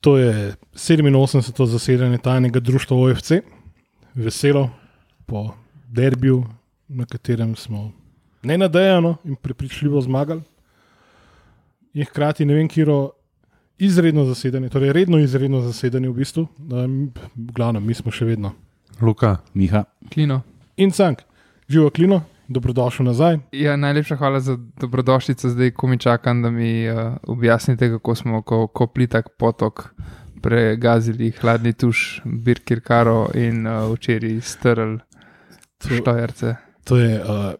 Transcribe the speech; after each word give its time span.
To 0.00 0.16
je 0.18 0.54
87. 0.72 1.66
zasedanje 1.66 2.18
tajnega 2.18 2.60
društva 2.60 2.96
OFC, 2.96 3.32
veselo 4.14 4.70
po 5.26 5.54
derbiju, 5.88 6.44
na 6.88 7.06
katerem 7.06 7.56
smo 7.56 7.92
nenadejano 8.42 9.16
in 9.24 9.36
prepričljivo 9.36 10.00
zmagali. 10.00 10.42
In 11.94 12.04
hkrati 12.04 12.44
ne 12.44 12.54
vem, 12.54 12.68
kiro 12.68 13.10
izredno 13.78 14.24
zasedanje, 14.24 14.68
torej 14.68 14.92
redno 14.92 15.18
izredno 15.18 15.60
zasedanje 15.60 16.08
v 16.08 16.12
bistvu, 16.12 16.46
v 16.58 17.08
glavnem, 17.34 17.86
mi 17.86 17.94
smo 17.94 18.12
še 18.12 18.24
vedno. 18.24 18.52
Luka, 19.00 19.36
Miha, 19.54 19.84
Klino. 20.12 20.42
In 20.76 20.90
cank, 20.90 21.22
živo 21.68 21.90
klino, 21.90 22.22
dobrodošel 22.50 23.06
nazaj. 23.06 23.38
Ja, 23.52 23.76
najlepša 23.76 24.16
hvala 24.16 24.40
za 24.40 24.58
dobrodošlico, 24.80 25.48
zdaj 25.48 25.70
ko 25.70 25.86
mi 25.86 25.98
čakam, 25.98 26.42
da 26.42 26.50
mi 26.50 26.88
uh, 26.90 27.14
objasnite, 27.22 27.88
kako 27.90 28.14
smo 28.14 28.42
ko, 28.42 28.66
ko 28.66 28.86
plitak 28.86 29.28
potok 29.38 29.94
pregazili 30.42 31.30
hladni 31.30 31.72
tuš, 31.72 32.22
Birkir 32.24 32.80
Karo 32.80 33.28
in 33.34 33.66
uh, 33.66 33.92
včeraj 33.94 34.40
strl 34.40 34.96
štojerce. 36.00 36.54
To 36.84 36.98
je 36.98 37.20
uh, 37.20 37.52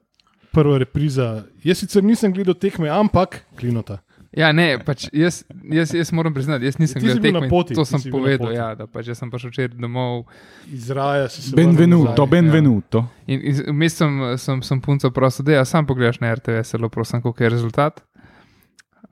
prva 0.53 0.79
repriza. 0.79 1.45
Jaz 1.65 1.79
sicer 1.79 2.05
nisem 2.05 2.33
gledal 2.33 2.55
tekme, 2.55 2.89
ampak 2.89 3.45
klinota. 3.59 4.01
Ja, 4.30 4.52
ne, 4.55 4.79
pač 4.87 5.09
jaz, 5.12 5.41
jaz, 5.75 5.91
jaz 5.95 6.12
moram 6.15 6.34
priznati, 6.34 6.65
jaz 6.65 6.77
nisem 6.79 7.01
si 7.01 7.07
gledal 7.07 7.23
tekme. 7.23 7.48
poti, 7.51 7.75
To 7.75 7.83
sem 7.84 8.05
povedal, 8.12 8.53
ja, 8.55 8.69
da 8.79 8.87
pač 8.87 9.09
jaz 9.11 9.19
sem 9.19 9.30
prišel 9.30 9.51
včeraj 9.51 9.75
domov. 9.75 10.29
Izraja 10.70 11.29
si 11.29 11.43
se. 11.43 11.56
benvenuto, 11.56 12.27
benvenuto. 12.30 13.03
In 13.27 13.43
in 13.43 13.59
vmes 13.75 13.97
sem, 13.98 14.20
sem, 14.39 14.62
sem 14.62 14.80
punco 14.80 15.11
prosil, 15.11 15.45
da 15.45 15.59
ja, 15.59 15.65
sam 15.66 15.87
pogledaš 15.87 16.20
na 16.23 16.30
RTV, 16.34 16.62
zelo 16.62 16.89
prosim, 16.89 17.23
koliko 17.23 17.43
je 17.45 17.51
rezultat. 17.51 18.05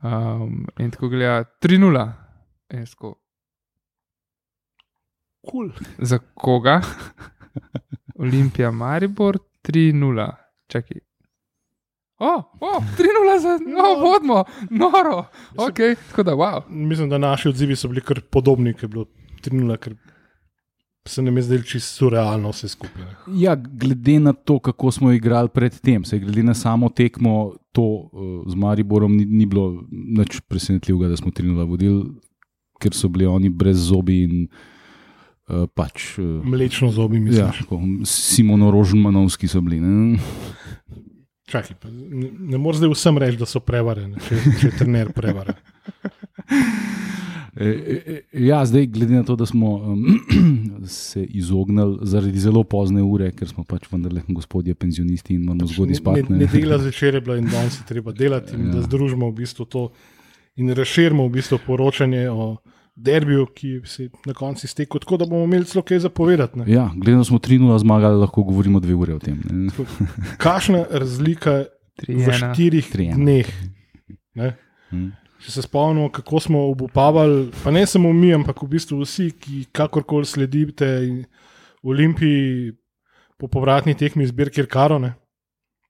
Um, 0.03 0.69
in 0.79 0.91
tako 0.95 1.11
gleda 1.11 1.43
3-0. 1.67 2.07
In 2.71 2.79
jaz 2.87 2.95
tako, 2.95 3.17
Cool. 5.51 5.71
Za 5.99 6.19
koga? 6.35 6.81
Olimpija, 8.23 8.71
Maribor, 8.71 9.39
3-0. 9.67 10.31
Čakaj. 10.69 11.08
O, 12.19 12.43
oh, 12.61 12.83
3-0 12.99 13.39
za, 13.43 13.59
no, 13.67 13.95
vodimo, 14.01 14.45
noro. 14.71 15.25
Ok, 15.57 15.79
tako 16.11 16.23
da, 16.23 16.33
wow. 16.33 16.63
Mislim, 16.69 17.11
da 17.11 17.19
naši 17.19 17.49
odzivi 17.49 17.77
so 17.77 17.89
bili 17.89 18.01
kar 18.01 18.21
podobni, 18.21 18.73
kot 18.75 18.83
je 18.83 18.89
bilo 18.89 19.05
3-0, 19.45 19.77
ker 19.77 19.95
se 21.09 21.23
nam 21.23 21.37
je 21.37 21.43
zdelo 21.43 21.63
čisto 21.63 21.95
surrealno 21.95 22.51
vse 22.51 22.69
skupaj. 22.69 23.05
Ja, 23.39 23.55
glede 23.55 24.19
na 24.21 24.33
to, 24.33 24.59
kako 24.59 24.91
smo 24.91 25.13
igrali 25.13 25.49
predtem, 25.49 26.05
se 26.05 26.19
glede 26.19 26.43
na 26.43 26.55
samo 26.55 26.89
tekmo, 26.89 27.55
to 27.73 27.83
uh, 27.83 28.51
z 28.51 28.55
Mariborom 28.55 29.17
ni, 29.17 29.25
ni 29.25 29.47
bilo 29.47 29.85
nič 29.93 30.41
presenetljivega, 30.41 31.09
da 31.09 31.17
smo 31.17 31.31
3-0 31.31 31.69
vodili, 31.69 32.05
ker 32.81 32.95
so 32.95 33.09
bili 33.09 33.27
oni 33.27 33.49
brez 33.49 33.79
zobi 33.89 34.23
in 34.23 34.49
uh, 34.49 35.69
pač. 35.75 36.19
Uh, 36.19 36.45
Mlečno 36.45 36.91
zobi, 36.91 37.21
mislim. 37.21 37.47
Ja, 37.47 37.53
tako, 37.61 37.81
Simono-Rožmanovski 38.05 39.49
so 39.49 39.61
bili. 39.61 39.81
Ne? 39.81 40.19
Čakaj, 41.49 41.77
pa, 41.81 41.89
ne, 41.91 42.29
ne 42.53 42.59
moreš 42.61 42.83
zdaj 42.83 42.93
vsem 42.93 43.19
reči, 43.19 43.39
da 43.41 43.49
so 43.49 43.61
prevarjeni, 43.65 44.21
če, 44.27 44.41
če 44.61 44.67
je 44.69 44.77
trener 44.83 45.13
prevaren. 45.17 45.57
E, 47.59 47.65
e, 47.65 47.95
e, 48.07 48.45
Ja, 48.45 48.61
zdaj, 48.67 48.87
glede 48.87 49.15
na 49.15 49.25
to, 49.27 49.37
da 49.37 49.47
smo 49.47 49.75
um, 49.75 50.21
se 50.87 51.25
izognili 51.25 51.99
zaradi 52.03 52.39
zelo 52.39 52.63
pozne 52.65 53.03
ure, 53.03 53.33
ker 53.35 53.49
smo 53.49 53.65
pač 53.65 53.89
vendarle 53.91 54.23
gospodje 54.29 54.75
penzionisti 54.75 55.35
in 55.35 55.49
moramo 55.49 55.67
zgodaj 55.67 55.99
spati. 55.99 56.27
Ne, 56.29 56.45
ne 56.45 56.51
dela 56.53 56.79
zvečer 56.79 57.19
je 57.19 57.21
bilo 57.25 57.37
in 57.37 57.49
danes 57.51 57.81
je 57.81 57.87
treba 57.89 58.13
delati, 58.13 58.55
in 58.55 58.67
ja. 58.69 58.77
da 58.77 58.85
združimo 58.87 59.31
v 59.33 59.41
bistvu 59.41 59.67
to 59.67 59.89
in 60.57 60.71
razširimo 60.71 61.27
v 61.27 61.35
bistvu 61.41 61.59
poročanje 61.67 62.29
o 62.31 62.57
derbiju, 62.99 63.47
ki 63.55 63.81
se 63.87 64.03
je 64.03 64.11
na 64.27 64.35
koncu 64.35 64.67
iztekel, 64.67 65.01
tako 65.01 65.17
da 65.17 65.27
bomo 65.27 65.45
imeli 65.45 65.65
celo 65.65 65.83
kaj 65.87 65.99
zapovedati. 65.99 66.59
ne. 66.59 66.65
Ja, 66.73 66.89
to, 67.05 67.11
da 67.11 67.25
smo 67.25 67.39
3-0 67.39 67.79
zmagali, 67.79 68.19
lahko 68.19 68.43
govorimo 68.43 68.81
dve 68.81 68.95
ure 68.95 69.15
o 69.15 69.19
tem. 69.19 69.39
Ne? 69.51 69.71
Kakšna 70.39 70.85
razlika 70.91 71.65
v 72.09 72.09
3-1. 72.09 72.55
štirih 72.55 72.91
Tri 72.91 73.07
ena. 73.07 73.17
dneh? 73.17 73.53
Ne? 74.35 74.57
Hm. 74.91 75.09
Če 75.39 75.53
se 75.55 75.63
spomnimo, 75.63 76.09
kako 76.11 76.41
smo 76.43 76.65
obupavali, 76.73 77.53
pa 77.63 77.71
ne 77.71 77.85
samo 77.87 78.11
mi, 78.13 78.33
ampak 78.35 78.63
v 78.63 78.73
bistvu 78.75 78.99
vsi, 79.05 79.31
ki 79.39 79.69
kakorkoli 79.73 80.27
sledite 80.27 80.89
in 81.07 81.23
Olimpiji 81.87 82.73
po 83.39 83.47
povratni 83.47 83.95
tekmi 83.95 84.27
zbirke 84.27 84.67
Karone. 84.67 85.13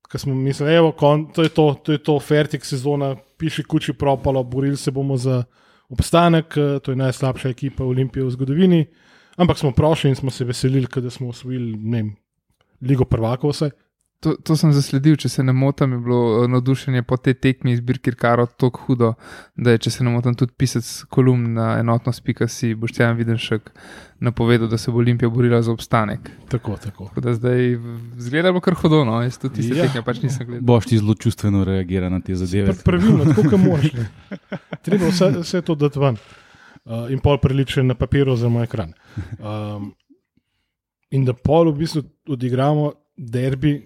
Ker 0.09 0.21
smo 0.21 0.35
mislili, 0.37 0.75
evo, 0.77 0.93
kon, 0.93 1.27
to 1.33 1.45
je 1.45 1.53
to, 1.53 1.71
to 1.85 1.97
je 1.97 2.03
to, 2.05 2.19
fertik 2.21 2.65
sezona, 2.65 3.15
piši 3.41 3.65
kuči 3.65 3.93
propalo, 3.97 4.45
borili 4.45 4.77
se 4.77 4.93
bomo 4.93 5.17
za 5.17 5.45
obstanek, 5.89 6.57
eh, 6.57 6.79
to 6.83 6.93
je 6.93 6.97
najslabša 6.97 7.49
ekipa 7.49 7.85
Olimpije 7.85 8.25
v 8.25 8.31
zgodovini. 8.31 8.87
Ampak 9.37 9.59
smo 9.59 9.73
prošli 9.73 10.11
in 10.11 10.17
smo 10.17 10.31
se 10.31 10.45
veselili, 10.45 10.87
da 11.01 11.11
smo 11.11 11.29
osvojili, 11.29 11.79
Ligo 12.83 13.05
prvakov 13.05 13.51
vse. 13.51 13.71
To, 14.21 14.33
to 14.35 14.57
sem 14.59 14.73
zasledil, 14.75 15.15
če 15.15 15.29
se 15.31 15.43
ne 15.47 15.53
motim, 15.55 15.93
je 15.95 15.99
bilo 16.03 16.21
eh, 16.43 16.49
navdušenje 16.51 17.05
po 17.07 17.15
tej 17.23 17.37
tekmi 17.39 17.71
iz 17.71 17.79
Birkir 17.81 18.17
Karo 18.19 18.49
tako 18.51 18.81
hudo, 18.89 19.13
da 19.55 19.77
je, 19.77 19.79
če 19.85 19.91
se 19.95 20.05
ne 20.05 20.11
motim, 20.11 20.35
tudi 20.35 20.51
pisec 20.59 20.89
kolumn 21.07 21.53
na 21.55 21.69
enotnost.si 21.79 22.73
Boštjan 22.75 23.15
Videnšek 23.15 23.71
napovedal, 24.19 24.67
da 24.67 24.75
se 24.79 24.91
bo 24.91 24.99
Olimpija 24.99 25.31
borila 25.31 25.61
za 25.63 25.71
obstanek. 25.71 26.31
Tako, 26.51 26.75
tako. 26.83 27.07
Tako 27.13 27.23
da 27.29 27.35
zdaj 27.39 27.79
zgleda 28.19 28.51
bo 28.53 28.59
kar 28.61 28.75
hudo, 28.75 29.05
no, 29.07 29.21
jaz 29.23 29.39
tudi 29.39 29.61
tiste 29.61 29.77
Ja. 29.79 29.87
tekme 29.87 30.03
pač 30.03 30.19
nisem 30.25 30.47
gledal. 30.49 30.65
Boš 30.67 30.89
ti 30.91 30.99
zelo 30.99 31.15
čustveno 31.15 31.63
reagira 31.65 32.09
na 32.11 32.19
te 32.21 32.35
zadeve. 32.35 32.75
Pr- 32.75 32.83
Pravilno, 32.89 33.29
tako 33.31 33.45
kot 33.53 33.63
moraš. 33.63 33.93
Treba 34.89 35.13
vse, 35.13 35.31
vse 35.45 35.63
to 35.63 35.77
dati 35.79 36.03
ven. 36.03 36.19
Uh, 36.89 37.07
in 37.15 37.23
pol 37.23 37.39
priliče 37.39 37.87
na 37.87 37.95
papir 37.95 38.27
oziroma 38.29 38.65
ekran. 38.67 38.97
Um, 39.39 39.93
in 41.15 41.23
da 41.25 41.39
pol 41.39 41.71
v 41.71 41.85
bistvu 41.85 42.03
odigramo 42.35 42.91
derbi, 43.17 43.77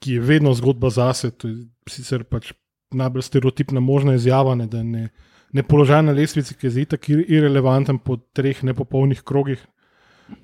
ki 0.00 0.16
je 0.16 0.20
vedno 0.24 0.54
zgodba 0.56 0.90
zase. 0.90 1.30
To 1.30 1.48
je 1.48 1.66
sicer 1.90 2.24
pač 2.24 2.52
najbolj 2.94 3.22
stereotipna 3.22 3.80
možna 3.80 4.16
izjava, 4.18 4.54
ne, 4.58 4.66
da 4.66 4.82
ne, 4.82 5.08
ne 5.52 5.62
položaj 5.62 6.02
na 6.02 6.14
lestvici, 6.16 6.56
ki 6.56 6.66
je 6.66 6.74
zdaj 6.76 6.88
tako 6.96 7.12
ir- 7.12 7.26
irrelevanten 7.28 8.00
po 8.02 8.16
treh 8.34 8.64
nepopolnih 8.66 9.22
krogih. 9.22 9.62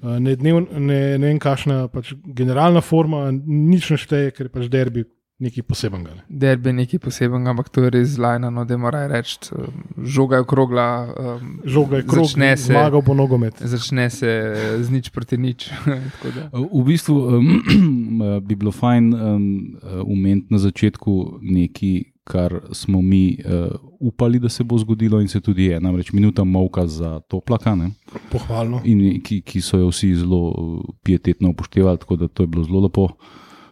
Uh, 0.03 0.17
ne, 0.19 0.35
dnev, 0.37 0.65
ne, 0.75 1.01
ne 1.19 1.29
vem, 1.29 1.39
kakšna 1.39 1.87
pač 1.95 2.13
generalna 2.35 2.83
forma, 2.83 3.29
nič 3.33 3.91
ne 3.95 3.99
šteje, 4.03 4.33
ker 4.35 4.49
je 4.49 4.55
pač 4.55 4.71
derbi 4.71 5.05
nekaj 5.39 5.63
posebenega. 5.63 6.11
Ne. 6.13 6.23
Derbi 6.31 6.69
je 6.69 6.73
nekaj 6.75 6.99
posebenega, 6.99 7.51
ampak 7.51 7.69
to 7.69 7.83
je 7.83 7.91
res 7.91 8.09
zlajno, 8.11 8.49
no, 8.51 8.65
da 8.65 8.77
mora 8.77 9.07
reči, 9.07 9.37
um, 9.53 9.67
žoga 10.03 10.37
je 10.37 10.43
okrogla, 10.43 10.87
um, 11.37 11.61
Žoga 11.67 11.97
je 11.97 12.03
krog, 12.05 12.25
Začne 12.25 12.57
se- 12.57 12.73
zmagal 12.73 13.03
bo 13.03 13.15
nogomet. 13.15 13.55
začne 13.59 14.11
se 14.11 14.31
z 14.81 14.91
nič 14.91 15.09
proti 15.11 15.37
nič. 15.37 15.69
Tako 16.15 16.29
da- 16.31 16.49
V 16.73 16.85
bistvu 16.85 17.15
um, 17.31 17.63
bi 18.47 18.55
bilo 18.55 18.73
fajn 18.73 19.05
um, 19.11 19.45
umeti 20.07 20.47
na 20.49 20.59
začetku 20.59 21.13
nekaj, 21.43 21.97
kar 22.25 22.51
smo 22.73 22.99
mi 22.99 23.39
uh, 23.39 23.71
upali, 24.01 24.39
da 24.39 24.49
se 24.49 24.65
bo 24.65 24.75
zgodilo, 24.77 25.21
in 25.21 25.29
se 25.29 25.41
tudi 25.41 25.65
je. 25.65 25.81
Namreč 25.81 26.13
minuta 26.13 26.45
molka 26.45 26.87
za 26.87 27.21
to 27.21 27.41
plakane, 27.41 27.91
Pohvalno. 28.31 28.81
in 28.85 29.21
ki, 29.21 29.43
ki 29.43 29.61
so 29.61 29.79
jo 29.79 29.89
vsi 29.89 30.15
zelo 30.17 30.41
uh, 30.49 30.55
pietetno 31.03 31.51
upoštevali, 31.51 31.99
tako 31.99 32.17
da 32.17 32.27
to 32.27 32.43
je 32.43 32.47
bilo 32.49 32.65
zelo 32.65 32.81
lepo. 32.81 33.09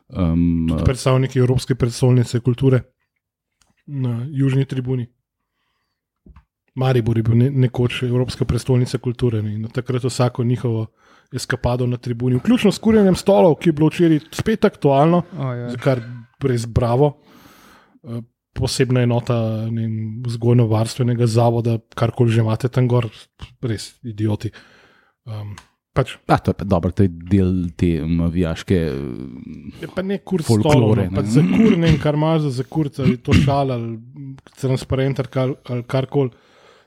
Um, 0.09 0.69
Predstavniki 0.84 1.38
Evropske 1.38 1.75
predstavnice 1.75 2.41
kulture 2.41 2.82
na 3.87 4.26
južni 4.31 4.65
tribuni. 4.65 5.06
Maribor 6.75 7.16
je 7.16 7.22
bil 7.22 7.37
ne, 7.38 7.50
nekoč 7.50 8.03
Evropska 8.03 8.44
prestolnica 8.44 8.98
kulture 8.98 9.42
ne, 9.42 9.54
in 9.54 9.69
takrat 9.72 10.04
vsako 10.04 10.44
njihovo 10.44 10.87
eskapado 11.34 11.87
na 11.87 11.97
tribuni, 11.97 12.37
vključno 12.37 12.72
s 12.72 12.78
kurjenjem 12.78 13.15
stolov, 13.16 13.54
ki 13.54 13.69
je 13.69 13.72
bilo 13.72 13.88
včeraj 13.88 14.20
spet 14.32 14.65
aktualno, 14.65 15.22
O, 15.38 15.53
ja. 15.53 15.70
za 15.70 15.78
kar 15.78 16.03
res 16.42 16.66
bravo. 16.66 17.16
Eh, 18.04 18.22
Posebna 18.54 19.03
enota 19.03 19.34
vzgojno-varstvenega 20.26 21.26
zavoda, 21.26 21.78
karkoli 21.98 22.31
že 22.31 22.44
imate 22.44 22.69
tam 22.71 22.86
gor, 22.86 23.09
res 23.66 23.97
idioti. 24.06 24.53
Um, 25.27 25.57
pač 25.95 26.17
A, 26.27 26.39
to 26.43 26.51
je 26.53 26.59
pa 26.59 26.65
dobro, 26.67 26.91
to 26.91 27.07
je 27.07 27.11
del 27.31 27.53
te 27.79 27.93
navijaške. 28.03 28.79
Je 29.81 29.89
pa 29.95 30.03
ne 30.03 30.19
kur 30.19 30.43
Folklore, 30.43 30.75
folklore. 30.75 31.05
ne. 31.11 31.23
No. 31.23 31.27
Za 31.37 31.43
kur 31.47 31.77
ne 31.79 31.93
kar 32.03 32.19
imaš 32.19 32.49
za 32.59 32.65
kurca, 32.67 33.03
ali 33.07 33.17
to 33.17 33.33
šal 33.33 33.71
ali 33.73 33.95
transparent 34.61 35.23
ali, 35.23 35.31
kar, 35.31 35.55
ali 35.71 35.87
karkoli. 35.87 36.31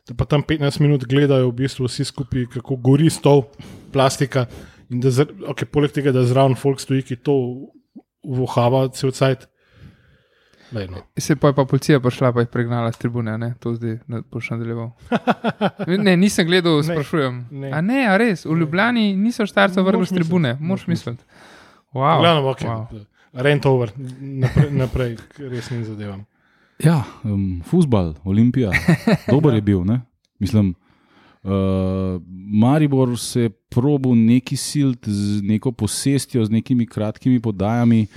Da 0.08 0.16
pa 0.16 0.24
tam 0.26 0.44
15 0.48 0.80
minut 0.84 1.04
gledajo 1.04 1.50
v 1.50 1.56
bistvu 1.64 1.88
vsi 1.90 2.06
skupaj, 2.08 2.46
kako 2.54 2.78
gori 2.80 3.10
stol, 3.12 3.44
plastika. 3.92 4.46
In 4.90 5.02
da, 5.04 5.12
zr- 5.12 5.34
okay, 5.52 5.68
poleg 5.68 5.92
tega, 5.92 6.14
da 6.16 6.24
zraven 6.24 6.56
folk 6.56 6.80
stoji, 6.80 7.04
ki 7.04 7.18
to 7.28 7.34
vohava 8.24 8.86
cel 8.96 9.12
cajt. 9.12 9.48
No. 10.72 10.98
Se 11.18 11.36
pa 11.36 11.48
je 11.48 11.54
pa 11.54 11.66
policija 11.66 12.00
prišla, 12.00 12.34
pa 12.34 12.44
jih 12.44 12.50
pregnala 12.52 12.92
z 12.92 12.98
tribune, 12.98 13.38
ne? 13.38 13.54
to 13.60 13.76
zdaj 13.76 14.00
ne 14.08 14.22
boš 14.32 14.50
nadaljeval. 14.50 14.92
Ne, 16.04 16.18
nisem 16.18 16.48
gledal, 16.48 16.78
Ne, 16.78 16.84
sprašujem. 16.84 17.46
ne. 17.52 17.72
A 17.72 17.82
ne, 17.82 18.08
a 18.08 18.18
res, 18.18 18.46
v 18.46 18.58
Ljubljani 18.60 19.16
niso 19.16 19.46
štarca 19.48 19.82
vrgli 19.82 20.06
z 20.06 20.18
tribune, 20.20 20.50
moraš 20.60 20.68
moraš 20.68 20.88
misliti. 20.88 21.24
Wow, 21.94 22.20
Glavno, 22.20 22.52
okay. 22.52 22.68
wow. 22.68 23.06
Rent 23.34 23.66
over, 23.66 23.92
naprej, 24.20 24.72
naprej 24.72 25.16
k 25.16 25.48
resnim 25.52 25.86
zadevam. 25.86 26.26
Ja, 26.84 27.04
um, 27.24 27.62
futbal, 27.66 28.14
olimpija, 28.24 28.72
dober 29.32 29.54
je 29.54 29.62
bil. 29.62 29.86
Ne? 29.86 30.02
Mislim, 30.40 30.76
Uh, 31.48 31.54
Maribor 32.60 33.20
se 33.20 33.42
je 33.42 33.50
probil 33.50 34.16
neki 34.16 34.58
silt 34.58 35.08
z 35.08 35.42
neko 35.44 35.72
posestjo, 35.72 36.46
z 36.46 36.50
nekimi 36.52 36.86
kratkimi 36.86 37.40
podajami. 37.40 38.08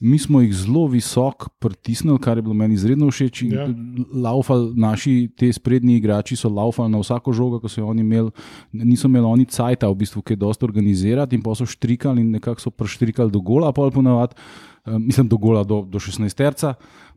Mi 0.00 0.18
smo 0.18 0.40
jih 0.40 0.52
zelo 0.54 0.86
visoko 0.86 1.48
pritisnili, 1.58 2.18
kar 2.22 2.38
je 2.38 2.42
bilo 2.42 2.54
meni 2.54 2.74
izredno 2.74 3.08
všeč. 3.10 3.42
Ja. 3.50 3.66
Laufal, 4.14 4.68
naši 4.76 5.30
te 5.36 5.50
sprednji 5.52 5.96
igrači 5.96 6.36
so 6.36 6.48
laufali 6.48 6.92
na 6.92 7.00
vsako 7.02 7.32
žogo, 7.32 7.58
ko 7.60 7.68
so 7.68 7.80
jo 7.80 7.88
oni 7.90 8.04
imeli, 8.06 8.30
niso 8.72 9.08
imeli 9.08 9.26
oni 9.26 9.44
cajta, 9.50 9.90
v 9.90 9.98
bistvu, 10.04 10.22
ki 10.22 10.36
je 10.36 10.42
dosta 10.44 10.66
organizirati 10.66 11.34
in 11.34 11.42
pa 11.42 11.54
so 11.58 11.66
štrikali 11.66 12.22
in 12.22 12.30
nekako 12.38 12.62
so 12.62 12.70
prištrikali 12.70 13.34
do 13.34 13.42
gola, 13.42 13.72
pol 13.74 13.90
ponavadi, 13.90 14.38
um, 14.86 15.02
mislim, 15.02 15.28
do 15.28 15.36
gola, 15.36 15.64
do, 15.64 15.82
do 15.82 15.98
16 15.98 16.34
terca, 16.34 16.74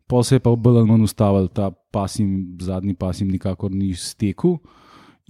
pa 0.08 0.24
se 0.24 0.36
je 0.36 0.44
pa 0.44 0.56
bolj 0.56 0.82
ali 0.82 0.90
manj 0.90 1.06
ustavil 1.06 1.48
ta 1.54 1.70
pas 1.72 2.20
jim, 2.20 2.58
zadnji 2.62 2.98
pas 2.98 3.22
jim 3.22 3.30
nikakor 3.30 3.72
ni 3.72 3.94
stekel. 3.94 4.58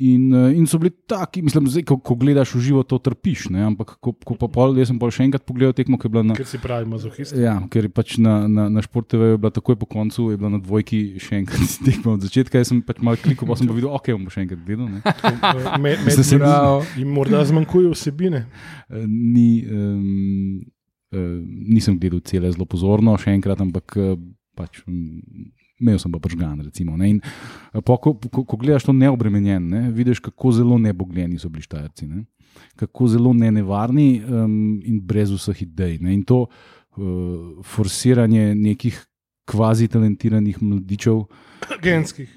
In, 0.01 0.31
eh, 0.33 0.56
in 0.57 0.65
so 0.65 0.80
bili 0.81 0.89
taki, 1.06 1.44
mislim, 1.45 1.68
zdaj, 1.69 1.83
ko, 1.86 2.00
ko 2.01 2.15
gledaš 2.18 2.56
v 2.57 2.62
živo, 2.65 2.81
to 2.81 2.98
trpiš. 2.98 3.51
Ne? 3.53 3.62
Ampak, 3.68 3.92
ko, 4.01 4.15
ko 4.18 4.33
pa 4.33 4.48
pol, 4.50 4.74
jaz 4.81 4.89
sem 4.89 4.98
pa 4.98 5.12
še 5.13 5.27
enkrat 5.27 5.44
pogledal 5.45 5.75
tekmo, 5.77 6.00
ki 6.01 6.09
je 6.09 6.13
bila 6.15 6.24
na. 6.25 6.38
Ker 6.39 6.48
si 6.50 6.57
pravi 6.57 6.89
mazohist. 6.89 7.36
Ja, 7.38 7.53
ker 7.69 7.86
je 7.86 7.92
pač 7.94 8.15
na, 8.18 8.48
na, 8.50 8.65
na 8.74 8.81
športeve 8.81 9.36
bila 9.38 9.53
takoj 9.53 9.77
po 9.77 9.86
koncu, 9.86 10.31
je 10.33 10.39
bila 10.42 10.50
na 10.56 10.62
dvojki 10.63 11.21
še 11.21 11.44
enkrat 11.44 11.77
tekmo 11.86 12.15
od 12.18 12.25
začetka. 12.25 12.57
Jaz 12.57 12.74
sem 12.74 12.81
pač 12.81 12.98
malo 13.06 13.21
klikal, 13.21 13.45
pa 13.51 13.59
sem 13.62 13.69
pa 13.69 13.77
videl, 13.77 13.94
ok, 13.94 14.09
bom 14.18 14.25
še 14.33 14.42
enkrat 14.48 14.65
gledal. 14.65 14.89
ne. 14.89 15.06
Me, 15.83 15.94
med, 16.01 16.18
Zdaj 16.18 16.25
se 16.31 16.42
Prav. 16.42 16.81
jim 16.97 17.13
morda 17.13 17.45
zmanjkuje 17.45 17.94
vsebine. 17.94 18.45
Eh, 18.89 19.06
Ni, 19.06 19.62
um, 19.69 20.65
uh, 21.13 21.39
nisem 21.77 22.01
gledal 22.01 22.25
cele 22.25 22.50
zelo 22.50 22.65
pozorno, 22.65 23.13
še 23.21 23.38
enkrat, 23.38 23.62
ampak 23.62 24.01
eh, 24.01 24.15
pač. 24.57 24.81
mm, 24.89 25.61
Imel 25.81 25.98
sem 26.00 26.12
pa 26.13 26.19
pržgan, 26.22 26.62
recimo. 26.62 26.98
Ne? 26.98 27.16
In, 27.16 27.22
eh, 27.74 27.81
po, 27.81 27.98
ko, 27.98 28.13
ko, 28.13 28.45
ko 28.45 28.57
gledaš 28.62 28.86
to 28.88 28.94
neobremenjen, 28.94 29.69
ne? 29.69 29.81
vidiš, 29.92 30.22
kako 30.22 30.54
zelo 30.56 30.78
nebogljeni 30.78 31.39
so 31.42 31.50
bili 31.50 31.66
štajerci, 31.66 32.07
ne? 32.07 32.25
kako 32.75 33.07
zelo 33.07 33.31
nenevarni 33.33 34.22
um, 34.28 34.81
in 34.86 35.00
brez 35.01 35.31
vseh 35.31 35.63
idej. 35.63 35.98
Ne? 36.04 36.13
In 36.13 36.24
to 36.28 36.45
uh, 36.45 37.63
forsiranje 37.63 38.51
nekih 38.56 39.00
kvazi 39.50 39.88
talentiranih 39.88 40.62
mladičev, 40.62 41.24
Genskih. 41.83 42.30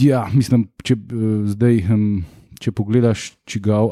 Ja, 0.00 0.26
mislim, 0.34 0.68
če 0.84 0.96
uh, 0.96 1.44
zdaj. 1.52 1.84
Um, 1.92 2.08
Če 2.56 2.70
pogledaš, 2.72 3.34
čigav, 3.44 3.90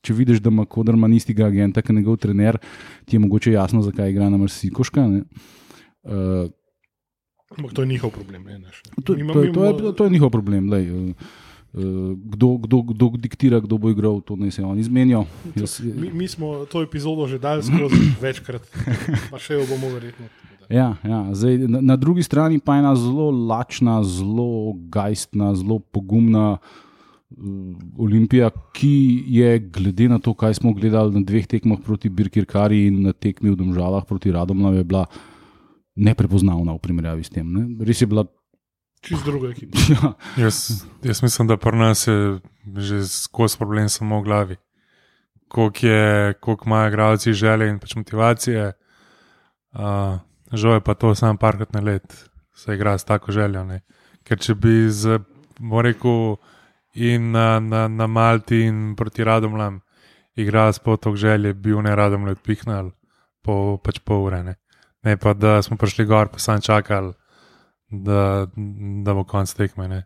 če 0.00 0.14
vidiš, 0.16 0.38
da 0.40 0.48
ima 0.48 0.64
Koderman 0.64 1.12
istega 1.12 1.50
agenta, 1.50 1.82
kot 1.84 1.92
njegov 1.92 2.16
trener, 2.22 2.56
ti 3.04 3.18
je 3.18 3.20
mogoče 3.20 3.52
jasno, 3.52 3.82
zakaj 3.84 4.08
igra 4.08 4.30
na 4.32 4.38
Mrsikoška. 4.40 5.04
Uh, 5.04 6.48
Ampak 7.48 7.72
to 7.72 7.82
je 7.82 7.88
njihov 7.88 8.10
problem. 8.10 8.42
Ne, 8.42 8.58
naš, 8.58 8.82
ne. 8.82 9.02
to, 9.04 9.14
Mi 9.14 9.22
to, 9.22 9.42
je- 9.42 9.52
to, 9.52 9.64
je, 9.64 9.92
to 9.94 10.04
je 10.04 10.10
njihov 10.10 10.30
problem. 10.30 10.66
Lej, 10.66 10.90
uh, 10.90 11.14
uh, 11.72 11.84
kdo, 12.26 12.58
kdo, 12.58 12.82
kdo 12.82 13.06
diktira, 13.16 13.60
kdo 13.60 13.78
bo 13.78 13.90
igral, 13.90 14.18
to 14.20 14.34
naj 14.34 14.50
se 14.50 14.64
oni 14.64 14.82
zmenijo. 14.82 15.24
Jaz, 15.54 15.78
Mi, 15.80 16.10
mi 16.10 16.26
smo 16.26 16.66
to 16.66 16.82
epizodo 16.82 17.26
že 17.26 17.38
dali 17.38 17.62
skozi 17.62 18.10
večkrat, 18.24 18.66
pa 19.30 19.38
še 19.38 19.54
jo 19.54 19.66
bomo 19.66 19.94
verjetno. 19.94 20.26
Ja, 20.66 20.98
ja. 21.00 21.30
Zdaj, 21.30 21.70
na, 21.70 21.78
na 21.80 21.96
drugi 21.96 22.26
strani 22.26 22.58
pa 22.58 22.74
ena 22.76 22.90
zelo 22.96 23.30
lačna, 23.30 24.02
zelo 24.02 24.74
gajstna, 24.90 25.54
zelo 25.54 25.78
pogumna 25.78 26.58
uh, 26.58 27.38
Olimpija, 27.96 28.50
ki 28.74 28.90
je, 29.28 29.58
glede 29.60 30.08
na 30.10 30.18
to, 30.18 30.34
kaj 30.34 30.58
smo 30.58 30.74
gledali 30.74 31.14
na 31.14 31.22
dveh 31.22 31.46
tekmah 31.46 31.78
proti 31.78 32.10
Birkirkari 32.10 32.86
in 32.90 33.06
na 33.06 33.14
tekmi 33.14 33.50
v 33.50 33.56
Domžalah 33.56 34.02
proti 34.02 34.34
Radomlju, 34.34 34.74
je 34.76 34.84
bila 34.84 35.06
neprepoznavna 35.96 36.72
v 36.72 36.78
primerjavi 36.78 37.24
s 37.24 37.30
tem. 37.30 37.46
Ne? 37.46 37.84
Res 37.84 38.00
je 38.00 38.06
bila. 38.06 38.24
Čist 39.00 39.24
druga 39.24 39.50
ekipa. 39.50 39.78
Ja, 39.88 40.12
Jaz, 40.36 40.82
jaz 41.02 41.22
mislim, 41.22 41.48
da 41.48 41.56
pri 41.56 41.76
nas 41.76 42.06
je 42.06 42.40
že 42.76 43.06
skozi 43.06 43.56
problem 43.56 43.88
samo 43.88 44.20
v 44.20 44.24
glavi. 44.24 44.56
Koliko 45.48 45.86
je- 45.86 46.34
koliko 46.34 46.64
imajo 46.66 46.88
igralci 46.88 47.32
želje 47.32 47.68
in 47.68 47.78
pač 47.78 47.94
motivacije. 47.94 48.72
Uh, 49.72 50.18
žal 50.52 50.74
je 50.74 50.80
pa 50.80 50.94
to 50.94 51.14
samo 51.14 51.36
parkrat 51.36 51.72
na 51.72 51.80
let, 51.80 52.08
se 52.54 52.74
igra 52.74 52.98
s 52.98 53.04
tako 53.04 53.32
željo. 53.32 53.64
Ne. 53.64 53.80
Ker 54.24 54.38
če 54.38 54.54
bi 54.54 54.88
z, 54.90 55.20
rekel, 55.82 56.36
in 56.94 57.30
na, 57.30 57.60
na, 57.60 57.88
na 57.88 58.06
Malti 58.06 58.60
in 58.62 58.94
proti 58.96 59.24
Radomljam 59.24 59.80
igrali 60.34 60.72
s 60.72 60.78
potok 60.78 61.16
želje, 61.16 61.54
bi 61.54 61.72
v 61.72 61.82
ne 61.82 61.96
Radomlju 61.96 62.32
odpihnili 62.32 62.90
po 63.42 63.76
pač 63.78 63.98
pol 64.00 64.24
ure. 64.26 64.42
Ne. 64.42 64.54
Ne 65.06 65.16
pa 65.16 65.34
da 65.34 65.62
smo 65.62 65.76
prišli 65.78 66.04
gor, 66.04 66.28
pa 66.28 66.38
sam 66.42 66.60
čakali 66.60 67.14
da, 67.90 68.46
da 69.04 69.14
bo 69.14 69.24
konc 69.24 69.54
tekme. 69.54 69.88
Ne. 69.88 70.02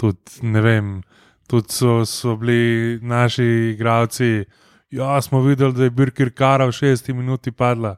Tudi, 0.00 0.40
ne 0.42 0.60
vem, 0.60 1.02
tudi 1.48 1.72
so, 1.72 2.04
so 2.06 2.36
bili 2.36 2.98
naši 3.02 3.44
igravci. 3.74 4.44
Ja, 4.90 5.20
smo 5.22 5.42
videli, 5.42 5.72
da 5.72 5.84
je 5.84 5.90
Birkir 5.90 6.32
Kara 6.34 6.66
v 6.66 6.74
6 6.74 7.12
minuti 7.14 7.52
padla. 7.52 7.96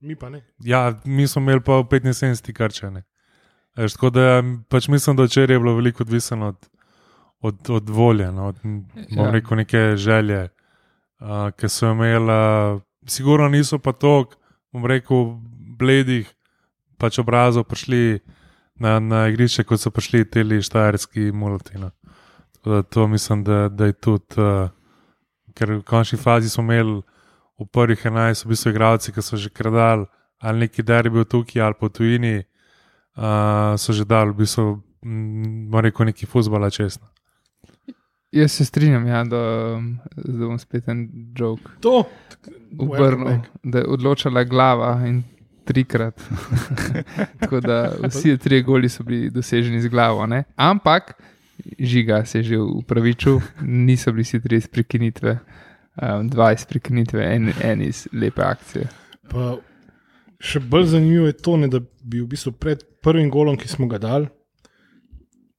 Mi 0.00 0.16
pa 0.16 0.28
ne. 0.28 0.42
Ja, 0.64 1.00
mi 1.04 1.26
smo 1.28 1.42
imeli 1.42 1.60
pa 1.60 1.78
v 1.80 1.84
75 1.84 2.52
karčane. 2.52 3.04
Veš, 3.76 3.94
tako 3.94 4.10
da 4.10 4.42
pač 4.68 4.88
mislim, 4.88 5.16
da 5.16 5.24
včeraj 5.24 5.54
je 5.54 5.60
bilo 5.60 5.74
veliko 5.74 6.02
odvisno 6.02 6.48
od, 6.48 6.68
od, 7.40 7.70
od 7.70 7.88
volje, 7.88 8.32
no, 8.32 8.46
od 8.46 8.58
bom 8.62 8.84
Ja. 9.08 9.30
rekel, 9.30 9.56
neke 9.56 9.96
želje, 9.96 10.48
uh, 11.20 11.50
ki 11.56 11.68
so 11.68 11.92
imeli. 11.92 12.80
Sigurno 13.06 13.48
niso 13.48 13.78
pa 13.78 13.92
tako, 13.92 14.34
bom 14.72 14.86
rekel, 14.88 15.36
bledih 15.78 16.28
pač 16.98 17.18
obrazov 17.18 17.66
prišli 17.68 18.20
na, 18.80 18.98
na 19.00 19.26
igrišče, 19.30 19.64
kot 19.68 19.80
so 19.80 19.90
prišli 19.90 20.24
ti 20.30 20.62
štajerski 20.62 21.32
multi. 21.32 21.78
No. 21.78 21.90
Tako 22.54 22.70
da 22.70 22.82
to 22.82 23.06
mislim, 23.08 23.44
da, 23.44 23.68
da 23.68 23.90
je 23.90 23.92
tudi, 23.92 24.38
uh, 24.38 24.70
ker 25.54 25.78
v 25.78 25.82
končni 25.82 26.18
fazi 26.18 26.50
smo 26.50 26.62
imeli 26.62 27.02
v 27.58 27.66
prvih 27.66 28.06
11 28.06 28.44
v 28.44 28.48
bistvu 28.48 28.70
igralci, 28.72 29.12
ki 29.12 29.22
so 29.22 29.36
že 29.36 29.50
kradali 29.50 30.06
ali 30.42 30.66
neki 30.66 30.82
derbi 30.82 31.22
v 31.22 31.24
tukaj 31.24 31.62
ali 31.62 31.74
po 31.78 31.88
tujini, 31.88 32.42
uh, 33.16 33.78
so 33.78 33.92
že 33.92 34.04
dali 34.04 34.32
v 34.32 34.42
bistvu, 34.42 34.82
bom 35.70 35.80
rekel, 35.80 36.06
neki 36.06 36.26
fusbala 36.26 36.70
čestno. 36.70 37.11
Jaz 38.32 38.52
se 38.52 38.64
strinjam, 38.64 39.06
ja, 39.06 39.24
da, 39.24 39.42
da 40.16 40.46
bom 40.46 40.58
spet 40.58 40.86
en 40.88 41.02
jok 41.36 41.66
To, 41.84 42.04
obrnil, 42.80 43.42
da 43.62 43.82
je 43.82 43.88
odločala 43.92 44.44
glava 44.48 44.94
in 45.06 45.22
trikrat. 45.68 46.22
Tako 47.40 47.60
da 47.60 47.92
vsi 48.08 48.38
tri 48.38 48.62
goli 48.62 48.88
so 48.88 49.04
bili 49.04 49.30
doseženi 49.30 49.80
z 49.80 49.88
glavo. 49.88 50.26
Ne? 50.26 50.44
Ampak 50.56 51.12
žiga 51.78 52.24
se 52.24 52.38
je 52.38 52.42
že 52.42 52.58
upravičil, 52.58 53.40
niso 53.60 54.12
bili 54.12 54.24
vsi 54.24 54.40
tri 54.40 54.56
iz 54.56 54.68
prekinitve, 54.68 55.38
um, 56.02 56.28
dva 56.28 56.52
iz 56.52 56.64
prekinitve, 56.64 57.34
en, 57.34 57.52
en 57.62 57.82
iz 57.82 58.06
lepe 58.12 58.42
akcije. 58.42 58.88
Pa 59.28 59.56
še 60.42 60.60
bolj 60.60 60.88
zanimivo 60.96 61.28
je 61.28 61.36
to, 61.36 61.56
ne, 61.56 61.68
da 61.68 61.80
bi 61.80 62.22
v 62.22 62.30
bistvu 62.32 62.52
pred 62.52 62.82
prvim 63.02 63.30
golom, 63.30 63.60
ki 63.60 63.68
smo 63.68 63.86
ga 63.92 64.00
dali, 64.02 64.26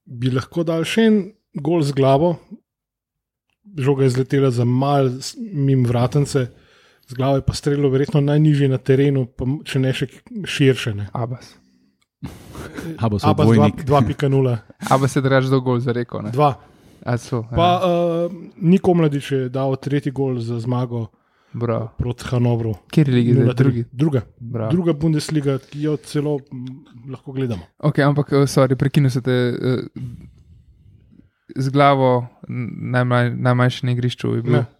bi 0.04 0.34
lahko 0.34 0.66
dal 0.66 0.84
še 0.84 1.06
en 1.06 1.22
gol 1.54 1.86
z 1.86 1.94
glavo, 1.96 2.34
žoga 3.76 4.04
je 4.04 4.10
zletela 4.10 4.50
za 4.50 4.64
mal 4.64 5.10
mimo 5.38 5.88
vratence, 5.88 6.46
z 7.06 7.12
glavo 7.12 7.36
je 7.36 7.42
pa 7.42 7.52
strelo 7.52 7.88
verjetno 7.88 8.20
najnižje 8.20 8.68
na 8.68 8.78
terenu, 8.78 9.26
pa 9.26 9.44
če 9.64 9.78
ne 9.78 9.92
še 9.92 10.06
širše. 10.44 10.94
Ne. 10.94 11.08
Abas. 11.12 11.54
Abas 12.98 13.22
dvojnik. 13.22 13.84
2.0, 13.84 14.56
Abas 14.90 15.16
je 15.16 15.22
drugač 15.22 15.44
do 15.44 15.60
gol 15.60 15.80
za 15.80 15.92
reko. 15.92 16.22
ne? 16.22 16.30
2. 16.30 16.54
A 17.04 17.18
so, 17.18 17.44
Pa 17.52 17.68
uh, 17.78 18.32
Niko 18.56 18.94
Mladič 18.94 19.32
je 19.32 19.48
dal 19.48 19.76
tretji 19.76 20.08
gol 20.10 20.38
za 20.40 20.56
zmago 20.56 21.06
bravo. 21.52 21.90
proti 21.98 22.24
Hanovru. 22.24 22.74
Kjer 22.88 23.08
je 23.08 23.14
ligi 23.14 23.32
zdaj 23.34 23.44
0:3. 23.44 23.54
drugi? 23.54 23.84
Druga. 23.92 24.20
Bravo. 24.40 24.70
Druga 24.72 24.92
Bundesliga, 24.92 25.58
ki 25.60 25.82
jo 25.82 25.96
celo 25.96 26.38
lahko 27.04 27.32
gledamo. 27.32 27.62
Ok, 27.78 27.98
ampak, 27.98 28.32
eh, 28.32 28.46
sorry, 28.48 28.74
prekinil 28.74 29.10
se 29.10 29.20
te 29.20 29.36
uh, 29.52 29.84
z 31.50 31.68
glavo, 31.68 32.26
najmanj, 32.48 33.36
najmanjši 33.36 33.86
na 33.86 33.92
igrišču. 33.92 34.28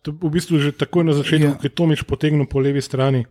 to 0.02 0.12
v 0.12 0.30
bistvu 0.30 0.58
že 0.58 0.72
takoj 0.72 1.04
na 1.04 1.12
začetku, 1.12 1.44
Ja. 1.44 1.50
ja. 1.50 1.58
ki 1.58 1.66
je 1.66 1.70
Tomič 1.70 2.02
potegnil 2.02 2.46
po 2.46 2.58
levi 2.58 2.80
strani, 2.80 3.24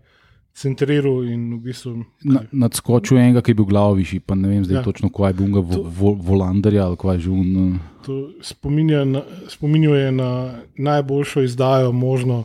centriral 0.54 1.26
in 1.26 1.58
v 1.58 1.62
bistvu. 1.64 2.06
Na, 2.24 2.46
nadskočil 2.52 3.18
enega, 3.18 3.42
ki 3.42 3.52
je 3.52 3.56
bil 3.56 3.66
glavo 3.66 3.94
višji, 3.96 4.20
pa 4.20 4.36
ne 4.36 4.48
vem 4.48 4.62
zdaj 4.62 4.76
ja. 4.76 4.80
Ja. 4.80 4.86
točno, 4.86 5.10
kaj 5.10 5.30
je 5.30 5.34
bil, 5.34 5.48
vo, 5.52 5.66
To- 5.66 5.82
vo, 5.82 6.14
volandarja 6.14 6.86
ali 6.86 6.94
kaj 6.96 7.18
že 7.20 7.30
un. 7.30 7.80
To 8.06 8.30
spominja 8.38 9.02
na, 9.04 9.22
spominjuje 9.48 10.12
na 10.12 10.30
najboljšo 10.76 11.42
izdajo 11.42 11.90
možno 11.92 12.44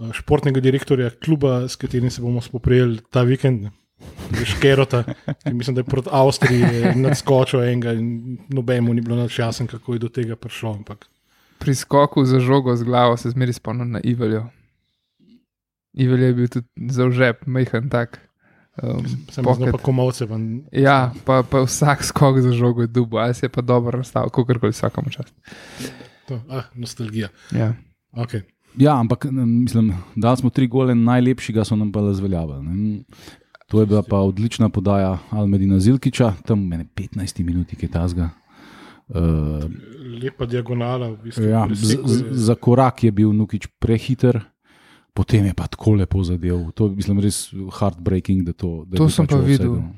eh, 0.00 0.08
športnega 0.12 0.60
direktorja 0.60 1.10
kluba, 1.12 1.68
s 1.68 1.76
katerim 1.76 2.08
se 2.08 2.22
bomo 2.22 2.40
spoprijeli 2.40 3.04
ta 3.10 3.22
vikend. 3.22 3.62
ne. 3.62 3.70
Škerota, 4.44 5.04
ki 5.44 5.52
mislim, 5.54 5.74
da 5.74 5.80
je 5.80 5.84
proti 5.84 6.08
Avstriji 6.12 6.64
nadskočil 6.96 7.62
enega 7.62 7.92
in 7.92 8.38
nobemu 8.48 8.94
ni 8.94 9.00
bilo 9.00 9.16
nič 9.16 9.38
jasno, 9.38 9.66
kako 9.66 9.92
je 9.94 9.98
do 9.98 10.08
tega 10.08 10.36
prišlo. 10.36 10.72
Ampak. 10.72 11.06
Pri 11.58 11.74
skoku 11.74 12.24
za 12.24 12.40
žogo 12.40 12.76
z 12.76 12.84
glavo 12.84 13.16
se 13.16 13.30
zmeri 13.30 13.52
spomnim 13.52 13.90
na 13.90 14.00
Iveljo. 14.04 14.46
Ivelj 15.92 16.24
je 16.24 16.34
bil 16.34 16.48
tudi 16.48 16.68
zaužep, 16.90 17.46
majhen 17.46 17.90
tak. 17.92 18.20
Um, 18.82 19.04
Sem 19.28 19.44
pa 19.44 19.78
komovce. 19.78 20.24
Van... 20.24 20.62
Ja, 20.72 21.12
pa, 21.24 21.42
pa 21.44 21.60
vsak 21.66 22.04
skok 22.08 22.40
za 22.40 22.52
žogo 22.56 22.80
je 22.80 22.88
dubo, 22.88 23.20
ali 23.20 23.34
se 23.34 23.46
je 23.46 23.52
pa 23.52 23.60
dobro 23.60 23.98
nastavil, 23.98 24.30
kako 24.32 24.58
koli 24.60 24.72
vsakemu 24.72 25.10
čast. 25.10 25.34
To, 26.28 26.40
ah, 26.48 26.64
nostalgija. 26.74 27.28
Ja. 27.52 27.74
Okay. 28.12 28.40
Ja, 28.76 29.00
ampak 29.00 29.26
mislim, 29.30 29.92
da 30.16 30.36
smo 30.36 30.50
tri 30.50 30.66
gole 30.66 30.94
najlepšega, 30.94 31.64
so 31.64 31.76
nam 31.76 31.92
pa 31.92 32.00
razveljavili. 32.00 33.04
To 33.72 33.80
je 33.80 33.86
bila 33.88 34.02
pa 34.04 34.20
odlična 34.20 34.68
podaja 34.68 35.18
Almedina 35.30 35.78
Zilkiča, 35.80 36.34
tam 36.44 36.66
mene 36.68 36.84
15 36.96 37.40
minut 37.44 37.72
je 37.72 37.88
tazga. 37.88 38.28
Uh, 39.08 39.64
Lepa 40.22 40.46
diagonala, 40.46 41.08
v 41.08 41.16
bistvu. 41.22 41.44
ja, 41.44 41.64
z, 41.72 41.96
z, 42.04 42.24
za 42.32 42.54
korak 42.54 43.04
je 43.04 43.10
bil 43.10 43.32
Nukič 43.32 43.66
prehiter, 43.80 44.40
potem 45.16 45.48
je 45.48 45.54
pa 45.56 45.66
tako 45.72 45.96
lepo 45.96 46.20
zadev. 46.24 46.68
To 46.76 46.86
je 46.86 46.96
mislim, 46.96 47.20
res 47.24 47.48
heartbreaking. 47.80 48.44
Da 48.44 48.52
to 48.52 48.84
da 48.84 49.00
To 49.00 49.08
sem 49.08 49.24
pač 49.26 49.36
pa 49.36 49.40
videl. 49.40 49.72
no. 49.72 49.96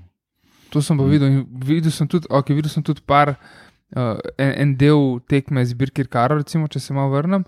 To 0.71 0.83
sem 0.83 0.99
pa 0.99 1.05
videl. 1.11 1.29
in 1.29 1.47
Videl 1.67 1.91
sem 1.91 2.07
tudi, 2.07 2.31
okay, 2.31 2.55
videl 2.55 2.71
sem 2.71 2.83
tudi 2.83 3.03
par, 3.03 3.35
uh, 3.35 4.19
en, 4.39 4.55
en 4.55 4.77
del 4.79 5.19
tekme 5.27 5.67
z 5.67 5.75
Birkir 5.75 6.07
Karo, 6.07 6.39
recimo, 6.39 6.71
če 6.71 6.79
se 6.79 6.95
malo 6.95 7.11
vrnem. 7.11 7.43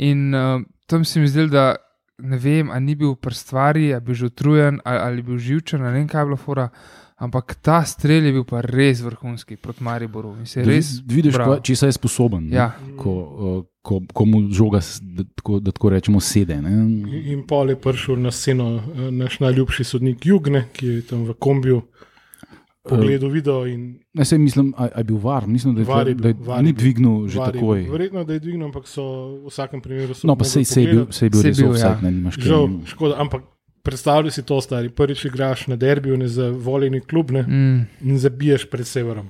In 0.00 0.32
uh, 0.32 0.64
tam 0.88 1.04
se 1.04 1.20
mi 1.20 1.28
zdelo, 1.28 1.52
da 1.52 1.76
ne 2.18 2.36
vem, 2.38 2.70
ali 2.70 2.80
ni 2.82 2.94
bil 2.94 3.14
pri 3.14 3.34
stvari, 3.34 3.92
ali 3.92 4.00
bil 4.00 4.14
že 4.14 4.26
utrujen, 4.26 4.80
ali, 4.84 4.98
ali 4.98 5.22
bil 5.22 5.38
živčen, 5.38 5.80
ali 5.80 5.92
ne 5.92 5.98
vem, 5.98 6.08
kaj 6.08 6.20
je 6.20 6.26
bilo 6.26 6.36
fora. 6.38 6.68
Ampak 7.16 7.54
ta 7.56 7.80
strel 7.82 8.24
je 8.24 8.32
bil 8.32 8.44
pa 8.44 8.60
res 8.60 9.00
vrhunski 9.00 9.56
proti 9.56 9.80
Mariboru. 9.82 10.34
Res. 10.36 10.52
vid- 10.56 11.04
Vidiš, 11.08 11.34
bravo. 11.34 11.56
če 11.58 11.76
se 11.76 11.86
je 11.86 11.92
sposoben. 11.92 12.44
ne, 12.44 12.56
Ja. 12.56 12.66
Ko, 12.96 13.10
uh, 13.10 13.64
ko, 13.82 14.02
ko 14.12 14.24
mu 14.24 14.50
žoga, 14.50 14.80
da, 15.02 15.24
tako, 15.26 15.60
da 15.60 15.72
tako 15.72 15.88
rečemo, 15.90 16.20
sede. 16.20 16.56
Ne. 16.56 16.72
In 17.26 17.46
pol 17.46 17.70
je 17.70 17.76
prišel 17.76 18.16
na 18.16 18.30
sceno 18.30 18.66
eh, 18.76 19.10
naš 19.10 19.40
najljubši 19.40 19.84
sodnik 19.84 20.26
Jugne, 20.26 20.66
ki 20.72 20.86
je 20.88 21.02
tam 21.02 21.24
v 21.24 21.34
kombiju 21.34 21.82
pogledal 22.88 23.30
video 23.30 23.66
in 23.66 23.98
Ne, 24.12 24.24
sej 24.24 24.38
mislim, 24.38 24.74
a, 24.74 24.86
a 24.86 24.98
je 24.98 25.04
bil 25.04 25.18
var, 25.18 25.46
mislim, 25.46 25.74
da 25.74 25.80
je, 25.80 25.86
Var 25.86 26.06
je 26.06 26.14
da 26.16 26.28
je, 26.28 26.34
bil, 26.34 26.44
var 26.44 26.60
ni 26.60 26.72
bil. 26.72 26.78
dvignil 26.78 27.28
že 27.28 27.38
var 27.38 27.52
takoj. 27.52 27.80
bil. 27.80 27.92
Verjetno, 27.92 28.24
da 28.24 28.32
je 28.32 28.40
dvignil, 28.40 28.64
ampak 28.64 28.86
so 28.86 29.02
v 29.38 29.48
vsakem 29.48 29.80
primeru. 29.80 30.12
so 30.12 30.24
No, 30.24 30.34
pa 30.34 30.44
sej, 30.44 30.64
sej, 30.64 30.82
je 30.82 30.90
bil, 30.90 31.04
sej 31.10 31.26
je 31.26 31.30
bil 31.30 31.40
Sej 31.40 31.48
res 31.48 31.58
bil, 31.58 31.68
offside, 31.68 31.88
ja. 31.88 32.00
ne, 32.00 32.10
nimaš 32.12 32.36
kaj. 32.36 32.44
Žal, 32.44 32.64
škoda, 32.86 33.14
ampak 33.16 33.42
predstavljaj 33.82 34.32
si 34.32 34.42
to, 34.42 34.56
stari. 34.58 34.88
Prvič 34.88 35.24
igraš 35.24 35.66
na 35.66 35.76
derbiju, 35.76 36.16
ne 36.16 36.28
za 36.28 36.48
voljeni 36.50 37.00
klub, 37.00 37.30
ne, 37.30 37.42
Mm, 37.42 37.80
in 38.02 38.18
zabiješ 38.18 38.66
pred 38.66 38.86
severom. 38.86 39.26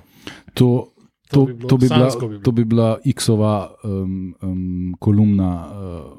To, 0.53 0.93
To 1.27 1.33
to, 1.33 1.45
bi 1.45 1.53
bilo- 1.55 1.67
to, 1.67 1.77
bi 1.77 1.87
bila, 1.87 2.07
bi 2.09 2.27
bilo. 2.29 2.41
to 2.41 2.51
bi 2.53 2.63
bila 2.65 2.87
X-ova 3.05 3.53
um, 3.83 4.33
um, 4.39 4.59
kolumna 4.97 5.49
uh, 5.65 6.17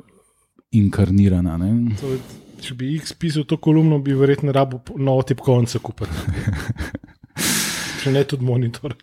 inkarnirana. 0.70 1.56
Ne? 1.56 1.96
To, 1.96 2.06
je- 2.08 2.20
če 2.60 2.74
bi 2.74 2.94
X 2.94 3.12
pisal 3.14 3.44
to 3.44 3.56
kolumno, 3.56 3.98
bi 3.98 4.12
verjetno 4.12 4.52
rabo 4.52 4.78
novo 4.96 5.22
tipkovnico 5.22 5.78
kupiti. 5.78 6.10
če 7.98 8.12
ne 8.12 8.24
tudi 8.24 8.44
monitor. 8.44 8.94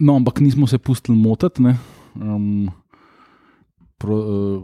No, 0.00 0.16
ampak 0.16 0.40
nismo 0.40 0.66
se 0.66 0.78
pustili 0.78 1.16
motiti. 1.16 1.62
ne. 1.62 1.76
Um, 2.16 2.68
pro, 3.98 4.16
uh, 4.16 4.62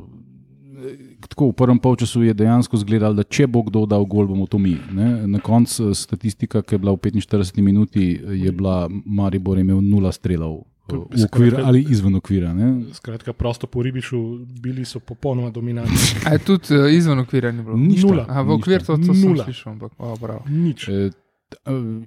tako, 1.29 1.51
v 1.51 1.57
prvem 1.57 1.79
polčasu 1.79 2.23
je 2.23 2.35
dejansko 2.35 2.77
izgledalo, 2.77 3.15
da 3.15 3.23
če 3.23 3.47
bo 3.47 3.63
kdo 3.63 3.87
dal 3.87 4.05
gol, 4.05 4.27
bomo 4.27 4.47
to 4.47 4.59
mi. 4.59 4.77
Ne. 4.93 5.27
Na 5.27 5.39
koncu 5.39 5.91
eh, 5.91 5.95
statistika, 5.95 6.63
ki 6.63 6.75
je 6.75 6.79
bila 6.79 6.93
v 6.93 7.03
45 7.11 7.61
minuti, 7.63 8.07
je 8.17 8.53
bila 8.53 8.87
Maribor 9.05 9.59
je 9.59 9.65
imel 9.65 9.81
nula 9.83 10.13
strelov. 10.13 10.65
To- 10.87 11.09
V 11.11 11.25
okvir 11.27 11.57
ali 11.65 11.81
izven 11.91 12.15
okvira. 12.15 12.53
Ne? 12.55 12.93
Skratka, 12.95 13.33
prosto 13.33 13.67
po 13.67 13.83
ribišu 13.83 14.39
bili 14.63 14.85
so 14.85 15.01
popolnoma 15.01 15.51
dominantni. 15.51 15.99
A 16.27 16.37
je 16.37 16.39
tudi 16.39 16.75
izven 16.95 17.19
okvira 17.19 17.51
ni 17.53 17.63
bilo? 17.63 17.75
Ništa, 17.77 18.07
Nula. 18.07 18.27
Aha, 18.29 18.43
v 18.43 18.55
okvir 18.55 18.85
to, 18.87 18.95
to 18.97 19.11
sem 19.15 19.31
Nula. 19.33 19.45
slišal, 19.45 19.73
ampak 19.73 19.93
oh, 19.99 20.15
bravo. 20.21 20.45
Nič. 20.47 20.87
E, 20.89 21.11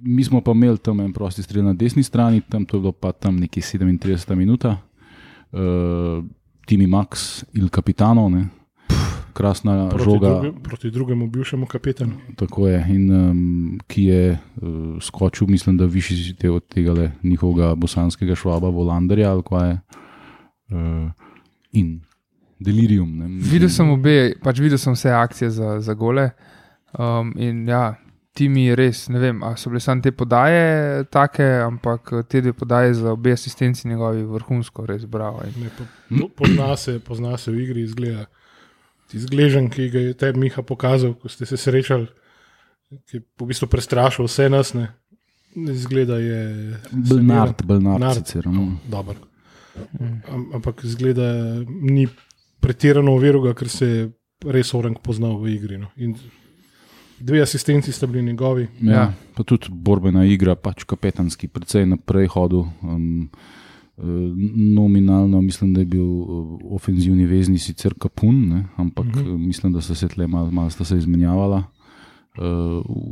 Mi 0.00 0.24
smo 0.24 0.40
pa 0.40 0.52
imeli 0.52 0.78
tam 0.78 1.00
en 1.00 1.12
prosti 1.12 1.42
strel 1.42 1.64
na 1.64 1.72
desni 1.72 2.02
strani, 2.02 2.40
tam 2.40 2.64
to 2.64 2.76
je 2.76 2.80
bilo 2.80 2.92
pa 2.92 3.12
tam 3.12 3.36
nekje 3.36 3.62
37 3.62 4.34
minuta. 4.34 4.76
Uh, 5.52 6.24
Timi 6.66 6.86
Max, 6.86 7.44
il 7.52 7.68
Capitano, 7.68 8.28
ne. 8.28 8.48
krasna 9.32 9.88
Proti, 9.88 10.04
žoga, 10.04 10.28
druge, 10.28 10.52
proti 10.62 10.90
drugemu 10.90 11.26
bivšemu 11.26 11.66
kapetanu. 11.66 12.12
tako 12.36 12.68
je, 12.68 12.86
in 12.88 13.12
um, 13.12 13.78
ki 13.86 14.04
je 14.04 14.32
uh, 14.32 15.02
skočil, 15.02 15.46
mislim, 15.46 15.76
da 15.76 15.84
višji 15.84 16.34
te 16.34 16.50
od 16.50 16.66
tega 16.68 16.92
le, 16.92 17.10
njihovega 17.22 17.74
bosanskega 17.74 18.34
švaba, 18.34 18.68
Volanderja 18.68 19.32
ali 19.32 19.42
kaj 19.42 19.68
je. 19.68 19.78
Uh, 20.70 21.10
in 21.72 22.00
delirium. 22.58 23.16
Ne. 23.18 23.28
Videl 23.52 23.68
sem 23.68 23.90
obe, 23.90 24.34
pač 24.42 24.60
videl 24.60 24.78
sem 24.78 24.94
vse 24.94 25.10
akcije 25.10 25.50
za, 25.50 25.80
za 25.80 25.94
gole. 25.94 26.30
Um, 26.98 27.32
in 27.38 27.68
ja, 27.68 27.94
ti 28.40 28.48
mi 28.48 28.62
je 28.64 28.76
res, 28.78 29.02
ne 29.12 29.20
vem, 29.20 29.42
ali 29.44 29.60
so 29.60 29.68
bile 29.68 29.82
samo 29.84 30.00
te 30.00 30.14
podaje 30.16 31.04
take, 31.12 31.44
ampak 31.60 32.12
te 32.28 32.40
dve 32.40 32.54
podaje 32.56 32.94
za 32.96 33.12
obe 33.12 33.34
asistenci 33.36 33.88
njegovi 33.88 34.22
vrhunsko, 34.24 34.86
res 34.88 35.04
bravo. 35.04 35.42
In, 35.44 35.58
Ne, 35.60 35.68
po, 35.76 35.84
po, 36.08 36.28
pozna, 36.38 36.70
se, 36.76 36.94
pozna 37.04 37.36
se 37.38 37.52
v 37.52 37.66
igri, 37.66 37.84
izgleda. 37.84 38.24
Izgležen, 39.12 39.68
ki 39.68 39.90
ga 39.92 40.04
je 40.06 40.16
tebi 40.16 40.40
Miha 40.46 40.64
pokazal, 40.64 41.12
ko 41.20 41.28
ste 41.28 41.44
se 41.50 41.58
srečali, 41.60 42.08
ki 43.10 43.18
je 43.18 43.22
v 43.42 43.50
bistvu 43.52 43.68
prestrašil 43.68 44.24
vse 44.24 44.48
nas. 44.48 44.72
Ne. 44.78 44.88
Izgleda 45.74 46.16
je. 46.22 46.40
Bernard, 47.12 47.60
Bernard 47.66 48.06
Nard. 48.06 48.22
sicer. 48.22 48.48
No. 48.48 48.70
Dober. 48.88 49.20
Am, 50.32 50.48
ampak 50.56 50.80
izgleda, 50.88 51.28
ni 51.68 52.08
pretirano 52.62 53.18
uveruga, 53.20 53.52
ker 53.58 53.68
se 53.68 53.92
je 53.92 54.12
res 54.48 54.72
orang 54.78 54.96
poznal 54.96 55.36
v 55.42 55.58
igri. 55.58 55.82
No. 55.82 55.92
In 56.00 56.16
dve 57.20 57.42
asistenci 57.42 57.92
sta 57.92 58.06
bili 58.06 58.22
njegovi. 58.22 58.68
Ja, 58.80 58.92
Ja. 58.92 59.12
pa 59.34 59.42
tudi 59.42 59.66
borbena 59.70 60.24
igra, 60.24 60.54
pač 60.54 60.84
kapetanski, 60.84 61.48
precej 61.48 61.86
naprej 61.86 62.26
hodil. 62.26 62.64
Um, 62.82 63.28
eh, 63.98 64.02
nominalno 64.74 65.40
mislim, 65.40 65.74
da 65.74 65.80
je 65.80 65.86
bil 65.86 66.02
eh, 66.02 66.24
ofenzivni 66.70 67.26
vezni 67.26 67.58
sicer 67.58 67.94
kapun, 67.94 68.48
ne, 68.48 68.64
ampak 68.76 69.06
uh 69.06 69.16
Mhm. 69.16 69.28
-huh. 69.28 69.38
mislim, 69.38 69.72
da 69.72 69.80
so 69.80 69.94
se 69.94 70.08
tle 70.08 70.26
malo 70.26 70.50
mal 70.50 70.68
izmenjavala. 70.96 71.62
Uh, 72.38 72.46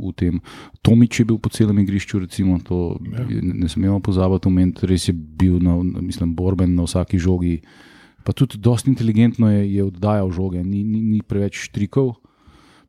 v 0.09 0.13
tem. 0.15 0.39
Tomič 0.81 1.19
je 1.19 1.25
bil 1.25 1.37
po 1.37 1.49
celem 1.49 1.79
igrišču, 1.79 2.19
recimo, 2.19 2.59
to 2.59 2.97
Ja. 3.11 3.25
ne, 3.43 3.67
smemo 3.69 3.99
pozabiti, 3.99 4.47
omeniti, 4.47 4.85
res 4.87 5.07
je 5.07 5.13
bil 5.13 5.59
na, 5.59 5.75
na- 5.83 6.01
mislim, 6.01 6.35
borben 6.35 6.75
na 6.75 6.83
vsaki 6.83 7.19
žogi. 7.19 7.59
Pa 8.23 8.31
tudi 8.31 8.57
dosti 8.57 8.89
inteligentno 8.89 9.51
je, 9.51 9.73
je 9.75 9.83
oddajal 9.83 10.31
žoge, 10.31 10.63
ni, 10.63 10.83
ni, 10.83 11.01
ni 11.01 11.21
preveč 11.21 11.55
štrikov. 11.59 12.15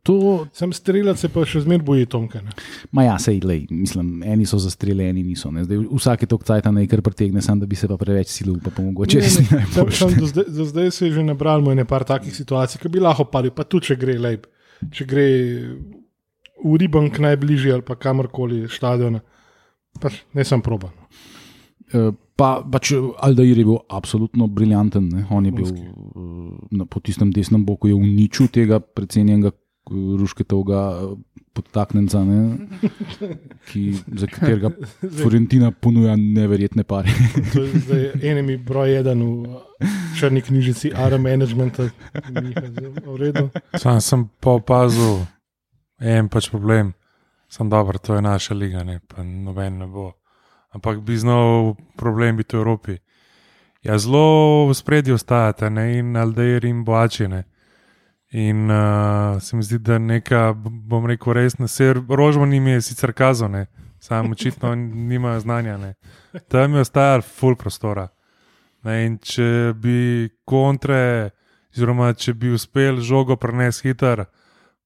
To, 0.02 0.47
Sem 0.57 0.73
streljal, 0.73 1.12
se 1.21 1.28
pa 1.28 1.42
še 1.45 1.61
zmeraj 1.61 1.85
boji 1.85 2.07
Tomka. 2.09 2.40
Ne. 2.40 2.54
Ma 2.97 3.04
ja, 3.04 3.19
sej, 3.21 3.42
lej, 3.45 3.66
mislim, 3.69 4.23
eni 4.25 4.47
so 4.49 4.57
zastreli, 4.57 5.04
eni 5.04 5.21
niso. 5.26 5.50
Ne. 5.52 5.66
Zdaj, 5.66 5.83
vsak 5.92 6.25
je 6.25 6.28
to 6.30 6.38
kcaj 6.40 6.62
tam 6.64 6.78
nekaj 6.80 7.02
pretegne, 7.04 7.42
sam 7.45 7.61
da 7.61 7.69
bi 7.69 7.76
se 7.76 7.88
pa 7.90 7.99
preveč 8.00 8.33
silil, 8.33 8.57
pa, 8.64 8.73
pa 8.73 8.85
mogoče 8.87 9.21
Ne, 9.21 9.26
res 9.26 9.37
ne, 9.37 9.45
ni 9.45 9.49
Sam, 9.50 9.61
najboljši. 9.61 9.99
sam 10.00 10.14
do, 10.16 10.30
zdaj, 10.33 10.49
do 10.57 10.64
zdaj 10.73 10.90
se 10.97 11.11
je 11.11 11.12
že 11.19 11.26
nabral 11.26 11.61
mu 11.61 11.75
nekaj 11.76 12.07
takih 12.14 12.33
situacij, 12.33 12.80
ki 12.80 12.88
bi 12.88 13.04
lahko 13.04 13.28
padli, 13.28 13.52
pa 13.52 13.69
tudi 13.69 13.90
če 13.92 13.99
gre 14.00 14.16
lep, 14.16 14.49
če 14.88 15.04
gre 15.04 15.26
v 16.64 16.75
Ribank 16.80 17.21
najbližje 17.21 17.76
ali 17.76 17.85
pa 17.85 17.97
kamorkoli 18.00 18.64
stadiona. 18.73 19.21
Pač 20.00 20.23
ne 20.33 20.45
sem 20.45 20.64
proban. 20.64 20.97
Eh, 21.92 22.11
Pa, 22.40 22.64
pač 22.64 22.95
Aldair 22.97 23.59
je 23.59 23.64
bil 23.69 23.76
absolutno 23.92 24.47
briljanten. 24.49 25.11
Ne. 25.12 25.26
On 25.28 25.45
je 25.45 25.52
bil 25.52 25.66
eh, 25.69 25.80
na, 26.73 26.87
po 26.88 27.02
tistem 27.04 27.28
desnem 27.37 27.66
boku, 27.69 27.90
uničil 27.92 28.49
tega 28.49 28.78
precenjenega 28.80 29.52
rušketovega 29.89 31.01
podtaknjenca, 31.53 32.21
ne, 32.25 32.69
ki, 33.71 33.97
za 34.15 34.27
katerega 34.31 34.71
Florentina 35.01 35.71
ponuja 35.71 36.15
neverjetne 36.17 36.85
pare. 36.85 37.11
To 37.53 37.65
je 37.65 37.81
zdaj 37.87 38.05
enemi 38.23 38.57
broj 38.57 39.01
eden 39.01 39.25
v 39.25 39.91
črni 40.19 40.43
knjižici 40.43 40.93
ARA 40.95 41.19
Management. 41.19 41.79
V 41.81 43.17
redu. 43.19 43.51
Sam 43.75 44.01
sem 44.01 44.29
pa 44.41 44.59
opazil 44.61 45.27
en 45.99 46.29
pač 46.29 46.51
problem. 46.51 46.95
Sem 47.51 47.67
dober, 47.67 47.99
to 47.99 48.15
je 48.15 48.23
naša 48.23 48.55
liga, 48.55 48.85
ne, 48.87 49.01
pa 49.03 49.25
noben 49.27 49.79
ne 49.83 49.87
bo. 49.91 50.13
Ampak 50.71 51.01
bi 51.03 51.19
znal 51.19 51.75
problem 51.99 52.37
biti 52.39 52.55
v 52.55 52.61
Evropi. 52.63 52.95
Ja, 53.83 53.99
zelo 53.99 54.69
v 54.71 54.77
spredju 54.77 55.17
ostajate, 55.19 55.71
ne, 55.71 55.99
in 55.99 56.15
Aldeir 56.17 56.65
in 56.69 56.85
Boačine. 56.87 57.43
In 58.31 58.71
uh, 58.71 59.43
se 59.43 59.57
mi 59.57 59.63
zdi, 59.63 59.79
da 59.79 59.99
neka, 59.99 60.53
bom 60.55 61.07
rekel, 61.07 61.35
res 61.35 61.57
na 61.59 61.67
ser, 61.67 61.99
rožman 62.09 62.53
jim 62.55 62.69
je 62.71 62.83
sicer 62.87 63.13
kazal, 63.13 63.51
ne, 63.51 63.65
sam 63.99 64.31
očitno 64.31 64.75
nimajo 64.75 65.41
znanja, 65.41 65.77
ne. 65.77 65.95
Tam 66.49 66.75
je 66.75 66.85
ostajal 66.87 67.25
full 67.27 67.59
prostora. 67.59 68.07
Ne, 68.87 69.01
in 69.07 69.17
če 69.19 69.75
bi 69.75 70.31
kontre, 70.47 71.33
oziroma 71.75 72.13
če 72.15 72.37
bi 72.39 72.55
uspel 72.55 73.03
žogo 73.03 73.35
prenesti 73.37 73.91
hiter, 73.91 74.25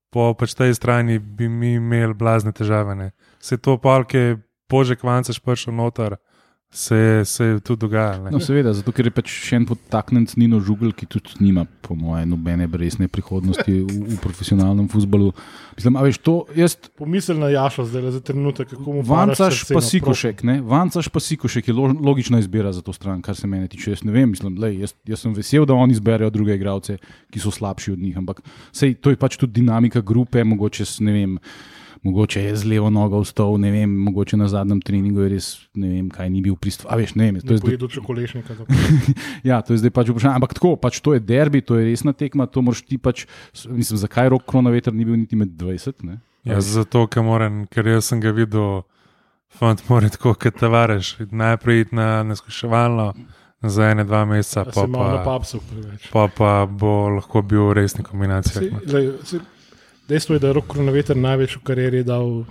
po 0.09 0.31
pač 0.39 0.55
tej 0.57 0.73
strani 0.79 1.19
bi 1.19 1.49
mi 1.49 1.75
imeli 1.77 2.17
blazne 2.17 2.53
težave. 2.57 2.97
Ne. 2.97 3.11
Se 3.45 3.59
to 3.61 3.77
palke, 3.77 4.39
bože, 4.71 4.97
kvancaš 4.97 5.43
prišel 5.43 5.77
noter, 5.77 6.17
se 6.75 6.97
je, 6.97 7.25
se 7.25 7.45
je 7.45 7.61
tudi 7.61 7.81
dogajalo. 7.81 8.31
No, 8.31 8.41
seveda, 8.43 8.73
zato 8.75 8.91
ker 8.91 9.07
je 9.07 9.13
pač 9.15 9.31
še 9.31 9.61
en 9.61 9.67
podtaknjen 9.69 10.27
Nino 10.35 10.59
Žugel, 10.59 10.91
ki 10.91 11.07
tudi 11.07 11.37
nima, 11.39 11.63
po 11.87 11.95
mojem, 11.95 12.33
nobene 12.33 12.67
resne 12.67 13.07
prihodnosti 13.07 13.71
v, 13.71 13.99
v 14.11 14.17
profesionalnem 14.19 14.89
futbalu. 14.91 15.31
Mislim, 15.79 15.95
a 15.95 16.03
veš, 16.03 16.19
to 16.19 16.35
jaz. 16.59 16.75
Pomisel 16.99 17.39
na 17.39 17.53
Jaša, 17.55 17.87
zdaj 17.87 18.11
za 18.17 18.23
trenutek, 18.27 18.73
kako 18.75 18.97
mu 18.97 19.05
Vancaš 19.07 19.63
pa 19.71 19.79
Sikošek, 19.79 20.43
ne? 20.43 20.59
Vancaš 20.67 21.07
pa 21.15 21.23
Sikošek 21.23 21.71
je 21.71 21.77
lo- 21.79 21.95
logična 21.95 22.43
izbira 22.43 22.75
za 22.75 22.83
to 22.83 22.91
stran, 22.91 23.23
kar 23.23 23.39
se 23.39 23.47
mene 23.47 23.71
tiče. 23.71 23.95
Jaz 23.95 24.03
ne 24.03 24.11
vem, 24.11 24.35
mislim, 24.35 24.59
lej, 24.59 24.81
jaz, 24.83 24.97
jaz 25.07 25.23
sem 25.23 25.37
vesel, 25.39 25.63
da 25.71 25.79
oni 25.79 25.95
izberejo 25.95 26.33
druge 26.35 26.59
igralce, 26.59 26.99
ki 27.31 27.39
so 27.39 27.55
slabši 27.55 27.95
od 27.95 28.03
njih, 28.03 28.19
ampak 28.19 28.43
sej, 28.75 28.99
to 28.99 29.15
je 29.15 29.21
pač 29.23 29.39
tudi 29.39 29.63
dinamika 29.63 30.03
grupe, 30.03 30.43
mogoče 30.43 30.91
ne 31.07 31.15
vem. 31.15 31.39
Mogoče 32.05 32.43
je 32.43 32.57
z 32.57 32.69
levo 32.69 32.91
nogo 32.93 33.23
vstal, 33.23 33.55
ne 33.57 33.71
vem, 33.73 33.89
mogoče 34.05 34.37
na 34.37 34.45
zadnjem 34.53 34.83
treningu 34.85 35.23
je 35.25 35.29
res, 35.33 35.47
ne 35.73 35.89
vem, 35.89 36.11
kaj 36.13 36.29
ni 36.29 36.43
bil 36.45 36.59
pristopen. 36.61 36.93
A 36.93 36.99
veš, 37.01 37.15
ne 37.17 37.31
vem, 37.31 37.39
to 37.41 37.57
je 37.57 37.63
zdaj 37.63 37.79
čokolešnika. 37.97 38.57
Ja, 39.49 39.63
to 39.65 39.73
je 39.73 39.81
zdaj 39.81 39.93
pač 39.97 40.11
vprašanje. 40.13 40.37
Ampak 40.37 40.53
tako, 40.59 40.75
pač 40.77 41.01
to 41.01 41.15
je 41.17 41.23
derbi, 41.25 41.63
to 41.65 41.79
je 41.81 41.87
resna 41.89 42.13
tekma, 42.13 42.45
to 42.45 42.61
moraš 42.61 42.85
ti 42.85 42.99
pač. 43.01 43.25
Mislim, 43.73 43.97
zakaj 44.03 44.29
rok 44.37 44.45
kronometer 44.45 44.93
ni 44.93 45.09
bil 45.09 45.17
niti 45.17 45.39
med 45.41 45.57
20? 45.57 46.05
Ne? 46.05 46.19
Ja, 46.45 46.61
zato, 46.61 47.07
ker, 47.09 47.25
moram, 47.25 47.65
ker 47.73 47.89
jaz 47.89 48.13
sem 48.13 48.21
ga 48.21 48.35
videl, 48.37 48.85
fant 49.49 49.81
mora 49.89 50.13
tako, 50.13 50.35
kot 50.37 50.61
tavariš. 50.61 51.17
Najprej 51.33 51.87
iti 51.87 51.97
na 51.97 52.21
neskuševalno 52.29 53.15
za 53.65 53.89
ene, 53.95 54.05
dva 54.05 54.27
meseca, 54.29 54.65
Pa 54.65 54.85
pa 54.93 55.25
pa, 55.25 55.41
pa, 56.13 56.29
pa 56.37 56.53
bo 56.69 57.09
lahko 57.17 57.41
bil 57.43 57.73
resni 57.73 58.05
kombinacija. 58.05 58.61
Saj, 58.61 58.71
glej, 58.85 59.11
saj, 59.25 59.41
Dejstvo 60.09 60.37
je, 60.37 60.39
da 60.39 60.51
je 60.51 60.59
rok 60.59 60.67
kronometer 60.69 61.17
največ 61.17 61.57
v 61.57 61.65
karieri 61.65 62.03
dal 62.05 62.45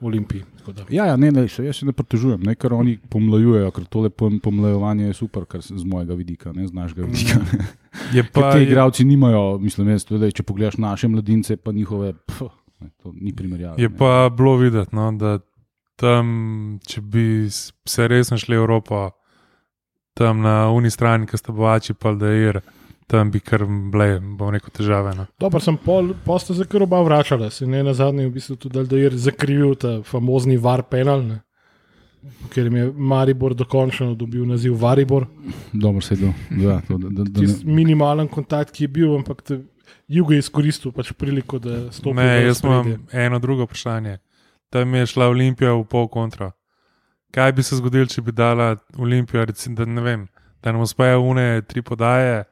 Olimpiji. 0.00 0.44
Ja, 0.88 1.06
ja, 1.06 1.16
ne, 1.16 1.30
ne, 1.30 1.48
se, 1.48 1.64
jaz 1.64 1.80
se 1.80 1.86
ne 1.86 1.92
pritožujem, 1.92 2.40
ne, 2.46 2.54
ker 2.54 2.72
oni 2.72 2.94
pomlajujejo, 3.10 3.70
ker 3.74 3.84
tole 3.90 4.10
pom- 4.10 4.38
pomlajevanje 4.40 5.10
je 5.10 5.16
super, 5.18 5.44
kar 5.50 5.60
z 5.64 5.84
mojega 5.84 6.14
vidika, 6.14 6.54
ne 6.56 6.68
z 6.68 6.72
našega 6.76 7.08
vidika. 7.08 7.40
Ne. 7.42 7.66
Je 8.14 8.22
Ker 8.24 8.32
pa, 8.32 8.52
ti 8.52 8.62
je, 8.62 8.68
igravci 8.68 9.04
nimajo, 9.04 9.58
mislim, 9.60 9.90
jaz, 9.92 10.06
tudi, 10.08 10.30
če 10.32 10.46
pogledaš 10.46 10.78
naše 10.80 11.10
mladince, 11.10 11.56
pa 11.56 11.74
njihove, 11.74 12.14
pf, 12.14 12.48
ne, 12.80 12.90
to 13.02 13.12
ni 13.12 13.34
primerjava. 13.36 13.74
je 13.80 13.88
ne. 13.88 13.96
pa 13.96 14.30
bilo 14.36 14.56
videti, 14.56 14.96
no, 14.96 15.10
da 15.18 15.38
tam, 16.00 16.78
če 16.86 17.00
bi 17.04 17.26
se 17.50 18.08
resno 18.08 18.38
šli 18.40 18.56
v 18.56 18.62
Evropo, 18.62 19.08
tam 20.16 20.40
na 20.46 20.70
uni 20.72 20.90
strani, 20.90 21.26
ki 21.26 21.36
sta 21.36 21.52
bovači, 21.52 21.94
pa 21.94 22.14
da 22.14 22.30
je. 22.32 22.60
Tam 23.10 23.30
bi 23.30 23.40
kar 23.42 23.64
bile, 23.66 24.20
bom 24.38 24.52
rekel, 24.54 24.70
težave. 24.70 25.10
No. 25.18 25.24
Dobro, 25.42 25.58
sem 25.60 25.74
pol, 25.82 26.12
posta 26.24 26.54
za 26.54 26.62
kar 26.64 26.84
oba 26.86 27.00
vračala, 27.02 27.48
se 27.50 27.66
ne 27.66 27.82
na 27.82 27.94
zadnji 27.94 28.28
v 28.28 28.34
bistvu 28.36 28.56
tudi, 28.56 28.84
da 28.86 28.96
je 28.96 29.10
zakrivil 29.18 29.74
ta 29.74 29.96
famozni 30.06 30.56
var 30.56 30.84
penal, 30.86 31.24
ne? 31.26 31.40
ker 32.52 32.66
jim 32.68 32.76
je 32.76 32.92
Maribor 32.92 33.54
dokončno 33.56 34.14
dobil 34.14 34.44
naziv 34.46 34.74
Varibor. 34.76 35.26
Dobro 35.72 36.00
se 36.04 36.14
je 36.14 36.18
do. 36.20 36.32
Ja, 36.62 36.80
to, 36.88 36.98
da, 36.98 37.08
da, 37.08 37.24
da, 37.24 37.46
minimalen 37.64 38.28
kontakt, 38.28 38.74
ki 38.76 38.84
je 38.84 38.88
bil, 38.88 39.14
ampak 39.16 39.42
te- 39.42 39.62
Jugo 40.10 40.34
je 40.34 40.38
izkoristil 40.42 40.92
pač 40.92 41.12
priliko, 41.12 41.58
da 41.58 41.92
stopi 41.92 42.16
Ne, 42.18 42.44
jaz 42.44 42.60
imam 42.64 43.06
eno 43.12 43.38
drugo 43.38 43.64
vprašanje. 43.64 44.18
Tam 44.70 44.94
je 44.94 45.06
šla 45.06 45.28
Olimpija 45.30 45.72
v 45.72 45.84
pol 45.84 46.08
kontra. 46.08 46.50
Kaj 47.30 47.52
bi 47.52 47.62
se 47.62 47.78
zgodilo, 47.78 48.06
če 48.06 48.22
bi 48.22 48.32
dala 48.34 48.76
Olimpija, 48.98 49.44
recimo, 49.44 49.76
da 49.78 49.84
ne 49.86 50.02
vem, 50.02 50.26
da 50.62 50.72
nam 50.72 50.82
uspejo 50.82 51.22
une 51.22 51.62
tri 51.62 51.82
podaje, 51.82 52.44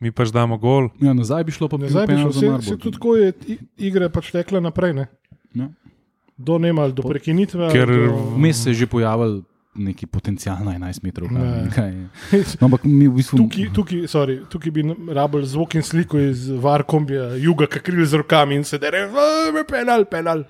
mi 0.00 0.10
pač 0.10 0.32
damo 0.34 0.58
gol. 0.58 0.90
ja, 1.00 1.14
nazaj 1.14 1.44
bi 1.44 1.52
šlo 1.52 1.68
pa 1.68 1.78
Ne, 1.78 1.88
Zdaj 1.88 2.06
bi 2.06 2.18
šlo, 2.18 2.32
za 2.32 2.60
se, 2.60 2.68
se 2.70 2.76
tudi 2.78 2.96
tako 2.98 3.16
je 3.16 3.32
igra 3.78 4.08
pač 4.08 4.30
tekla 4.34 4.60
naprej, 4.60 4.94
ne? 4.94 5.06
Ja. 5.54 5.70
do 6.36 6.58
nema, 6.58 6.88
do 6.88 7.02
prekinitve. 7.02 7.70
Ker 7.72 7.86
do... 7.86 8.14
Vmes 8.34 8.62
se 8.62 8.70
je 8.70 8.74
že 8.74 8.86
pojavil 8.90 9.42
neki 9.74 10.06
potencial 10.06 10.62
na 10.62 10.74
11 10.78 11.02
metrov. 11.02 11.30
Ne. 11.30 11.66
kaj-. 11.74 12.06
No, 12.60 12.70
ampak 12.70 12.86
mi 12.86 13.08
v 13.10 13.18
bistvu. 13.18 13.38
Tukaj, 13.42 13.70
tukaj, 13.74 14.06
sorry, 14.10 14.38
tukaj 14.50 14.70
bi 14.70 14.86
rabili 15.10 15.46
zvok 15.46 15.74
in 15.74 15.82
sliko 15.82 16.18
iz 16.18 16.46
Varkombija, 16.48 17.34
juga, 17.42 17.66
ki 17.66 17.82
krili 17.82 18.06
z 18.06 18.22
rokami 18.22 18.58
in 18.62 18.64
se 18.64 18.78
dere, 18.78 19.08
penal, 19.68 20.06
penal. 20.06 20.46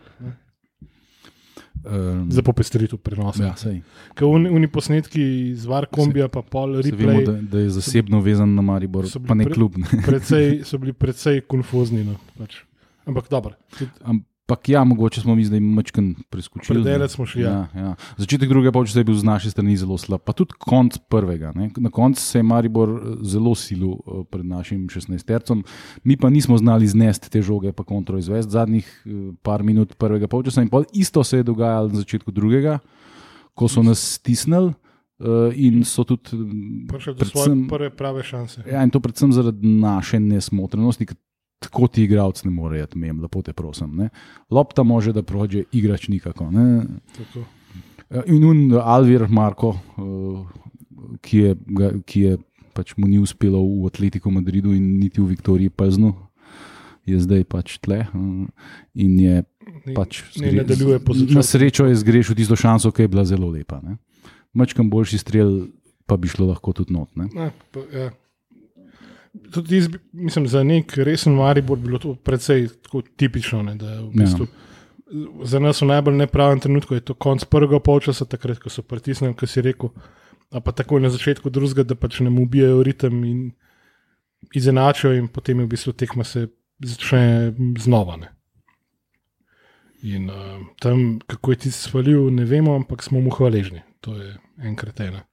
Um, 1.85 2.31
Za 2.33 2.43
popestritev 2.43 2.99
prenosa. 2.99 3.45
ja. 3.45 3.55
Ker 4.17 4.25
uni, 4.25 4.49
uni 4.49 4.69
posnetki 4.69 5.50
iz 5.50 5.67
Varkombija, 5.69 6.29
pa 6.33 6.41
pol 6.43 6.79
Se 6.83 6.91
vemo, 6.91 7.12
replay, 7.12 7.26
da, 7.26 7.33
da 7.33 7.59
je 7.59 7.71
zasebno 7.71 8.21
vezan 8.25 8.55
na 8.55 8.62
Maribor, 8.62 9.05
so 9.09 9.21
pa 9.21 9.35
ne 9.35 9.45
pre- 9.45 9.55
klub. 9.55 9.76
Ne. 9.76 10.00
precej, 10.07 10.61
so 10.69 10.79
bili 10.79 10.93
precej 10.97 11.43
konfuzni. 11.45 12.05
No, 12.05 12.17
pač. 12.38 12.62
Ampak 13.05 13.29
dobro, 13.29 13.53
Ampak 14.44 14.68
ja, 14.68 14.85
mogoče 14.85 15.20
smo 15.20 15.35
mi 15.35 15.44
zdaj 15.44 15.61
mačken 15.61 16.14
preskočili. 16.30 16.83
Predelec 16.83 17.12
smo 17.14 17.24
šli, 17.26 17.42
ja. 17.42 17.50
Ja, 17.50 17.80
ja. 17.80 17.94
Začetek 18.20 18.48
drugega 18.48 18.74
polčasa 18.76 19.00
je 19.00 19.07
bil 19.09 19.16
z 19.16 19.24
naše 19.24 19.48
strani 19.50 19.72
zelo 19.80 19.96
slab, 19.96 20.20
pa 20.20 20.35
tudi 20.37 20.52
konc 20.61 20.98
prvega. 21.09 21.54
Ne. 21.57 21.70
Na 21.80 21.88
koncu 21.90 22.20
se 22.20 22.38
je 22.38 22.42
Maribor 22.44 22.92
eh, 22.92 23.14
zelo 23.24 23.54
silil 23.57 23.96
eh, 23.96 24.20
pred 24.28 24.44
našim 24.44 24.85
16-tercem, 24.92 25.64
mi 26.04 26.18
pa 26.20 26.28
nismo 26.28 26.59
znali 26.61 26.85
znesti 26.87 27.33
te 27.33 27.40
žoge, 27.42 27.72
pa 27.72 27.88
kontro 27.88 28.20
izvesti 28.20 28.52
zadnjih 28.52 28.85
eh, 28.85 29.33
par 29.42 29.64
minut 29.64 29.96
prvega 29.96 30.28
polčasa. 30.28 30.61
In 30.61 30.68
pol 30.68 30.85
isto 30.92 31.24
se 31.24 31.40
je 31.40 31.48
dogajalo 31.48 31.88
na 31.88 32.04
začetku 32.04 32.28
drugega, 32.28 32.78
ko 33.54 33.68
so 33.68 33.83
nas 33.83 34.04
stisnili. 34.20 34.74
In 35.57 35.85
so 35.88 36.02
tudi 36.04 36.37
prišel 36.90 37.14
do 37.14 37.24
svoje 37.24 37.46
predvsem, 37.46 37.68
prve 37.70 37.90
prave 37.96 38.22
šanse. 38.22 38.64
ja, 38.66 38.83
in 38.83 38.90
to 38.90 39.00
predvsem 39.00 39.33
zaradi 39.33 39.62
naše 39.62 40.18
nesmotrenosti, 40.20 41.07
ker 41.07 41.16
tako 41.59 41.88
ti 41.88 42.05
igralci 42.05 42.47
ne 42.49 42.53
morejo, 42.55 42.87
mem, 42.95 43.21
lepo 43.21 43.43
te 43.43 43.53
prosim. 43.53 43.97
Ne. 43.97 44.09
Lopta 44.51 44.83
može, 44.83 45.12
da 45.12 45.23
prođe, 45.23 45.64
igrač 45.73 46.09
nikako. 46.09 46.51
Ne. 46.51 46.83
Tako. 47.17 47.45
In 48.27 48.45
un 48.45 48.81
Alvir 48.83 49.27
Marko, 49.29 49.69
uh, 49.97 50.47
ki 51.21 51.38
je, 51.38 51.57
ki 52.07 52.21
je 52.21 52.37
pač 52.75 52.95
mu 52.97 53.09
ni 53.09 53.19
uspelo 53.19 53.62
v 53.62 53.87
Atletiku 53.87 54.31
Madridu 54.31 54.75
in 54.75 54.99
niti 54.99 55.23
v 55.23 55.31
Viktoriji 55.33 55.71
Plznu, 55.71 56.12
je 57.07 57.21
zdaj 57.21 57.45
pač 57.45 57.79
tle. 57.79 58.05
Uh, 58.12 58.45
in 58.95 59.19
je 59.21 59.43
Ni- 59.87 59.95
pač 59.97 60.23
ne 60.40 60.53
nadaljuje 60.53 60.99
po 61.01 61.14
začetku. 61.14 61.35
Na 61.35 61.43
srečo 61.43 61.88
je 61.88 61.97
zgrešil 61.97 62.37
tisto 62.37 62.57
šanso, 62.57 62.93
ki 62.93 63.03
je 63.07 63.09
bila 63.09 63.25
zelo 63.25 63.49
lepa. 63.51 63.81
Ne. 63.83 63.97
Mačkam 64.55 64.90
boljši 64.90 65.19
strel, 65.19 65.73
pa 66.07 66.17
bi 66.17 66.29
šlo 66.29 66.47
lahko 66.53 66.73
tudi 66.77 66.93
not. 66.95 67.11
Ne. 67.17 67.27
Ne, 67.35 67.51
pa, 67.73 67.81
ja. 67.90 68.11
Tudi 69.53 69.77
jaz, 69.77 69.88
mislim, 70.12 70.47
za 70.47 70.62
nek 70.62 70.97
resen 70.97 71.35
Maribor 71.35 71.79
bi 71.79 71.88
bilo 71.88 71.99
to 71.99 72.14
precej 72.14 72.68
tipično. 73.16 73.62
Ne, 73.62 73.75
v 73.75 74.11
bistvu, 74.14 74.47
ja. 74.47 74.61
Za 75.44 75.59
nas 75.59 75.83
v 75.83 75.88
najbolj 75.90 76.16
nepravem 76.16 76.61
trenutku 76.61 76.94
je 76.94 77.01
to 77.01 77.14
konc 77.14 77.44
prvega 77.44 77.79
polčasa, 77.79 78.25
takrat, 78.25 78.59
ko 78.62 78.70
so 78.70 78.83
pritisnili, 78.83 79.35
kot 79.38 79.51
si 79.51 79.62
rekel, 79.62 79.90
a 80.55 80.62
pa 80.62 80.73
takoj 80.73 81.03
na 81.03 81.11
začetku 81.11 81.51
drugega, 81.51 81.85
da 81.85 81.99
pač 81.99 82.20
nam 82.25 82.38
ubijajo 82.42 82.83
ritem 82.87 83.25
in 83.25 83.42
izenačijo, 84.55 85.12
in 85.18 85.29
potem 85.29 85.61
je 85.61 85.66
v 85.66 85.73
bistvu 85.75 85.92
tekma 85.92 86.25
se 86.25 86.47
začne 86.83 87.55
znova. 87.79 88.16
Ne. 88.23 88.31
In 90.05 90.31
uh, 90.31 90.62
tam, 90.81 91.18
kako 91.27 91.53
je 91.53 91.59
ti 91.66 91.70
svalil, 91.70 92.31
ne 92.31 92.44
vemo, 92.44 92.75
ampak 92.77 93.03
smo 93.03 93.20
mu 93.20 93.31
hvaležni. 93.31 93.83
To 94.01 94.16
je 94.16 94.35
enkrat 94.62 95.01
ena. 95.01 95.25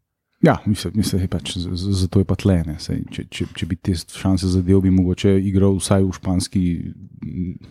Ja, 0.41 0.57
mislim, 0.65 0.93
mislim, 0.95 1.27
pač, 1.27 1.51
z- 1.53 1.69
z- 1.71 1.93
zato 1.95 2.19
je 2.19 2.25
pa 2.25 2.35
tle. 2.35 2.55
Sej, 2.79 3.03
če, 3.11 3.25
če, 3.25 3.45
če 3.53 3.65
bi 3.65 3.75
te 3.77 3.93
šanse 3.93 4.47
zadev, 4.47 4.81
bi 4.81 4.89
mogoče 4.89 5.35
igral 5.39 5.75
vsaj 5.75 6.01
v 6.01 6.11
španski 6.11 6.61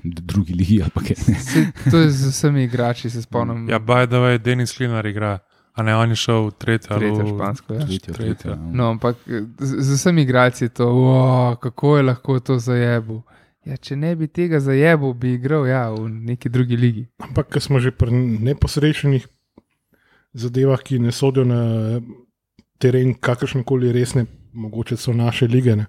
drugi 0.05 0.55
ligi. 0.55 0.79
kaj. 0.97 1.17
Se, 1.17 1.65
to 1.91 1.99
je 1.99 2.11
z 2.11 2.31
vsemi 2.31 2.65
igrači, 2.65 3.11
se 3.11 3.23
spomnim. 3.23 3.69
Ja, 3.69 3.79
baj 3.81 4.07
da 4.07 4.23
je 4.29 4.39
Denis 4.41 4.73
Klinar 4.73 5.07
igra, 5.07 5.39
a 5.73 5.83
ne 5.83 5.97
on 5.97 6.11
je 6.11 6.17
šel 6.17 6.45
v 6.45 6.53
tretjo 6.53 6.89
ali 6.91 7.09
Tretjo 7.09 7.25
v- 7.25 7.29
špansko, 7.31 7.75
ja. 7.75 7.81
Tretja, 7.81 8.15
Tretja. 8.15 8.35
tretja, 8.37 8.51
ja. 8.53 8.71
No, 8.73 8.91
ampak 8.91 9.17
z, 9.59 9.71
z 9.81 9.97
vsemi 9.97 10.23
igralci 10.23 10.65
je 10.65 10.69
to, 10.71 10.87
wow, 10.87 11.57
kako 11.57 11.97
je 11.97 12.03
lahko 12.05 12.39
to 12.41 12.59
zajebu. 12.61 13.23
Ja, 13.63 13.77
če 13.77 13.97
ne 13.97 14.15
bi 14.17 14.27
tega 14.27 14.57
zajebu, 14.59 15.11
bi 15.13 15.35
igral 15.35 15.67
ja, 15.67 15.91
v 15.91 16.07
neki 16.09 16.49
drugi 16.49 16.77
ligi. 16.77 17.03
Ampak, 17.19 17.51
smo 17.59 17.77
že 17.79 17.91
pri 17.91 18.15
neposrečenih 18.41 19.27
zadevah, 20.33 20.79
ki 20.79 20.99
ne 20.99 21.13
sodijo 21.13 21.45
na 21.45 21.61
teren, 22.81 23.14
kakršne 23.14 23.64
koli 23.69 23.93
resne, 23.93 24.27
mogoče 24.53 24.97
so 24.97 25.12
naše 25.12 25.49
lige, 25.49 25.77
ne? 25.77 25.87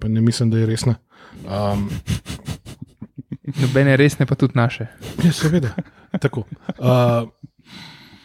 pa 0.00 0.08
ne 0.08 0.20
mislim, 0.20 0.50
da 0.50 0.58
je 0.58 0.66
resna. 0.66 0.94
Um, 1.44 1.88
Nobene 3.62 3.96
resne, 3.96 4.26
pa 4.26 4.34
tudi 4.34 4.52
naše. 4.56 4.86
ja, 5.24 5.32
seveda. 5.32 5.74
Tako. 6.20 6.44
Uh, 6.78 7.28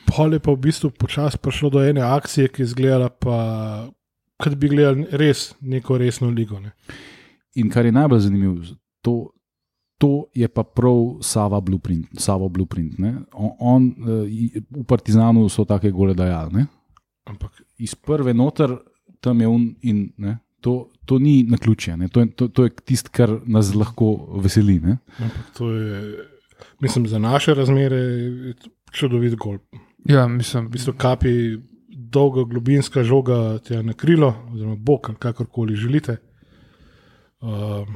Pol 0.06 0.34
je 0.34 0.40
pa 0.40 0.52
v 0.52 0.62
bistvu 0.62 0.92
počasi 0.94 1.40
prišlo 1.42 1.70
do 1.70 1.82
ene 1.82 2.02
akcije, 2.02 2.52
ki 2.54 2.62
je 2.62 2.70
izgledala, 2.70 3.10
pa, 3.10 3.88
kot 4.38 4.56
bi 4.56 4.70
gledali 4.70 5.08
res 5.12 5.54
neko 5.62 5.98
resno 5.98 6.30
ligo. 6.30 6.60
Ne? 6.60 6.76
In 7.56 7.70
kar 7.70 7.86
je 7.86 7.96
najbolj 7.96 8.20
zanimivo, 8.28 8.76
to, 9.02 9.32
to 9.98 10.28
je 10.36 10.48
pa 10.48 10.64
prav 10.64 11.24
Sava 11.26 11.62
Blueprint. 11.62 12.14
Sava 12.20 12.50
Blueprint 12.50 13.00
ne. 13.00 13.16
on, 13.34 13.52
on, 13.60 13.90
eh, 14.28 14.62
v 14.70 14.86
Partizanu 14.86 15.48
so 15.50 15.66
take 15.66 15.92
gole 15.92 16.14
dajali. 16.14 16.66
Ampak 17.26 17.62
Iz 17.78 17.96
prve 17.96 18.34
noter, 18.34 18.78
tam 19.22 19.42
je 19.42 19.48
un 19.48 19.76
in 19.82 20.10
ne. 20.18 20.38
To, 20.64 20.90
to 21.06 21.20
ni 21.20 21.44
na 21.44 21.58
ključje, 21.58 21.98
to 22.12 22.20
je, 22.20 22.30
to, 22.32 22.48
to 22.48 22.64
je 22.64 22.70
tisto, 22.86 23.10
kar 23.12 23.40
nas 23.46 23.74
lahko 23.76 24.40
veseli. 24.40 24.80
Ne? 24.80 24.98
Ampak 25.20 25.50
to 25.58 25.72
je, 25.72 26.18
mislim, 26.80 27.08
za 27.08 27.20
naše 27.20 27.54
razmere 27.54 28.00
čudovit 28.92 29.36
gol. 29.36 29.58
Ja, 30.06 30.28
mislim, 30.28 30.66
V 30.66 30.70
bistvu 30.70 30.94
kapi 30.98 31.58
dolga, 31.90 32.44
globinska 32.44 33.04
žoga 33.04 33.60
tja 33.60 33.82
na 33.82 33.94
krilo, 33.94 34.36
oziroma 34.54 34.76
bok, 34.76 35.12
kakorkoli 35.20 35.76
želite. 35.76 36.18
Uh, 37.42 37.88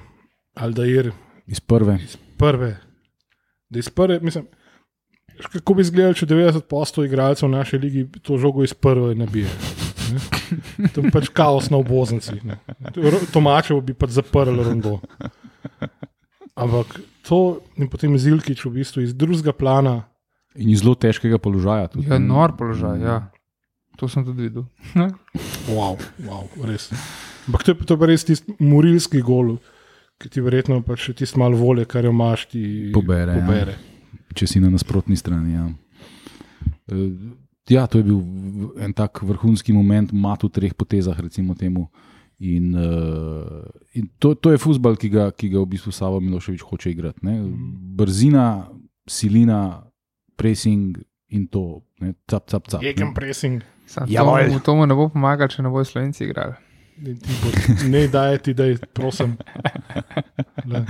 ali 0.54 0.74
da 0.74 0.84
je 0.84 1.12
Iz 1.48 1.60
prve. 1.60 2.00
iz 2.04 2.18
prve, 2.38 2.78
da 3.70 3.80
iz 3.80 3.90
prve, 3.90 4.20
mislim, 4.20 4.48
kako 5.52 5.74
bi 5.78 5.86
izgledalo, 5.86 6.18
če 6.18 6.26
90% 6.26 7.06
igralcev 7.06 7.48
v 7.50 7.52
naši 7.54 7.78
ligi 7.82 8.06
to 8.22 8.38
žogo 8.42 8.64
iz 8.64 8.74
prve 8.74 9.16
nabije. 9.16 9.50
ne. 10.12 10.90
To 10.96 11.04
je 11.04 11.12
pač 11.12 11.30
kaos 11.30 11.70
na 11.70 11.78
oboznici. 11.78 12.40
ne. 12.44 12.60
Tomačev 13.34 13.82
bi 13.86 13.94
pač 13.94 14.16
zaprl 14.18 14.64
rondo. 14.64 15.00
Ampak 16.58 17.00
to 17.28 17.62
in 17.78 17.90
potem 17.92 18.18
Zilkič 18.18 18.66
v 18.66 18.80
bistvu 18.82 19.04
iz 19.06 19.14
drugega 19.14 19.54
plana. 19.54 20.08
In 20.58 20.72
iz 20.74 20.82
zelo 20.82 20.96
težkega 20.98 21.38
položaja. 21.38 21.92
Tudi. 21.94 22.08
Ja, 22.10 22.18
nor 22.18 22.56
položaj, 22.58 22.98
ja. 22.98 23.18
To 24.02 24.10
sem 24.10 24.26
tudi 24.26 24.50
videl. 24.50 24.66
Wow, 25.68 26.00
wow, 26.24 26.48
res. 26.64 26.88
Ampak 27.48 27.66
to 27.68 27.74
je, 27.74 27.84
to 27.84 27.94
je 27.94 28.00
pa 28.00 28.08
res 28.08 28.24
tisti 28.24 28.54
morilski 28.64 29.20
gol, 29.20 29.58
ki 30.16 30.32
ti 30.32 30.40
verjetno 30.42 30.80
pač 30.86 31.10
še 31.10 31.14
tisti 31.20 31.40
malo 31.42 31.60
volje, 31.60 31.84
kar 31.92 32.08
jo 32.08 32.14
imaš, 32.16 32.46
ti 32.54 32.62
Pobere, 32.96 33.76
ja. 33.76 33.97
Če 34.38 34.48
si 34.48 34.62
na 34.62 34.70
nasprotni 34.70 35.18
strani. 35.18 35.56
Ja. 35.58 35.66
Eh, 36.94 37.12
ja, 37.74 37.84
to 37.92 38.00
je 38.00 38.06
bil 38.08 38.22
en 38.80 38.94
tak 38.96 39.20
vrhunski 39.26 39.74
moment, 39.76 40.14
mat 40.16 40.46
v 40.46 40.52
treh 40.54 40.74
potezah, 40.78 41.18
recimo 41.20 41.58
temu. 41.58 41.90
In, 42.38 42.70
uh, 42.78 43.66
in 43.98 44.06
to, 44.22 44.36
to 44.38 44.52
je 44.54 44.60
futbol, 44.62 44.94
ki 44.94 45.10
ga, 45.10 45.32
ki 45.34 45.50
ga 45.50 45.64
v 45.64 45.72
bistvu 45.74 45.90
Savo 45.90 46.20
Miloševič 46.22 46.62
hoče 46.62 46.92
igrati. 46.94 47.26
Ne? 47.26 47.40
Brzina, 47.98 48.70
silina, 49.10 49.82
pressing 50.38 50.94
in 51.34 51.48
to, 51.50 51.82
ne? 52.00 52.14
cap, 52.30 52.46
cap, 52.46 52.70
cap. 52.70 52.78
Jekem 52.86 53.10
Ne? 53.10 53.16
pressing, 53.18 53.66
Sam 53.90 54.06
Ja, 54.08 54.22
to, 54.22 54.60
to 54.62 54.76
mu 54.78 54.86
ne 54.86 54.94
bo 54.94 55.10
pomagalo, 55.10 55.50
če 55.50 55.66
ne 55.66 55.72
bojo 55.74 55.90
slovenci 55.90 56.28
igrali. 56.30 56.54
ne, 57.02 57.18
bo, 57.42 57.50
ne 57.90 58.06
dajeti, 58.08 58.54
da 58.54 58.70
je, 58.70 58.78
prosim. 58.94 59.34
Le. 60.70 60.86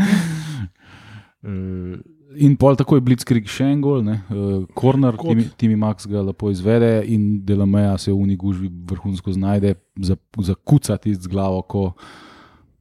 Uh, 1.48 1.96
in 2.36 2.56
pol 2.60 2.76
tako 2.76 2.98
je 2.98 3.06
Blitzkrieg 3.08 3.48
še 3.50 3.72
en 3.72 3.82
gol, 3.82 4.04
uh, 4.04 4.68
Korner, 4.78 5.16
Kot. 5.18 5.32
Timi, 5.32 5.48
Timi 5.60 5.78
Max 5.80 6.08
ga 6.10 6.26
lepo 6.26 6.52
izvede 6.52 7.02
in 7.08 7.40
Delameja 7.46 7.98
se 7.98 8.12
v 8.12 8.20
Unigužbi 8.20 8.70
vrhunsko 8.92 9.34
znajde, 9.36 9.76
za, 10.04 10.18
zakucati 10.50 11.16
z 11.16 11.32
glavo, 11.32 11.62
ko, 11.63 11.84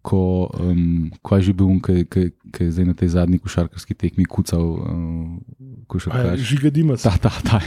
ko 0.06 0.20
um, 0.60 1.08
kaj 1.26 1.46
že 1.48 1.54
bil, 1.56 1.70
ki 1.82 2.28
je 2.58 2.70
zdaj 2.74 2.90
na 2.90 2.94
tej 2.98 3.14
zadnji 3.14 3.40
košarkarski 3.42 3.94
tekmi 3.94 4.26
kucal 4.26 4.66
um, 4.82 5.38
A 5.38 5.64
je 5.64 5.86
košarkaš. 5.86 6.40
Žiga 6.40 6.70
Dimac. 6.70 7.02
Ta, 7.02 7.14
ta, 7.18 7.32
ta. 7.46 7.62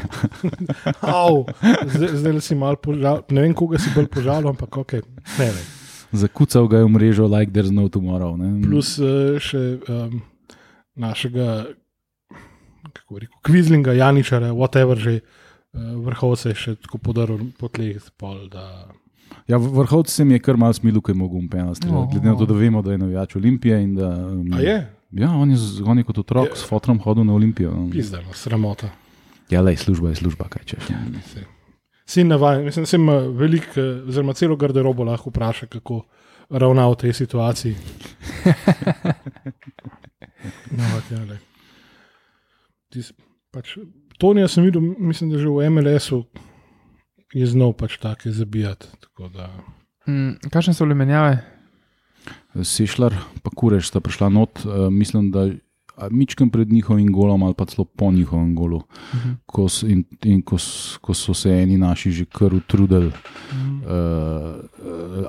Au, 1.23 1.45
zdaj, 1.87 2.15
zdaj 2.19 2.41
si 2.43 2.55
mal 2.59 2.75
požal, 2.75 3.23
ne 3.31 3.47
vem, 3.47 3.55
koga 3.55 3.79
si 3.79 3.91
bolj 3.95 4.11
požalil, 4.11 4.51
ampak 4.51 4.83
ok. 4.83 4.99
Ne, 5.39 5.47
ne. 5.55 5.63
Zakucal 6.11 6.67
ga 6.67 6.81
je 6.81 6.89
v 6.89 6.91
mrežo, 6.91 7.29
like 7.29 7.53
there's 7.53 7.71
no 7.71 7.87
tomorrow. 7.87 8.33
Ne? 8.35 8.59
Plus 8.65 8.97
uh, 8.97 9.37
še 9.37 9.77
um, 9.87 10.19
našega, 10.99 11.65
kako 12.93 13.19
rekel, 13.19 13.37
kvizlinga, 13.41 13.93
Janičara, 13.93 14.51
whatever 14.51 14.97
že. 14.97 15.19
Uh, 15.69 15.81
vrhovce 16.01 16.49
je 16.49 16.55
še 16.57 16.71
tako 16.77 16.97
podaril 16.99 17.37
po 17.53 17.67
tleh, 17.67 18.01
pol, 18.17 18.47
da 18.47 18.89
Ja, 19.45 19.57
v- 19.57 19.69
vrhovec 19.69 20.09
se 20.09 20.25
mi 20.25 20.33
je 20.33 20.39
kar 20.39 20.57
mal 20.57 20.73
smil, 20.73 20.97
ko 20.97 21.11
je 21.11 21.15
mogel 21.15 21.37
umpena 21.39 21.69
streljati. 21.71 21.93
Oh. 21.99 22.09
Glede 22.09 22.25
na 22.25 22.33
to, 22.33 22.45
da 22.45 22.55
vemo, 22.55 22.81
da 22.81 22.91
je 22.91 22.97
navijač 22.97 23.35
Olimpije. 23.35 23.77
In 23.79 23.93
da, 23.93 24.09
um, 24.09 24.49
A 24.51 24.59
je, 24.59 24.77
Ja, 25.11 25.29
on 25.31 25.51
je, 25.51 25.57
on 25.83 25.97
je 25.97 26.03
kot 26.03 26.17
otrok 26.17 26.49
Je. 26.49 26.55
s 26.55 26.63
fotrom 26.63 26.97
hodil 26.99 27.23
na 27.23 27.33
Olimpijo. 27.33 27.69
pizdano, 27.87 28.33
sramota. 28.33 28.89
Ja, 29.47 29.61
le, 29.61 29.75
služba 29.75 30.09
je 30.09 30.15
služba, 30.17 30.45
kaj 30.47 30.63
češ. 30.65 30.89
Saj. 31.27 31.45
Si 32.03 32.23
navaden, 32.23 32.65
mislim, 32.65 32.83
da 32.83 32.87
se 32.87 32.97
ima 32.97 33.17
veliko, 33.19 33.69
eh, 33.75 34.01
oziroma 34.07 34.33
celo 34.33 34.55
garderobo 34.55 35.03
lahko 35.03 35.29
vpraša, 35.29 35.65
kako 35.67 36.01
ravna 36.49 36.89
v 36.89 36.95
tej 36.95 37.13
situaciji. 37.13 37.75
no, 40.77 40.83
ja, 41.11 41.25
glej. 41.25 41.39
Tis, 42.89 43.13
pač, 43.53 43.77
Tonija 44.19 44.47
sem 44.49 44.65
videl, 44.65 44.81
mislim, 44.81 45.29
da 45.31 45.39
že 45.39 45.47
v 45.47 45.69
MLS-u 45.69 46.23
je 47.33 47.45
znal 47.45 47.73
pač 47.77 47.99
take 48.01 48.31
zabijati. 48.33 48.87
tako 48.99 49.29
Da, 49.29 49.53
Mm, 50.09 50.39
kakšne 50.49 50.73
so 50.73 50.87
bile 50.87 50.97
menjave? 50.97 51.37
Sešljar, 52.65 53.13
pa 53.43 53.51
kurež 53.53 53.89
sta 53.89 54.01
prišla 54.01 54.29
not, 54.33 54.63
uh, 54.65 54.87
mislim, 54.89 55.29
da 55.33 55.45
a 55.99 56.07
mičkem 56.09 56.49
pred 56.49 56.69
njihovim 56.69 57.11
golom 57.11 57.43
ali 57.43 57.53
pa 57.53 57.65
celo 57.65 57.85
po 57.85 58.11
njihovem 58.11 58.55
golu. 58.55 58.77
Uh 58.77 58.83
-huh. 59.15 59.35
Ko, 59.45 59.65
s- 59.65 59.83
in, 59.83 60.03
in 60.23 60.41
ko, 60.41 60.57
ko 61.01 61.13
so 61.13 61.33
se 61.33 61.49
eni 61.51 61.77
naši 61.77 62.11
že 62.11 62.25
kar 62.27 62.53
utrudili. 62.53 63.11
Uh, 63.11 63.13
uh, 63.83 65.25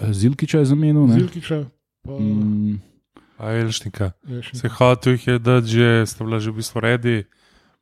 uh, 0.00 0.10
Zilkiča 0.10 0.58
je 0.58 0.64
zamenil. 0.64 1.06
ne? 1.06 1.14
Zilkiča, 1.14 1.64
pa 2.02 2.12
Mm, 2.12 2.80
A 3.38 3.50
Elšnika. 3.52 4.12
je 4.28 4.42
še 4.42 4.54
Se 4.54 4.68
hotel 4.68 5.12
jih 5.12 5.26
je 5.26 5.38
dati, 5.38 5.66
že 5.68 6.06
sta 6.06 6.24
bila 6.24 6.40
že 6.40 6.50
v 6.50 6.54
bistvu 6.54 6.80
redi, 6.80 7.24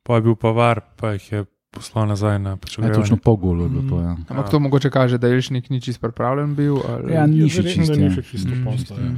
pa 0.03 0.15
je 0.15 0.21
bil 0.21 0.35
pa 0.35 0.49
var, 0.49 0.81
pa 0.97 1.11
jih 1.11 1.31
je 1.31 1.45
poslal 1.71 2.07
nazaj 2.07 2.39
na 2.39 2.49
ja, 2.49 2.93
točno 2.93 3.17
pol 3.17 3.35
golo 3.35 3.63
je 3.63 3.69
bilo 3.69 3.89
to. 3.89 3.99
Ja. 4.01 4.17
Ampak 4.29 4.49
to 4.49 4.59
mogoče 4.59 4.89
kaže, 4.89 5.17
da 5.17 5.27
Jelšnik 5.27 5.69
ni 5.69 5.81
čist 5.81 6.01
pripravljen 6.01 6.55
bil. 6.55 6.77
Ali... 6.89 7.13
Ja, 7.13 7.25
ni 7.27 7.37
je 7.37 7.49
še 7.49 7.61
verjetno, 7.61 7.83
čist, 7.83 7.91
da 7.91 7.97
ni 7.97 8.03
ja. 8.03 8.11
še 8.11 8.21
čisto 8.21 8.49
Mm, 8.49 8.63
posla. 8.63 8.95
Ja. 8.97 9.11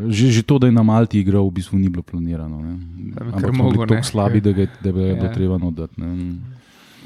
Že, 0.00 0.26
že 0.30 0.42
to, 0.42 0.58
da 0.58 0.66
je 0.66 0.72
na 0.72 0.82
Malti 0.82 1.20
igral, 1.20 1.46
v 1.46 1.52
bistvu 1.52 1.78
ni 1.78 1.88
bilo 1.88 2.02
planirano. 2.02 2.60
Ne? 2.60 2.74
Ampak 3.16 3.54
smo 3.54 3.70
bili 3.70 3.88
tako 3.88 4.02
slabi, 4.02 4.40
da, 4.40 4.52
ga, 4.52 4.66
da 4.80 4.92
bi 4.92 5.00
ga 5.00 5.06
Ja. 5.06 5.14
bilo 5.14 5.28
treba 5.28 5.58
nodati. 5.58 5.94
ne. 5.96 6.36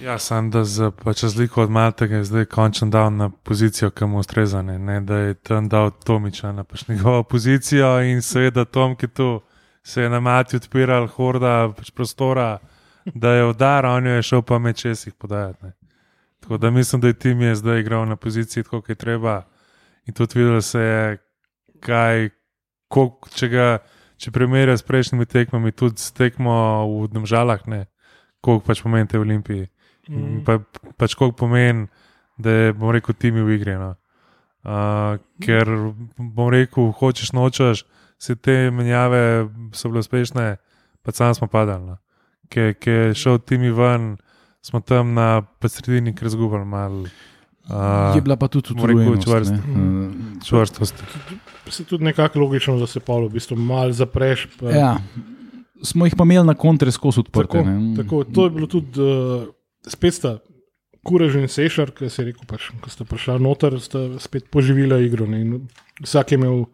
Ja, 0.00 0.18
sem 0.18 0.50
da 0.50 0.64
za 0.64 0.90
pač 0.90 1.22
razliko 1.22 1.62
od 1.62 1.70
Maltega 1.70 2.16
je 2.16 2.24
zdaj 2.24 2.44
končen 2.44 2.90
dal 2.90 3.12
na 3.12 3.28
pozicijo, 3.28 3.90
ki 3.90 4.04
mu 4.06 4.18
ustreza, 4.18 4.62
ne, 4.62 4.78
ne 4.78 5.00
da 5.00 5.16
je 5.18 5.34
tam 5.34 5.68
dal 5.68 5.90
Tomiča 5.90 6.52
na 6.52 6.64
pač 6.64 6.88
njegovo 6.88 7.22
pozicijo 7.22 8.00
in 8.02 8.22
seveda 8.22 8.64
Tom, 8.64 8.96
ki 8.96 9.08
tu 9.08 9.40
se 9.82 10.02
je 10.02 10.08
na 10.08 10.20
Mati 10.20 10.56
odpiral, 10.56 11.06
horda 11.06 11.68
pač 11.76 11.90
prostora, 11.90 12.58
da 13.14 13.30
je 13.30 13.44
udar, 13.46 13.84
on 13.86 14.06
jo 14.06 14.12
je 14.12 14.22
šel 14.22 14.42
pa 14.42 14.58
med 14.58 14.76
česih 14.76 15.14
podajati. 15.14 15.64
Ne. 15.64 15.72
Tako 16.40 16.56
da 16.56 16.70
mislim, 16.70 17.00
da 17.00 17.06
je 17.06 17.14
tim 17.14 17.40
je 17.40 17.54
zdaj 17.54 17.80
igral 17.80 18.08
na 18.08 18.16
poziciji 18.16 18.62
tako, 18.64 18.80
kot 18.80 18.88
je 18.88 18.94
treba 18.94 19.42
in 20.06 20.14
tudi 20.14 20.38
videl 20.38 20.60
se 20.60 20.80
je, 20.80 21.18
kaj, 21.80 22.30
koliko, 22.90 23.30
če 23.34 23.48
ga, 23.52 23.66
če 24.20 24.32
primerja 24.34 24.76
s 24.78 24.86
prejšnjimi 24.86 25.28
tekmami, 25.30 25.72
tudi 25.76 26.02
s 26.02 26.10
tekmo 26.16 26.54
v 26.90 27.08
Domžalah, 27.14 27.62
ne, 27.70 27.84
koliko 28.44 28.66
pač 28.66 28.82
pomeni 28.84 29.08
te 29.10 29.20
Olimpiji. 29.20 29.68
Mm. 30.10 30.42
Pa, 30.46 30.58
pač 30.98 31.14
koliko 31.14 31.38
pomeni, 31.44 31.86
da 32.40 32.56
je, 32.56 32.74
bom 32.76 32.90
rekel, 32.94 33.14
timi 33.14 33.44
v 33.44 33.58
igri. 33.58 33.76
No. 33.78 33.94
Uh, 34.60 35.20
ker, 35.44 35.68
bom 36.18 36.50
rekel, 36.52 36.90
hočeš 36.96 37.32
nočeš, 37.36 37.84
se 38.20 38.36
te 38.36 38.68
menjave 38.74 39.48
so 39.76 39.88
bile 39.88 40.02
uspešne, 40.04 40.46
pa 41.00 41.14
sam 41.16 41.36
smo 41.36 41.48
padali. 41.52 41.94
No. 41.94 42.00
Ker 42.50 42.74
ke 42.74 42.96
je 42.96 43.16
šel 43.16 43.38
timi 43.46 43.70
ven, 43.72 44.16
smo 44.64 44.82
tam 44.82 45.14
na 45.14 45.44
sredini, 45.64 46.12
ker 46.16 46.28
zgubili 46.32 46.66
malo 46.66 47.06
uh, 47.68 48.16
Je 48.16 48.20
bila 48.20 48.36
pa 48.36 48.48
tudi 48.48 48.72
utrujenost. 48.72 49.24
čvrst. 49.24 49.50
ne. 49.50 49.58
Eh, 49.58 50.44
čvrstosti. 50.44 51.02
Se 51.68 51.84
tudi 51.84 52.04
nekako 52.04 52.40
logično, 52.40 52.78
da 52.78 52.86
se 52.86 53.00
pol 53.00 53.28
v 53.28 53.32
bistvu 53.32 53.56
malo 53.56 53.92
zapreš. 53.92 54.48
Pa, 54.60 54.70
Ja, 54.70 54.96
smo 55.82 56.06
jih 56.06 56.14
pa 56.16 56.24
imeli 56.24 56.46
na 56.46 56.54
kontre 56.54 56.90
skozi 56.92 57.20
odprte. 57.20 57.58
tako, 57.58 57.70
ne. 57.70 57.96
tako, 57.96 58.24
to 58.24 58.44
je 58.44 58.50
bilo 58.50 58.66
tudi, 58.66 59.00
uh, 59.00 59.44
spet 59.86 60.14
sta 60.14 60.38
Kurež 61.02 61.36
in 61.36 61.48
Sešar, 61.48 61.90
ki 61.96 62.10
se 62.10 62.22
je 62.22 62.26
rekel, 62.26 62.44
pač, 62.46 62.70
ko 62.80 62.90
sta 62.90 63.04
prišla 63.04 63.38
noter, 63.40 63.80
sta 63.80 64.18
spet 64.20 64.50
poživila 64.52 64.98
igro. 65.00 65.24
Vsak 66.02 66.32
je 66.32 66.36
imel 66.36 66.64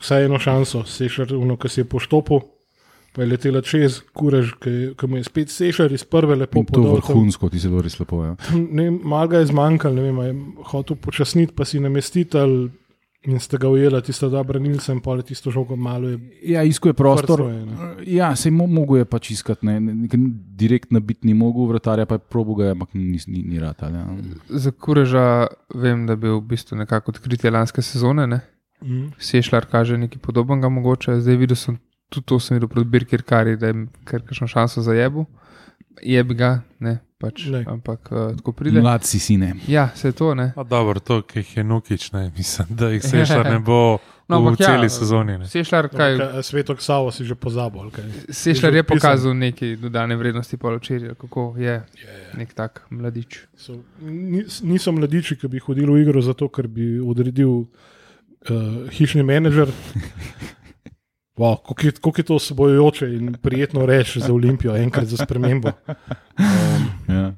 vsaj 0.00 0.24
eno 0.24 0.38
šanso, 0.38 0.84
Sešar, 0.86 1.34
uno, 1.34 1.56
ki 1.56 1.68
si 1.68 1.80
je 1.80 1.84
poštopil. 1.84 2.40
Pa 3.12 3.22
je 3.22 3.28
letela 3.28 3.62
čez, 3.62 4.02
kurež, 4.12 4.52
ki, 4.60 4.70
je- 4.70 5.08
mu 5.08 5.16
je 5.16 5.24
spet 5.24 5.50
sešar 5.50 5.92
iz 5.92 6.04
prve 6.04 6.36
lepo 6.36 6.58
In 6.58 6.66
to 6.66 6.82
tam- 6.82 6.92
vrhunsko, 6.94 7.48
ti 7.48 7.58
se 7.58 7.68
bilo 7.68 7.80
res 7.82 7.98
lepo. 7.98 8.24
Ja. 8.24 8.36
ne 8.70 8.82
vem, 8.84 9.00
Malo 9.04 9.28
ga 9.28 9.38
je 9.38 9.46
zmanjkalo, 9.46 9.94
ne 9.94 10.02
vem, 10.02 10.18
a 10.18 10.24
je 10.24 10.34
hotel 10.64 10.96
počasniti, 10.96 11.52
pa 11.52 11.64
si 11.64 11.80
namestiti 11.80 12.38
ali 12.38 12.70
in 13.26 13.40
ste 13.40 13.58
ga 13.58 13.68
ujeli, 13.68 13.98
tisto 14.02 14.28
dobro 14.30 14.60
nilcem, 14.60 15.00
pa 15.00 15.16
je 15.16 15.22
tisto 15.22 15.50
žogo 15.50 15.76
malo 15.76 16.08
je. 16.08 16.18
Ja, 16.44 16.62
iskuje 16.62 16.92
prostor. 16.94 17.40
Frcro 17.40 17.48
je. 17.48 18.14
Ja, 18.14 18.36
se 18.36 18.50
mo 18.50 18.66
mogo 18.66 18.96
je 18.96 19.04
pač 19.04 19.30
iskati, 19.30 19.66
ne, 19.66 19.80
ne, 19.80 19.94
ne, 19.94 20.08
direkt 20.56 20.92
nabit 20.92 21.24
ni 21.24 21.34
mogel, 21.34 21.66
vratarja 21.66 22.06
pa 22.06 22.14
je 22.14 22.18
probo 22.30 22.54
ga, 22.54 22.70
ampak 22.70 22.94
ni, 22.94 23.18
ni, 23.26 23.42
ni 23.42 23.58
rad. 23.58 23.76
Ja. 23.82 24.06
Za 24.48 24.70
Kureža 24.70 25.46
vem, 25.74 26.06
da 26.06 26.12
je 26.12 26.16
bil 26.16 26.38
v 26.38 26.46
bistvu 26.46 26.76
nekako 26.76 27.10
odkritje 27.10 27.50
lanske 27.50 27.82
sezone. 27.82 28.26
Ne? 28.26 28.40
Mm. 28.84 29.10
Sešljar 29.18 29.66
kaže 29.66 29.98
nekaj 29.98 30.22
podobnega, 30.22 30.68
mogoče. 30.68 31.18
Zdaj 31.20 31.36
videl 31.36 31.56
sem 31.56 31.78
tudi 32.08 32.26
to, 32.26 32.38
sem 32.40 32.56
videl 32.56 32.68
proti 32.68 32.88
Birkirkari, 32.88 33.56
da 33.56 33.70
je 33.72 33.86
kar 34.04 34.22
kakšno 34.22 34.48
šanso 34.48 34.82
za 34.82 34.94
jebu. 34.94 35.26
Je 36.02 36.24
bi 36.24 36.34
ga, 36.34 36.60
ne, 36.80 36.98
pač. 37.18 37.48
Glej. 37.48 37.64
Ampak 37.66 38.12
uh, 38.12 38.36
tako 38.36 38.52
pride. 38.52 38.80
Mlad 38.80 39.04
si 39.04 39.18
sine. 39.18 39.54
Ja, 39.68 39.88
se 39.94 40.12
to 40.12 40.34
ne. 40.34 40.52
Pa 40.54 40.62
dobro, 40.62 41.00
to, 41.00 41.22
ki 41.22 41.42
jih 41.42 41.56
je 41.56 41.64
Nukič, 41.64 42.12
ne, 42.12 42.28
mislim, 42.36 42.70
da 42.70 42.92
jih 42.94 43.02
sešar 43.12 43.50
ne 43.50 43.58
bo 43.58 43.98
No, 44.28 44.44
v 44.44 44.60
ja, 44.60 44.76
celi 44.76 44.90
sezoni. 44.92 45.38
Ne. 45.40 45.46
Sešljar, 45.48 45.88
kaj, 45.88 46.18
Kaj, 46.20 46.42
Svetok 46.44 46.82
Savo 46.84 47.08
si 47.08 47.24
že 47.24 47.32
pozabil. 47.32 47.88
Sešljar 48.28 48.74
je 48.74 48.82
pokazal 48.84 49.32
neki 49.32 49.76
dodane 49.80 50.16
vrednosti 50.20 50.56
poločerja, 50.60 51.14
kako 51.16 51.56
je 51.56 51.80
nek 52.36 52.52
tak 52.52 52.84
mladič. 52.92 53.48
So, 53.56 53.80
ni- 54.04 54.44
niso 54.68 54.92
mladiči, 54.92 55.40
ki 55.40 55.48
bi 55.48 55.58
hodili 55.64 55.88
v 55.88 56.04
igro 56.04 56.20
zato, 56.20 56.52
ker 56.52 56.68
bi 56.68 57.00
odredil 57.00 57.64
uh, 57.64 58.84
hišni 58.92 59.24
menedžer. 59.24 59.72
Wow, 61.38 61.56
kako, 61.62 61.86
je, 61.86 61.92
kako 61.92 62.20
je 62.20 62.24
to 62.24 62.34
osvobojujoče 62.34 63.06
in 63.14 63.34
prijetno 63.42 63.86
reči 63.86 64.20
za 64.20 64.32
Olimpijo, 64.34 64.76
enkrat 64.76 65.06
za 65.06 65.16
spremembo. 65.16 65.70
Um, 65.88 66.88
Ja. 67.08 67.34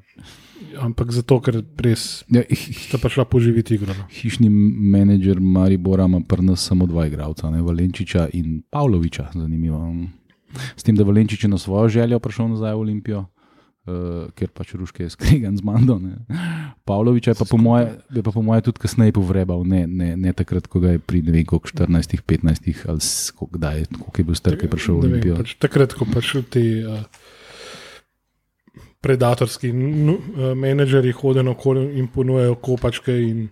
ampak 0.81 1.11
zato, 1.11 1.39
ker 1.41 1.61
res 1.77 2.23
Ja, 2.29 2.41
sta 2.87 2.97
pa 2.97 3.09
šla 3.09 3.25
poživiti 3.25 3.75
igro. 3.75 3.93
No. 3.93 4.07
hišni 4.09 4.49
menedžer 4.49 5.39
Maribora 5.39 6.05
ima 6.05 6.21
pri 6.27 6.41
nas 6.41 6.65
samo 6.65 6.85
dva 6.85 7.05
igralca, 7.07 7.47
Valenčiča 7.49 8.29
in 8.33 8.63
Pavloviča. 8.69 9.29
Zanimivo. 9.35 9.95
S 10.75 10.83
tem, 10.83 10.95
da 10.95 11.03
Valenčič 11.03 11.43
je 11.43 11.49
na 11.49 11.57
svojo 11.57 11.89
željo 11.89 12.19
prišel 12.19 12.47
nazaj 12.47 12.73
v 12.73 12.79
Olimpijo, 12.79 13.25
uh, 13.87 14.29
ker 14.37 14.51
pač 14.53 14.73
Ruške 14.77 15.05
je 15.05 15.13
skregan 15.13 15.57
z 15.57 15.65
Mando. 15.65 15.97
Ne. 15.99 16.21
Pavloviča 16.85 17.33
je 17.33 17.39
pa 17.41 17.45
po 17.49 17.57
moje, 17.57 17.89
je 18.13 18.23
pa 18.23 18.31
po 18.31 18.41
moje 18.45 18.67
tudi 18.69 18.81
kasneje 18.83 19.15
povrebal, 19.15 19.63
ne, 19.65 19.85
ne, 19.87 20.13
ne 20.17 20.33
takrat, 20.33 20.67
ko 20.67 20.81
je 20.83 20.99
pri 20.99 21.21
ne 21.25 21.31
vem, 21.35 21.45
koliko 21.45 21.71
14, 21.71 22.21
15 22.21 22.89
ali 22.89 23.01
kdaj, 23.57 23.85
koliko 23.97 24.17
je 24.17 24.25
bil 24.25 24.37
star, 24.37 24.57
ko 24.57 24.67
je 24.67 24.73
prišel 24.73 24.95
v 24.95 24.99
Olimpijo. 25.05 25.37
Pač 25.41 25.55
takrat, 25.61 25.95
ko 25.97 26.05
pač 26.09 26.33
ti 26.53 26.65
uh, 26.85 27.05
predatorski 29.01 29.71
uh, 29.73 30.51
menedžerji 30.57 31.15
hodijo 31.17 31.51
okoli 31.55 31.87
in 31.99 32.07
ponujajo 32.07 32.59
kopačke 32.61 33.15
in 33.17 33.49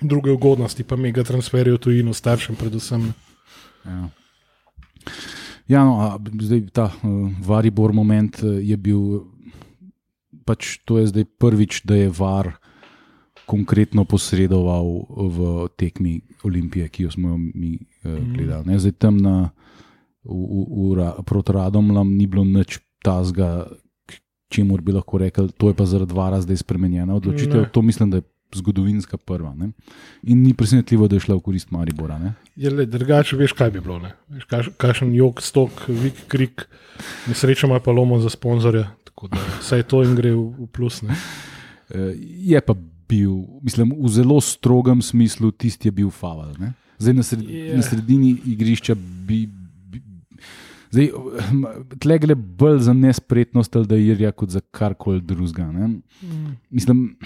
druge 0.00 0.32
ugodnosti, 0.32 0.84
pa 0.84 0.96
mega 0.96 1.24
transferijo 1.26 1.78
tujino, 1.78 2.14
staršem 2.14 2.56
predvsem. 2.56 3.12
Ja. 3.84 4.08
Ja, 5.70 5.84
no, 5.86 6.18
zdaj 6.42 6.66
ta 6.74 6.88
uh, 6.90 7.30
Varibor 7.46 7.94
moment 7.94 8.42
uh, 8.42 8.58
je 8.58 8.74
bil, 8.74 9.22
pač 10.42 10.80
to 10.82 10.98
je 10.98 11.06
zdaj 11.12 11.30
prvič, 11.38 11.84
da 11.86 11.94
je 11.94 12.10
Var 12.10 12.58
konkretno 13.46 14.02
posredoval 14.06 14.86
v 15.10 15.38
tekmi 15.78 16.20
Olimpije, 16.46 16.90
ki 16.90 17.06
jo 17.06 17.10
smo 17.14 17.34
jo 17.34 17.38
mi 17.38 17.78
uh, 17.78 18.18
gledali. 18.34 18.66
Ne? 18.66 18.82
Zdaj 18.82 18.94
tam 18.98 19.22
na, 19.22 19.54
v, 20.26 20.34
v, 20.34 20.90
v, 20.98 21.06
proti 21.22 21.54
Radomlam 21.54 22.18
ni 22.18 22.26
bilo 22.26 22.42
nič 22.42 22.82
tazga, 22.98 23.70
čemu 24.50 24.74
bi 24.82 24.90
lahko 24.90 25.22
rekel, 25.22 25.54
to 25.54 25.70
je 25.70 25.78
pa 25.78 25.86
zaradi 25.86 26.14
Vara 26.14 26.42
zdaj 26.42 26.66
spremenjena 26.66 27.14
odločitev. 27.14 27.70
Ne. 27.70 27.70
To 27.70 27.82
mislim, 27.82 28.10
da 28.10 28.18
je 28.18 28.26
zgodovinska 28.54 29.16
prva. 29.16 29.54
Ne? 29.54 29.70
In 30.22 30.42
ni 30.42 30.54
presenetljivo, 30.54 31.08
da 31.08 31.16
je 31.16 31.20
šla 31.20 31.36
v 31.36 31.40
korist 31.40 31.70
Maribora. 31.70 32.18
Ne? 32.18 32.34
Je 32.56 32.70
le 32.70 32.86
drugače, 32.86 33.36
veš, 33.36 33.52
kaj 33.52 33.70
bi 33.70 33.80
bilo. 33.80 33.98
ne? 33.98 34.12
Veš, 34.28 34.44
kaš- 34.44 34.70
Kakšen 34.76 35.14
jog, 35.14 35.42
stok, 35.42 35.70
vik, 35.88 36.24
krik, 36.28 36.66
nesreča 37.28 37.66
ima 37.66 37.80
pa 37.80 37.90
lomo 37.92 38.20
za 38.20 38.30
sponzorja. 38.30 38.90
Tako 39.04 39.28
da 39.28 39.38
vse 39.60 39.82
to 39.82 40.02
jim 40.02 40.16
gre 40.16 40.34
v, 40.34 40.42
v 40.58 40.66
plus. 40.72 41.02
Ne? 41.02 41.14
Eh, 41.90 42.14
je 42.50 42.60
pa 42.60 42.74
bil, 43.08 43.44
mislim, 43.62 43.92
v 43.98 44.08
zelo 44.08 44.40
strogem 44.40 45.02
smislu, 45.02 45.50
tisti 45.50 45.88
je 45.88 45.92
bil 45.92 46.10
faval. 46.10 46.54
Ne? 46.58 46.72
Zdaj 46.98 47.14
na, 47.14 47.22
sred, 47.22 47.40
yeah. 47.42 47.76
na 47.76 47.82
sredini 47.82 48.36
igrišča 48.46 48.94
bi. 49.26 49.48
Zdaj, 50.90 51.06
tle 51.96 52.18
gre 52.18 52.34
bolj 52.34 52.80
za 52.80 52.92
nespretnost 52.92 53.76
Aldairja, 53.76 54.32
kot 54.32 54.50
za 54.50 54.60
karkoli 54.60 55.20
drugega. 55.20 55.68
ne. 55.68 56.00
Mislim, 56.68 57.16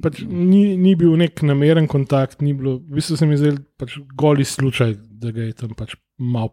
Pač 0.00 0.20
ni, 0.22 0.76
ni 0.76 0.94
bil 0.94 1.16
nek 1.16 1.42
nameren 1.42 1.88
kontakt, 1.88 2.38
ni 2.40 2.52
bilo, 2.52 2.76
v 2.78 2.94
bistvu 2.94 3.16
se 3.16 3.26
mi 3.26 3.34
zdel 3.34 3.56
pač 3.76 3.96
goli 4.14 4.44
slučaj, 4.44 4.94
da 5.10 5.32
ga 5.32 5.42
je 5.42 5.52
tam 5.54 5.70
pač 5.70 5.96
mal, 6.16 6.52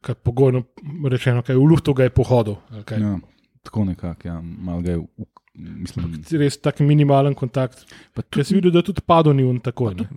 kaj 0.00 0.14
pogojno 0.16 0.64
rečeno, 1.04 1.42
kaj 1.42 1.54
v 1.54 1.62
luftu 1.64 1.94
ga 1.94 2.02
je 2.02 2.10
pohodil. 2.10 2.56
ali 2.68 2.82
ja, 2.98 3.18
tako 3.62 3.84
nekako, 3.84 4.28
ja, 4.28 4.40
malo 4.40 4.82
ga 4.82 4.90
je. 4.90 4.98
v- 4.98 5.32
Mislim, 5.56 6.20
Res 6.32 6.58
tak 6.58 6.80
minimalen 6.80 7.32
kontakt. 7.32 7.86
pa 8.12 8.20
Če 8.22 8.44
si 8.44 8.54
videl, 8.54 8.70
da 8.70 8.82
tudi 8.82 9.00
padel 9.00 9.32
ni 9.32 9.42
on 9.42 9.56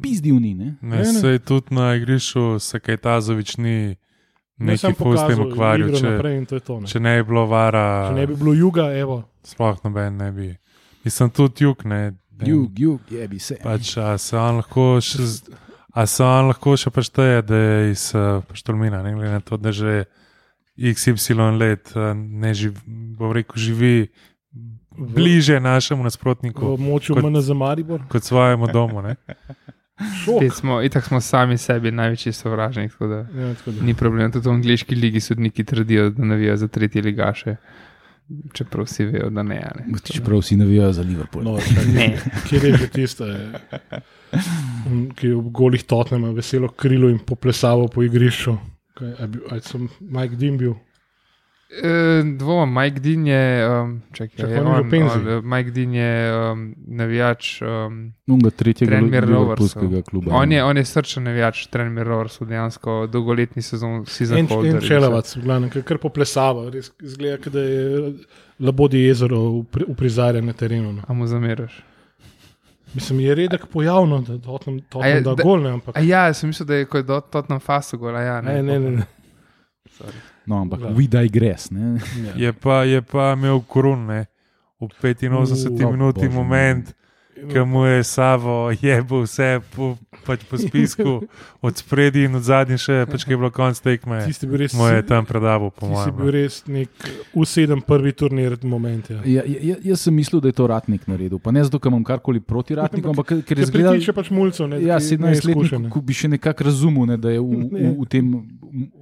pizdil 0.01 0.35
ni. 0.35 0.53
Ne? 0.53 0.75
Ne, 0.81 0.89
Ne, 0.89 0.97
ne. 0.97 1.05
sej 1.05 1.39
tudi 1.39 1.71
na 1.71 1.95
igrišču 1.95 2.59
se 2.59 2.75
kaj 2.77 2.97
Tazovič 2.97 3.55
ni 3.57 3.75
Ne, 3.85 3.95
neki 4.61 4.77
sem 4.77 4.93
fust 4.93 4.99
tem 4.99 5.07
pokazal 5.29 5.45
ukvarjal. 5.45 5.89
Če, 5.91 6.11
to 6.45 6.55
je 6.55 6.61
to, 6.61 6.79
ne. 6.79 6.87
če 6.87 6.99
ne 6.99 7.13
bi 7.15 7.23
bilo 7.23 7.45
vara, 7.45 7.85
Če 8.07 8.15
ne 8.15 8.27
bi 8.27 8.35
bilo 8.35 8.53
juga, 8.53 8.89
evo. 8.93 9.23
sploh 9.41 9.77
noben 9.83 10.17
ne 10.17 10.31
bi. 10.31 10.49
Mislim, 11.03 11.29
tudi 11.29 11.63
jug 11.63 11.85
ne. 11.85 12.01
ne 12.33 12.43
Jug, 12.45 12.71
jug, 12.75 13.01
je 13.09 13.27
bi 13.27 13.39
se. 13.39 13.55
Pač, 13.55 13.97
a 13.97 14.17
se 14.17 14.35
on 14.35 14.55
lahko 14.57 14.99
še, 14.99 15.23
a 15.91 16.05
se 16.05 16.23
on 16.23 16.47
lahko 16.47 16.75
še 16.75 16.89
prešteje, 16.89 17.41
da 17.41 17.55
je 17.57 17.91
iz 17.91 18.11
uh, 18.11 18.43
Paštolmina, 18.43 18.99
ne 19.01 19.13
glede 19.13 19.31
na 19.31 19.39
to, 19.41 19.57
da 19.57 19.71
že 19.71 20.05
XY 20.77 21.35
let 21.57 21.91
uh, 21.93 22.11
ne 22.13 22.53
živi, 22.53 22.79
bom 23.15 23.31
rekel, 23.31 23.55
živi 23.57 24.07
bliže 24.91 25.59
našemu 25.59 26.01
V 26.01 26.03
nasprotniku 26.03 26.73
območju 26.73 27.15
kot- 27.15 27.23
MN 27.25 27.41
za 27.41 27.53
Maribor. 27.53 28.01
kot 28.07 28.23
svojemu 28.23 28.67
domu. 28.67 29.01
Ne? 29.01 29.15
Smo, 30.51 30.81
itak 30.81 31.03
smo 31.03 31.19
sami 31.19 31.57
sebi 31.57 31.91
največji 31.91 32.31
sovražnik, 32.33 32.91
tako 32.91 33.07
da 33.07 33.15
Ja, 33.35 33.53
tako 33.53 33.71
da. 33.71 33.83
ni 33.83 33.93
problem. 33.93 34.31
Tudi 34.31 34.47
v 34.47 34.53
angliški 34.53 34.95
ligi 34.95 35.19
sodniki 35.21 35.63
trdijo, 35.65 36.09
da 36.09 36.25
navijajo 36.25 36.57
za 36.57 36.67
tretje 36.69 37.01
ligaše, 37.01 37.55
čeprav 38.53 38.85
vsi 38.85 39.05
vejo, 39.05 39.29
da 39.29 39.43
ne. 39.43 39.57
a 39.59 39.71
ne. 39.77 39.85
Čeprav 40.05 40.39
vsi 40.39 40.55
navijajo 40.55 40.93
za 40.93 41.01
Liverpool. 41.03 41.43
No, 41.43 41.57
Ne. 41.95 42.15
Kjer 42.47 42.65
je 42.65 42.73
že 42.75 42.87
tiste, 42.89 43.25
ki 45.15 45.27
je 45.27 45.35
v 45.35 45.49
golih 45.51 45.83
totnem 45.83 46.29
veselo 46.33 46.67
krilo 46.69 47.09
in 47.09 47.19
poplesavo 47.19 47.87
po 47.87 48.03
igrišču. 48.03 48.57
Kaj, 48.93 49.13
a 49.15 49.27
bil- 49.27 49.47
a 49.49 49.59
sem 49.61 49.89
Mike 50.01 50.35
Dean 50.35 50.57
bil? 50.57 50.73
E, 51.69 52.23
Dvomim, 52.37 52.73
Mike 52.73 52.99
Dean 52.99 53.27
je, 53.27 53.69
um, 53.69 54.01
čakaj, 54.11 54.37
Čakaj, 54.37 54.53
je 54.55 54.61
on 54.61 54.67
on, 54.67 55.45
Mike 55.45 55.71
Dean 55.71 55.93
je 55.93 56.33
um, 56.51 56.75
navijač. 56.87 57.61
Um, 57.61 58.13
Nunga 58.27 58.49
tretjega 58.49 58.91
Tranmere 58.91 59.27
liverpoolskega 59.27 60.01
kluba. 60.01 60.33
on, 60.33 60.49
ne. 60.49 60.55
je, 60.55 60.63
on 60.63 60.77
je 60.77 60.85
srčen 60.85 61.23
navijač, 61.23 61.67
Trenmir 61.67 62.07
Rovers, 62.07 62.39
dejansko 62.39 63.07
dolgoletni 63.07 63.61
sezon, 63.61 64.05
season 64.05 64.37
En, 64.37 64.47
en 64.65 64.81
čelovac, 64.81 65.35
v 65.37 65.41
glavnem, 65.43 65.69
kar 65.69 65.97
poplesava, 65.97 66.71
res 66.73 66.89
izgleda, 67.01 67.37
kot 67.37 67.53
da 67.53 67.61
je 67.61 68.13
labodi 68.59 69.03
jezero 69.05 69.39
uprizarjeno 69.87 70.47
na 70.47 70.53
terenu. 70.53 70.93
No. 70.93 71.01
A 71.07 71.13
mu 71.13 71.27
zameraš? 71.27 71.83
Mislim, 72.93 73.19
je 73.19 73.35
redek 73.35 73.67
pojavno, 73.67 74.21
da 74.21 74.37
Tottenham 74.37 74.81
A 75.01 75.07
je- 75.07 75.21
Tottenham 75.21 75.23
da 75.23 75.35
da- 75.35 75.43
gol, 75.43 75.61
ne, 75.61 75.69
ampak 75.69 75.95
ja, 76.01 76.33
sem 76.33 76.49
mislil, 76.49 76.65
da 76.67 76.75
je 76.75 76.85
kot 76.85 77.05
Tottenham 77.05 77.59
Fasu 77.59 77.97
gol, 77.97 78.15
a 78.15 78.21
ja. 78.21 78.41
ne, 78.41 78.63
ne, 78.63 78.79
ne. 78.79 78.89
ne. 78.89 79.05
No, 80.49 80.65
ampak 80.65 80.79
Ja. 80.81 80.89
we 80.89 81.05
digress. 81.05 81.69
Ne? 81.69 82.01
Ja. 82.25 82.33
Je, 82.35 82.49
pa, 82.53 82.81
je 82.83 83.01
pa 83.05 83.37
imel 83.37 83.61
korun, 83.69 84.09
ne? 84.09 84.25
v 84.79 84.85
85 84.89 85.85
Uh, 85.85 85.91
minuti 85.91 86.25
bože, 86.25 86.33
moment, 86.33 86.85
ki 87.45 87.59
mu 87.61 87.85
je 87.85 88.03
Savo 88.03 88.55
jebal 88.73 89.21
vse 89.21 89.47
po, 89.69 89.95
pač 90.21 90.43
po 90.43 90.55
spisku, 90.55 91.13
od 91.61 91.73
spredi 91.73 92.23
in 92.23 92.33
od 92.33 92.41
zadnje 92.41 92.77
še, 92.77 93.05
pač 93.05 93.23
ki 93.23 93.31
je 93.31 93.37
bilo 93.37 93.49
konc 93.49 93.77
tekme. 93.77 94.19
Tisti 94.23 94.45
bil 94.45 94.59
res, 94.59 94.73
Mu 94.73 94.85
je 94.85 95.01
tam 95.03 95.23
predaval, 95.23 95.69
po 95.69 95.85
ti 95.85 95.95
si 95.97 96.11
bil 96.11 96.19
mojem. 96.21 96.33
res 96.33 96.55
nek 96.67 96.89
usedem 97.33 97.81
prvi 97.81 98.11
turnir 98.11 98.57
moment. 98.63 99.09
Ja. 99.09 99.21
Ja, 99.23 99.43
ja, 99.43 99.59
ja, 99.63 99.75
jaz 99.85 100.01
sem 100.01 100.13
mislil, 100.13 100.39
da 100.39 100.47
je 100.47 100.55
to 100.55 100.67
ratnik 100.67 101.05
naredil. 101.05 101.39
Pa 101.39 101.49
ne 101.49 101.61
zato, 101.61 101.77
ker 101.77 101.87
imam 101.87 102.03
karkoli 102.03 102.39
proti 102.41 102.75
ratnikom, 102.75 103.11
ampak 103.11 103.27
ker- 103.27 103.37
je 103.37 103.43
Ker 103.45 103.59
izgledal. 103.59 103.93
pritiče 103.93 104.13
pač 104.13 104.29
mulcev, 104.29 104.67
ne, 104.67 104.81
Ja, 104.81 104.97
ki 104.97 105.15
17 105.15 105.23
neizkušen, 105.45 105.83
let, 105.83 105.91
ko 105.91 106.01
bi 106.01 106.13
še 106.13 106.27
nekako 106.29 106.63
razumel, 106.63 107.05
ne, 107.05 107.17
da 107.17 107.29
je 107.29 107.39
v, 107.39 107.49
v, 107.73 107.95
v 107.95 108.05
tem 108.07 108.25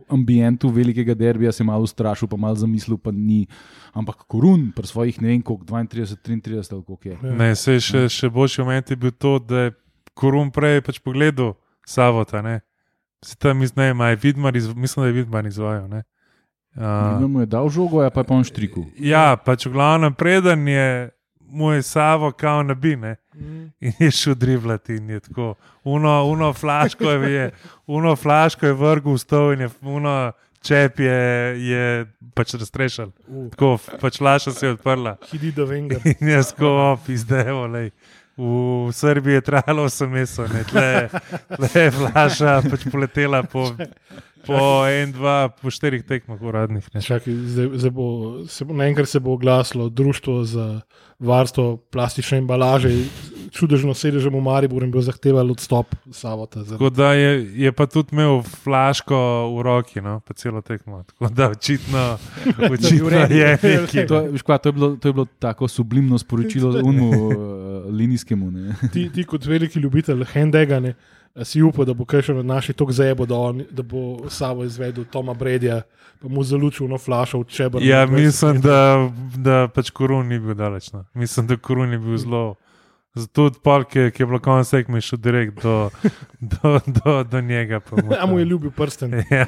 ambientu 0.07 0.69
velikega 0.69 1.13
derbija 1.13 1.51
se 1.51 1.63
malo 1.63 1.83
ustrašil, 1.83 2.27
pa 2.27 2.37
malo 2.37 2.55
zamislil, 2.55 2.97
pa 2.97 3.11
ni. 3.11 3.47
Ampak 3.93 4.15
korun, 4.25 4.71
pri 4.71 4.85
svojih 4.85 5.17
ne 5.17 5.27
vem, 5.29 5.41
koliko 5.41 5.65
32, 5.65 6.15
33 6.17 6.69
ali 6.69 6.83
koliko 6.83 7.09
je. 7.09 7.17
Ne, 7.33 7.55
se 7.55 7.79
še, 7.79 8.05
še 8.07 8.26
boljši 8.29 8.61
moment 8.61 8.89
je 8.89 8.95
bil 8.95 9.11
to, 9.11 9.39
da 9.39 9.59
je 9.59 9.71
Korum 10.13 10.51
prej 10.51 10.81
pač 10.81 10.99
pogledal 10.99 11.53
Savota. 11.85 12.41
Ne? 12.41 12.59
Se 13.21 13.35
tam 13.35 13.61
iz- 13.61 13.75
ne, 13.75 13.83
vem, 13.85 14.01
a 14.01 14.09
je 14.09 14.15
Vidmar, 14.17 14.55
iz, 14.55 14.67
mislim, 14.69 15.03
da 15.03 15.07
je 15.07 15.13
Vidmar 15.13 15.45
izvajal. 15.45 15.87
ne. 15.87 16.03
Uh, 16.75 16.83
Uh, 17.15 17.21
mu 17.23 17.39
je 17.39 17.45
dal 17.47 17.69
žogo, 17.69 18.03
ja 18.03 18.09
pa 18.09 18.19
je 18.19 18.23
pa 18.23 18.33
on 18.33 18.43
štriku. 18.43 18.85
ja, 18.95 19.35
pač 19.35 19.65
v 19.65 19.71
glavnem 19.71 20.13
preden 20.13 20.67
je 20.67 21.09
moj 21.41 21.81
Savo 21.81 22.31
kao 22.31 22.63
nabine. 22.63 23.15
Mm. 23.35 23.71
In 23.79 23.93
je 23.99 24.11
šel 24.11 24.35
driblati 24.35 24.95
in 24.95 25.09
je 25.09 25.19
tako. 25.19 25.55
Uno, 25.83 26.23
uno 26.25 26.53
flaško 26.53 27.03
je, 27.03 27.51
uno 27.87 28.15
flaško 28.15 28.65
je 28.65 28.73
vrgel 28.73 29.13
v 29.13 29.17
stol 29.17 29.53
in 29.53 29.59
je 29.59 29.69
uno 29.81 30.31
čep 30.61 30.99
je, 30.99 31.17
je 31.59 31.83
pač 32.33 32.53
raztrešal. 32.53 33.09
Uh, 33.27 33.49
Tako, 33.49 33.71
pač 33.99 34.17
flaša 34.17 34.51
se 34.51 34.65
je 34.65 34.71
odprla. 34.71 35.15
Hidi 35.31 35.51
da 35.51 35.63
venga. 35.63 35.97
In 36.05 36.27
jaz 36.29 36.53
ko 36.53 36.67
opis, 36.93 37.21
da 37.21 37.37
je 37.39 37.53
volej. 37.53 37.89
V 38.37 38.93
Srbiji 38.93 39.33
je 39.33 39.41
trajalo 39.41 39.87
8 39.89 40.09
mesecev, 40.13 40.51
tle, 40.69 41.09
tle 41.57 41.69
je 41.81 41.91
flaša 41.91 42.61
pač 42.69 42.85
poletela 42.91 43.41
po, 43.43 43.71
po 44.45 44.85
en, 44.85 45.11
dva, 45.11 45.49
po 45.49 45.73
štirih 45.73 46.05
tekmah 46.05 46.41
uradnih. 46.41 46.85
Čakaj, 46.93 47.33
zdaj, 47.33 47.67
zdaj 47.81 47.93
bo, 47.97 48.07
se 48.45 48.65
bo, 48.65 48.77
naenkrat 48.77 49.09
se 49.09 49.19
bo 49.19 49.33
oglasilo 49.33 49.89
Društvo 49.89 50.43
za 50.45 50.67
varstvo 51.19 51.77
plastične 51.89 52.37
embalaže, 52.45 52.93
čudežno 53.49 53.93
sedežem 53.93 54.31
v 54.31 54.41
Mariboru 54.41 54.83
in 54.83 54.91
bo 54.91 54.99
zahtevalo 54.99 55.51
odstop 55.51 55.87
Savota. 56.09 56.61
za- 56.61 56.75
Tako 56.75 56.89
da 56.89 57.13
je, 57.13 57.31
je 57.57 57.71
pa 57.71 57.85
tudi 57.85 58.09
imel 58.11 58.41
flaško 58.41 59.17
v 59.49 59.61
roki, 59.61 60.01
no, 60.01 60.19
pa 60.19 60.33
celo 60.33 60.61
tekmo. 60.61 61.03
Tako 61.03 61.29
da 61.29 61.49
očitno, 61.49 62.17
očitno 62.73 63.09
je 63.09 63.27
nekaj. 63.55 64.07
To, 64.07 64.15
je- 64.17 64.29
veš 64.29 64.41
kva, 64.41 64.57
to, 64.57 64.69
je 64.69 64.73
bilo, 64.73 64.95
to 64.95 65.07
je 65.07 65.13
bilo 65.13 65.27
tako 65.37 65.67
sublimno 65.67 66.17
sporočilo 66.17 66.79
unmu 66.83 67.09
uh, 67.09 67.33
linijskemu. 67.87 68.51
Ne? 68.51 68.75
Ti, 68.93 69.09
ti 69.09 69.23
kot 69.23 69.45
veliki 69.45 69.79
ljubitelj 69.79 70.23
Hendega, 70.25 70.79
ne, 70.79 70.93
a 71.33 71.43
si 71.43 71.61
upal, 71.61 71.85
da 71.85 71.93
bo 71.93 72.03
kaj 72.03 72.21
še 72.23 72.33
od 72.33 72.45
naših 72.45 72.73
tok 72.73 72.91
zebo, 72.91 73.25
da, 73.25 73.35
on, 73.37 73.63
da 73.71 73.83
bo 73.83 74.01
Savo 74.27 74.63
izvedel 74.63 75.05
Toma 75.05 75.33
Bredja, 75.33 75.81
pa 76.17 76.27
mu 76.27 76.41
zalučil 76.41 76.87
no 76.87 76.97
flašo 76.97 77.39
v 77.39 77.45
čebr. 77.45 77.77
Ja, 77.79 78.05
mislim, 78.07 78.57
da, 78.59 79.05
da 79.37 79.67
pač 79.67 79.91
korun 79.91 80.25
ni 80.25 80.39
bil 80.39 80.55
daleč. 80.55 80.89
No. 80.91 81.05
Mislim, 81.13 81.45
da 81.45 81.57
korun 81.57 81.91
je 81.91 81.99
bil 81.99 82.17
zelo. 82.17 82.55
Zato 83.17 83.49
tudi 83.49 83.59
pol, 83.59 83.83
ki, 83.83 83.99
je 84.11 84.25
bilo 84.25 84.39
konec 84.39 84.69
tekme, 84.69 85.01
šel 85.01 85.19
direkt 85.19 85.57
do, 85.59 85.89
do, 86.53 86.71
do, 86.85 87.23
do 87.25 87.41
njega. 87.41 87.79
pa 87.79 87.97
Ja, 88.11 88.25
mu 88.25 88.39
je 88.39 88.45
ljubil 88.45 88.71
prsten. 88.71 89.13
Ja, 89.31 89.45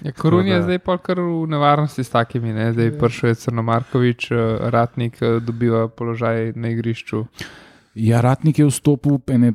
Ja, 0.00 0.12
Korun 0.12 0.46
je 0.46 0.54
da- 0.54 0.62
zdaj 0.62 0.78
pa 0.78 0.98
kar 0.98 1.16
v 1.16 1.46
nevarnosti 1.46 2.00
s 2.00 2.10
takimi. 2.10 2.52
Ne? 2.52 2.72
Zdaj 2.72 2.92
prišel 2.92 3.28
je 3.28 3.34
Crnomarkovič, 3.36 4.30
eh, 4.30 4.36
ratnik, 4.68 5.16
eh, 5.18 5.40
dobiva 5.40 5.88
položaj 5.88 6.52
na 6.54 6.68
igrišču. 6.68 7.24
Ja, 7.94 8.20
Ratnik 8.20 8.58
je 8.58 8.66
vstopil 8.66 9.18
ene 9.28 9.52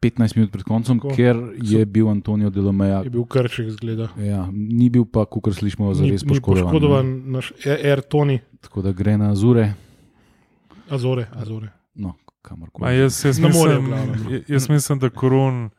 15 0.00 0.34
minut 0.34 0.50
pred 0.50 0.64
koncem, 0.64 0.96
Tako. 0.96 1.12
ker 1.12 1.36
je 1.56 1.84
bil 1.86 2.08
Antonijo 2.08 2.50
Delomeja. 2.50 3.02
Je 3.04 3.10
bil 3.10 3.24
krček, 3.24 3.70
zgleda. 3.70 4.08
Ja, 4.16 4.48
ni 4.50 4.88
bil 4.88 5.04
pa, 5.04 5.24
kot 5.24 5.44
slišimo, 5.50 5.92
zares 5.94 6.22
ni 6.22 6.28
poškodovan. 6.30 6.64
poškodovan 6.64 7.06
naš 7.26 7.52
Air 7.62 8.00
Tony, 8.02 8.40
Tako 8.60 8.82
da 8.82 8.92
gre 8.92 9.16
na 9.16 9.30
Azure. 9.30 9.74
Azore. 10.88 11.26
Azore. 11.32 11.68
No, 11.94 12.14
kamorkoli. 12.42 12.98
Jaz, 12.98 13.24
jaz, 13.24 13.38
morju, 13.38 13.82
mislim, 13.82 14.30
j- 14.30 14.42
jaz 14.48 14.68
mislim, 14.68 14.98
da 14.98 15.10
korun 15.10 15.70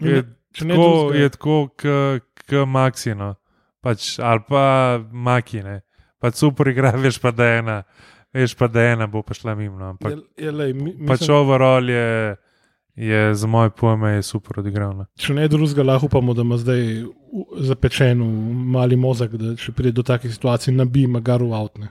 je 0.00 0.22
ne 0.60 0.74
tako, 0.74 1.12
je 1.14 1.28
tako 1.28 1.68
kot 1.68 2.68
Maxino, 2.68 3.34
pač, 3.80 4.18
ali 4.18 4.40
pa 4.48 4.64
Makine. 5.12 5.80
Pač 6.18 6.34
super 6.34 6.68
igra, 6.68 6.90
veš 7.04 7.18
pa 7.18 7.30
da 7.30 7.46
ena, 7.52 7.82
veš 8.32 8.54
pa 8.54 8.68
da 8.68 8.82
ena 8.84 9.06
bo 9.06 9.22
pa 9.22 9.34
šla 9.34 9.54
mimo. 9.54 9.78
no, 9.78 9.88
Ampak 9.88 10.12
Je, 10.12 10.18
je, 10.38 10.50
lej, 10.52 10.72
mi, 10.72 10.92
pač 11.06 11.20
mislim, 11.20 11.36
overall 11.36 11.90
je, 11.90 12.36
je 12.94 13.34
za 13.34 13.46
moje 13.46 13.70
pojme 13.70 14.10
je 14.10 14.22
super 14.22 14.60
odigral. 14.60 14.92
no. 14.94 15.06
če 15.16 15.34
ne 15.34 15.48
drugega, 15.48 15.82
lahko 15.82 16.06
upamo, 16.06 16.34
da 16.34 16.42
ima 16.42 16.56
zdaj 16.56 16.82
v- 17.02 17.08
zapečen 17.58 18.20
v 18.20 18.26
mali 18.66 18.96
mozek, 18.96 19.32
da 19.32 19.56
če 19.56 19.72
pride 19.72 19.92
do 19.92 20.02
takih 20.02 20.28
situacij, 20.28 20.74
nabi 20.74 21.06
magaru 21.06 21.52
avtne. 21.52 21.88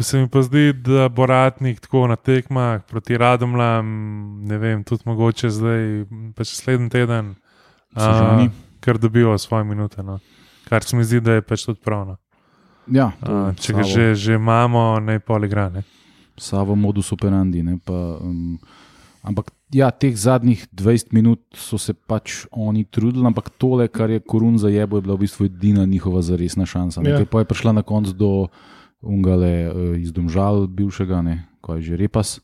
Se 0.00 0.18
mi 0.18 0.28
pa 0.28 0.42
zdi, 0.42 0.72
da 0.74 1.08
bo 1.08 1.26
ratnik 1.26 1.80
tako 1.80 2.06
na 2.06 2.16
tekmah 2.16 2.82
proti 2.82 3.16
Radomljam, 3.16 3.86
ne 4.42 4.58
vem, 4.58 4.84
tudi 4.84 5.02
mogoče 5.06 5.50
zdaj, 5.50 6.04
pač 6.34 6.50
naslednji 6.50 6.90
teden, 6.90 7.34
Sežani. 7.92 8.50
ker 8.80 8.98
dobijo 8.98 9.38
svoje 9.38 9.64
minute. 9.64 10.02
No. 10.02 10.18
Kar 10.64 10.82
se 10.82 10.96
mi 10.96 11.04
zdi, 11.04 11.20
da 11.20 11.32
je 11.32 11.42
pač 11.42 11.64
tudi 11.64 11.80
pravno. 11.80 12.16
Ja, 12.88 13.12
to 13.20 13.30
A, 13.30 13.46
je 13.48 13.54
če 13.56 13.72
ga 13.72 13.82
že, 13.84 14.14
že 14.14 14.34
imamo, 14.34 14.98
naj 14.98 15.18
pol 15.20 15.44
igra. 15.44 15.68
Ne? 15.68 15.82
Savo 16.36 16.74
modus 16.74 17.12
operandi. 17.12 17.62
Ne, 17.62 17.78
pa, 17.78 17.92
um, 18.18 18.58
ampak 19.22 19.50
ja, 19.72 19.90
teh 19.90 20.16
zadnjih 20.16 20.66
20 20.74 21.12
minut 21.12 21.40
so 21.54 21.78
se 21.78 21.94
pač 21.94 22.46
oni 22.50 22.84
trudili, 22.84 23.26
ampak 23.26 23.50
tole, 23.58 23.88
kar 23.88 24.10
je 24.10 24.20
korun 24.20 24.58
za 24.58 24.68
jebo, 24.68 24.98
je 24.98 25.06
bila 25.06 25.14
v 25.14 25.24
bistvu 25.26 25.46
edina 25.46 25.86
njihova 25.86 26.22
zaresna 26.22 26.66
šansa. 26.66 27.02
Ja. 27.06 27.18
Ja. 27.18 27.26
Pa 27.26 27.44
je 27.44 27.50
prišla 27.50 27.72
na 27.72 27.82
koncu 27.82 28.12
do 28.12 28.30
Ungale 29.00 29.70
uh, 29.70 29.96
iz 29.96 30.12
Domžal, 30.12 30.66
bivšega, 30.66 31.22
ne, 31.22 31.36
ko 31.64 31.78
je 31.78 31.92
že 31.92 31.96
repas, 31.96 32.40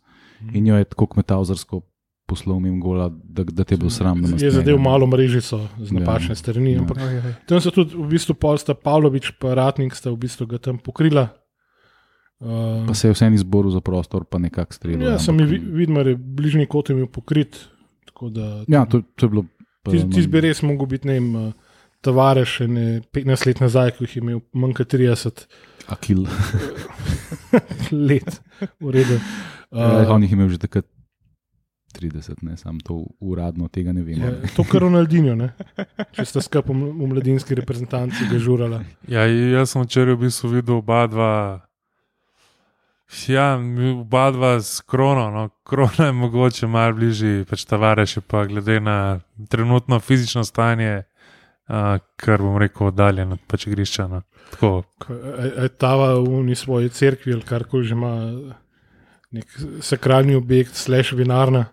in 0.53 0.67
jo 0.67 0.79
je 0.79 0.89
tako 0.89 1.07
kmetavzarsko 1.07 1.83
poslal 2.27 2.59
mimo 2.61 2.83
gola, 2.83 3.09
da, 3.09 3.45
da 3.45 3.65
te 3.65 3.77
bo 3.77 3.91
sram. 3.91 4.25
Je 4.39 4.51
zadev 4.51 4.75
njega, 4.75 4.83
ne. 4.83 4.83
malo 4.83 5.07
mrežico 5.07 5.61
z 5.79 5.93
Ja. 5.93 5.99
napačne 6.01 6.35
strani. 6.35 6.73
Ja. 6.73 6.81
Ampak 6.81 6.99
oj. 6.99 7.35
tam 7.47 7.61
so 7.61 7.71
tudi 7.71 7.95
v 7.95 8.09
bistvu 8.11 8.35
pol 8.35 8.59
sta 8.59 8.75
Pavlović 8.75 9.31
in 9.31 9.55
Ratnik 9.55 9.95
sta 9.95 10.11
v 10.11 10.17
bistvu 10.17 10.47
ga 10.47 10.59
tam 10.59 10.79
pokrila. 10.79 11.29
Uh, 12.39 12.85
Pa 12.85 12.95
se 12.95 13.09
je 13.09 13.13
vseeno 13.13 13.35
izboril 13.35 13.71
za 13.71 13.81
prostor, 13.81 14.25
pa 14.25 14.39
nekako 14.39 14.73
streljal. 14.73 15.03
ja, 15.07 15.19
sem 15.19 15.35
ampak- 15.35 15.49
videl, 15.73 15.95
da 15.97 16.11
je 16.11 16.17
bližnji 16.17 16.67
kot 16.67 16.91
je 16.91 16.97
bil 16.97 17.07
pokrit. 17.09 17.57
tako 18.05 18.29
Da, 18.31 18.65
Ja, 18.67 18.85
to, 18.85 19.03
to 19.15 19.27
je 19.27 19.31
bilo. 19.31 19.45
pa 19.83 19.91
Ti, 19.91 20.27
bi 20.27 20.41
res 20.41 20.63
mogel 20.63 20.87
biti, 20.87 21.07
ne 21.07 21.13
vem, 21.15 21.35
uh, 21.37 21.53
Tavares, 22.03 22.61
ne 22.61 23.01
15 23.11 23.47
let 23.47 23.61
nazaj, 23.61 23.91
ko 23.91 24.05
jih 24.05 24.17
je 24.17 24.21
imel 24.21 24.41
manj 24.55 24.75
kot 24.75 24.89
30 24.89 25.47
Akil. 25.89 26.27
let. 28.09 28.41
V 28.81 28.91
redu. 28.91 29.17
Uh, 29.17 29.23
Uh, 30.03 30.09
on 30.09 30.23
jih 30.23 30.31
je 30.31 30.37
imel 30.37 30.49
že 30.49 30.59
takrat 30.59 30.87
30, 31.93 32.39
ne 32.43 32.57
samo 32.57 32.79
to 32.81 32.95
uradno, 33.21 33.69
tega 33.69 33.93
ne 33.93 34.03
vem. 34.03 34.21
je, 34.21 34.31
to, 34.55 34.63
kar 34.63 34.81
Ronaldinho, 34.81 35.35
ne? 35.35 35.51
če 36.13 36.25
sta 36.25 36.41
skupaj 36.41 36.71
v 36.71 36.93
v 36.95 37.07
mladinski 37.07 37.55
reprezentanci 37.55 38.29
ga 38.31 38.39
žurala. 38.39 38.85
Ja, 39.09 39.25
jaz 39.25 39.71
sem 39.71 39.83
včeraj 39.83 40.15
v 40.15 40.21
bistvu 40.21 40.49
videl 40.51 40.77
oba 40.77 41.07
dva. 41.07 41.33
Ja, 43.29 43.55
oba 44.01 44.31
dva 44.31 44.61
s 44.61 44.81
krono. 44.81 45.31
No. 45.31 45.49
Krona 45.65 46.07
je 46.07 46.13
mogoče 46.13 46.67
malo 46.67 46.95
bližje, 46.95 47.45
pač 47.45 47.65
tavarež 47.65 48.17
je 48.17 48.21
pa 48.21 48.45
glede 48.47 48.81
na 48.81 49.21
trenutno 49.49 50.01
fizično 50.01 50.45
stanje, 50.45 51.03
uh, 51.69 51.97
kar 52.17 52.43
bom 52.43 52.59
rekel, 52.59 52.87
oddaljen 52.87 53.33
od 53.33 53.39
pač 53.47 53.67
igrišča. 53.67 54.07
No. 54.07 54.23
Tako, 54.51 54.83
Ko 54.99 55.15
je- 55.15 55.53
je 55.63 55.69
Tava 55.69 56.15
v 56.15 56.55
svoji 56.55 56.89
cerkvi 56.89 57.33
ali 57.33 57.43
karkoli 57.43 57.85
že 57.85 57.95
ima, 57.95 58.13
nek 59.31 59.47
sakralni 59.81 60.35
objekt, 60.35 60.75
slash 60.75 61.13
vinarna, 61.13 61.67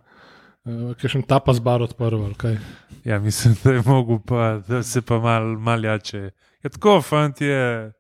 uh, 0.65 0.93
ki 0.93 1.08
še 1.08 1.17
en 1.17 1.24
tapa 1.24 1.54
zbar 1.54 1.82
odprl. 1.82 2.34
kaj. 2.38 2.58
ja, 3.06 3.19
mislim, 3.19 3.56
da 3.63 3.74
je 3.74 3.82
mogel 3.86 4.19
pa, 4.19 4.62
da 4.67 4.84
se 4.84 5.02
pa 5.02 5.19
mal, 5.19 5.58
mal 5.58 5.84
jače. 5.84 6.32
Ja, 6.63 6.69
tako, 6.69 7.02
fant 7.02 7.41
je 7.41 7.91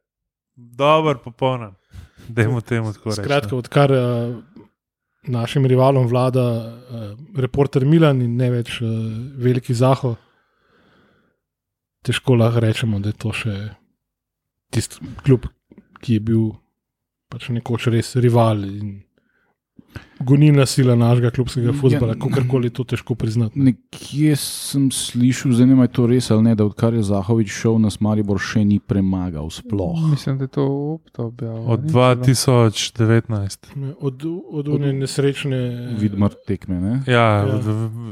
dober, 0.55 1.17
popoln. 1.17 1.73
Dajmo 2.27 2.61
temu 2.61 2.93
tako 2.93 3.09
reči. 3.09 3.19
no. 3.19 3.23
Skratka, 3.25 3.55
odkar 3.55 3.91
uh, 3.91 4.35
našim 5.27 5.65
rivalom 5.65 6.07
vlada 6.07 6.43
uh, 6.43 7.17
reporter 7.35 7.85
Milan 7.85 8.21
in 8.21 8.37
ne 8.37 8.49
več 8.51 8.79
uh, 8.81 8.89
veliki 9.37 9.73
Zaho, 9.73 10.15
težko 12.03 12.35
lahko 12.35 12.63
rečemo, 12.63 12.99
da 12.99 13.11
je 13.11 13.19
to 13.19 13.31
še 13.35 13.55
tisti 14.73 15.03
klub, 15.23 15.47
ki 16.03 16.19
je 16.19 16.25
bil 16.31 16.45
pač 17.31 17.49
nekoč 17.49 17.87
res 17.93 18.15
rival 18.21 18.63
in 18.67 19.01
gonilna 20.19 20.65
sila 20.65 20.95
našega 20.95 21.29
klubskega 21.29 21.67
Ja, 21.67 21.73
futbola, 21.73 22.15
kako 22.15 22.41
koli 22.49 22.69
to 22.69 22.83
težko 22.83 23.15
priznati. 23.15 23.59
Nekje 23.59 24.35
sem 24.35 24.91
slišal, 24.91 25.51
zdaj 25.51 25.67
ne 25.67 25.87
to 25.87 26.07
res 26.07 26.31
ali 26.31 26.43
ne, 26.43 26.55
da 26.55 26.65
odkar 26.65 26.93
je 26.93 27.03
Zahovič 27.03 27.51
šel 27.51 27.79
na 27.79 27.89
Maribor, 27.99 28.39
še 28.39 28.65
ni 28.65 28.79
premagal 28.79 29.49
sploh. 29.49 30.09
Mislim, 30.09 30.37
da 30.37 30.43
je 30.43 30.47
to 30.47 30.97
objavljeno. 31.17 31.65
Od 31.67 31.79
2019. 31.81 33.57
Od, 33.99 34.23
od 34.51 34.67
one 34.69 34.93
nesrečne 34.93 35.87
Vidmar 35.99 36.33
tekme. 36.47 36.79
Ne? 36.79 37.03
Ja, 37.07 37.13
Ja. 37.13 37.47
ja. 37.47 37.59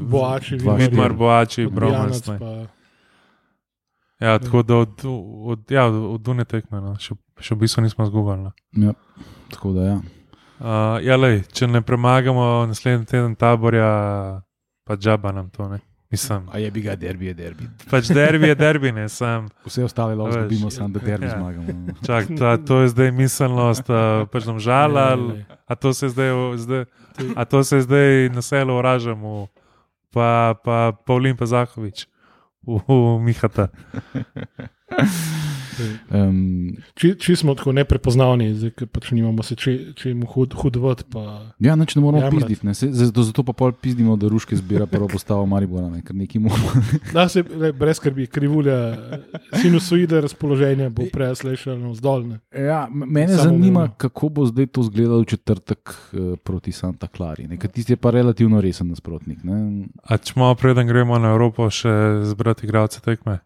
Boači, 0.02 0.56
Vidmar, 0.56 1.12
Boači, 1.12 1.66
od 1.66 1.72
pa- 1.74 2.66
Ja, 4.20 4.38
tako 4.38 4.62
da 4.62 4.76
od, 4.76 5.02
od, 5.44 5.70
ja, 5.70 5.86
od 5.86 6.20
Dune 6.20 6.44
tekme, 6.44 6.80
no. 6.80 6.94
še, 6.94 7.14
še 7.42 7.54
v 7.54 7.58
bistvu 7.58 7.82
nismo 7.82 8.06
zgubali. 8.06 8.42
No. 8.42 8.52
Ja, 8.72 8.92
tako 9.50 9.72
da 9.72 9.82
ja. 9.82 10.00
Uh, 10.62 11.02
ja, 11.02 11.16
lej, 11.18 11.42
če 11.50 11.66
ne 11.66 11.80
premagamo 11.82 12.66
naslednji 12.70 13.06
teden 13.06 13.34
taborja, 13.34 13.88
pa 14.86 14.94
džaba 14.94 15.32
nam 15.32 15.48
to. 15.50 15.66
Ne. 15.68 15.80
Mislim, 16.06 16.44
A 16.52 16.58
je 16.58 16.70
bi 16.70 16.82
ga 16.82 16.92
derbi, 16.94 17.26
je 17.26 17.34
derbi. 17.34 17.66
pač 17.90 18.06
derbi 18.06 18.48
je 18.48 18.54
derbi, 18.54 18.92
ne 18.92 19.08
sam. 19.08 19.48
Vse 19.64 19.84
ostale 19.84 20.14
lahko 20.14 20.32
zgubimo, 20.38 20.70
samo 20.70 20.88
da 20.88 21.00
derbi 21.00 21.26
ja. 21.26 21.34
zmagamo. 21.34 21.94
Čak, 22.06 22.28
ta, 22.38 22.56
to 22.58 22.80
je 22.80 22.88
zdaj 22.88 23.10
miselnost, 23.10 23.88
uh, 23.88 24.28
pač 24.28 24.44
nam 24.44 24.60
žala, 24.60 25.00
Ja, 25.00 25.12
ali- 25.12 25.38
ja, 25.40 25.56
a 25.66 25.74
to 25.74 25.90
se 25.92 26.08
zdaj, 26.08 26.30
zdaj, 26.56 26.84
a 27.34 27.44
to 27.44 27.64
se 27.64 27.80
zdaj 27.80 28.28
na 28.28 28.42
selu 28.42 28.76
uražamo, 28.76 29.48
pa, 30.12 30.54
pa 30.54 30.92
Pavlin 30.92 31.32
pa 31.34 31.48
Zahovič, 31.48 32.06
v, 32.62 32.76
v 32.86 33.18
Mihata. 33.18 33.72
Um, 36.10 36.76
Če, 36.94 37.14
če 37.16 37.36
smo 37.36 37.54
tako 37.54 37.72
neprepoznavni, 37.72 38.50
zdaj 38.54 38.70
pač 38.86 39.10
nimamo 39.10 39.42
se 39.42 39.54
če, 39.54 39.72
če 39.92 40.14
mu 40.14 40.26
hud, 40.26 40.54
hudovat, 40.54 41.04
pa 41.06 41.22
ja, 41.58 41.74
nič 41.74 41.94
ne 41.94 42.02
moramo 42.02 42.22
Jamrat. 42.22 42.44
pizditi. 42.44 42.66
ne. 42.66 42.74
Se- 42.74 42.90
Zato, 42.92 43.22
zato 43.22 43.42
pa 43.42 43.52
pol 43.54 43.72
pizdimo, 43.74 44.16
da 44.16 44.28
ruške 44.28 44.56
zbira 44.56 44.86
prvo 44.86 45.08
postavo 45.08 45.46
Maribora, 45.46 45.88
ne, 45.88 46.02
ker 46.02 46.14
neki 46.14 46.38
moramo. 46.38 46.72
da 47.14 47.28
se 47.28 47.42
le, 47.42 47.72
brez 47.72 47.96
skrbi, 47.96 48.26
krivulja, 48.26 48.76
sinusoide 49.54 50.20
razpoloženja 50.20 50.88
bo 50.88 51.06
prej 51.08 51.34
slišal 51.36 51.78
navzdol. 51.78 52.26
ne. 52.26 52.36
Ja, 52.52 52.86
mene 52.86 53.28
Samoumevno. 53.28 53.42
zanima, 53.42 53.88
kako 53.90 54.28
bo 54.30 54.46
zdaj 54.46 54.66
to 54.68 54.80
izgledalo 54.82 55.20
v 55.20 55.24
četrtek 55.26 55.80
uh, 55.88 56.20
proti 56.38 56.72
Santa 56.72 57.06
Clari. 57.06 57.46
ne, 57.46 57.56
ker 57.56 57.70
Tisti 57.70 57.92
je 57.92 57.96
pa 57.96 58.10
relativno 58.10 58.60
resen 58.60 58.88
nasprotnik. 58.88 59.42
Ne. 59.42 59.86
A 60.04 60.16
če 60.16 60.32
malo 60.36 60.54
preden 60.54 60.86
gremo 60.86 61.18
na 61.18 61.30
Evropo, 61.30 61.66
še 61.66 61.90
zbrati 62.24 62.66
igralce 62.66 63.00
tekme? 63.00 63.38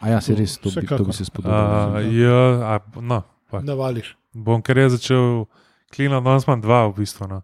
A 0.00 0.08
ja, 0.08 0.20
se 0.20 0.34
res, 0.34 0.58
to, 0.58 0.70
bi, 0.74 0.86
to 0.86 1.04
bi 1.04 1.12
se 1.12 1.22
Uh, 1.22 1.26
spodobilo. 1.26 2.00
ja, 2.12 2.74
a, 2.74 2.78
no, 3.00 3.22
pa, 3.50 3.60
Navališ. 3.62 4.16
bom 4.32 4.62
kar 4.62 4.78
je 4.78 4.88
začel 4.98 5.44
klino, 5.94 6.20
danes 6.20 6.46
imam 6.46 6.60
dva 6.60 6.86
v 6.88 6.96
bistvu. 6.98 7.28
No. 7.30 7.42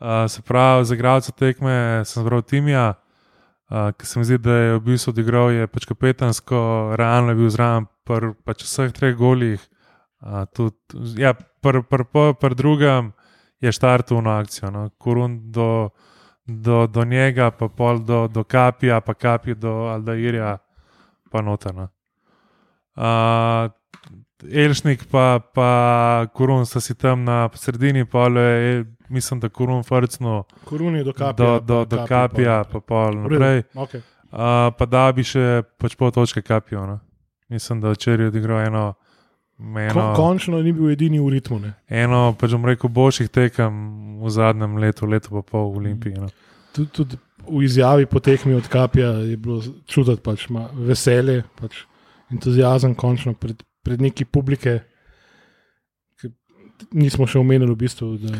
Uh, 0.00 0.26
se 0.28 0.42
pravi, 0.42 0.84
za 0.84 0.94
igralce 0.94 1.32
tekme 1.32 2.02
sem 2.04 2.22
zbral 2.22 2.42
Timija, 2.42 2.94
uh, 3.70 3.90
ki 3.98 4.06
se 4.06 4.18
mi 4.18 4.24
zdi, 4.24 4.38
da 4.38 4.52
je 4.52 4.74
v 4.78 4.84
bistvu 4.90 5.10
odigral, 5.10 5.50
je 5.50 5.66
pač 5.66 5.86
kapetansko, 5.86 6.60
realno 6.98 7.34
je 7.34 7.40
bil 7.40 7.50
zraven 7.50 7.88
pri 8.04 8.34
pač 8.44 8.62
vseh 8.66 8.92
treh 8.92 9.16
golih. 9.16 9.62
Uh, 10.20 10.44
tudi, 10.54 10.74
ja, 11.22 11.34
pri 11.34 11.82
pr, 11.82 12.04
pr, 12.04 12.34
pr 12.38 12.54
drugem 12.54 13.12
je 13.60 13.72
štartil 13.72 14.22
na 14.22 14.38
akcijo, 14.38 14.70
no. 14.70 14.90
korun 14.98 15.50
do, 15.50 15.90
do, 16.46 16.86
do 16.86 17.04
njega, 17.04 17.50
pa 17.50 17.68
pol 17.68 17.98
do, 17.98 18.26
do 18.28 18.44
kapija, 18.44 19.00
pa 19.00 19.14
kapi 19.14 19.54
do 19.54 19.90
Aldairja, 19.90 20.58
pa 21.30 21.42
notana. 21.42 21.88
Uh, 22.98 23.70
Elšnik 24.54 25.08
pa, 25.10 25.40
pa 25.54 26.26
Korun 26.34 26.66
sta 26.66 26.80
si 26.80 26.94
tam 26.94 27.24
na 27.24 27.48
sredini, 27.54 28.04
pa 28.04 28.26
je, 28.26 28.84
mislim, 29.08 29.40
da 29.40 29.48
Korun 29.48 29.82
frcno 29.82 30.44
Koruni 30.64 31.04
do 31.04 31.12
kapija. 31.12 31.46
do, 31.46 31.60
do, 31.60 31.84
do 31.84 32.04
kapija, 32.06 32.64
pa 32.72 32.80
pol 32.80 33.14
naprej. 33.14 33.62
Okay. 33.74 34.00
Uh, 34.32 34.70
pa 34.78 34.86
da 34.86 35.12
bi 35.12 35.24
še 35.24 35.62
pač 35.78 35.96
pol 35.96 36.10
točke 36.14 36.42
kapijo. 36.42 36.86
No. 36.86 36.98
Mislim, 37.48 37.80
da 37.80 37.90
včeraj 37.90 38.26
je 38.26 38.28
odigral 38.28 38.60
eno, 38.66 38.94
eno, 39.58 39.94
Kon, 39.94 40.14
končno 40.16 40.62
ni 40.62 40.72
bil 40.72 40.92
edini 40.92 41.18
v 41.20 41.32
ritmu. 41.34 41.58
Ne. 41.58 41.72
eno 41.88 42.34
pač 42.38 42.54
bom 42.54 42.66
rekel, 42.68 42.90
boljših 42.90 43.30
tekem 43.32 43.72
v 44.22 44.30
zadnjem 44.30 44.76
letu, 44.78 45.06
leto 45.06 45.32
pa 45.32 45.42
pol 45.42 45.72
v 45.72 45.82
Olimpiji. 45.82 46.20
No. 46.20 46.28
Tudi, 46.76 46.90
tudi 46.92 47.18
v 47.50 47.64
izjavi 47.64 48.06
po 48.06 48.20
tekmi 48.20 48.54
od 48.54 48.68
kapija 48.68 49.10
je 49.24 49.36
bilo 49.36 49.62
čutiti 49.86 50.22
pač, 50.22 50.46
veselje, 50.74 51.42
pač, 51.60 51.82
entuzijazem, 52.32 52.94
končno 52.94 53.34
pred, 53.34 53.62
pred 53.82 54.00
neki 54.00 54.24
publike. 54.24 54.80
ki 56.20 56.32
Nismo 56.92 57.26
še 57.26 57.38
omenili, 57.38 57.72
v 57.72 57.80
bistvu, 57.80 58.16
da 58.22 58.34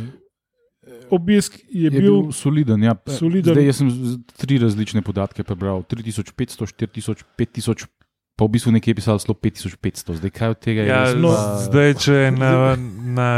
obisk 1.10 1.58
je, 1.68 1.88
Je 1.88 1.90
bil, 1.90 2.00
bil 2.22 2.32
soliden. 2.32 2.82
Ja. 2.82 2.94
soliden. 3.08 3.52
Zdaj, 3.54 3.64
jaz 3.66 3.80
sem 3.80 3.88
tri 4.36 4.58
različne 4.58 5.02
podatke 5.02 5.44
prebral: 5.44 5.82
3500, 5.88 6.68
4000, 6.68 7.24
5000, 7.38 7.88
pa 8.38 8.46
v 8.46 8.54
bistvu 8.54 8.72
nekje 8.72 8.92
je 8.92 8.98
pisalo 9.00 9.18
celo 9.18 9.34
5500. 9.34 10.16
Zdaj, 10.20 10.30
kaj 10.30 10.54
od 10.54 10.60
tega 10.62 10.84
je 10.84 10.88
Ja, 10.88 11.02
no, 11.16 11.32
pa- 11.34 11.58
zdaj, 11.66 11.94
če 11.98 12.14
je 12.14 12.30
na, 12.32 12.52
na, 13.10 13.30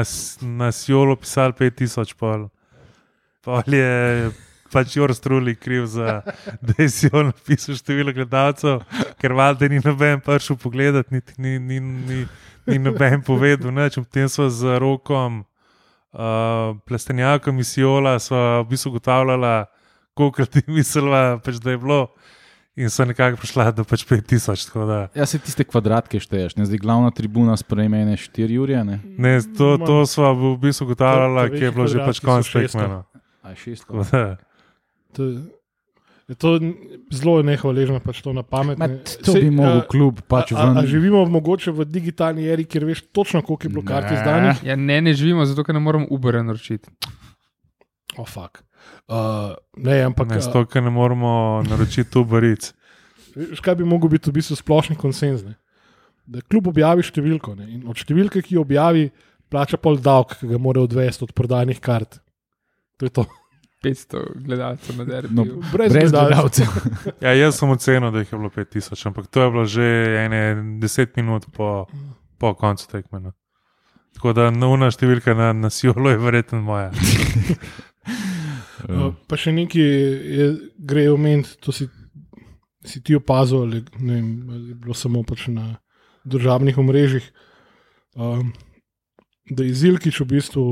na 0.43 0.69
Sjolo 0.73 1.17
pisal 1.17 1.55
5000, 1.57 2.15
pol, 2.19 2.49
pol 3.41 3.65
je 3.73 4.31
pač 4.73 4.97
Jor 4.97 5.15
Struli 5.15 5.55
kriv 5.55 5.87
za, 5.87 6.21
da 6.67 6.75
je 6.79 6.89
si 6.89 7.11
on 7.13 7.31
napisal 7.33 7.77
število 7.79 8.15
gledalcev, 8.15 8.83
ker 9.21 9.35
valjda 9.37 9.69
ni 9.71 9.83
noben 9.85 10.23
prišel 10.25 10.59
pogledat, 10.61 11.11
niti 11.11 11.35
ni, 11.39 11.59
ni, 11.59 11.81
ni, 11.81 12.25
ni 12.67 12.79
noben 12.79 13.23
povedal. 13.27 13.75
Neč. 13.75 13.99
Potem 14.01 14.29
so 14.31 14.49
z 14.51 14.79
rokom, 14.83 15.43
uh, 16.13 16.77
plastenjakom 16.87 17.59
iz 17.59 17.77
Jola, 17.79 18.19
so 18.23 18.37
v 18.63 18.69
bistvu 18.71 18.95
ugotavljala, 18.95 19.67
koliko 20.15 20.47
ti 20.47 20.63
mislila, 20.71 21.41
pač, 21.45 21.63
da 21.63 21.75
je 21.75 21.83
bilo. 21.83 22.03
In 22.79 22.89
so 22.89 23.05
nekako 23.05 23.37
prišla 23.37 23.73
do 23.75 23.85
pač 23.85 24.07
5000. 24.07 25.11
Ja, 25.19 25.27
se 25.27 25.41
tiste 25.43 25.67
kvadratke 25.67 26.21
šteješ, 26.23 26.55
ne? 26.57 26.65
zdaj 26.65 26.79
glavna 26.81 27.11
tribuna 27.11 27.57
sprejme 27.59 28.05
ne 28.07 28.15
4 28.17 28.61
ure. 28.63 28.79
Ne, 28.87 29.01
ne 29.19 29.33
to, 29.59 29.75
to 29.83 30.07
smo 30.07 30.31
v 30.39 30.55
bistvu 30.63 30.87
ugotavljali, 30.87 31.59
ki 31.59 31.65
je 31.67 31.73
bilo 31.75 31.87
že 31.91 31.99
pač 32.07 32.23
konec 32.23 32.47
tekmovanja. 32.47 33.03
A 33.43 33.53
je 33.53 33.75
600. 33.75 34.50
To, 35.17 35.27
je 36.31 36.37
to 36.39 36.51
zelo 37.11 37.41
nehvaležno, 37.43 37.99
pač 38.05 38.21
to 38.23 38.31
na 38.33 38.45
pamet. 38.47 38.79
Ma, 38.79 38.87
to 39.03 39.35
Sej, 39.35 39.43
bi 39.43 39.51
mogel 39.51 39.81
klub 39.91 40.21
pač 40.31 40.53
a, 40.55 40.63
a, 40.63 40.75
a 40.79 40.85
živimo 40.87 41.25
mogoče 41.27 41.75
v 41.75 41.87
digitalni 41.91 42.47
eri, 42.47 42.65
kjer 42.71 42.87
veš 42.87 43.03
točno, 43.11 43.43
koliko 43.43 43.67
je 43.67 43.73
bilo 43.75 43.83
kart 43.87 44.13
izdanih. 44.15 44.63
Ja, 44.63 44.77
ne, 44.79 45.01
ne 45.03 45.15
živimo, 45.15 45.43
zato 45.51 45.65
ker 45.67 45.75
ne 45.75 45.83
moramo 45.83 46.07
Uber 46.11 46.39
naročiti. 46.45 46.87
Oh, 48.17 48.29
fuck. 48.29 48.63
uh, 49.11 49.55
ne, 49.77 50.03
ampak 50.07 50.31
Ne, 50.31 50.41
zato, 50.41 50.63
ker 50.71 50.83
ne 50.83 50.91
moremo 50.91 51.63
naročiti 51.67 52.11
tu 52.11 52.25
baric. 52.25 52.73
veš, 53.35 53.61
kaj 53.61 53.75
bi 53.83 53.85
mogel 53.85 54.11
biti 54.15 54.31
v 54.31 54.39
bistvu 54.39 54.57
splošni 54.59 54.97
konsens. 54.97 55.43
Ne? 55.43 55.57
Da 56.31 56.43
kljub 56.47 56.71
objavi 56.71 57.03
številko 57.03 57.55
ne? 57.59 57.67
in 57.75 57.83
od 57.91 57.99
številke, 57.99 58.43
ki 58.43 58.55
jo 58.55 58.63
objavi, 58.63 59.11
plača 59.51 59.79
pol 59.83 59.99
davek, 59.99 60.39
ki 60.39 60.47
ga 60.55 60.59
mora 60.63 60.83
odvesti 60.87 61.27
od 61.27 61.35
prodanih 61.35 61.83
kart. 61.83 62.21
To 62.99 63.07
je 63.07 63.11
to. 63.11 63.27
500 63.85 64.45
gledalcev 64.45 64.99
na 64.99 65.05
derbi. 65.09 65.35
No, 65.35 65.45
Brez, 65.73 65.93
Brez 65.93 66.13
gledalcev. 66.13 66.67
Ja, 67.25 67.33
jaz 67.35 67.59
sem 67.59 67.71
ocenil, 67.71 68.11
da 68.13 68.25
jih 68.25 68.33
je 68.33 68.39
bilo 68.39 68.51
5000, 68.57 69.07
ampak 69.09 69.27
to 69.27 69.43
je 69.43 69.51
bilo 69.51 69.65
že 69.65 69.87
ene 70.25 70.43
10 70.83 71.17
minut 71.17 71.47
po, 71.53 71.87
po 72.39 72.55
koncu 72.55 72.89
tekme. 72.89 73.21
no. 73.21 73.33
Tako 74.15 74.33
da 74.37 74.51
nuna 74.51 74.91
številka 74.91 75.35
na, 75.39 75.53
na 75.53 75.71
Sjolo 75.71 76.11
je 76.11 76.19
verjetno 76.21 76.61
moja. 76.61 76.91
Uh, 78.89 79.13
pa 79.29 79.37
še 79.37 79.53
nekaj 79.53 79.85
je, 79.85 80.47
gre 80.89 81.05
omeniti, 81.13 81.53
to 81.61 81.73
si, 81.75 81.85
si 82.87 83.03
ti 83.05 83.13
opazil, 83.13 83.67
ali 83.67 83.83
ne 84.01 84.15
vem, 84.15 84.29
ali 84.49 84.73
je 84.73 84.77
bilo 84.81 84.97
samo 84.97 85.21
pač 85.27 85.51
na 85.53 85.75
državnih 86.25 86.79
omrežjih. 86.81 87.27
Um, 88.17 88.55
da 89.51 89.67
je 89.67 89.77
Zilkič 89.77 90.23
v 90.23 90.29
bistvu 90.33 90.65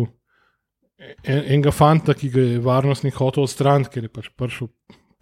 en, 0.99 1.39
enega 1.41 1.73
fanta, 1.75 2.15
ki 2.15 2.31
ga 2.35 2.45
je 2.45 2.59
varnostnik 2.65 3.19
hotel 3.19 3.47
odstraniti, 3.47 3.93
ker 3.95 4.09
je 4.09 4.13
pač 4.13 4.31
prišel 4.37 4.71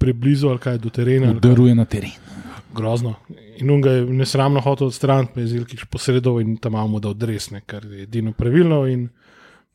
preblizu 0.00 0.50
ali 0.52 0.62
kaj 0.62 0.78
do 0.82 0.92
terena. 0.92 1.32
Udaruje 1.36 1.74
na 1.74 1.84
teren. 1.84 2.10
Grozno. 2.76 3.14
In 3.56 3.70
on 3.72 3.80
ga 3.80 3.94
je 3.96 4.04
nesramno 4.04 4.60
hotel 4.60 4.90
odstraniti, 4.90 5.32
pa 5.34 5.40
je 5.40 5.46
Zilkič 5.54 5.86
posredoval 5.90 6.42
in 6.44 6.56
tam 6.60 6.76
imamo 6.76 7.00
da 7.00 7.08
odresne, 7.14 7.62
kar 7.66 7.84
je 7.84 8.02
edino 8.04 8.32
pravilno. 8.36 8.84
In 8.86 9.08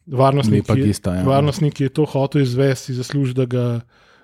varnostnik, 0.05 0.69
je, 0.69 0.85
gesta. 0.85 1.15
Ja. 1.15 1.23
varnostnik 1.25 1.81
je 1.81 1.89
to 1.89 2.05
hotel 2.05 2.41
izvesti, 2.41 2.93
zasluži, 2.93 3.33
da 3.33 3.45
ga 3.45 3.65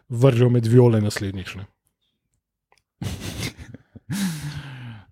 vržejo 0.10 0.50
med 0.50 0.68
viole 0.68 1.02
naslednjič. 1.02 1.56
ne. 1.56 1.66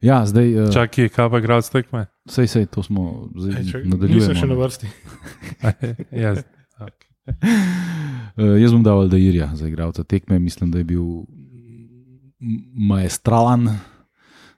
ja, 0.09 0.25
zdaj. 0.25 0.53
Uh, 0.63 0.73
Čakaj, 0.73 1.09
kaj 1.09 1.29
pa 1.29 1.41
igralec 1.41 1.69
tekme? 1.69 2.05
Sej, 2.29 2.47
sej, 2.47 2.65
to 2.65 2.83
smo 2.83 3.29
zdaj 3.33 3.85
nadaljujemo. 3.85 4.21
Nisem 4.21 4.35
še 4.35 4.47
na 4.49 4.59
vrsti. 4.61 4.87
ja, 6.23 6.35
Uh, 6.79 8.59
jaz 8.61 8.73
bom 8.73 8.83
dal 8.83 8.99
Aldairja 8.99 9.49
za 9.55 9.67
igralca 9.67 10.03
tekme. 10.03 10.39
Mislim, 10.39 10.71
da 10.71 10.77
je 10.77 10.83
bil 10.83 11.03
m- 11.03 12.63
maestralen, 12.73 13.69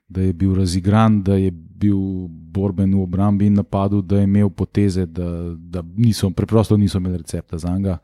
da 0.07 0.21
je 0.21 0.33
bil 0.33 0.55
razigran, 0.55 1.21
da 1.23 1.35
je 1.35 1.51
bil 1.51 1.97
borben 2.27 2.95
v 2.95 3.01
obrambi 3.01 3.45
in 3.45 3.53
napadu, 3.53 4.01
da 4.01 4.17
je 4.17 4.23
imel 4.23 4.49
poteze, 4.49 5.05
da, 5.05 5.53
da 5.57 5.83
niso, 5.97 6.29
preprosto 6.29 6.77
niso 6.77 6.97
imeli 6.97 7.17
recepta 7.17 7.57
za 7.57 7.77
njega. 7.77 7.97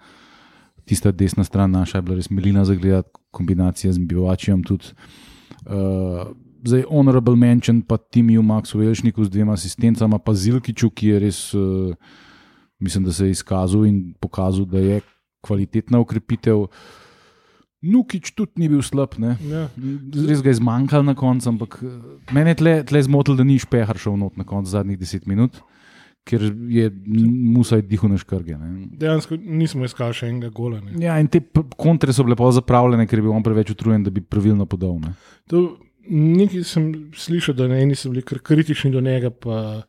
Tista 0.85 1.11
desna 1.11 1.43
stran 1.43 1.71
naša 1.71 1.97
je 1.97 2.01
bila 2.01 2.15
res 2.15 2.29
milina 2.29 2.65
za 2.65 2.75
gledati, 2.75 3.09
kombinacija 3.31 3.93
z 3.93 3.97
Bivačijem 3.97 4.63
tudi. 4.63 4.85
Uh, 5.65 6.27
zdaj, 6.63 6.83
honorable 6.89 7.35
mention 7.35 7.81
pa 7.81 7.97
Timiju 7.97 8.41
Maxu 8.41 8.79
Velšniku 8.79 9.23
z 9.25 9.29
dvema 9.29 9.53
asistencama, 9.53 10.19
pa 10.19 10.33
Zilkiču, 10.33 10.89
ki 10.89 11.07
je 11.07 11.19
res. 11.19 11.53
Uh, 11.53 11.95
mislim, 12.79 13.03
da 13.03 13.13
se 13.13 13.25
je 13.25 13.31
izkazal 13.37 13.85
in 13.85 14.13
pokazal, 14.19 14.65
da 14.65 14.79
je 14.79 15.01
kvalitetna 15.43 15.99
ukrepitev. 15.99 16.67
Nukič 17.83 18.31
tudi 18.31 18.63
ni 18.63 18.69
bil 18.71 18.81
slab, 18.85 19.17
ne. 19.19 19.35
Ja. 19.43 19.67
res 20.29 20.39
ga 20.39 20.53
je 20.53 20.59
zmanjkalo 20.61 21.03
na 21.03 21.15
koncu, 21.19 21.49
ampak 21.51 21.81
eh, 21.83 21.95
mene 22.31 22.53
je 22.53 22.59
tle, 22.61 22.75
tle 22.87 23.01
zmotil, 23.03 23.35
da 23.35 23.43
ni 23.43 23.59
špehar 23.59 23.99
šel 23.99 24.15
not 24.21 24.39
na 24.39 24.47
koncu 24.47 24.71
zadnjih 24.71 25.01
deset 25.01 25.27
minut, 25.27 25.59
ker 26.23 26.45
je 26.71 26.87
musaj 27.03 27.83
dihal 27.83 28.13
na 28.13 28.21
škrge. 28.21 28.55
Ne. 28.55 28.87
Dejansko 29.01 29.35
nismo 29.35 29.83
iskali 29.83 30.15
še 30.15 30.31
enega 30.31 30.53
gola. 30.55 30.79
Ne. 30.79 30.95
Ja, 31.03 31.19
in 31.19 31.27
te 31.27 31.43
kontre 31.75 32.15
so 32.15 32.23
bile 32.23 32.39
pa 32.39 32.47
zapravljene, 32.55 33.03
ker 33.09 33.19
je 33.19 33.27
bil 33.27 33.35
on 33.35 33.43
preveč 33.43 33.73
utrujen, 33.75 34.07
da 34.07 34.15
bi 34.15 34.23
pravilno 34.23 34.63
podal. 34.69 35.01
Ne. 35.03 35.17
To, 35.51 35.65
nekaj 36.07 36.63
sem 36.67 36.87
slišal, 37.19 37.59
da 37.59 37.67
na 37.67 37.83
eni 37.83 37.99
so 37.99 38.13
bili 38.13 38.23
kritični 38.23 38.95
do 38.95 39.03
njega, 39.03 39.27
pa 39.27 39.83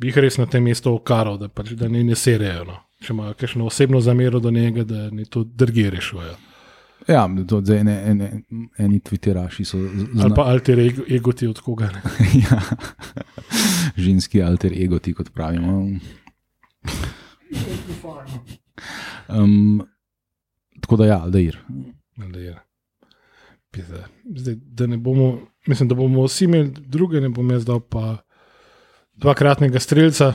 bi 0.00 0.08
jih 0.08 0.16
res 0.24 0.38
na 0.40 0.46
tem 0.48 0.64
mestu 0.64 0.92
okaral, 0.94 1.36
da, 1.38 1.48
pač, 1.48 1.74
da 1.76 1.88
ne, 1.88 2.00
ne 2.04 2.16
serejo. 2.16 2.64
No. 2.64 2.78
Če 3.00 3.12
imajo 3.14 3.34
kakšno 3.36 3.66
osebno 3.66 4.00
zamero 4.00 4.40
do 4.40 4.50
njega, 4.50 4.84
da 4.84 5.10
ne 5.10 5.24
to 5.24 5.44
drugje 5.44 5.90
rešujejo. 5.90 6.36
Ja, 7.08 7.22
to 7.48 7.60
zdaj 7.60 7.78
ene, 7.80 7.94
ene, 8.06 8.26
eni 8.78 8.98
Twitteraši 9.00 9.64
so 9.64 9.78
z- 9.80 10.20
Ali 10.20 10.34
pa 10.36 10.44
alter 10.52 10.78
ego, 10.78 11.02
egoti 11.10 11.46
od 11.46 11.60
koga. 11.60 11.88
Ja. 12.42 12.60
ženski 13.96 14.42
alter 14.42 14.72
ego, 14.76 14.98
ti 14.98 15.14
kot 15.14 15.30
pravimo. 15.32 15.78
Um, 19.28 19.82
tako 20.80 20.96
da, 20.96 21.06
ja, 21.06 21.18
da 21.28 21.38
je. 21.38 21.52
Zdaj, 24.36 24.54
da 24.56 24.86
ne 24.86 24.96
bomo, 24.96 25.38
mislim, 25.66 25.88
da 25.88 25.94
bomo 25.94 26.24
vsi 26.24 26.44
imeli 26.44 26.72
druge, 26.78 27.20
ne 27.20 27.28
bom 27.28 27.50
jaz 27.50 27.64
dal 27.64 27.80
pa 27.80 28.16
dvakratnega 29.20 29.80
streljca, 29.80 30.32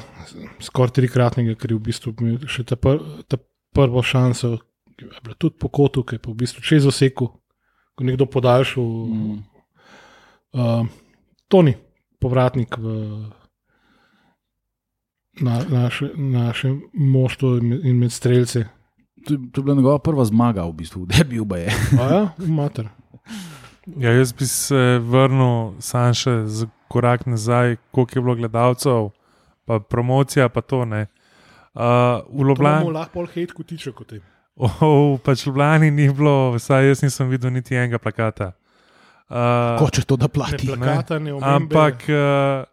skoraj 0.62 0.94
trikratnega, 1.00 1.56
ker 1.60 1.74
je 1.74 1.80
v 1.80 1.86
bistvu 1.88 2.14
imel 2.20 2.50
še 2.50 2.66
ta, 2.68 2.78
pr, 2.80 3.02
ta 3.30 3.40
prvo 3.76 4.04
šanso, 4.06 4.58
ki 4.96 5.08
je 5.08 5.24
bila 5.24 5.38
tudi 5.40 5.58
po 5.60 5.72
kotu, 5.74 6.06
ki 6.06 6.20
je 6.20 6.24
pa 6.24 6.32
v 6.32 6.40
bistvu 6.44 6.64
čez 6.66 6.86
oseku, 6.88 7.30
ko 7.96 8.04
je 8.04 8.12
nekdo 8.12 8.30
podaljšal. 8.30 8.86
Mm. 8.86 9.42
Uh, 10.56 10.86
Toni, 11.52 11.76
povratnik 12.22 12.78
v 12.82 12.94
na, 15.42 15.60
naše, 15.70 16.10
naše 16.16 16.74
moštvo 16.94 17.58
in 17.58 18.00
med 18.00 18.12
streljce. 18.12 18.66
To, 19.28 19.36
to 19.52 19.62
je 19.62 19.64
bila 19.64 19.76
njegova 19.76 20.00
prva 20.00 20.26
zmaga, 20.26 20.64
v 20.66 20.74
bistvu, 20.74 21.06
da 21.06 21.16
je 21.18 21.24
bil 21.24 21.46
baje. 21.46 21.74
A 22.00 22.08
ja, 22.14 22.22
mater. 22.38 22.90
Ja, 23.98 24.12
jaz 24.12 24.34
bi 24.34 24.46
se 24.46 25.00
vrnil 25.02 25.76
sam 25.80 26.14
še 26.14 26.40
za 26.46 26.68
korak 26.88 27.26
nazaj, 27.26 27.76
koliko 27.92 28.20
je 28.20 28.22
bilo 28.22 28.36
gledalcev, 28.36 29.10
pa 29.66 29.80
promocija, 29.80 30.50
pa 30.50 30.62
to 30.62 30.86
ne. 30.86 31.06
Uh, 31.76 31.82
v 32.32 32.48
Ljubljani, 32.48 32.92
lahko 32.92 33.14
pol 33.14 33.26
hate 33.28 33.54
kotiče 33.54 33.92
kot 33.92 34.14
tem. 34.14 34.22
oh, 34.56 35.18
pač 35.20 35.44
v 35.44 35.50
Ljubljani 35.50 35.92
ni 35.92 36.08
bilo, 36.14 36.54
vsaj 36.56 36.88
jaz 36.88 37.04
nisem 37.04 37.28
videl 37.30 37.52
niti 37.52 37.76
enega 37.76 38.00
plakata. 38.00 38.54
Uh, 39.26 39.76
Ko 39.82 39.90
če 39.90 40.06
to 40.06 40.16
da 40.22 40.30
Ne 40.30 40.32
plati. 40.32 40.68
plakata, 40.70 41.20
ne. 41.20 41.34
Ampak 41.42 42.06
uh, 42.14 42.64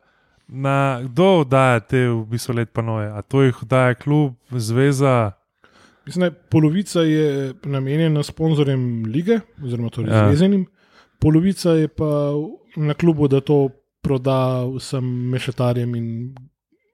na, 0.52 1.00
kdo 1.08 1.28
oddaja 1.42 1.80
te 1.80 2.04
v 2.06 2.20
bistvu 2.28 2.60
let 2.60 2.70
panoje? 2.76 3.08
A 3.08 3.22
to 3.24 3.42
jih 3.42 3.62
oddaja 3.64 3.96
klub, 3.96 4.36
zveza? 4.52 5.32
Mislim, 6.06 6.28
je 6.28 6.30
polovica 6.52 7.00
je 7.00 7.54
namenjena 7.64 8.22
sponzorjem 8.22 9.04
lige, 9.06 9.40
oziroma 9.64 9.90
torej 9.90 10.12
ja. 10.12 10.26
zvezenim, 10.28 10.66
polovica 11.22 11.76
je 11.78 11.88
pa 11.88 12.34
na 12.76 12.94
klubu, 12.94 13.28
da 13.28 13.40
to 13.40 13.70
proda 14.02 14.64
vsem 14.76 15.04
mešetarjem 15.30 15.94
in 15.94 16.08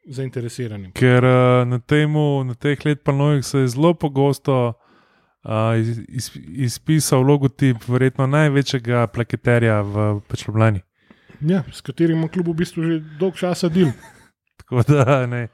zainteresiranim. 0.08 0.92
Ker 0.96 1.24
uh, 1.24 1.64
na, 1.68 1.78
temu, 1.78 2.44
na 2.44 2.54
teh 2.54 2.84
let 2.86 3.02
panojih 3.04 3.44
se 3.44 3.64
je 3.64 3.68
zelo 3.74 3.94
pogosto 3.94 4.72
uh, 4.72 5.78
iz, 5.78 6.00
iz, 6.08 6.30
izpisal 6.68 7.22
logotip 7.22 7.88
verjetno 7.88 8.26
največjega 8.26 9.06
plaketerja 9.12 9.80
v 9.82 10.08
pač 10.28 10.46
Ljubljani. 10.48 10.84
Ja, 11.40 11.62
s 11.72 11.84
katerim 11.84 12.18
ima 12.18 12.28
klub 12.28 12.48
v 12.48 12.58
bistvu 12.62 12.84
že 12.84 13.00
dolg 13.20 13.36
časa 13.36 13.68
del. 13.68 13.92
Tako 14.62 14.84
da 14.88 15.24
ne. 15.26 15.48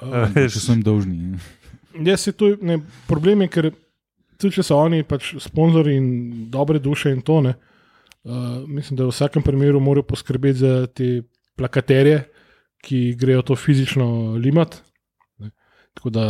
Če 0.34 0.60
so 0.60 0.72
jim 0.72 0.82
dolžni. 0.84 1.38
Jaz 2.04 2.26
se 2.26 2.32
to, 2.32 2.54
ne, 2.62 2.80
problem 3.08 3.44
je, 3.44 3.48
ker 3.48 3.70
tudi 4.40 4.56
če 4.56 4.64
so 4.66 4.80
oni 4.82 5.04
pač 5.06 5.36
sponzorji 5.40 5.94
in 5.96 6.08
dobre 6.50 6.80
duše 6.82 7.12
in 7.14 7.22
to 7.22 7.40
ne. 7.44 7.54
Uh, 7.54 7.73
mislim, 8.66 8.96
da 8.96 9.04
v 9.04 9.12
vsakem 9.12 9.42
primeru 9.42 9.80
morajo 9.80 10.02
poskrbeti 10.02 10.58
za 10.58 10.86
te 10.86 11.22
plakaterje, 11.56 12.24
ki 12.84 13.14
grejo 13.18 13.42
to 13.42 13.56
fizično 13.56 14.34
limat. 14.36 14.82
Ne. 15.38 15.50
Tako 15.94 16.10
da 16.10 16.24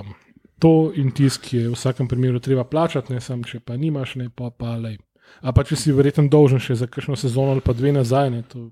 um, 0.00 0.14
to 0.58 0.92
in 0.96 1.10
tisk 1.10 1.52
je 1.52 1.68
v 1.68 1.74
vsakem 1.74 2.08
primeru 2.08 2.40
treba 2.40 2.64
plačati, 2.64 3.12
ne 3.12 3.20
samo 3.20 3.44
če 3.44 3.60
pa 3.60 3.76
nimaš, 3.76 4.14
ne 4.14 4.30
pa 4.30 4.50
pa 4.50 4.76
lej. 4.76 4.98
A 5.42 5.52
pa 5.52 5.64
če 5.64 5.76
si 5.76 5.92
verjetno 5.92 6.28
dolžen 6.28 6.58
še 6.62 6.74
za 6.74 6.86
kakšno 6.86 7.16
sezono 7.16 7.52
ali 7.52 7.60
pa 7.60 7.72
dve 7.72 7.92
nazaj, 7.92 8.30
ne, 8.30 8.42
to, 8.42 8.70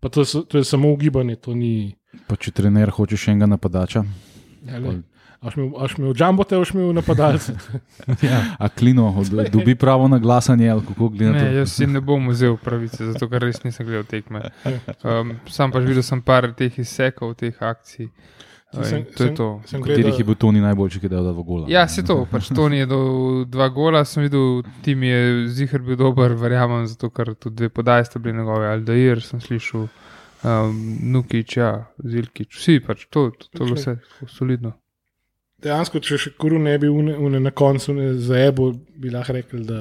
pa 0.00 0.08
to, 0.08 0.24
so- 0.24 0.44
to 0.46 0.58
je 0.58 0.64
samo 0.64 0.92
ugibanje, 0.92 1.36
to 1.36 1.54
ni. 1.54 1.96
Pa 2.28 2.36
če 2.36 2.52
trener 2.52 2.90
hoče 2.90 3.16
še 3.16 3.32
enega 3.34 3.48
napadača. 3.56 4.04
Ja, 4.66 4.80
Až 5.46 5.56
mi, 5.56 5.70
v 6.04 6.14
džambote, 6.14 6.56
až 6.56 6.72
mi 6.72 6.82
v 6.82 6.92
napadalce. 6.92 7.54
A 8.58 8.68
klino 8.68 9.08
od, 9.10 9.26
dobi 9.48 9.74
pravo 9.74 10.08
na 10.08 10.18
glasanje, 10.18 10.66
ali 10.66 10.82
kako 10.82 11.08
gleda 11.08 11.32
Ne, 11.32 11.40
to. 11.40 11.56
jaz 11.56 11.72
si 11.72 11.86
ne 11.86 12.00
bom 12.00 12.28
vzel 12.28 12.56
pravice, 12.56 13.06
zato 13.06 13.28
ker 13.28 13.40
res 13.40 13.62
nisem 13.62 13.86
gledal 13.86 14.04
tekme. 14.04 14.42
Um, 15.02 15.36
sam 15.46 15.70
pač 15.70 15.84
videl 15.84 16.02
sem 16.02 16.18
par 16.20 16.50
teh 16.52 16.72
izsekov, 16.74 17.34
teh 17.34 17.54
akcij. 17.54 18.08
Sem- 18.72 18.98
in 18.98 19.04
to 19.06 19.22
je 19.22 19.28
sem- 19.28 19.34
to. 19.34 19.46
sem 19.64 19.80
Katerih 19.80 20.04
gledal- 20.04 20.18
je 20.18 20.24
bil 20.24 20.34
Toni 20.36 20.60
najboljši, 20.60 20.98
ki 20.98 21.06
je 21.06 21.10
dal 21.10 21.22
dva 21.24 21.42
gola? 21.42 21.64
Ja, 21.68 21.86
se 21.88 22.02
to, 22.02 22.26
pač 22.26 22.48
to 22.50 22.68
ni 22.68 22.82
do 22.84 22.98
dva 23.46 23.68
gola, 23.68 24.04
sem 24.04 24.22
videl, 24.22 24.62
tim 24.82 25.02
je 25.02 25.20
zihar 25.48 25.80
bil 25.80 25.96
dober, 25.96 26.34
verjamem, 26.34 26.84
zato 26.86 27.08
ker 27.08 27.34
tudi 27.34 27.56
dve 27.56 27.68
podaji 27.70 28.04
sta 28.04 28.18
bili 28.18 28.34
njegove, 28.34 28.66
Aldair 28.68 29.22
sem 29.22 29.40
slišal, 29.40 29.86
um, 30.42 30.74
Nukič, 31.06 31.56
ja, 31.56 31.70
Zilkič, 31.98 32.50
vsi 32.52 32.80
pač 32.80 33.06
to, 33.08 33.30
to, 33.30 33.46
to 33.54 33.64
je 33.64 33.72
vse 33.72 33.92
solidno. 34.28 34.74
Dejansko, 35.58 36.00
če 36.00 36.18
še 36.18 36.30
koru 36.36 36.58
ne 36.58 36.74
bi 36.78 36.86
une, 36.86 37.14
une 37.16 37.40
na 37.40 37.50
koncu 37.50 37.94
ne 37.94 38.10
zaebo, 38.14 38.70
bi 38.94 39.10
lahko 39.10 39.32
rekel, 39.32 39.62
da 39.62 39.78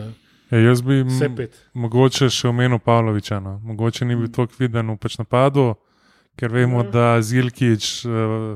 Ja, 0.52 0.60
jaz 0.62 0.82
bi 0.82 1.02
m- 1.02 1.10
vse 1.10 1.28
pet. 1.30 1.56
mogoče 1.76 2.30
še 2.30 2.48
omenil 2.48 2.80
Pavloviča. 2.80 3.40
No. 3.40 3.58
Mogoče 3.62 4.06
ni 4.06 4.16
bil 4.16 4.30
tako 4.30 4.54
viden 4.58 4.88
v 4.88 4.98
pač 4.98 5.18
napadu, 5.18 5.74
ker 6.36 6.50
vemo, 6.50 6.80
Ja. 6.80 6.90
da 6.92 7.22
Zilkič, 7.22 8.06
uh, 8.06 8.56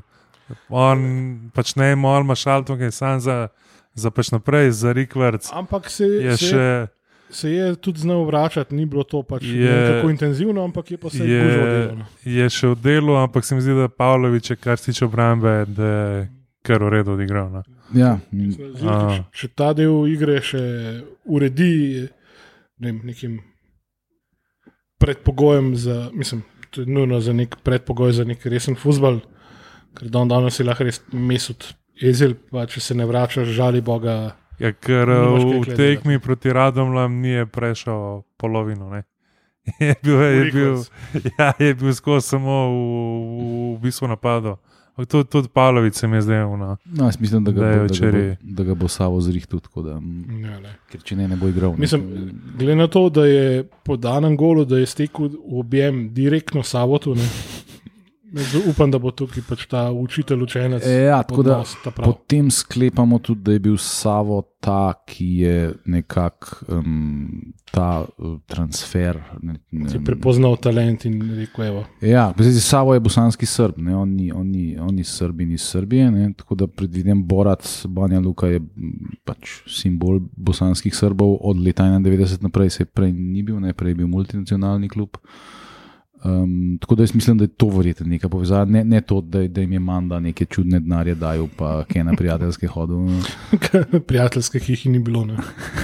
on 0.70 1.04
pač 1.52 1.76
ne 1.76 1.92
ima 1.92 2.10
Alma 2.10 2.36
Šaltonga, 2.36 2.86
je 2.86 2.92
sam 2.94 3.20
za, 3.20 3.48
za 3.96 4.12
pač 4.12 4.32
naprej, 4.32 4.72
za 4.72 4.94
Rikvrc. 4.94 5.50
Ampak 5.52 5.90
se 5.90 6.06
Je 6.06 6.38
se, 6.38 6.46
še. 6.46 6.88
se 7.32 7.50
je 7.50 7.76
tudi 7.78 8.00
znal 8.00 8.24
vračati, 8.24 8.72
ni 8.72 8.86
bilo 8.86 9.04
to 9.04 9.24
pač 9.24 9.44
Je- 9.44 9.58
je, 9.60 9.76
tako 9.92 10.10
intenzivno, 10.10 10.64
ampak 10.64 10.92
je 10.92 10.98
pa 10.98 11.10
se 11.10 11.20
je, 11.20 11.44
je 11.44 11.92
no. 11.92 12.06
je 12.24 12.50
še 12.50 12.68
v 12.70 12.76
delu, 12.78 13.18
ampak 13.18 13.44
se 13.44 13.56
mi 13.56 13.62
zdi, 13.62 13.74
da 13.74 13.88
Pavlovič 13.90 14.50
je, 14.50 14.56
kar 14.58 14.78
se 14.78 14.86
tiče 14.86 15.06
obrambe, 15.06 15.66
da 15.68 16.28
je 16.60 16.68
kar 16.68 16.84
v 16.84 16.90
redu 16.90 17.16
odigral. 17.16 17.50
No. 17.50 17.64
Ja, 17.96 18.20
A. 18.86 19.24
Če 19.32 19.48
ta 19.56 19.74
del 19.74 20.08
igre 20.12 20.42
še 20.44 20.62
uredi 21.26 22.10
ne 22.80 22.92
vem, 22.92 23.02
nekim 23.04 23.40
predpogojem 25.00 25.76
za, 25.76 26.10
mislim, 26.14 26.44
to 26.70 26.82
je 26.82 26.88
nujno 26.88 27.20
za 27.20 27.34
nek 27.34 27.56
predpogoj 27.64 28.12
za 28.12 28.24
nek 28.24 28.46
resen 28.46 28.76
futbol, 28.76 29.20
ker 29.98 30.10
dan 30.12 30.32
danes 30.32 30.60
je 30.60 30.66
lahko 30.66 30.88
res 30.88 31.02
mesut 31.12 31.74
ezel, 32.00 32.36
pa 32.52 32.66
če 32.70 32.84
se 32.84 32.96
ne 32.96 33.08
vračaš, 33.08 33.52
žali 33.56 33.82
Boga. 33.82 34.36
Ja, 34.60 34.72
ker 34.76 35.08
v 35.08 35.76
tekmi 35.76 36.20
proti 36.20 36.54
Radomljam 36.56 37.20
ni 37.22 37.46
prešel 37.48 38.24
polovino. 38.38 38.90
Ne. 38.92 39.06
Je 39.80 39.94
bil, 40.02 40.22
je 40.24 40.46
bil, 40.52 40.78
ja, 41.38 41.52
je 41.60 41.76
bil 41.78 41.94
skozi 41.94 42.32
samo 42.32 42.54
v, 42.72 42.74
v, 42.74 43.50
v 43.76 43.82
bistvu 43.84 44.08
napadu. 44.10 44.56
Tudi, 45.06 45.30
tudi 45.30 45.48
Pavlović 45.48 45.96
se 45.96 46.08
mi 46.08 46.18
je 46.18 46.22
zdel. 46.22 46.50
No. 46.50 46.78
no, 46.86 47.06
jaz 47.06 47.20
mislim, 47.20 47.44
da 47.44 47.52
ga, 47.52 47.62
Da 47.62 47.78
bo, 47.78 47.88
da, 47.88 48.12
ga 48.12 48.12
bo, 48.12 48.36
da 48.42 48.64
ga 48.64 48.74
bo 48.74 48.88
Savo 48.88 49.22
zrihtel, 49.22 49.60
tako 49.60 49.82
da, 49.82 50.00
mm, 50.00 50.46
Ja, 50.46 50.60
ne. 50.60 50.76
ker 50.92 51.02
če 51.02 51.16
ne, 51.16 51.28
ne 51.28 51.36
bo 51.36 51.48
igral. 51.48 51.74
Mislim, 51.78 52.04
glede 52.58 52.76
na 52.76 52.88
to, 52.88 53.10
da 53.10 53.26
je 53.26 53.64
po 53.84 53.98
danem 53.98 54.38
golu, 54.38 54.66
da 54.66 54.78
je 54.78 54.86
stekel 54.86 55.28
v 55.28 55.60
objem 55.60 56.14
direktno 56.14 56.64
Savotu, 56.64 57.16
ne, 57.16 57.28
upam, 58.70 58.92
da 58.92 59.00
bo 59.00 59.12
tukaj 59.12 59.44
pač 59.50 59.66
ta 59.70 59.90
učitelj 59.92 60.44
učenec. 60.44 60.86
E, 60.86 60.94
ja, 61.10 61.24
tako 61.24 61.44
da. 61.44 61.64
Potem 61.96 62.52
sklepamo 62.52 63.20
tudi, 63.20 63.42
da 63.42 63.52
je 63.52 63.60
bil 63.60 63.78
Savo 63.78 64.42
ta, 64.60 64.94
ki 65.08 65.26
je 65.26 65.74
nekako 65.86 66.66
um, 66.68 67.54
ta 67.72 68.06
uh, 68.18 68.40
transfer. 68.48 69.20
Ne, 69.42 69.56
ne, 69.72 70.02
prepoznal 70.06 70.58
talent 70.58 71.06
in 71.06 71.22
rekel, 71.38 71.66
evo. 71.66 71.84
Ja, 72.02 72.30
zdaj, 72.38 72.60
Savo 72.64 72.94
je 72.94 73.00
bosanski 73.00 73.46
srb, 73.46 73.78
ne, 73.78 73.96
on, 73.96 74.10
ni, 74.16 74.32
on, 74.32 74.48
ni, 74.48 74.78
on 74.80 74.96
ni 74.96 75.04
srbin 75.04 75.52
iz 75.52 75.62
Srbije, 75.62 76.12
ne, 76.12 76.34
tako 76.38 76.56
da 76.56 76.68
predvidim, 76.68 77.24
Borat 77.24 77.68
Banja 77.88 78.20
Luka 78.20 78.48
je 78.48 78.60
m, 78.60 79.16
pač 79.26 79.62
simbol 79.68 80.20
bosanskih 80.36 80.96
srbov 80.96 81.38
od 81.42 81.62
leta 81.64 81.84
91 81.84 82.44
naprej, 82.44 82.70
se 82.70 82.86
prej 82.86 83.14
ni 83.14 83.44
bil, 83.44 83.60
ne, 83.60 83.74
prej 83.74 83.96
je 83.96 84.02
bil 84.04 84.12
multinacionalni 84.12 84.90
klub. 84.90 85.18
Um, 86.20 86.78
tako 86.82 86.96
da 86.96 87.04
jaz 87.04 87.14
mislim, 87.16 87.38
da 87.38 87.44
je 87.44 87.48
to 87.48 87.70
verjetno 87.70 88.06
neka 88.06 88.30
povezava, 88.30 88.66
ne, 88.66 88.84
ne 88.84 89.02
to, 89.02 89.22
da, 89.22 89.48
da 89.48 89.62
jim 89.62 89.72
je 89.74 89.80
manda 89.80 90.20
neke 90.20 90.46
čudne 90.46 90.80
denarje 90.80 91.16
dajal, 91.16 91.48
pa 91.58 91.84
kaj 91.88 92.04
na 92.04 92.14
prijateljske 92.14 92.68
hodov. 92.68 93.08
Prijateljske, 94.08 94.60
jih 94.68 94.86
ni 94.86 95.00
bilo. 95.00 95.26
Ne. 95.26 95.34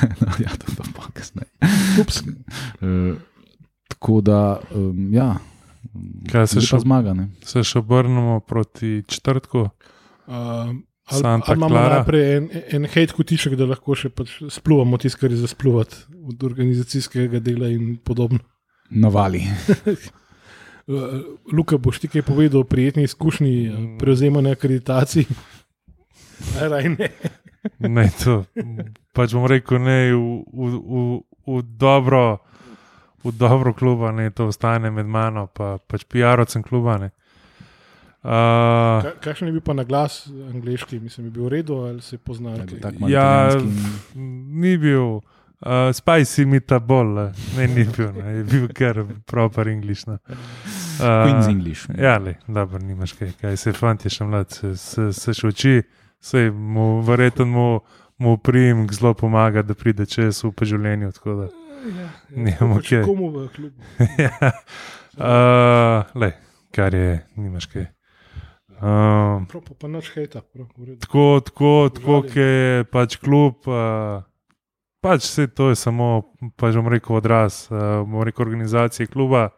ja, 0.43 0.51
to 0.59 0.71
je 0.71 0.75
pa 0.95 1.07
kasneje. 1.13 1.47
Ups. 2.01 2.19
Uh, 2.81 3.15
tako 3.87 4.21
da, 4.21 4.59
um, 4.75 5.13
ja, 5.13 5.35
Kaj 6.31 6.47
se 6.47 6.61
še- 6.61 6.79
zmaga. 6.79 7.13
Ne? 7.13 7.29
Se 7.45 7.63
še 7.63 7.79
obrnemo 7.79 8.39
proti 8.39 9.03
četrtku. 9.07 9.59
Uh, 10.27 10.33
ali, 11.05 11.23
ali 11.23 11.55
imamo 11.55 11.69
Clara. 11.69 11.95
najprej 11.95 12.37
en, 12.37 12.49
en 12.71 12.85
hate 12.85 13.13
kotiček, 13.15 13.55
da 13.55 13.69
lahko 13.69 13.95
še 13.95 14.09
pač 14.09 14.41
spluvamo 14.49 14.97
tisto, 14.97 15.21
kar 15.21 15.31
je 15.31 15.37
za 15.37 15.47
spluvati 15.47 15.95
od 16.27 16.43
organizacijskega 16.43 17.39
dela 17.39 17.69
in 17.71 17.95
podobno. 18.03 18.39
Navali. 18.89 19.45
Uh, 20.87 21.25
Luka, 21.49 21.77
boš 21.77 21.99
ti 21.99 22.07
kaj 22.07 22.21
povedal 22.21 22.61
o 22.61 22.67
prijetni 22.69 23.03
izkušnji 23.03 23.53
uh, 23.69 23.77
prevzemanja 23.99 24.51
akreditacij? 24.53 25.25
Raj 26.71 26.89
ne. 26.89 27.09
Ne, 27.79 28.05
to, 28.21 28.43
pač 29.17 29.33
bom 29.33 29.47
rekel, 29.49 29.81
ne, 29.81 30.13
v, 30.13 30.43
v, 30.53 30.65
v, 30.77 31.01
v 31.49 31.61
dobro. 31.81 32.37
V 33.25 33.33
dobro 33.33 33.73
kluba, 33.73 34.11
ne, 34.13 34.29
to 34.29 34.45
ostane 34.53 34.91
med 34.93 35.09
mano, 35.09 35.47
pa 35.49 35.81
pač 35.81 36.05
PR-ovcem 36.05 36.61
kluba. 36.61 36.99
Ne. 37.01 37.09
Uh, 38.21 39.01
Ka- 39.01 39.17
Kakšen 39.21 39.49
je 39.49 39.57
bil 39.57 39.65
pa 39.65 39.73
na 39.73 39.81
glas 39.81 40.27
angliški, 40.29 40.99
mislim, 41.01 41.27
je 41.27 41.31
bil 41.33 41.49
v 41.49 41.57
redu 41.57 41.79
ali 41.89 42.01
se 42.05 42.15
je 42.15 42.21
poznal? 42.21 42.61
Ja, 43.09 43.49
ni 44.53 44.77
bil. 44.77 45.25
Uh, 45.63 45.89
spicy 45.95 46.43
metabol, 46.45 47.13
eh. 47.19 47.43
ne, 47.57 47.67
ni 47.71 47.85
bil, 47.87 48.09
ne, 48.13 48.31
je 48.37 48.43
bil 48.43 48.65
kar 48.75 48.99
proper 49.25 49.69
angliš. 49.71 50.03
Uh, 50.07 50.17
Queen's 50.99 51.47
English. 51.49 51.87
Ja, 51.97 52.17
le, 52.19 52.35
dobro, 52.47 52.79
nimaš 52.83 53.15
kaj, 53.15 53.31
kaj 53.41 53.57
se 53.57 53.73
fanti 53.73 54.11
še 54.11 54.27
mlad, 54.27 54.51
se, 54.51 54.75
se, 54.77 55.09
se 55.15 55.33
še 55.33 55.47
uči, 55.47 55.75
se 56.19 56.49
mu 56.51 56.99
verjetno 57.07 57.47
mu, 57.49 57.67
mu 58.19 58.35
prijem 58.37 58.83
zelo 58.91 59.13
pomaga, 59.15 59.63
da 59.63 59.73
pride 59.73 60.05
čez 60.05 60.43
v 60.43 60.53
življenju. 60.61 61.13
tako 61.15 61.37
da, 61.39 61.47
Ja, 61.85 62.09
Nimamo 62.33 62.79
pač 62.79 62.89
kaj. 62.89 63.03
Komu 63.05 63.29
v 63.29 63.47
klubu? 63.53 63.81
ja. 64.25 64.51
uh, 65.21 66.15
le, 66.17 66.31
kar 66.73 66.95
je, 66.97 67.19
nimaš 67.37 67.67
kaj. 67.69 67.85
Um, 68.75 69.45
Prav, 69.47 69.61
pa, 69.67 69.75
pa 69.79 69.87
noč 69.87 70.09
hejta. 70.15 70.41
prav, 70.41 70.67
tako, 70.99 71.27
tako, 71.45 71.73
tako 71.93 72.21
ki 72.25 72.39
je 72.41 72.87
pač 72.91 73.19
klub. 73.21 73.69
Uh, 73.69 74.25
pač 75.05 75.29
vse 75.29 75.47
to 75.47 75.69
je 75.69 75.77
samo, 75.77 76.33
pač 76.57 76.77
bom 76.79 76.89
rekel, 76.89 77.19
odraz, 77.19 77.65
uh, 77.69 78.01
bom 78.01 78.25
rekel, 78.25 78.47
organizacije 78.47 79.11
kluba, 79.13 79.51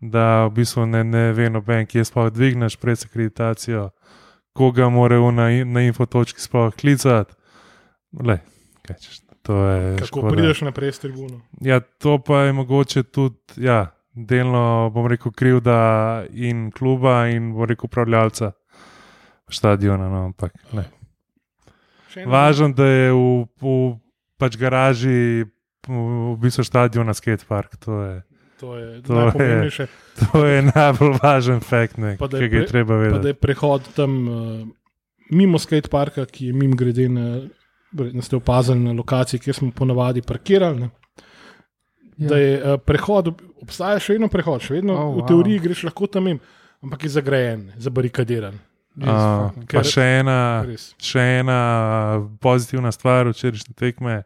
da 0.00 0.46
v 0.48 0.54
bistvu 0.56 0.86
ne, 0.88 1.04
ne 1.04 1.24
ve 1.36 1.50
noben, 1.52 1.84
kje 1.84 2.06
sploh 2.08 2.30
dvigneš 2.32 2.78
pred 2.80 3.04
akreditacijo, 3.04 3.90
koga 4.56 4.88
morajo 4.88 5.28
na, 5.36 5.50
na 5.68 5.84
infotočki 5.84 6.40
sploh 6.40 6.72
klicati. 6.72 7.36
Le, 8.24 8.40
kaj 8.88 8.96
češ, 9.04 9.20
to 9.44 9.60
je. 9.68 9.96
Kako 10.00 10.08
škoda. 10.08 10.32
prideš 10.32 10.64
naprej 10.64 10.96
s 10.96 11.04
tribuno? 11.04 11.42
Ja, 11.60 11.80
to 11.80 12.16
pa 12.24 12.48
je 12.48 12.56
mogoče 12.56 13.02
tudi, 13.02 13.36
ja, 13.60 13.92
delno, 14.16 14.88
bom 14.94 15.06
rekel, 15.12 15.32
krivda 15.36 16.24
in 16.32 16.70
kluba, 16.72 17.26
in 17.28 17.52
bom 17.52 17.68
rekel, 17.68 17.92
upravljalca 17.92 18.54
stadiona. 19.50 20.08
No, 20.08 20.30
ampak, 20.32 20.56
Važno, 22.26 22.72
da 22.74 22.86
je 22.88 23.12
v, 23.14 23.44
v 23.62 23.74
pač 24.40 24.56
garaži, 24.56 25.44
v, 25.82 26.00
bistvu 26.36 26.64
stadiona 26.64 27.12
skatepark. 27.12 27.76
To 27.78 28.00
je, 28.00 28.16
To 28.58 28.74
je 28.74 29.00
To 29.00 29.12
je- 29.12 29.20
najpomembnejše. 29.22 29.84
to 30.22 30.44
je 30.44 30.62
najbolj 30.64 31.14
važen 31.18 31.60
fakt, 31.62 31.96
ne, 31.96 32.16
Pa 32.16 32.26
da 32.26 32.36
ki 32.36 32.44
je 32.44 32.48
ga 32.50 32.58
je 32.58 32.66
treba 32.66 32.92
Pa 32.92 32.98
da 32.98 33.04
vedeti. 33.06 33.26
je 33.26 33.34
prehod 33.36 33.82
tam 33.94 34.12
uh, 34.22 34.36
mimo 35.30 35.56
skateparka, 35.56 36.26
ki 36.26 36.46
je 36.46 36.52
mimo 36.54 36.74
grede 36.74 37.08
na. 37.08 37.40
Verjetno 37.90 38.22
ste 38.22 38.36
opazili 38.36 38.78
na 38.78 38.92
lokaciji, 38.92 39.40
kjer 39.40 39.54
smo 39.56 39.70
ponavadi 39.72 40.22
parkirali. 40.22 40.78
Ne? 40.78 40.90
Ja. 42.16 42.28
Da 42.28 42.36
je 42.36 42.52
uh, 42.54 42.76
prehod, 42.78 43.32
obstaja 43.58 43.98
še 43.98 44.12
vedno 44.12 44.28
prehod, 44.28 44.60
še 44.60 44.74
vedno 44.74 44.94
Oh, 44.94 45.08
v 45.10 45.16
wow. 45.16 45.26
teoriji 45.26 45.58
greš 45.58 45.82
lahko 45.84 46.06
tam 46.06 46.28
in, 46.28 46.38
ampak 46.80 47.02
je 47.02 47.10
zagrajen, 47.10 47.72
zabarikadiran. 47.76 48.60
Uh, 48.92 49.50
pa 49.66 49.82
še 49.82 50.04
ena, 50.20 50.36
Res. 50.62 50.92
še 50.98 51.22
ena 51.40 51.58
pozitivna 52.38 52.90
stvar 52.90 53.26
včerajšnje 53.26 53.74
tekme, 53.74 54.20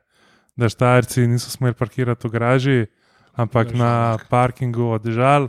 da 0.56 0.68
štajrci 0.68 1.26
niso 1.26 1.50
smeli 1.50 1.74
parkirati 1.74 2.28
v 2.28 2.30
garaži, 2.30 2.86
ampak 3.34 3.72
Ja, 3.72 3.78
na 3.78 4.18
parkingu 4.30 4.92
od 4.94 5.06
žal. 5.06 5.48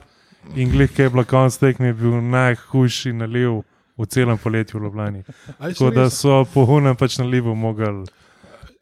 In 0.56 0.70
glih, 0.70 0.91
ki 0.93 1.01
je 1.01 1.10
bilo 1.10 1.24
konc 1.26 1.58
tekme, 1.58 1.93
bil 1.93 2.22
najhujši 2.22 3.14
naliv 3.14 3.64
v 3.97 4.06
celem 4.06 4.38
poletju 4.38 4.80
v 4.80 4.84
Ljubljani. 4.84 5.24
Tako 5.58 5.89
da 5.91 6.10
so 6.10 6.43
po 6.53 6.66
hunem 6.66 6.95
pač 6.95 7.18
nalivu 7.18 7.56
mogli 7.56 8.06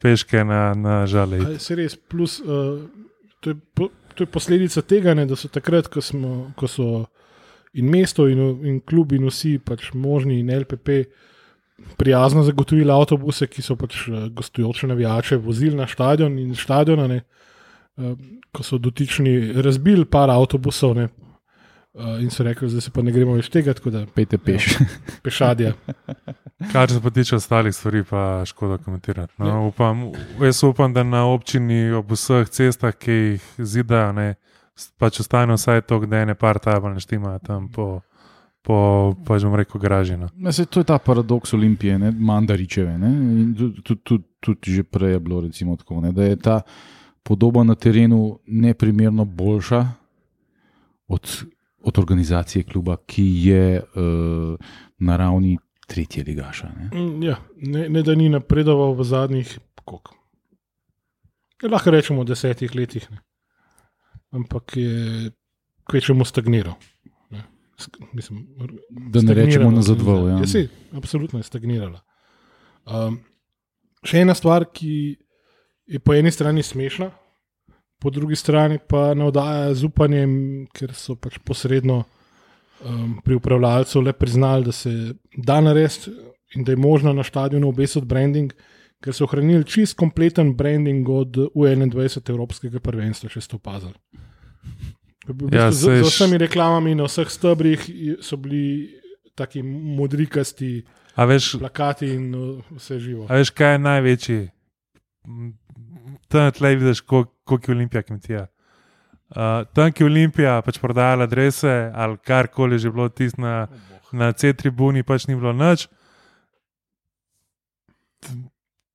peške 0.02 0.44
na, 0.44 0.74
na 0.74 1.06
žale. 1.06 1.58
se 1.58 1.74
res, 1.74 1.96
plus, 1.96 2.40
uh, 2.40 2.82
to, 3.40 3.54
je 3.54 3.56
po, 3.74 3.88
to 4.14 4.26
je 4.26 4.28
posledica 4.28 4.82
tega, 4.82 5.14
ne, 5.14 5.24
da 5.26 5.36
so 5.36 5.48
takrat, 5.48 5.88
ko, 5.88 6.02
smo, 6.04 6.50
ko 6.56 6.68
so 6.68 6.88
in 7.74 7.88
mesto, 7.90 8.28
in, 8.28 8.42
in 8.66 8.80
klub, 8.80 9.14
in 9.16 9.24
vsi 9.30 9.56
pač 9.64 9.92
možni, 9.94 10.42
in 10.42 10.52
LPP. 10.52 11.04
Prijazno 11.96 12.42
zagotovili 12.42 12.90
avtobuse, 12.90 13.46
ki 13.46 13.62
so 13.62 13.76
pač 13.76 14.08
eh, 14.08 14.28
gostujoče 14.34 14.86
navijače 14.86 15.36
vozili 15.36 15.76
na 15.76 15.86
stadion 15.86 16.38
in 16.38 16.54
stadiona, 16.54 17.06
ne, 17.08 17.20
eh, 17.96 18.14
ko 18.52 18.62
so 18.62 18.78
dotični 18.78 19.52
razbili 19.62 20.04
par 20.04 20.30
avtobusov 20.30 20.94
ne, 20.96 21.08
eh, 21.08 22.22
in 22.22 22.30
so 22.30 22.42
rekli, 22.44 22.70
da 22.74 22.80
se 22.80 22.90
pa 22.90 23.02
ne 23.02 23.12
gremo 23.12 23.34
več 23.38 23.48
tega, 23.48 23.74
tako 23.74 23.90
da 23.90 24.06
Pejte 24.14 24.38
peš. 24.38 24.76
pešadja. 25.22 25.72
Kar 26.72 26.90
se 26.90 27.00
pa 27.02 27.10
tiče 27.10 27.36
ostalih 27.36 27.74
stvari, 27.74 28.04
pa 28.10 28.42
škoda 28.46 28.78
komentirati. 28.78 29.34
No, 29.38 29.66
upam, 29.68 30.10
jaz 30.40 30.62
upam, 30.64 30.92
da 30.94 31.02
na 31.02 31.26
občini 31.26 31.90
ob 31.92 32.10
vseh 32.12 32.48
cestah, 32.48 32.94
ki 32.94 33.12
jih 33.12 33.52
zidajo, 33.58 34.12
ne, 34.12 34.34
pač 34.98 35.20
ostane 35.20 35.54
vsaj 35.54 35.82
to, 35.86 36.00
da 36.06 36.22
ene 36.24 36.34
par 36.34 36.58
tabel 36.58 36.94
neštimajo 36.94 37.38
tam 37.46 37.68
po, 37.68 38.00
po 38.64 38.76
pač 39.28 39.44
bom 39.44 39.54
rekel, 39.60 39.80
garaži. 39.80 40.16
No. 40.16 40.30
Ja, 40.40 40.52
saj 40.56 40.70
to 40.72 40.80
je 40.80 40.88
ta 40.88 40.96
paradoks 40.98 41.52
Olimpije, 41.52 41.98
ne? 42.00 42.10
Mandaričeve. 42.10 42.96
Ne? 42.98 43.10
In 43.12 43.50
Tudi 43.58 43.82
tud, 43.84 44.00
tud, 44.02 44.24
tud 44.40 44.58
že 44.64 44.86
prej 44.88 45.16
je 45.16 45.20
bilo 45.20 45.42
recimo, 45.44 45.76
tako, 45.76 46.00
ne? 46.00 46.12
da 46.16 46.24
je 46.24 46.38
ta 46.40 46.62
podoba 47.24 47.64
na 47.64 47.74
terenu 47.74 48.38
neprimerno 48.46 49.24
boljša 49.24 49.80
od, 51.08 51.44
od 51.84 51.98
organizacije 51.98 52.64
kluba, 52.64 52.96
ki 53.06 53.24
je 53.48 53.82
uh, 53.82 54.56
na 54.98 55.16
ravni 55.16 55.58
tretje 55.86 56.24
ligaša. 56.24 56.72
Ne? 56.72 56.88
Mm, 56.92 57.22
Ja, 57.22 57.36
ne, 57.60 57.88
ne 57.88 58.02
da 58.02 58.14
ni 58.16 58.28
napredoval 58.32 58.96
v 58.96 59.04
zadnjih, 59.04 59.58
koliko. 59.84 60.16
Ja, 61.62 61.68
lahko 61.68 61.92
rečemo, 61.92 62.24
desetih 62.24 62.72
letih, 62.74 63.04
ne. 63.12 63.20
ampak 64.32 64.76
je 64.76 65.30
kvečemu 65.84 66.24
stagniral. 66.24 66.80
Mislim, 68.12 68.46
Da 69.12 69.22
ne 69.22 69.34
rečemo 69.34 69.70
nazadval. 69.70 70.28
Ja. 70.28 70.38
Ja, 70.38 70.46
se, 70.46 70.68
absolutno 70.92 71.38
je 71.38 71.46
stagnirala. 71.48 72.00
Um, 72.84 73.18
še 74.04 74.24
ena 74.24 74.34
stvar, 74.36 74.66
ki 74.72 75.16
je 75.86 76.00
po 76.00 76.14
eni 76.14 76.32
strani 76.32 76.62
smešna, 76.62 77.10
po 78.00 78.10
drugi 78.10 78.36
strani 78.36 78.78
pa 78.88 79.14
navdaja 79.16 79.72
z 79.74 79.88
upanjem, 79.88 80.34
ker 80.76 80.92
so 80.96 81.16
pač 81.16 81.38
posredno 81.44 82.02
um, 82.04 83.18
pri 83.24 83.38
upravljalcu 83.40 84.02
le 84.04 84.12
priznali, 84.12 84.68
da 84.68 84.72
se 84.72 84.92
da 85.36 85.60
narediti 85.64 86.12
in 86.54 86.64
da 86.64 86.72
je 86.72 86.76
možno 86.76 87.12
na 87.12 87.24
stadionu 87.24 87.68
obesiti 87.68 88.06
branding, 88.06 88.52
ker 89.02 89.16
so 89.16 89.24
ohranili 89.24 89.64
čist 89.64 89.96
kompleten 89.98 90.54
branding 90.56 91.08
od 91.08 91.36
U21 91.54 92.30
Evropskega 92.30 92.80
prvenstva, 92.80 93.28
če 93.32 93.40
ste 93.40 93.56
opazili. 93.56 93.96
Ja, 95.52 95.70
z, 95.72 95.80
saj 95.86 96.02
z 96.04 96.08
vsemi 96.10 96.38
reklamami 96.38 96.94
na 96.94 97.06
vseh 97.08 97.30
stebrih 97.32 97.80
so 98.20 98.36
bili 98.36 98.92
taki 99.34 99.62
modrikasti 99.64 100.84
A 101.16 101.24
veš, 101.24 101.54
plakati 101.58 102.10
in 102.12 102.34
uh, 102.34 102.58
vse 102.76 102.98
živo. 103.00 103.26
a 103.30 103.38
veš, 103.40 103.50
kaj 103.50 103.72
je 103.72 103.78
največji? 103.78 104.40
Tam 106.28 106.52
tleh 106.52 106.76
vidiš, 106.78 107.00
kol- 107.02 107.30
koliko 107.44 107.70
je 107.72 107.76
Olimpija 107.76 108.02
kmetija. 108.02 108.46
Uh, 109.34 109.64
tam, 109.72 109.92
ki 109.92 110.02
je 110.02 110.06
Olimpija 110.06 110.62
pač 110.62 110.78
prodajala 110.78 111.24
adrese 111.24 111.90
ali 111.94 112.18
karkoli 112.20 112.78
že 112.78 112.90
bilo 112.92 113.08
tisto 113.08 113.40
na, 113.40 113.66
na 114.12 114.32
C-tribuni, 114.32 115.02
pač 115.02 115.26
ni 115.26 115.34
bilo 115.34 115.52
nič. 115.52 115.88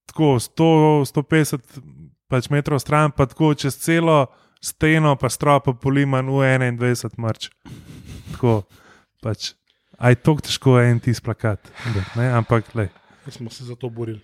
Tako 0.05 0.37
100, 0.39 1.09
150 1.09 1.81
pač 2.29 2.49
metrov 2.49 2.79
stran, 2.79 3.11
pa 3.11 3.25
tako 3.25 3.53
čez 3.57 3.77
celo 3.77 4.27
steno, 4.61 5.15
pa 5.15 5.29
strop, 5.29 5.65
pa 5.65 5.73
poliman 5.73 6.27
U21 6.27 7.17
mrč. 7.17 7.49
Tako 8.33 8.63
pač. 9.23 9.53
Aj 9.99 10.15
to 10.15 10.37
težko 10.39 10.77
je 10.79 10.91
en 10.93 10.99
tisti 11.03 11.23
plakat, 11.25 11.59
ne? 12.15 12.29
ampak 12.31 12.71
le. 12.75 12.87
Smo 13.27 13.51
se 13.51 13.65
za 13.67 13.75
to 13.75 13.89
borili. 13.91 14.21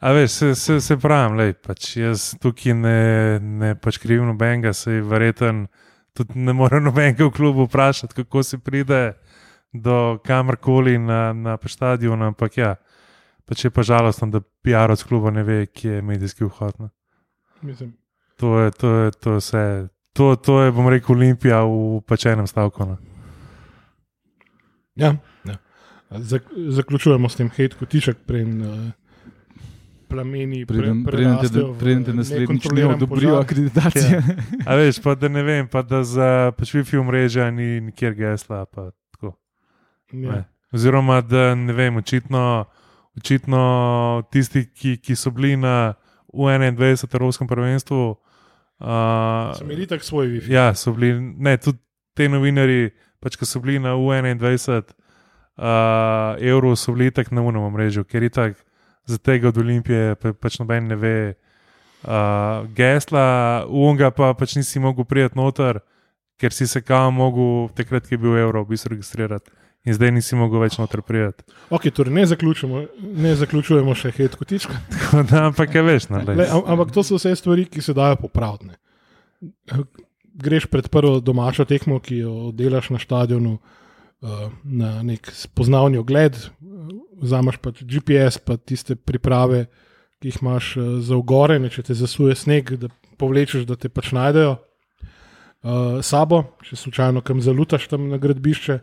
A 0.00 0.14
veš, 0.16 0.30
se, 0.30 0.54
se, 0.54 0.78
se 0.80 0.96
pravim, 0.96 1.36
lej, 1.36 1.52
pač 1.60 1.90
jaz 2.00 2.30
tukaj 2.40 2.72
ne, 2.72 3.00
ne 3.40 3.74
pač 3.76 3.98
krivim 4.00 4.30
nobenega, 4.30 4.72
se 4.72 4.96
je 4.96 5.02
verjeten, 5.04 5.66
tudi 6.16 6.40
ne 6.40 6.54
more 6.56 6.80
nobenega 6.80 7.26
v 7.28 7.34
klubu 7.36 7.66
vprašati, 7.68 8.16
kako 8.22 8.42
se 8.42 8.58
pride 8.64 9.02
do 9.76 10.16
kamorkoli 10.24 10.96
na, 10.98 11.34
na 11.36 11.58
pač 11.60 11.76
stadion, 11.76 12.24
ampak 12.30 12.56
ja, 12.56 12.72
pač 13.44 13.66
je 13.66 13.70
pa 13.76 13.84
žalostno, 13.84 14.30
da 14.32 14.40
PR 14.40 14.96
od 14.96 15.04
kluba 15.04 15.34
ne 15.36 15.44
ve, 15.44 15.66
kje 15.68 16.00
je 16.00 16.02
medijski 16.02 16.48
vhod. 16.48 16.80
Ne. 16.80 16.88
Mislim, 17.60 17.92
To 18.40 18.58
je, 18.58 18.70
to 18.70 18.88
je, 18.94 19.10
to 19.10 19.32
je 19.36 19.40
vse. 19.42 19.88
To, 20.16 20.36
to 20.36 20.62
je, 20.62 20.72
bom 20.72 20.88
rekel, 20.88 21.12
Olimpija 21.14 21.60
v 21.68 22.00
pač 22.08 22.24
enem 22.26 22.48
stavku. 22.48 22.84
No. 22.88 22.96
ja, 24.96 25.14
ja. 25.44 25.56
Zak, 26.10 26.48
zaključujemo 26.50 27.28
s 27.28 27.36
tem 27.36 27.50
hejt 27.52 27.76
kotiček 27.78 28.24
pred 28.26 28.48
uh, 28.48 28.88
plameni. 30.08 30.64
Preden, 30.66 31.04
pre- 31.04 31.12
preden, 31.12 31.36
te, 31.36 31.38
prerastejo 31.38 31.66
v 31.72 31.78
preden 31.78 32.04
te 32.04 32.14
naslednjič 32.16 32.64
ne 32.74 32.86
odobrijo 32.86 33.36
akreditacije. 33.38 34.22
A 34.68 34.78
veš, 34.80 34.98
pa 35.04 35.14
da 35.14 35.28
ne 35.28 35.44
vem, 35.46 35.68
pa 35.68 35.84
da 35.86 36.02
za 36.04 36.50
pač 36.56 36.74
Wi-Fi 36.74 36.98
omrežja 36.98 37.50
ni 37.54 37.78
nikjer 37.80 38.16
gesla. 38.18 38.64
Pa, 38.66 38.90
tako. 39.14 39.36
Ja. 40.16 40.40
Ne. 40.40 40.40
Oziroma, 40.72 41.20
da 41.20 41.54
ne 41.54 41.74
vem, 41.76 41.96
očitno, 42.00 42.64
očitno 43.18 43.62
tisti, 44.32 44.64
ki, 44.66 44.96
ki 45.02 45.16
so 45.18 45.30
bili 45.34 45.56
na 45.60 45.94
U21 46.32 47.06
Evropskem 47.14 47.46
prvenstvu. 47.50 48.16
Uh, 48.80 49.52
So 49.58 49.64
imeli 49.64 49.86
tak 49.86 50.04
svoj 50.04 50.26
Wi-Fi. 50.26 50.52
ja, 50.52 50.74
so 50.74 50.92
bili, 50.96 51.12
ne, 51.20 51.56
tudi 51.60 51.78
te 52.16 52.28
novinari, 52.28 52.90
pač, 53.20 53.36
ki 53.36 53.44
so 53.44 53.60
bili 53.60 53.76
na 53.78 53.92
U21, 53.92 54.94
uh, 55.60 56.40
evrov 56.40 56.78
so 56.80 56.94
bili 56.96 57.10
tako 57.12 57.34
na 57.36 57.44
unem 57.44 57.68
mrežu, 57.72 58.04
ker 58.08 58.24
je 58.24 58.30
tako 58.30 58.64
za 59.04 59.18
tega 59.18 59.48
od 59.48 59.58
Olimpije 59.58 60.14
pa, 60.16 60.32
pač 60.32 60.58
noben 60.58 60.88
ne 60.88 60.96
ve. 60.96 61.34
Uh, 62.00 62.64
gesla, 62.72 63.66
unga 63.68 64.08
pa 64.10 64.32
pač 64.32 64.56
nisi 64.56 64.80
mogel 64.80 65.04
prijeti 65.04 65.36
noter, 65.36 65.82
ker 66.40 66.52
si 66.52 66.64
se 66.66 66.80
kam 66.80 67.20
mogel, 67.20 67.68
takrat, 67.76 68.08
ki 68.08 68.16
je 68.16 68.22
bil 68.22 68.38
evro, 68.40 68.64
v 68.64 68.72
bistvu 68.72 68.94
registrirati. 68.94 69.52
In 69.88 69.96
zdaj 69.96 70.10
nisi 70.12 70.36
mogel 70.36 70.60
več 70.60 70.76
noter 70.76 71.00
prijeti. 71.00 71.46
Ok, 71.72 71.86
torej 71.96 72.12
ne, 72.12 72.26
zaključujemo, 72.28 72.82
ne 73.24 73.32
zaključujemo 73.40 73.94
še 73.96 74.12
hit 74.12 74.36
kotička. 74.36 74.76
Da, 75.30 75.46
ampak 75.48 75.74
je 75.74 75.82
veš, 75.86 76.10
no, 76.12 76.20
Le, 76.28 76.46
ampak 76.52 76.92
to 76.92 77.04
so 77.06 77.16
vse 77.16 77.32
stvari, 77.38 77.64
ki 77.64 77.80
se 77.84 77.96
dajo 77.96 78.18
popraviti. 78.20 78.68
ne. 78.68 79.84
Greš 80.40 80.68
pred 80.72 80.88
prvo 80.92 81.18
domačo 81.24 81.64
tekmo, 81.64 81.98
ki 82.00 82.20
jo 82.20 82.34
delaš 82.56 82.90
na 82.92 83.00
stadionu, 83.00 83.56
uh, 83.56 84.44
na 84.64 85.00
nek 85.02 85.32
spoznavni 85.32 85.98
ogled, 86.00 86.36
vzameš 87.20 87.56
pač 87.64 87.80
GPS, 87.80 88.40
pa 88.44 88.60
tiste 88.60 88.96
priprave, 88.96 89.64
ki 90.20 90.28
jih 90.28 90.42
imaš 90.44 90.74
uh, 90.76 90.92
za 91.00 91.16
ugore, 91.16 91.56
ne, 91.58 91.72
če 91.72 91.88
te 91.88 91.96
zasuje 91.96 92.36
sneg, 92.36 92.76
da 92.76 92.92
povlečeš, 93.20 93.64
da 93.68 93.80
te 93.80 93.88
pač 93.88 94.12
najdejo. 94.16 94.58
Uh, 95.60 96.00
sabo, 96.04 96.44
če 96.68 96.76
slučajno 96.84 97.24
kam 97.24 97.40
zalutaš 97.44 97.88
tam 97.88 98.08
na 98.12 98.20
gradbišče. 98.20 98.80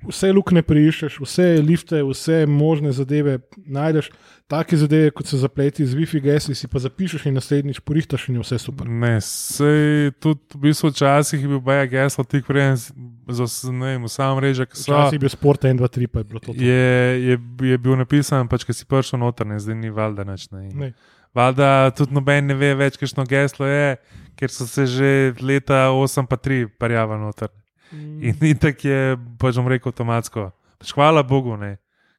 Vse 0.00 0.28
lukne 0.30 0.62
priiščeš, 0.62 1.16
vse 1.18 1.44
lifte, 1.58 1.98
vse 2.02 2.46
možne 2.46 2.92
zadeve 2.92 3.40
najdeš, 3.58 4.12
take 4.46 4.76
zadeve, 4.76 5.10
kot 5.10 5.26
se 5.26 5.36
zapleti 5.36 5.82
z 5.82 5.90
WiFi 5.92 6.20
gesli, 6.22 6.54
si 6.54 6.68
pa 6.68 6.78
zapišeš 6.78 7.26
in 7.26 7.34
naslednjič 7.34 7.80
porihtaš 7.80 8.28
in 8.28 8.38
je 8.38 8.44
vse 8.44 8.58
super. 8.58 8.86
Ne, 8.86 9.16
sej 9.20 10.12
tudi 10.22 10.38
v 10.54 10.60
bistvu 10.62 10.92
včasih 10.92 11.42
je 11.42 11.48
bil 11.48 11.58
baja 11.60 11.82
geslo 11.86 12.22
tik 12.24 12.46
preden, 12.46 12.76
z- 12.76 12.94
z 13.26 13.40
os- 13.40 13.66
ne 13.66 13.86
vem, 13.88 14.04
vsa 14.04 14.30
mreža, 14.32 14.64
ki 14.64 14.76
so. 14.76 14.86
Včasih 14.86 15.12
je 15.12 15.18
bil 15.18 15.28
sport 15.30 15.64
1, 15.64 15.76
2, 15.76 15.88
3, 15.90 16.06
pa 16.06 16.18
je 16.20 16.24
bilo 16.24 16.40
to. 16.40 16.54
to. 16.54 16.62
Je, 16.62 16.86
je, 17.24 17.36
je 17.64 17.78
bil 17.78 17.96
napisan, 17.96 18.46
pač, 18.46 18.62
ki 18.62 18.72
si 18.72 18.86
prišel 18.86 19.18
noter, 19.18 19.44
ne, 19.44 19.58
zdaj 19.58 19.74
ni 19.74 19.90
valjda 19.90 20.22
nič. 20.24 20.46
Ne. 20.52 20.62
Ne. 20.70 20.88
Valjda 21.34 21.90
tudi 21.90 22.14
noben 22.14 22.46
ne 22.46 22.54
ve 22.54 22.70
več, 22.76 22.96
kakšno 22.96 23.26
geslo 23.26 23.66
je, 23.66 23.98
ker 24.34 24.48
so 24.48 24.62
se 24.64 24.86
že 24.86 25.10
leta 25.42 25.90
8 25.90 26.22
pa 26.24 26.38
3 26.38 26.70
parjava 26.70 27.18
noter. 27.18 27.50
In, 27.92 28.34
in 28.40 28.58
tako 28.58 28.88
je, 28.88 29.16
pač 29.40 29.56
bom 29.56 29.68
rekel, 29.70 29.92
avtomatsko. 29.92 30.50
Pač 30.78 30.92
hvala 30.96 31.22
Bogu, 31.22 31.56
ne. 31.56 31.76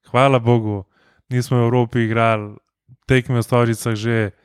Hvala 0.10 0.40
Bogu, 0.40 0.84
nismo 1.30 1.60
v 1.60 1.68
Evropi 1.68 2.08
igrali 2.08 2.58
tekme 3.10 3.42
v 3.42 3.46
Stožicah 3.46 3.98
že 3.98 4.38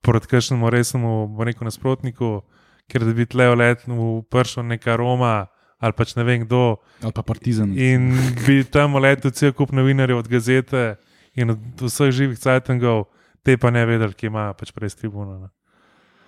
proti 0.00 0.26
kakšnemu 0.26 0.66
resnemu, 0.72 1.12
bom 1.28 1.44
rekel, 1.44 1.68
nasprotniku, 1.68 2.42
ker 2.88 3.04
da 3.04 3.12
bi 3.12 3.28
tle 3.28 3.52
letno 3.54 4.24
prišel 4.26 4.64
neka 4.66 4.96
Roma 4.96 5.52
ali 5.82 5.94
pač 5.98 6.14
ne 6.14 6.22
vem 6.22 6.46
kdo. 6.46 6.78
Ali 7.02 7.10
pa 7.10 7.26
Partizan. 7.26 7.74
In 7.74 8.14
bi 8.46 8.62
tam 8.62 8.94
letel 9.02 9.34
cel 9.34 9.50
kup 9.50 9.74
novinarjev 9.74 10.22
od 10.22 10.28
gazete 10.30 10.94
in 11.34 11.50
od 11.50 11.58
vseh 11.82 12.14
živih 12.14 12.38
cajtangov, 12.38 13.10
te 13.42 13.58
pa 13.58 13.74
ne 13.74 13.82
vedeli, 13.82 14.14
ki 14.14 14.30
ima 14.30 14.54
pač 14.54 14.70
prej 14.70 14.94
tribuna. 14.94 15.50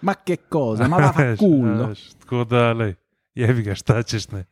Ma 0.02 0.14
che 0.26 0.50
cosa, 0.50 0.90
ma 0.90 0.98
fa 1.14 1.38
culo. 1.38 1.94
Tako 2.26 2.42
da, 2.50 2.74
lej, 2.74 2.98
je 3.40 3.54
bi 3.54 3.62
ga 3.62 3.74
štačeš. 3.74 4.30
Ne. 4.30 4.44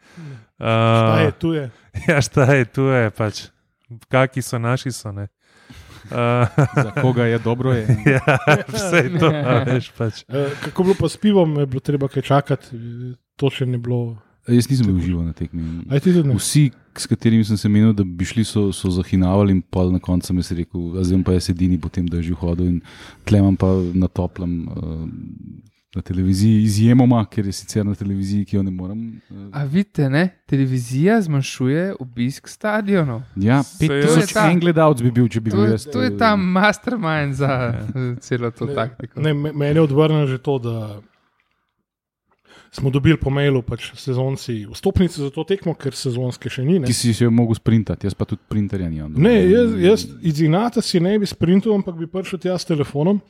Ta 0.59 1.21
je 1.21 1.29
Uh, 1.29 1.39
tu 1.39 1.53
je. 1.53 1.71
ja, 2.09 2.21
šta 2.23 2.53
je, 2.55 2.65
tu 2.65 2.83
je 2.83 3.11
pač. 3.11 3.47
Kaki 4.09 4.43
so 4.43 4.59
naši 4.59 4.93
so. 4.93 5.13
Ne. 5.13 5.29
Uh, 6.11 6.49
Za 6.83 6.91
koga 7.01 7.25
je 7.25 7.39
dobro, 7.39 7.73
je. 7.73 7.87
ja, 8.15 8.39
vse 8.69 9.07
to, 9.21 9.31
veš 9.67 9.93
pač. 9.97 10.25
E, 10.29 10.51
kako 10.65 10.83
je 10.83 10.85
bilo 10.85 10.97
pa 10.99 11.09
s 11.09 11.17
pivom, 11.17 11.57
je 11.61 11.67
bilo 11.67 11.81
treba 11.81 12.09
kaj 12.09 12.23
čakati, 12.23 12.77
e, 12.77 13.13
to 13.39 13.51
še 13.51 13.67
ni 13.71 13.79
bilo. 13.79 14.19
Jaz 14.51 14.67
nisem 14.67 14.91
bil 14.91 14.99
živo 14.99 15.23
na 15.23 15.33
tekmi. 15.33 15.63
Vsi, 16.35 16.73
s 16.99 17.07
katerimi 17.07 17.47
sem 17.47 17.57
se 17.57 17.71
menil, 17.71 17.93
da 17.95 18.03
bi 18.05 18.27
šli, 18.27 18.43
so, 18.45 18.65
so 18.75 18.91
zahinavali, 18.91 19.55
in 19.55 19.63
pa 19.63 19.87
na 19.95 20.03
koncu 20.03 20.27
sem 20.27 20.43
jaz 20.43 20.51
rekel, 20.59 20.99
a 20.99 21.07
zdaj 21.07 21.23
pa 21.23 21.37
jaz 21.39 21.53
edini, 21.55 21.79
potem 21.79 22.09
da 22.11 22.19
je 22.19 22.33
že 22.33 22.41
hodil 22.41 22.67
in 22.67 22.81
tlemam 23.23 23.55
pa 23.57 23.71
na 23.95 24.11
toplem. 24.11 24.67
Uh, 24.75 25.07
Na 25.93 26.01
televiziji 26.01 26.63
izjemoma, 26.63 27.19
ker 27.27 27.45
je 27.45 27.53
sicer 27.53 27.85
na 27.85 27.93
televiziji, 27.95 28.47
ki 28.47 28.57
jo 28.57 28.63
ne 28.63 28.71
morem. 28.71 29.01
Uh, 29.29 29.49
A 29.53 29.65
vidite, 29.65 30.07
ne? 30.09 30.23
televizija 30.47 31.19
zmanjšuje 31.21 31.95
obisk 32.01 32.49
stadionov. 32.49 33.21
ja, 33.37 33.63
Se- 33.63 33.77
5000 33.81 34.07
To 34.07 34.17
je 34.17 34.27
ta- 34.29 34.51
en 34.51 34.57
gledalec 34.59 35.03
bi 35.03 35.11
bil, 35.11 35.29
če 35.29 35.41
bi 35.41 35.51
To, 35.51 35.57
bil 35.59 35.71
jaz. 35.71 35.85
to 35.87 36.01
je 36.01 36.09
eh, 36.09 36.17
ta 36.17 36.31
mastermind 36.35 37.35
za 37.35 37.53
eh, 37.69 38.17
celo 38.25 38.51
to 38.51 38.65
Ne, 38.65 38.75
taktiko. 38.75 39.21
Ne, 39.21 39.35
me- 39.35 39.53
meni 39.55 39.75
je 39.75 39.83
odvrnilo 39.83 40.27
že 40.27 40.39
to, 40.41 40.59
da 40.61 41.01
smo 42.71 42.89
dobili 42.89 43.17
po 43.17 43.29
mailu 43.29 43.61
pač 43.63 43.91
sezonci 43.93 44.65
vstopnice 44.67 45.21
za 45.21 45.31
to 45.31 45.45
tekmo, 45.45 45.75
ker 45.75 45.93
sezonske 45.93 46.49
še 46.49 46.63
ni. 46.63 46.79
Ne, 46.79 46.87
Ti 46.87 46.93
si 46.95 47.13
se 47.13 47.25
jo 47.25 47.31
mogel 47.31 47.55
sprintati, 47.55 48.07
jaz 48.07 48.15
pa 48.15 48.25
tudi 48.25 48.41
printerja 48.49 48.89
nimam. 48.89 49.13
ne 49.15 49.35
jaz, 49.45 49.77
jaz 49.79 50.01
iz 50.23 50.41
Inata 50.41 50.81
si 50.81 51.01
ne 51.01 51.19
bi 51.19 51.27
sprintal, 51.27 51.75
ampak 51.75 51.95
bi 51.95 52.09
prišel 52.09 52.39
tja 52.41 52.57
s 52.57 52.65
telefonom. 52.65 53.21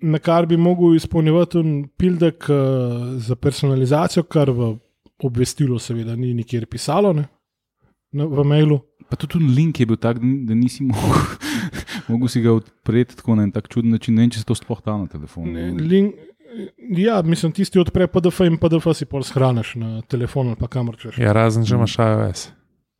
Na 0.00 0.18
kar 0.20 0.46
bi 0.46 0.58
mogel 0.60 0.96
izpolnjevati 0.96 1.58
un 1.58 1.70
pildek 1.96 2.50
uh, 2.52 3.14
za 3.22 3.36
personalizacijo, 3.36 4.26
kar 4.28 4.50
v 4.52 4.74
obvestilu, 5.24 5.78
seveda, 5.80 6.16
ni 6.16 6.34
nikjer 6.36 6.66
pisalo, 6.68 7.14
ne, 7.16 7.24
na, 8.12 8.26
v 8.28 8.44
mailu. 8.44 8.80
Pa 9.08 9.16
tudi 9.16 9.38
tudi 9.38 9.54
link 9.56 9.80
je 9.80 9.86
bil 9.88 9.96
tak, 9.96 10.20
da 10.20 10.54
nisi 10.54 10.84
mogel, 10.84 11.16
mogel 12.10 12.28
si 12.28 12.42
ga 12.44 12.52
odpreti 12.58 13.16
tako 13.16 13.38
na 13.38 13.46
en 13.46 13.54
tak 13.54 13.70
čuden 13.72 13.96
način. 13.96 14.18
Ne 14.18 14.26
vem, 14.26 14.34
če 14.34 14.42
se 14.42 14.48
to 14.48 14.56
sploh 14.58 14.82
da 14.84 14.98
na 15.00 15.08
telefonu. 15.08 15.54
Ne, 15.54 15.70
link, 15.80 16.20
ja, 16.98 17.22
mislim, 17.22 17.52
tisti 17.56 17.80
odpre 17.80 18.06
PDF 18.06 18.44
in 18.46 18.60
PDF 18.60 18.92
si 18.96 19.08
pol 19.08 19.24
shraniš 19.24 19.74
na 19.80 20.02
telefon 20.10 20.52
ali 20.52 20.60
pa 20.60 20.68
kamor 20.68 20.98
češ. 21.00 21.18
Ja, 21.22 21.32
razen 21.36 21.64
če 21.64 21.76
imaš 21.78 21.98
iOS. 22.02 22.46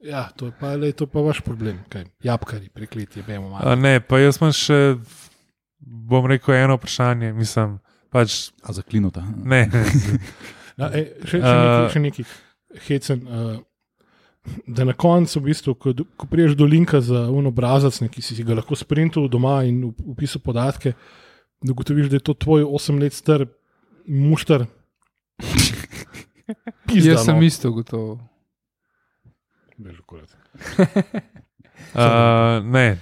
Ja, 0.06 0.28
to 0.36 0.50
je 0.50 0.52
pa, 0.60 0.74
lej, 0.78 0.92
to 0.98 1.08
pa 1.10 1.22
vaš 1.24 1.40
problem, 1.42 1.80
kaj 1.90 2.04
jabkari, 2.22 2.68
prekleti, 2.70 3.24
vemo 3.26 3.48
malo. 3.48 3.64
A 3.66 3.74
ne, 3.74 3.98
pa 4.00 4.20
jaz 4.20 4.38
imam 4.38 4.52
še, 4.54 4.78
bom 5.78 6.26
rekel, 6.26 6.54
eno 6.56 6.76
vprašanje. 6.76 7.32
Mislim, 7.32 7.78
pač 8.10 8.50
A 8.62 8.72
zaklinota. 8.72 9.24
ne. 9.36 9.66
Ja, 10.76 10.90
e, 10.92 11.06
še, 11.24 11.38
še, 11.38 11.40
Uh, 11.40 11.46
nekaj, 11.48 11.88
še 11.88 12.00
nekaj, 12.00 12.24
hecen. 12.84 13.20
Uh, 13.24 13.54
da 14.68 14.84
na 14.84 14.92
koncu, 14.92 15.40
v 15.40 15.48
bistvu, 15.48 15.72
ko, 15.74 15.94
ko 16.16 16.26
priješ 16.28 16.52
do 16.54 16.68
linka 16.68 17.00
za 17.00 17.24
un 17.32 17.48
obrazac, 17.48 17.96
ne, 18.00 18.08
ki 18.08 18.20
si 18.20 18.44
ga 18.44 18.54
lahko 18.54 18.76
sprintal 18.76 19.24
doma 19.26 19.64
in 19.64 19.80
up- 19.88 20.04
upisal 20.04 20.42
podatke, 20.44 20.92
da 21.64 21.72
ugotoviš, 21.72 22.10
da 22.12 22.20
je 22.20 22.26
to 22.28 22.34
tvoj 22.36 22.66
8 22.68 23.00
let 23.00 23.16
star 23.16 23.46
mušter. 24.06 24.66
Pizda, 26.86 27.16
Jaz 27.16 27.24
sem 27.24 27.40
no. 27.40 27.42
isto 27.42 27.72
gotovo. 27.72 28.20
Kurat. 30.06 30.30
Uh, 31.96 32.60
ne, 32.62 33.00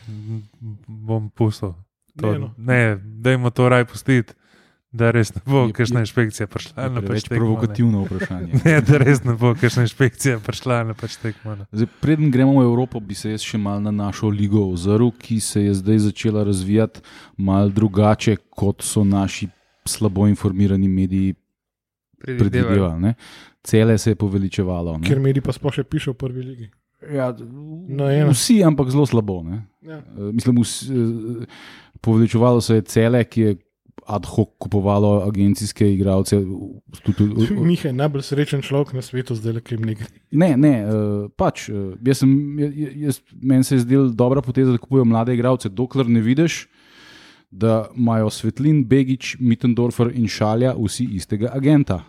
bom 0.86 1.26
pustil. 1.30 1.74
To, 2.16 2.32
Ne, 2.32 2.38
no. 2.38 2.54
ne, 2.56 2.78
dajmo 2.96 3.50
to 3.50 3.68
raj 3.68 3.84
pustiti, 3.84 4.32
da 4.92 5.10
res 5.10 5.34
ne 5.34 5.40
bo 5.44 5.64
Je- 5.64 5.72
kakšna 5.72 5.98
je- 5.98 6.02
inšpekcija 6.02 6.46
prišla 6.46 6.84
na 6.84 7.00
pač 7.00 7.04
Preveč 7.04 7.24
ne. 7.24 7.36
provokativno 7.36 8.04
vprašanje. 8.04 8.52
Ne, 8.64 8.80
da 8.80 8.98
res 8.98 9.18
ne 9.20 9.34
bo 9.34 9.50
kakšna 9.52 9.82
inšpekcija 9.82 10.38
prišla 10.38 10.84
na 10.84 10.94
pač 10.94 11.16
tekmo. 11.16 11.56
ne. 11.56 11.66
Zdaj, 11.68 11.88
preden 12.00 12.30
gremo 12.30 12.54
v 12.54 12.62
Evropo, 12.62 13.00
bi 13.00 13.12
se 13.12 13.30
jaz 13.30 13.42
še 13.42 13.58
mal 13.58 13.80
na 13.80 13.90
našo 13.92 14.28
ligo 14.28 14.62
ozrl, 14.64 15.10
ki 15.12 15.40
se 15.40 15.62
je 15.62 15.74
zdaj 15.74 15.98
začela 16.00 16.44
razvijati 16.44 17.02
mal 17.36 17.68
drugače, 17.68 18.36
kot 18.48 18.82
so 18.82 19.02
naši 19.02 19.48
slabo 19.84 20.26
informirani 20.26 20.86
mediji 20.88 21.34
predvidevali. 22.18 23.00
ne. 23.00 23.14
Cele 23.60 23.98
se 23.98 24.10
je 24.10 24.14
poveličevalo. 24.16 24.98
ne. 24.98 25.02
Ker 25.02 25.18
mediji 25.18 25.42
pa 25.42 25.50
sploh 25.50 25.72
še 25.72 25.84
piše 25.84 26.10
v 26.10 26.14
prvi 26.14 26.42
ligi. 26.44 26.70
Ja, 27.04 27.34
No, 27.88 28.06
eno. 28.06 28.30
vsi, 28.30 28.62
ampak 28.62 28.88
zelo 28.88 29.04
slabo. 29.04 29.42
Ne. 29.42 29.66
Ja. 29.82 29.98
Eh, 29.98 30.32
Mislim, 30.32 30.56
vsi, 30.56 30.86
eh, 30.86 31.46
poveličevalo 32.04 32.60
se 32.60 32.80
je 32.80 32.88
cele, 32.92 33.24
ki 33.24 33.40
je 33.40 33.56
ad 34.06 34.26
hoc 34.26 34.48
kupovalo 34.58 35.22
agencijske 35.28 35.86
igralce. 35.94 36.36
Miha 37.50 37.88
je 37.88 37.92
najbolj 37.92 38.22
srečen 38.26 38.62
človek 38.62 38.92
na 38.92 39.02
svetu, 39.02 39.36
zdaj 39.38 39.56
le 39.56 39.62
kaj 39.64 39.78
jim 39.78 39.86
nekaj. 39.88 40.10
Ne, 40.30 40.50
ne, 40.60 40.72
uh, 40.84 41.30
pač. 41.36 41.68
Uh, 41.72 41.94
jaz 42.04 42.20
sem, 42.20 42.34
jaz, 43.00 43.20
meni 43.40 43.64
se 43.64 43.78
je 43.78 43.84
zdela 43.86 44.10
dobra 44.12 44.42
poteza, 44.44 44.74
da 44.74 44.82
kupujejo 44.82 45.08
mlade 45.08 45.34
igralce, 45.34 45.72
dokler 45.72 46.10
ne 46.10 46.20
vidiš, 46.24 46.66
da 47.50 47.86
imajo 47.96 48.30
Svetlin, 48.34 48.82
Begič, 48.88 49.36
Mittendorfer 49.40 50.10
in 50.12 50.28
Šalja 50.28 50.74
vsi 50.76 51.06
istega 51.16 51.52
agenta. 51.54 52.02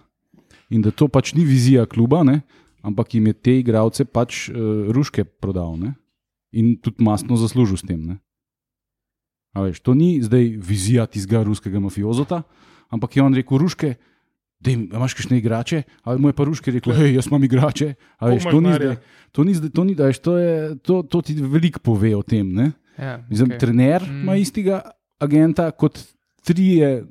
In 0.74 0.82
da 0.82 0.92
to 0.92 1.08
pač 1.08 1.36
ni 1.38 1.46
vizija 1.46 1.86
kluba, 1.86 2.24
ne, 2.26 2.42
ampak 2.84 3.14
jim 3.16 3.30
je 3.30 3.38
te 3.40 3.60
igralce 3.62 4.06
pač 4.06 4.50
uh, 4.50 4.90
ruške 4.92 5.24
prodal 5.24 5.78
ne, 5.80 5.96
in 6.52 6.76
tudi 6.82 7.06
masno 7.06 7.38
zaslužil 7.40 7.78
s 7.78 7.88
tem. 7.88 8.02
Ne. 8.04 8.20
A 9.56 9.64
Veš, 9.64 9.80
to 9.80 9.96
ni 9.96 10.20
zdaj 10.22 10.50
vizija 10.60 11.06
tistega 11.08 11.44
ruskega 11.48 11.80
mafiozota, 11.80 12.44
ampak 12.92 13.16
je 13.16 13.24
on 13.24 13.34
rekel: 13.34 13.58
Ruške, 13.58 13.96
Dej, 14.60 14.88
a 14.90 14.98
imaš 14.98 15.14
kakšne 15.14 15.38
igrače? 15.38 15.84
Ali 16.04 16.20
mu 16.20 16.30
je 16.32 16.34
pa 16.34 16.44
Ruški 16.48 16.72
rekel: 16.72 16.94
hej, 16.96 17.14
jaz 17.16 17.28
imam 17.28 17.44
igrače. 17.44 17.94
A 18.18 18.32
Veš, 18.32 18.48
to, 18.48 18.60
ni 18.62 18.72
zdaj, 18.74 18.96
to, 19.32 19.44
ni 19.44 19.54
zdaj, 19.54 19.70
to, 19.70 19.84
ni, 19.84 19.94
veš, 19.94 20.20
to, 20.20 20.38
je, 20.38 20.54
to, 20.80 20.96
to 21.04 21.22
ti 21.22 21.36
veliko 21.36 21.80
pove 21.80 22.16
o 22.16 22.24
tem. 22.24 22.50
Ne? 22.50 22.72
Ja, 22.98 23.20
Mislim, 23.30 23.52
okej. 23.52 23.60
Trener 23.60 24.02
Mm. 24.04 24.22
ima 24.24 24.36
istega 24.36 24.80
agenta 25.20 25.72
kot 25.72 26.00
trije, 26.44 27.06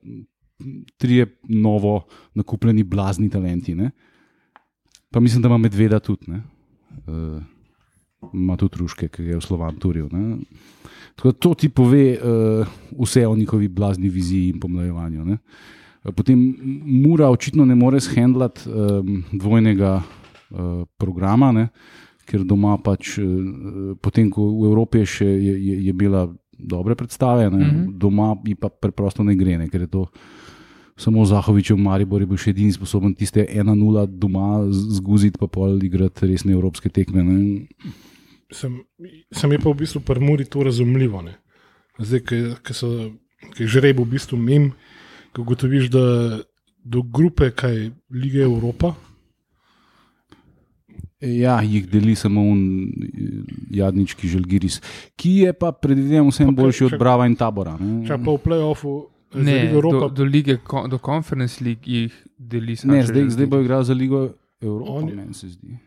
trije 0.96 1.26
novo 1.44 2.06
nakupljeni 2.34 2.82
blazni 2.82 3.30
talenti. 3.30 3.74
Ne? 3.74 3.90
Pa 5.10 5.20
mislim, 5.20 5.42
da 5.42 5.48
ima 5.48 5.58
medveda 5.58 6.00
tudi. 6.00 6.26
ne. 6.32 6.42
Uh, 7.06 7.42
ima 8.32 8.56
tudi 8.56 8.78
ruške, 8.80 9.08
ki 9.08 9.22
je 9.22 9.38
v 9.38 9.44
Slovan 9.44 9.76
turil. 9.80 10.08
Ne. 10.12 10.38
Tako 11.14 11.32
da 11.32 11.38
to 11.38 11.54
ti 11.54 11.68
pove 11.68 12.04
uh, 12.18 12.66
vse 12.98 13.26
o 13.26 13.36
njihovi 13.36 13.68
blazni 13.68 14.08
viziji 14.08 14.48
in 14.48 14.60
pomlajevanju. 14.60 15.24
Ne. 15.24 15.38
Potem 16.12 16.56
Mura 16.84 17.30
očitno 17.30 17.64
ne 17.64 17.74
more 17.74 18.00
shendlati 18.00 18.68
um, 18.68 19.22
dvojnega 19.32 20.02
uh, 20.02 20.84
programa, 20.98 21.52
ne, 21.52 21.68
ker 22.28 22.44
doma 22.44 22.76
pač, 22.76 23.16
uh, 23.18 23.94
potem 24.02 24.28
ko 24.30 24.50
v 24.52 24.68
Evropi 24.68 25.04
še 25.06 25.24
je, 25.24 25.54
je, 25.54 25.78
je 25.86 25.92
bila 25.92 26.26
dobre 26.58 26.94
predstave, 26.94 27.50
ne, 27.50 27.56
mm 27.56 27.70
-hmm. 27.70 27.98
doma 27.98 28.36
ji 28.44 28.54
pa 28.54 28.68
preprosto 28.68 29.24
ne 29.24 29.36
gre, 29.36 29.58
ne, 29.58 29.68
ker 29.68 29.80
je 29.80 29.86
to 29.86 30.06
samo 30.96 31.24
Zahovičev 31.24 31.76
Maribor 31.76 32.22
je 32.22 32.26
bil 32.26 32.38
še 32.38 32.50
edini 32.50 32.72
sposoben 32.72 33.14
tiste 33.14 33.42
1-0 33.42 34.06
doma 34.06 34.62
zguziti, 34.70 35.38
pa 35.38 35.46
pol 35.46 35.82
igrati 35.82 36.26
resne 36.26 36.52
evropske 36.52 36.88
tekme. 36.88 37.22
Ne. 37.22 37.38
Sem, 38.52 38.82
sem 39.32 39.52
je 39.52 39.58
pa 39.58 39.70
v 39.70 39.74
bistvu 39.74 40.00
pri 40.00 40.20
Muri 40.20 40.44
to 40.44 40.62
razumljivo. 40.62 41.22
Ne. 41.22 41.34
Zdaj, 41.98 42.20
ki 42.20 43.62
je 43.62 43.66
žreb 43.68 43.98
v 44.00 44.04
bistvu 44.04 44.36
mem, 44.36 44.72
ko 45.32 45.44
gotoviš, 45.44 45.88
da 45.90 46.04
do 46.84 47.02
grupe, 47.02 47.50
kaj 47.50 47.90
lige 48.10 48.42
Evropa. 48.42 48.94
Ja, 51.20 51.62
jih 51.62 51.86
deli 51.88 52.12
samo 52.14 52.42
un 52.42 52.90
jadnički 53.70 54.28
želgiris, 54.28 54.80
ki 55.16 55.30
je 55.46 55.52
pa 55.52 55.72
predvidevam 55.72 56.28
vsem 56.28 56.46
Pa 56.46 56.62
boljši 56.62 56.84
od 56.84 56.98
Brava 56.98 57.26
in 57.26 57.36
Tabora. 57.36 57.78
Ne, 57.80 58.02
Če 58.06 58.18
pa 58.18 58.30
v 58.30 58.42
playoffu 58.44 58.92
za 59.32 59.40
Ne, 59.40 59.54
Ligo 59.54 59.72
do, 59.72 59.78
Evropa, 59.78 60.08
do, 60.14 60.24
lige, 60.24 60.58
do 60.90 60.98
Conference 60.98 61.64
League 61.64 61.82
jih 61.86 62.12
deli 62.38 62.76
samo. 62.76 62.92
ne 62.92 63.06
zdaj, 63.06 63.30
zdaj 63.30 63.46
bo 63.46 63.60
igral 63.60 63.82
za 63.84 63.94
Ligo 63.94 64.34
Evropa, 64.60 64.90
Oni- 64.92 65.14
meni 65.14 65.34
se 65.34 65.48
zdi. 65.48 65.78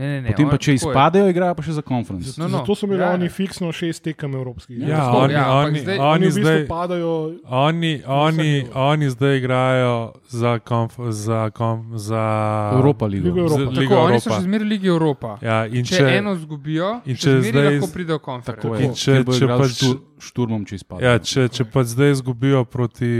Ne, 0.00 0.06
ne, 0.06 0.20
ne, 0.22 0.28
Potem 0.28 0.46
pa, 0.46 0.52
on- 0.52 0.58
če 0.58 0.70
tako 0.70 0.72
je. 0.72 0.76
izpadejo, 0.82 1.26
igrajo 1.28 1.54
pa 1.54 1.62
še 1.62 1.72
za 1.72 1.82
konferenc. 1.84 2.24
no, 2.34 2.46
no, 2.46 2.58
zato 2.58 2.72
so 2.72 2.86
imeli 2.86 3.02
ja, 3.02 3.10
oni 3.12 3.26
ja. 3.26 3.30
fiksno 3.30 3.68
šest 3.70 4.00
tekem 4.02 4.32
evropskih. 4.32 4.78
Ja. 4.78 4.88
Ja, 4.88 4.96
Tako, 4.98 5.18
oni, 5.18 5.34
ja, 5.34 5.44
oni, 5.52 5.78
zdaj- 5.78 5.98
oni, 5.98 6.08
Oni 6.10 6.22
v 6.22 6.28
bistvu 6.30 6.42
zdaj, 6.42 6.62
padajo. 6.66 7.12
oni, 7.44 7.92
oni, 8.06 8.50
oni 8.74 9.10
zdaj 9.10 9.36
igrajo 9.36 9.94
za, 10.30 10.58
konf, 10.60 10.94
za, 11.10 11.50
konf, 11.50 11.84
za 12.00 12.22
Evropa 12.72 13.06
ligo. 13.06 13.26
Ligo 13.26 13.44
z- 13.46 13.52
Evropa. 13.54 13.76
Ligo 13.76 13.92
Tako, 13.92 14.02
oni 14.02 14.16
so 14.16 14.24
Evropa. 14.24 14.36
še 14.36 14.42
zmeraj 14.42 14.66
Ligi 14.66 14.88
Evropa. 14.88 15.32
Ja, 15.42 15.58
in 15.66 15.84
Če, 15.84 15.90
če, 15.90 15.96
če 15.98 16.16
eno 16.16 16.32
izgubijo, 16.32 16.90
in 17.04 17.16
če 17.16 17.30
zdaj- 17.42 17.68
lahko 17.70 17.92
pridejo. 17.92 18.18
Tako 18.42 18.66
In 18.78 18.94
če- 18.94 19.04
če 19.26 19.36
igral 19.36 19.58
pač- 19.58 19.76
štur- 19.76 20.00
šturmom, 20.18 20.64
če 20.64 20.74
izpadejo. 20.76 21.04
ja, 21.04 21.18
če, 21.20 21.48
če 21.50 21.64
pa 21.66 21.84
zdaj 21.84 22.10
izgubijo 22.12 22.64
proti 22.64 23.10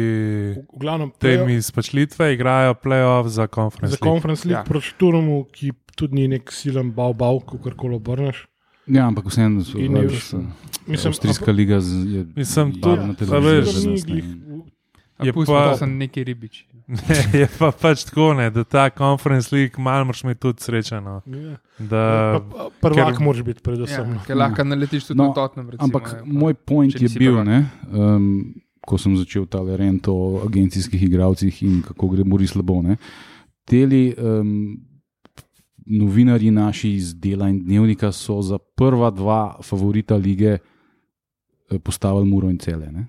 glavnem, 0.72 1.12
tem 1.18 1.48
izpačlitve, 1.50 2.32
igrajo 2.32 2.74
playoff 2.74 3.26
za 3.26 3.40
za 3.40 3.46
konferenco. 3.48 3.96
konferenc 3.98 4.44
Ja. 4.46 4.62
proti 4.64 4.86
Šturmu, 4.86 5.44
ki 5.52 5.72
tudi 6.00 6.14
ni 6.16 6.28
nek 6.28 6.48
silen 6.50 6.90
bav, 6.92 7.12
bav, 7.14 7.42
kako 7.42 7.74
koli 7.76 7.96
obrneš. 7.96 8.46
Ja, 8.88 9.06
ampak 9.06 9.26
vseeno 9.26 9.60
so 9.62 9.78
In 9.78 9.94
je- 9.94 10.08
pač, 10.08 10.32
Mislim, 10.86 11.10
Avstrijska 11.10 11.52
liga 11.52 11.80
z- 11.80 12.06
je 12.08 12.20
Mislim, 12.34 12.72
tudi- 12.74 13.14
televizija 13.14 13.36
a 13.36 13.40
veš, 13.40 13.64
za 13.66 13.80
ni 13.80 13.92
nas, 13.92 14.02
ne. 14.02 14.12
glih- 14.12 14.36
je 15.20 15.32
Pustimo, 15.32 15.54
pa- 15.54 15.66
da 15.66 15.76
so 15.76 15.86
neki 15.86 16.24
ribiči. 16.24 16.66
Ne, 16.90 16.98
je 17.34 17.48
pa 17.54 17.70
pač 17.72 18.04
tako, 18.04 18.34
ne, 18.34 18.48
da 18.50 18.64
ta 18.64 18.90
konferenc 18.90 19.52
lig 19.52 19.78
malo 19.78 20.04
moraš 20.04 20.24
imeti 20.24 20.40
tudi 20.40 20.58
srečano. 20.60 21.20
Ja. 21.24 21.54
Da, 21.80 22.02
Pa- 22.34 22.70
pa 22.80 22.88
Prvak 22.88 22.98
ker- 23.10 23.20
moraš 23.20 23.42
biti, 23.42 23.60
predvsem. 23.60 24.00
Ja, 24.00 24.06
no. 24.08 24.20
ker 24.26 24.36
lahko 24.36 24.64
naletiš 24.64 25.04
tudi 25.04 25.18
No, 25.18 25.28
na. 25.28 25.46
Recimo, 25.62 25.84
Ampak 25.84 26.04
ne, 26.04 26.18
pa- 26.18 26.24
moj 26.26 26.54
point 26.56 26.94
je 26.94 27.08
bil, 27.10 27.32
prvak. 27.32 27.46
ne, 27.46 27.58
um, 27.92 28.54
ko 28.80 28.98
sem 28.98 29.14
začel 29.14 29.46
ta 29.46 29.60
rent 29.70 30.08
o 30.08 30.16
agencijskih 30.42 31.02
igravcih 31.04 31.62
in 31.62 31.82
kako 31.82 32.08
gre 32.08 32.24
Mori 32.24 32.46
slabo. 32.46 32.82
Ne. 32.82 32.96
Teli 33.64 34.14
um, 34.14 34.80
novinarji 35.90 36.50
naši 36.50 36.90
iz 36.92 37.14
dela 37.14 37.48
in 37.48 37.60
dnevnika 37.60 38.12
so 38.12 38.42
za 38.42 38.58
prva 38.58 39.10
dva 39.10 39.40
favorita 39.60 40.16
lige 40.16 40.58
eh, 41.66 41.78
postavili 41.78 42.24
Muro 42.26 42.48
in 42.48 42.58
cele. 42.58 42.86
Ne. 42.88 43.06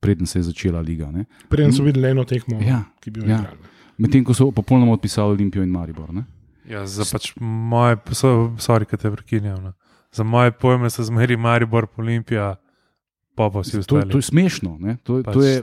Preden 0.00 0.26
se 0.26 0.38
je 0.38 0.42
začela 0.44 0.80
liga. 0.80 1.10
Ne. 1.10 1.24
Preden 1.48 1.72
so 1.72 1.82
videli 1.82 2.08
eno 2.08 2.24
tekmo, 2.24 2.60
Ja, 2.60 2.84
ki 3.00 3.10
bi 3.10 3.20
jo 3.20 3.26
ja. 3.26 3.38
igrali. 3.38 3.58
Medtem 3.98 4.24
ko 4.24 4.34
so 4.34 4.50
popolnoma 4.50 4.92
odpisali 4.92 5.30
Olimpijo 5.30 5.62
in 5.62 5.70
Maribor. 5.70 6.12
Ne. 6.12 6.24
ja, 6.66 6.86
za 6.86 7.04
pač 7.06 7.32
moje, 7.38 7.96
so, 8.12 8.28
sorry, 8.58 8.84
kaj 8.84 8.98
te 8.98 9.10
prekinjam. 9.10 9.62
No. 9.62 9.72
Za 10.12 10.24
moje 10.24 10.50
pojme 10.52 10.90
so 10.90 11.02
zmeri 11.02 11.36
Maribor, 11.36 11.86
Olimpija, 11.96 12.54
pa 13.34 13.50
pa 13.50 13.60
vsi 13.60 13.72
To, 13.72 13.78
ostali. 13.78 14.10
to 14.10 14.18
je 14.18 14.22
smešno. 14.24 14.76
Ne? 14.78 14.96
To, 15.02 15.22
Pač- 15.22 15.32
to 15.32 15.42
je 15.42 15.62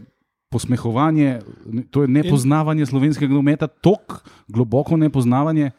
posmehovanje, 0.50 1.40
ne- 1.68 1.84
to 1.84 2.02
je 2.02 2.08
nepoznavanje 2.10 2.86
slovenskega 2.86 3.30
nogometa, 3.30 3.68
tako 3.68 4.20
globoko 4.48 4.98
nepoznavanje. 4.98 5.72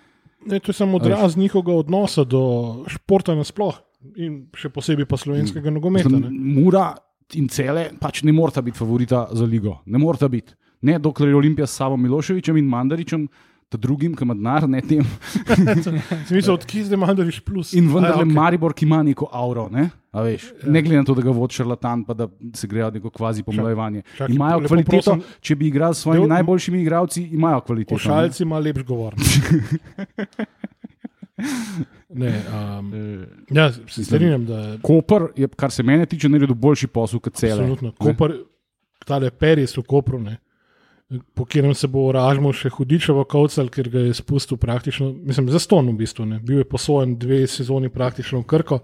Ne, 0.47 0.61
to 0.61 0.73
je 0.73 0.77
samo 0.77 0.97
odraz 0.97 1.37
njihovega 1.37 1.73
odnosa 1.73 2.25
do 2.25 2.85
športa 2.89 3.35
nasploh 3.35 3.79
in 4.21 4.45
še 4.57 4.69
posebej 4.69 5.09
pa 5.09 5.17
slovenskega 5.17 5.73
nogometa. 5.73 6.09
Mislim, 6.09 6.29
ne. 6.29 6.61
Mura 6.61 6.91
in 7.39 7.49
cele 7.49 7.89
pač 8.01 8.23
ne 8.23 8.35
morata 8.37 8.63
biti 8.63 8.79
favorita 8.79 9.27
za 9.33 9.49
ligo. 9.49 9.79
Ne 9.87 9.99
morata 9.99 10.29
biti. 10.29 10.55
Ne, 10.85 10.99
dokler 11.01 11.33
je 11.33 11.37
Olimpija 11.37 11.67
s 11.67 11.79
Savo 11.81 11.97
Miloševičem 11.97 12.57
in 12.61 12.69
Mandaričem, 12.69 13.29
ta 13.75 13.81
drugim, 13.81 14.15
ki 14.17 14.25
ima 14.27 14.35
denar, 14.39 14.69
ne 14.71 14.81
tem. 14.81 15.03
Smisel, 16.29 16.55
odkje 16.55 16.85
zdaj 16.89 17.01
mandariš 17.03 17.41
plus. 17.45 17.75
In 17.75 17.91
vendar 17.93 18.21
okej. 18.21 18.31
Maribor, 18.35 18.75
ki 18.75 18.87
ima 18.87 19.03
neko 19.03 19.29
auro. 19.33 19.67
Ne? 19.73 19.89
A 20.15 20.23
Veš, 20.23 20.45
ne 20.63 20.79
glede 20.83 21.01
na 21.01 21.07
to, 21.09 21.15
da 21.19 21.25
ga 21.27 21.33
vodi 21.35 21.57
šarlatan, 21.59 22.05
pa 22.07 22.15
da 22.15 22.29
se 22.55 22.69
grejo 22.71 22.87
neko 22.95 23.11
kvazi 23.11 23.43
pomlajevanje. 23.43 24.05
Imajo 24.31 24.61
lepo 24.63 24.71
kvaliteto, 24.71 25.17
prosim. 25.19 25.41
če 25.43 25.57
bi 25.59 25.67
igrali 25.73 25.95
s 25.99 26.05
svojimi 26.07 26.23
Del- 26.23 26.37
najboljšimi 26.37 26.83
igralci, 26.85 27.25
imajo 27.35 27.61
kvaliteto. 27.67 27.95
ne. 27.95 27.99
Pošaljci 27.99 28.43
ima 28.47 28.59
lepš 28.63 28.85
govor. 28.87 29.19
ne, 32.15 32.43
um, 32.79 32.93
ja, 33.51 33.73
se 33.73 34.05
strinjam, 34.05 34.47
da 34.47 34.59
je 34.59 34.79
Koper 34.83 35.23
je, 35.37 35.49
kar 35.49 35.71
se 35.71 35.83
mene 35.83 36.07
tiče, 36.07 36.29
naredil 36.29 36.55
boljši 36.55 36.87
posel 36.87 37.21
kot 37.21 37.35
cele. 37.35 37.53
absolutno. 37.65 37.93
Koper, 37.99 38.37
tale 39.05 39.31
Peris 39.31 39.77
v 39.77 39.83
Kopru, 39.83 40.19
ne, 40.23 40.37
po 41.35 41.45
katerem 41.45 41.75
se 41.75 41.89
bo 41.89 42.07
ražmo 42.13 42.53
še 42.53 42.73
hudičevo 42.73 43.25
kavcal, 43.29 43.69
ker 43.73 43.89
ga 43.93 44.07
je 44.09 44.17
spustil 44.17 44.59
praktično, 44.61 45.13
mislim, 45.13 45.51
za 45.53 45.61
ston 45.63 45.93
v 45.93 45.99
bistvu. 46.03 46.27
Ne. 46.27 46.41
Bil 46.43 46.63
je 46.63 46.69
posojen 46.69 47.17
dve 47.19 47.45
sezoni 47.47 47.93
praktično 47.93 48.43
v 48.43 48.49
Krko. 48.51 48.81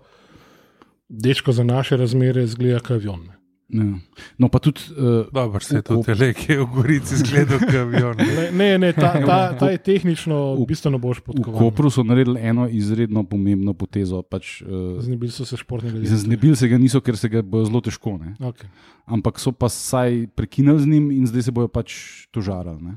Dečko 1.08 1.52
za 1.52 1.64
naše 1.66 1.98
razmere 1.98 2.46
zgleda 2.46 2.80
kot 2.84 2.98
avion. 3.00 3.26
Ne. 3.26 3.39
Ja. 3.72 3.98
No, 4.38 4.48
pa 4.48 4.58
tudi. 4.58 4.80
Uh, 4.96 5.26
Dobro, 5.32 5.60
se 5.60 5.78
v 5.78 5.82
tudi 5.82 6.14
le, 6.18 6.30
ki 6.34 6.52
je 6.52 6.58
v 6.58 6.66
Gorici 6.74 7.16
zgledal, 7.22 7.58
avion. 7.80 8.16
Ne, 8.38 8.50
ne, 8.50 8.68
ne 8.78 8.90
ta, 8.92 9.12
ta, 9.22 9.38
ta 9.60 9.70
je 9.70 9.78
tehnično 9.78 10.54
V- 10.58 10.66
bistveno 10.66 10.98
boljš 10.98 11.20
v 11.22 11.24
podkovan. 11.30 11.58
Kopru 11.58 11.90
so 11.90 12.02
naredili 12.02 12.40
eno 12.42 12.68
izredno 12.68 13.22
pomembno 13.24 13.74
potezo. 13.74 14.22
Pač, 14.22 14.62
uh, 14.62 14.98
Znebili 15.02 15.30
so 15.30 15.44
se 15.44 15.56
športnega 15.56 16.02
Znebili 16.02 16.56
se 16.56 16.68
ga 16.68 16.78
niso, 16.78 17.00
ker 17.00 17.16
se 17.16 17.28
ga 17.28 17.42
bojo 17.42 17.70
zelo 17.70 17.80
težko. 17.80 18.18
Ne? 18.18 18.34
Okay. 18.40 18.66
Ampak 19.06 19.38
so 19.38 19.52
pa 19.52 19.68
saj 19.68 20.26
prekinili 20.34 20.82
z 20.82 20.86
njim 20.86 21.10
in 21.10 21.26
zdaj 21.26 21.48
se 21.48 21.54
bojo 21.54 21.68
pač 21.68 21.94
tožarali. 22.34 22.96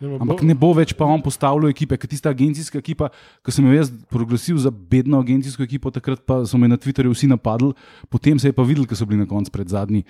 Ampak 0.00 0.40
ne 0.48 0.54
bo 0.56 0.72
več 0.72 0.94
pa 0.96 1.04
on 1.04 1.20
postavljal 1.20 1.68
ekipe, 1.68 1.98
ker 2.00 2.08
tista 2.08 2.30
agencijska 2.32 2.80
ekipa, 2.80 3.10
ki 3.44 3.52
sem 3.52 3.66
jo 3.68 3.74
jaz 3.76 3.90
proglasil 4.08 4.56
za 4.56 4.72
bedno 4.72 5.20
agencijsko 5.20 5.62
ekipo, 5.66 5.92
takrat 5.92 6.22
pa 6.24 6.40
so 6.48 6.56
me 6.56 6.70
na 6.70 6.78
Twitterju 6.80 7.12
vsi 7.12 7.28
napadli, 7.28 7.74
potem 8.08 8.40
se 8.40 8.48
je 8.48 8.56
pa 8.56 8.64
videl, 8.64 8.86
ker 8.88 8.96
so 8.96 9.04
bili 9.04 9.20
na 9.20 9.28
koncu 9.28 9.52
pred 9.52 9.68
zadnji, 9.68 10.06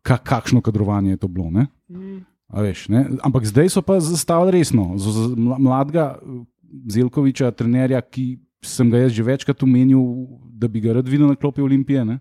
ka, 0.00 0.16
kakšno 0.16 0.62
kadrovanje 0.64 1.16
je 1.16 1.20
to 1.20 1.28
bilo. 1.28 1.50
Ne? 1.52 1.66
A 2.48 2.62
Veš, 2.62 2.86
ne? 2.88 3.04
Ampak 3.26 3.44
zdaj 3.44 3.68
so 3.74 3.82
pa 3.84 3.98
zastavili 4.00 4.60
resno. 4.60 4.94
Z, 4.96 5.12
z, 5.12 5.20
mla- 5.36 5.58
mladega 5.60 6.14
eh, 6.16 6.40
Zelkoviča, 6.96 7.50
trenerja, 7.52 8.00
ki 8.00 8.38
sem 8.64 8.88
ga 8.90 9.04
jaz 9.04 9.12
že 9.12 9.22
večkrat 9.26 9.62
omenil, 9.62 10.00
da 10.56 10.70
bi 10.70 10.80
ga 10.80 10.96
rad 10.96 11.08
videl 11.10 11.28
na 11.28 11.36
klopi 11.36 11.60
Olimpije. 11.60 12.04
Ne? 12.06 12.20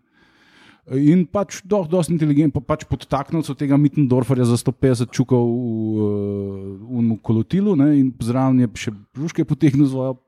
In 0.94 1.24
pač 1.26 1.64
do, 1.66 1.80
dosti 1.90 2.14
inteligentno, 2.14 2.62
pa 2.62 2.76
pač 2.76 2.86
podtaknil 2.86 3.42
so 3.42 3.56
tega 3.58 3.74
Mittendorferja 3.74 4.46
za 4.46 4.58
150 4.62 5.10
čukov 5.10 5.42
v, 5.42 6.06
uh, 6.86 7.02
v 7.02 7.18
kolotilu 7.26 7.74
ne, 7.74 7.90
in 7.98 8.12
zraven 8.22 8.62
je 8.62 8.70
še 8.78 8.94
Pruške 9.18 9.48
potegnil 9.50 9.90
svojo 9.90 10.20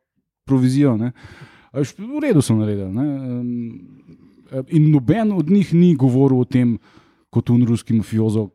provizijo. 0.49 0.95
Ne. 0.97 1.13
V 1.77 2.21
redu 2.23 2.41
so 2.41 2.57
naredili. 2.57 2.89
Ne. 2.89 3.05
In 4.73 4.89
noben 4.89 5.35
od 5.35 5.45
njih 5.45 5.75
ni 5.77 5.91
govoril 5.93 6.41
o 6.41 6.47
tem, 6.49 6.79
kot 7.29 7.53
un 7.53 7.61
ruski 7.67 7.93
mafiozo, 7.93 8.47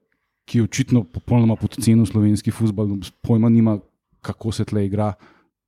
ki 0.49 0.59
je 0.59 0.67
očitno 0.67 1.05
popolnoma 1.07 1.55
podcenil 1.55 2.03
slovenski 2.09 2.51
futbol, 2.51 2.97
pojma 3.23 3.47
nima, 3.47 3.77
kako 4.27 4.51
se 4.51 4.67
tle 4.67 4.89
igra, 4.89 5.13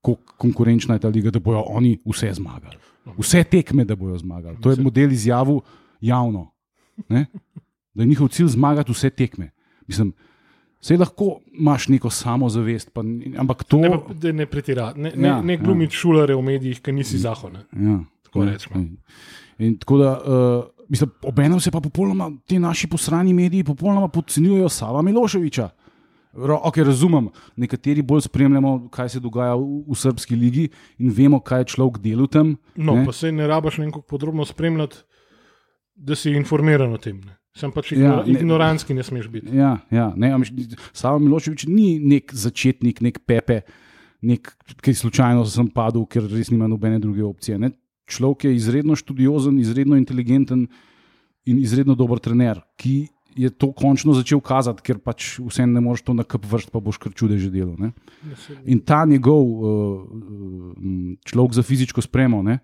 kako 0.03 0.35
konkurenčna 0.35 0.99
je 0.99 1.05
ta 1.07 1.15
liga, 1.15 1.31
da 1.31 1.39
bojo 1.39 1.63
oni 1.71 1.95
vse 2.03 2.33
zmagali. 2.41 2.75
Vse 3.21 3.45
tekme, 3.47 3.87
da 3.87 3.95
bojo 3.95 4.19
zmagali. 4.19 4.59
To 4.65 4.75
je 4.75 4.83
model 4.83 5.15
izjavil 5.15 5.63
javno. 6.05 6.51
Ne? 7.09 7.27
Da 7.95 8.03
je 8.03 8.07
njihov 8.07 8.29
cilj 8.29 8.53
zmagati 8.57 8.93
vse 8.93 9.11
tekme. 9.11 9.51
Mislim, 9.87 10.13
Vse 10.85 10.99
lahko 11.01 11.39
imaš 11.57 11.87
neko 11.89 12.11
samozavest, 12.13 12.91
pa, 12.93 13.01
ampak 13.41 13.63
to 13.65 13.79
Ne, 13.81 13.91
pa- 13.91 14.33
ne 14.33 14.47
pretirati, 14.47 15.01
ne, 15.01 15.13
ne, 15.17 15.29
Ja, 15.29 15.39
ne 15.43 15.57
glumiti 15.57 15.95
ja. 15.95 15.99
šulare 15.99 16.35
v 16.37 16.43
medijih, 16.43 16.83
ki 16.83 16.93
nisi 16.93 17.19
zahod. 17.19 17.55
Ja, 17.73 18.03
Tako 18.23 18.43
ja, 18.45 18.51
rečemo. 18.53 18.83
In, 19.59 19.79
tako 19.81 19.99
da, 19.99 20.11
uh, 20.13 20.85
mislim, 20.89 21.11
obenem 21.23 21.61
se 21.61 21.71
pa 21.71 21.81
popolnoma 21.81 22.29
ti 22.47 22.59
naši 22.59 22.87
posrani 22.87 23.33
mediji 23.33 23.65
popolnoma 23.65 24.09
podcenjujejo 24.09 24.69
Sava 24.69 25.03
Miloševiča. 25.03 25.71
Okay, 26.35 26.85
razumem, 26.85 27.29
nekateri 27.57 28.03
bolj 28.03 28.21
spremljamo, 28.21 28.89
kaj 28.91 29.09
se 29.09 29.21
dogaja 29.21 29.55
v, 29.55 29.85
v 29.89 29.95
srpski 29.97 30.37
ligi 30.37 30.69
in 30.99 31.11
vemo, 31.11 31.41
kaj 31.41 31.61
je 31.61 31.65
človek 31.65 31.99
delal 32.03 32.27
tam. 32.27 32.57
No, 32.77 32.97
ne. 32.97 33.07
pa 33.07 33.13
se 33.13 33.33
ne 33.33 33.47
rabaš 33.47 33.79
nekako 33.79 34.03
podrobno 34.03 34.45
spremljati, 34.45 34.97
da 35.95 36.17
si 36.19 36.35
informiran 36.35 36.93
o 36.93 36.99
tem. 36.99 37.21
Ne. 37.25 37.37
Sem 37.55 37.71
pač 37.71 37.93
Ja, 37.93 37.99
ignora, 37.99 38.23
ne- 38.27 38.33
ignorantski, 38.35 38.95
ne 38.95 39.03
smeš 39.07 39.29
biti. 39.31 39.55
Ja, 39.55 39.79
ja, 39.91 40.09
ne, 40.17 40.33
Savo 40.93 41.21
Miloševič 41.23 41.69
ni 41.71 42.01
nek 42.03 42.35
začetnik, 42.35 42.99
nek 43.01 43.21
pepe, 43.27 43.61
nek, 44.27 44.51
ki 44.83 44.95
slučajno 44.95 45.45
sem 45.47 45.69
padel, 45.71 46.03
ker 46.11 46.27
res 46.27 46.51
nima 46.51 46.67
nobene 46.67 46.99
druge 46.99 47.23
opcije. 47.23 47.61
Ne. 47.63 47.71
Človek 48.11 48.49
je 48.49 48.57
izredno 48.57 48.97
študiozen, 48.99 49.59
izredno 49.63 49.97
inteligenten 49.97 50.67
in 51.47 51.61
izredno 51.63 51.95
dober 51.95 52.19
trener, 52.19 52.59
ki 52.77 53.07
je 53.37 53.51
to 53.51 53.71
končno 53.73 54.15
začel 54.15 54.41
kazati, 54.43 54.83
ker 54.83 54.99
pač 55.03 55.39
vse 55.43 55.67
ne 55.67 55.81
moreš 55.83 56.05
to 56.07 56.15
na 56.15 56.27
kup 56.27 56.45
vrst, 56.47 56.71
pa 56.75 56.83
boš 56.83 56.99
kar 57.03 57.15
čudeže 57.15 57.51
delal. 57.55 57.75
Ne. 57.79 57.93
In 58.67 58.83
ta 58.83 59.05
njegov 59.07 59.43
uh, 59.43 59.65
uh, 59.65 61.15
človek 61.27 61.55
za 61.59 61.63
fizično 61.67 62.03
spremo 62.03 62.43
ne, 62.43 62.59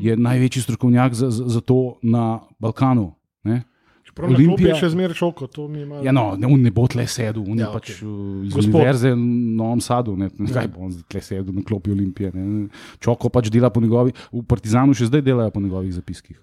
je 0.00 0.16
največji 0.16 0.62
strokovnjak 0.62 1.14
za, 1.14 1.30
za, 1.30 1.48
za 1.48 1.60
to 1.60 1.98
na 2.02 2.40
Balkanu. 2.58 3.12
Ne. 3.44 3.62
Čeprav 4.04 4.30
na 4.30 4.36
klopi 4.36 4.48
Olimpija- 4.48 4.74
je 4.74 4.80
še 4.80 4.88
zmeraj 4.90 5.14
šoko, 5.14 5.46
to 5.46 5.68
mi 5.68 5.84
malo. 5.86 6.02
Ja, 6.04 6.12
no, 6.12 6.36
ne, 6.36 6.46
on 6.46 6.62
ne 6.62 6.70
bo 6.74 6.86
tle 6.90 7.06
sedel, 7.06 7.42
on 7.46 7.58
ja, 7.58 7.68
je 7.68 7.72
pač 7.72 7.90
okej. 7.90 8.08
okay. 8.08 8.46
iz 8.46 8.54
Gospod. 8.54 8.74
univerze 8.74 9.12
v 9.12 9.18
Novem 9.56 9.80
Sadu. 9.80 10.16
Ne, 10.16 10.30
ne, 10.38 10.50
kaj 10.50 10.68
bo 10.68 10.86
on 10.88 10.96
tle 11.08 11.22
sedel 11.22 11.54
na 11.54 11.62
klopi 11.62 11.92
Olimpije. 11.94 12.32
Ne. 12.34 12.66
Čoko 12.98 13.30
pač 13.30 13.50
dela 13.50 13.70
po 13.70 13.80
njegovih, 13.80 14.16
v 14.32 14.42
Partizanu 14.42 14.96
še 14.96 15.06
zdaj 15.06 15.22
delajo 15.22 15.54
po 15.54 15.62
njegovih 15.62 15.94
zapiskih, 15.94 16.40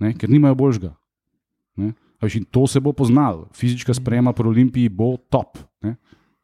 ne, 0.00 0.14
ker 0.16 0.32
nimajo 0.32 0.54
božga. 0.54 0.94
Ne. 1.76 1.92
In 2.24 2.44
To 2.48 2.64
se 2.64 2.80
bo 2.80 2.94
poznalo, 2.96 3.50
fizična 3.52 3.92
sprema 3.92 4.32
pri 4.32 4.48
Olimpiji 4.48 4.88
bo 4.88 5.16
top. 5.28 5.58
Ne. 5.84 5.96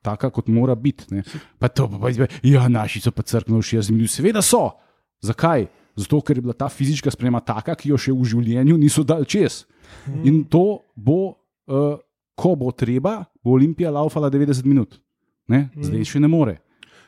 Taka, 0.04 0.28
kot 0.28 0.48
mora 0.48 0.74
biti. 0.74 1.08
Pa 1.58 1.68
to, 1.68 1.88
pa, 1.88 1.96
pa, 2.04 2.26
ja, 2.44 2.68
naši 2.68 3.00
so 3.00 3.12
pa 3.12 3.24
crkveni, 3.24 3.64
še 3.64 3.80
jaz 3.80 3.88
jim 3.88 3.96
ljubim. 3.96 4.12
Seveda 4.12 4.42
so. 4.44 4.76
Zakaj? 5.24 5.68
Zato, 6.00 6.20
ker 6.20 6.36
je 6.36 6.42
bila 6.42 6.54
ta 6.54 6.68
fizična 6.68 7.10
sprema 7.10 7.40
taka, 7.40 7.74
ki 7.74 7.90
jo 7.90 7.98
še 7.98 8.12
v 8.12 8.24
življenju 8.24 8.76
niso 8.76 9.04
dal 9.04 9.24
čez. 9.24 9.66
In 10.22 10.44
to 10.44 10.62
bo, 10.96 11.36
uh, 11.68 11.98
ko 12.34 12.54
bo 12.54 12.72
treba, 12.72 13.18
bo 13.36 13.52
Olimpija 13.52 13.90
laufala 13.90 14.30
90 14.30 14.64
minut. 14.64 14.96
Ne? 15.46 15.68
Zdaj 15.76 16.04
še 16.06 16.20
ne 16.20 16.28
more. 16.28 16.56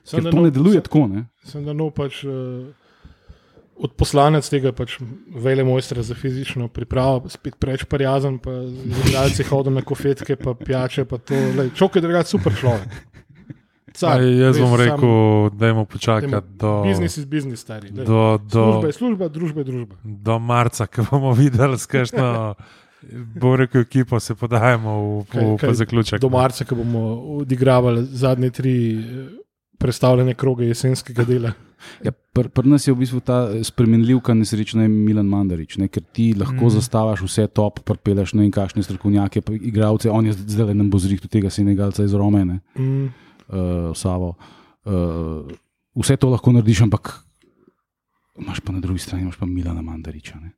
Sem, 0.02 0.18
Ker 0.18 0.28
to 0.28 0.36
nov- 0.36 0.44
ne 0.44 0.50
deluje 0.50 0.76
sem- 0.76 0.82
tako. 0.82 1.02
Ne? 1.06 1.20
Sem 1.42 1.64
da 1.64 1.72
nov 1.72 1.92
pač. 1.92 2.22
Uh, 2.22 2.68
Od 3.74 3.96
poslanec 3.96 4.46
tega 4.46 4.70
pač 4.70 4.98
vele 5.34 5.64
mojstra 5.64 6.02
za 6.02 6.14
fizično 6.14 6.68
pripravo, 6.68 7.26
spet 7.26 7.56
preveč 7.56 7.82
prijazen, 7.84 8.36
pa 8.38 8.52
z 8.68 8.78
igralci 9.00 9.42
hodijo 9.42 9.72
na 9.72 9.82
kofetke, 9.82 10.36
pa 10.36 10.52
pijače, 10.54 11.02
pa 11.04 11.18
to. 11.18 11.34
Čok 11.72 11.96
je 11.96 12.02
drugač 12.02 12.26
super 12.28 12.52
človek. 12.52 12.86
Car, 13.92 14.16
Aj, 14.16 14.24
jaz 14.38 14.56
bom 14.56 14.74
rekel, 14.74 15.00
da 15.50 15.66
jim 15.66 15.76
dajmo- 15.76 15.84
počakati 15.86 16.32
do, 16.56 16.82
Biznis 16.82 17.16
je 17.16 17.26
biznis, 17.26 17.60
stari. 17.60 17.90
daj. 17.90 18.04
do, 18.04 18.38
Služba 18.40 18.80
do, 18.80 18.86
je 18.86 18.92
služba, 18.92 19.28
družba 19.28 19.60
je 19.60 19.64
družba. 19.64 19.94
do 20.04 20.38
marca, 20.40 20.86
ko 20.86 21.04
bomo 21.10 21.32
videli, 21.42 21.76
s 21.76 21.86
kakšno, 21.86 22.54
bom 23.34 23.54
rekel, 23.54 23.80
ekipo 23.80 24.16
se 24.18 24.34
podajamo 24.34 24.92
v, 24.92 25.24
Kaj- 25.26 25.44
v, 25.44 25.56
kaj 25.56 25.68
v 25.68 25.74
zaključek. 25.76 26.20
Do 26.20 26.28
marca, 26.30 26.64
ko 26.64 26.74
bomo 26.74 27.02
odigravali 27.36 28.04
zadnje 28.06 28.50
tri 28.50 28.74
eh, 28.92 29.28
predstavljene 29.78 30.34
kroge 30.34 30.66
jesenskega 30.66 31.24
dela. 31.24 31.52
Ja, 32.00 32.12
Pri 32.32 32.48
pr 32.48 32.64
nas 32.64 32.86
je 32.86 32.94
v 32.94 32.96
bistvu 32.96 33.20
ta 33.20 33.50
eh, 33.50 33.60
spremenljivka 33.60 34.32
nesrečna 34.32 34.82
je 34.82 34.88
Milan 34.88 35.26
Mandarič, 35.26 35.76
ne? 35.76 35.88
ker 35.88 36.00
ti 36.04 36.30
lahko 36.32 36.64
mm. 36.64 36.70
zastavaš 36.72 37.20
vse 37.20 37.46
top, 37.48 37.82
prpeleš 37.82 38.32
ne 38.32 38.42
vem 38.42 38.50
kakšne 38.50 38.80
strokovnjake, 38.80 39.42
pa 39.42 39.52
igralce, 39.52 40.08
on 40.08 40.24
je 40.24 40.32
zdaj 40.34 40.66
le 40.66 40.74
nam 40.74 40.88
bo 40.88 40.96
zrihtel 40.96 41.28
tega 41.28 41.50
Senegalca 41.50 42.04
iz 42.04 42.14
Rome, 42.14 42.44
ne, 42.46 42.60
Mm. 42.78 43.10
Uh, 43.48 43.96
Savo. 43.96 44.34
Uh, 44.84 45.46
vse 45.94 46.16
to 46.16 46.30
lahko 46.30 46.52
narediš, 46.52 46.82
ampak 46.82 47.20
imaš 48.38 48.60
pa 48.60 48.72
na 48.72 48.80
drugi 48.80 48.98
strani 48.98 49.22
imaš 49.22 49.36
pa 49.36 49.46
Milana 49.46 49.82
Mandariča. 49.82 50.40
Ne? 50.40 50.52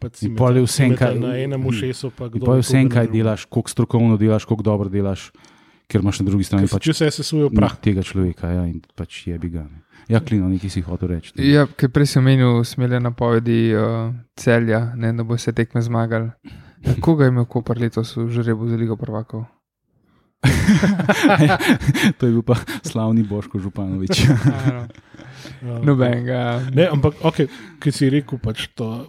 Pa 0.00 0.50
je 0.52 0.62
vse, 0.62 0.88
kaj- 0.92 1.18
Na 1.20 1.36
enem 1.36 1.66
ušesu 1.66 2.10
pa 2.10 2.24
je 2.24 2.60
vse, 2.60 2.88
kaj 2.88 3.06
delaš, 3.08 3.44
koliko 3.44 3.70
strokovno 3.70 4.16
delaš, 4.16 4.44
koliko 4.44 4.62
dobro 4.62 4.88
delaš, 4.88 5.30
ker 5.88 6.00
imaš 6.00 6.20
na 6.20 6.26
drugi 6.26 6.44
strani 6.44 6.68
se 6.68 6.74
pač 6.76 6.84
Če 6.84 6.92
vse 6.92 7.10
sesuje 7.10 7.48
v 7.48 7.54
prah. 7.54 7.76
tega 7.80 8.02
človeka 8.02 8.48
ja, 8.48 8.66
in 8.66 8.82
pač 8.94 9.26
je 9.26 9.38
bi 9.38 9.48
ga. 9.48 9.64
Ne. 9.64 9.82
Ja, 10.08 10.20
klino, 10.20 10.48
nekaj 10.48 10.70
si 10.70 10.80
hotel 10.82 11.08
reči. 11.08 11.32
ne. 11.36 11.46
Ja, 11.46 11.66
ker 11.66 11.88
prej 11.88 12.06
si 12.06 12.18
omenil 12.18 12.64
smele 12.64 13.00
napovedi 13.00 13.72
uh, 13.74 14.10
celja, 14.36 14.92
ne, 14.96 15.12
da 15.12 15.22
bo 15.24 15.38
se 15.38 15.52
tekme 15.52 15.82
zmagali. 15.82 16.30
Koga 17.04 17.24
je 17.24 17.28
imel 17.28 17.44
Koper 17.44 17.78
letos 17.78 18.16
v 18.16 18.28
žrebu 18.28 18.68
za 18.68 18.76
Ligo 18.76 18.96
prvakov? 18.96 19.44
to 22.18 22.26
je 22.26 22.32
bil 22.32 22.42
pa 22.42 22.56
slavni 22.82 23.22
Boško 23.22 23.58
Županovič. 23.58 24.24
Nobenega. 25.86 26.60
Ne, 26.74 26.88
ampak, 26.88 27.20
okay, 27.26 27.48
ki 27.80 27.92
si 27.92 28.10
rekel, 28.12 28.40
pač 28.42 28.68
to 28.76 29.06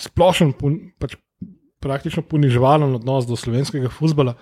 splošen, 0.00 0.54
pon, 0.58 0.78
pač 1.00 1.16
praktično 1.80 2.24
poniževalen 2.28 2.96
odnos 2.98 3.28
do 3.28 3.36
slovenskega 3.38 3.90
futbola. 3.92 4.36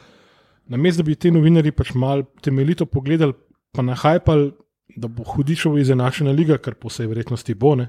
Namesto 0.69 1.03
da 1.03 1.09
bi 1.09 1.17
ti 1.17 1.33
novinari 1.33 1.73
pač 1.73 1.95
malo 1.95 2.27
temeljito 2.45 2.87
pogledali, 2.87 3.35
pa 3.73 3.85
nahajpali, 3.87 4.51
da 4.99 5.09
bo 5.09 5.25
hudičevo 5.25 5.79
izenačena 5.79 6.33
liga, 6.35 6.59
kar 6.59 6.75
po 6.75 6.91
vsej 6.91 7.09
verjetnosti 7.11 7.55
bo. 7.55 7.75
Ne? 7.79 7.89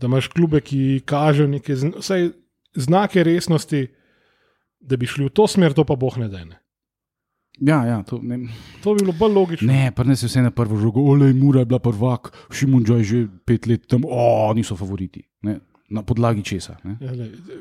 Da 0.00 0.08
imaš 0.08 0.30
klube, 0.32 0.60
ki 0.64 1.02
kažejo 1.08 1.50
neke 1.50 1.76
zn 1.76 1.96
vsaj 1.98 2.30
znake 2.78 3.24
resnosti, 3.26 3.88
da 4.80 4.96
bi 4.96 5.08
šli 5.08 5.26
v 5.26 5.34
to 5.34 5.46
smer, 5.50 5.74
to 5.76 5.84
pa 5.84 5.96
boh 5.98 6.16
ne 6.20 6.28
da. 6.32 6.44
Ja, 7.60 7.84
ja, 7.84 8.02
to, 8.02 8.18
ne, 8.22 8.38
To 8.82 8.94
bi 8.94 9.02
bilo 9.04 9.12
bolj 9.18 9.32
logično. 9.34 9.72
ne 9.72 9.92
pa 9.96 10.04
ne 10.04 10.16
se 10.16 10.26
vse 10.26 10.42
na 10.42 10.50
prvo 10.50 10.76
žogo, 10.76 11.00
olej, 11.00 11.32
Mura 11.36 11.60
je 11.60 11.66
bila 11.66 11.78
prvak, 11.78 12.32
Šimunča 12.50 12.94
je 12.94 13.04
že 13.04 13.26
pet 13.44 13.66
let 13.66 13.86
tam, 13.86 14.02
o, 14.08 14.52
niso 14.54 14.76
favoriti. 14.76 15.22
Ne, 15.42 15.58
na 15.90 16.02
podlagi 16.02 16.42
česa. 16.42 16.76
Ne. 16.84 16.96
Ja, 17.00 17.10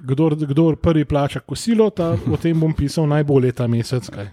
Kdor, 0.01 0.35
kdor 0.37 0.75
prvi 0.75 1.05
plača 1.05 1.39
kosilo, 1.39 1.89
ta, 1.89 2.11
o 2.31 2.37
tem 2.37 2.53
bom 2.53 2.73
pisal 2.73 3.07
najbolje 3.07 3.51
ta 3.51 3.65
mesec. 3.67 4.05
Kaj. 4.09 4.27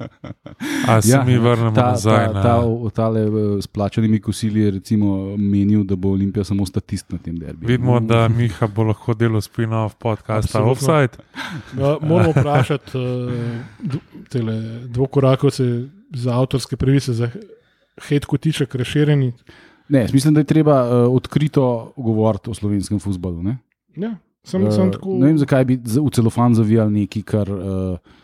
A 0.89 1.01
se 1.03 1.11
ja, 1.11 1.23
mi 1.25 1.39
vrnemo 1.39 1.73
ta, 1.73 1.91
nazaj. 1.91 2.27
ta, 2.27 2.33
na- 2.33 2.43
ta, 2.43 2.57
o- 2.59 2.91
tale 2.91 3.21
eh, 3.21 3.31
s 3.57 3.67
plačanimi 3.67 4.21
kosili 4.21 4.61
je 4.61 4.71
recimo 4.71 5.37
menil, 5.37 5.85
da 5.85 5.97
bo 5.97 6.11
Olimpija 6.11 6.45
samo 6.45 6.67
statist 6.67 7.09
na 7.11 7.19
tem 7.19 7.37
derbiju. 7.37 7.69
Vidimo, 7.69 8.01
da 8.01 8.29
Miha 8.29 8.67
bo 8.67 8.83
lahko 8.83 9.15
delal 9.15 9.41
spin-off 9.41 9.97
podcasta 9.97 10.59
Absolutno. 10.61 10.73
Offside. 10.95 11.17
Ja, 11.79 11.97
moramo 12.03 12.31
vprašati 12.31 12.99
uh, 12.99 14.45
dvokorakovce 14.85 15.85
za 16.11 16.35
avtorske 16.35 16.77
pravice, 16.77 17.13
za 17.13 17.31
hit 18.09 18.25
kotiček, 18.25 18.75
reširjeni. 18.75 19.33
Ne, 19.89 20.07
mislim, 20.13 20.35
da 20.35 20.41
je 20.41 20.45
treba 20.45 20.83
uh, 20.83 21.15
odkrito 21.15 21.93
govoriti 21.97 22.51
o 22.51 22.55
slovenskem 22.55 22.99
futbalu. 22.99 23.43
Ne? 23.43 23.57
Ja, 23.97 24.13
sem, 24.45 24.67
uh, 24.67 24.73
sem 24.75 24.93
tako. 24.95 25.17
ne 25.21 25.31
vem, 25.31 25.41
zakaj 25.41 25.67
bi 25.69 25.79
v 25.81 26.07
celofan 26.15 26.55
zavijali 26.55 27.03
nekaj, 27.03 27.27
kar 27.27 27.51
uh, 27.51 28.17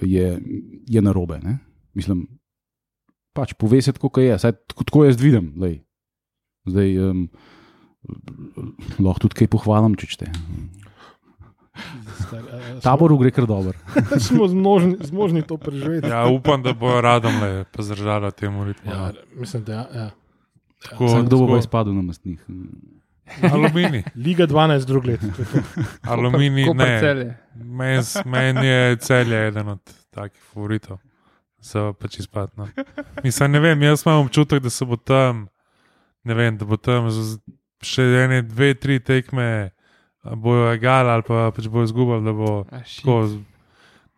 je, 0.00 0.38
je 0.86 1.02
narobe. 1.02 1.40
Ne? 1.42 1.58
Mislim, 1.98 2.26
pač 3.36 3.54
pove 3.58 3.82
se 3.82 3.94
tako, 3.96 4.12
kot 4.14 4.24
je. 4.24 4.38
Saj, 4.38 4.56
tako, 4.70 4.88
tako 4.88 5.04
jaz 5.08 5.20
vidim. 5.20 5.52
Lej. 5.60 5.80
Zdaj, 6.68 6.98
um, 7.10 7.28
lahko 9.00 9.26
tudi 9.26 9.42
kaj 9.42 9.50
pohvalim, 9.54 9.96
če 9.98 10.10
čete. 10.14 10.30
Star, 12.18 12.42
a, 12.42 12.56
a, 12.58 12.80
Taboru 12.82 13.18
gre 13.20 13.30
kar 13.30 13.46
dobro. 13.46 13.76
Smo, 14.26 14.48
zmožni, 14.50 14.96
zmožni 15.06 15.42
to 15.46 15.56
preživeti. 15.56 16.10
Ja, 16.10 16.26
upam, 16.26 16.62
da 16.62 16.74
bojo 16.74 17.00
radom 17.00 17.38
le 17.42 17.64
zdržali 17.78 18.32
temu 18.32 18.66
ritmu. 18.66 18.90
Ja, 18.90 18.96
Ja, 18.96 19.12
mislim, 19.38 19.64
da 19.64 19.72
ja, 19.72 19.84
ja. 19.94 20.08
tako, 20.90 21.08
Sam 21.08 21.26
kdo 21.26 21.46
bo 21.46 21.58
izpadel 21.58 21.94
na 21.94 22.02
mastnih. 22.02 22.42
Aluminij. 23.52 24.04
Liga 24.26 24.46
12, 24.46 24.86
drug 24.86 25.04
let. 25.04 25.20
Aluminij 26.12 26.66
Koper 26.66 26.88
ne. 26.88 26.98
celje. 27.00 27.36
Meni 27.54 28.02
men 28.24 28.64
je 28.64 28.96
celje 28.96 29.46
eden 29.46 29.68
od 29.68 29.94
takih 30.10 30.42
favoritov. 30.52 30.98
So 31.60 31.92
pač 31.92 32.18
izpad. 32.18 32.50
No. 32.56 32.68
Mislim, 33.24 33.50
ne 33.52 33.60
vem, 33.60 33.82
jaz 33.82 34.02
imam 34.06 34.26
občutek, 34.26 34.62
da 34.62 34.70
se 34.70 34.84
bo 34.84 34.96
tam, 34.96 35.48
ne 36.22 36.34
vem, 36.34 36.56
da 36.58 36.64
bo 36.64 36.76
tam 36.76 37.10
še 37.82 38.02
ene, 38.24 38.42
dve, 38.42 38.74
tri 38.74 39.00
tekme, 39.00 39.70
bojo 40.22 40.72
egal 40.72 41.10
ali 41.10 41.22
pa 41.26 41.50
pač 41.54 41.68
bojo 41.68 41.88
izgubili, 41.88 42.24
da 42.24 42.32
bo 42.32 42.64
tako. 42.70 43.20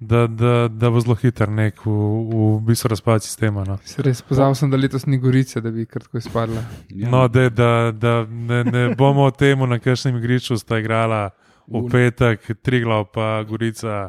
Da, 0.01 0.27
da, 0.27 0.69
da 0.69 0.89
bo 0.91 1.01
zelo 1.01 1.15
hiter 1.15 1.51
nek 1.53 1.83
v, 1.85 1.93
v 2.33 2.61
bistvu 2.65 2.89
razpad 2.89 3.23
sistema. 3.23 3.65
No, 3.69 3.77
Se 3.85 4.01
Res 4.03 4.23
pozabil 4.25 4.55
sem, 4.57 4.71
da 4.73 4.79
letos 4.81 5.05
ni 5.07 5.19
gorice, 5.21 5.61
da 5.61 5.71
bi 5.71 5.85
kratko 5.87 6.17
izpadla. 6.19 6.63
Ja. 6.89 7.11
no 7.13 7.27
da, 7.29 7.51
da, 7.53 7.93
da 7.93 8.15
ne, 8.25 8.63
ne 8.65 8.85
bomo 8.97 9.27
o 9.29 9.31
tem, 9.31 9.61
na 9.69 9.77
kakšnem 9.79 10.17
igrišču 10.17 10.57
sta 10.57 10.79
igrala 10.81 11.31
v 11.69 11.85
petek, 11.93 12.49
Triglav 12.65 13.11
pa 13.13 13.43
Gorica. 13.45 14.09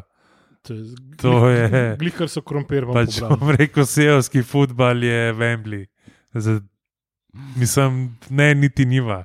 To 0.62 0.74
je, 0.74 0.94
To 1.20 1.48
je. 1.50 1.96
Glikar 2.00 2.28
so 2.30 2.40
krompir 2.40 2.86
Pač 2.88 3.18
pobrali. 3.20 3.36
bom 3.40 3.50
rekel, 3.50 3.84
seovski 3.86 4.42
futbal 4.46 5.04
je 5.04 5.34
Wembley. 5.36 5.84
Za, 6.32 6.60
mislim, 7.56 8.16
ne, 8.30 8.54
niti 8.54 8.86
niva. 8.86 9.24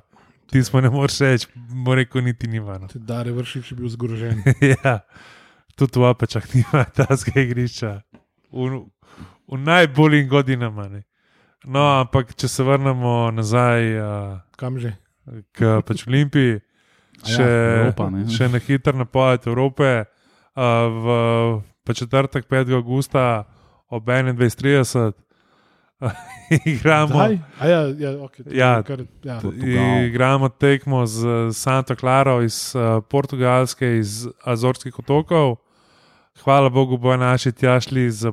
Ti 0.52 0.62
smo 0.64 0.80
ne 0.80 0.90
moreš 0.90 1.18
reči, 1.24 1.48
bom 1.56 1.94
rekel, 1.96 2.22
niti 2.24 2.48
niva. 2.48 2.76
No. 2.78 2.88
Dare 2.94 3.32
vršič 3.32 3.72
je 3.72 3.76
bil 3.76 3.88
zgrožen. 3.88 4.42
ja, 4.74 4.98
tudi 5.78 6.00
v 6.00 6.10
Apečah 6.10 6.44
nima 6.54 6.84
tazga 6.96 7.40
igrišča. 7.40 7.92
V, 8.50 8.84
v 9.48 9.58
najboljih 9.58 10.28
godinama. 10.28 10.88
Ne. 10.88 11.02
No, 11.66 11.84
ampak 12.00 12.34
če 12.38 12.48
se 12.48 12.64
vrnemo 12.64 13.30
nazaj 13.34 13.92
uh, 13.98 14.40
Kam 14.56 14.78
že? 14.78 14.94
k 15.52 15.80
pač 15.84 16.06
Olimpiji, 16.08 16.56
ja, 16.58 17.34
še, 17.36 17.48
Evropa, 17.82 18.08
ne. 18.14 18.24
še 18.32 18.48
na 18.48 18.60
hiter 18.62 18.96
napoved 18.96 19.46
Evrope, 19.50 19.90
uh, 20.04 20.62
v 20.88 21.06
pa 21.84 21.96
četrtek 21.96 22.48
5. 22.48 22.72
augusta 22.78 23.44
ob 23.88 24.08
21.30 24.08 25.12
uh, 26.00 26.12
igramo. 26.72 27.26
Ja, 27.60 27.84
ja, 27.92 28.12
okay, 28.24 28.44
Ja. 28.54 28.72
kar, 28.82 29.04
ja. 29.24 29.40
Igramo 30.04 30.48
tekmo 30.48 31.04
z 31.06 31.52
Santo 31.52 31.96
Claro 31.96 32.40
iz 32.44 32.72
uh, 32.76 33.02
Portugalske, 33.04 33.98
iz 33.98 34.28
Azorskih 34.44 34.98
otokov. 34.98 35.58
Hvala 36.44 36.70
Bogu, 36.70 36.98
bo 36.98 37.16
naši 37.16 37.52
tja 37.52 37.80
šli 37.80 38.10
z 38.10 38.32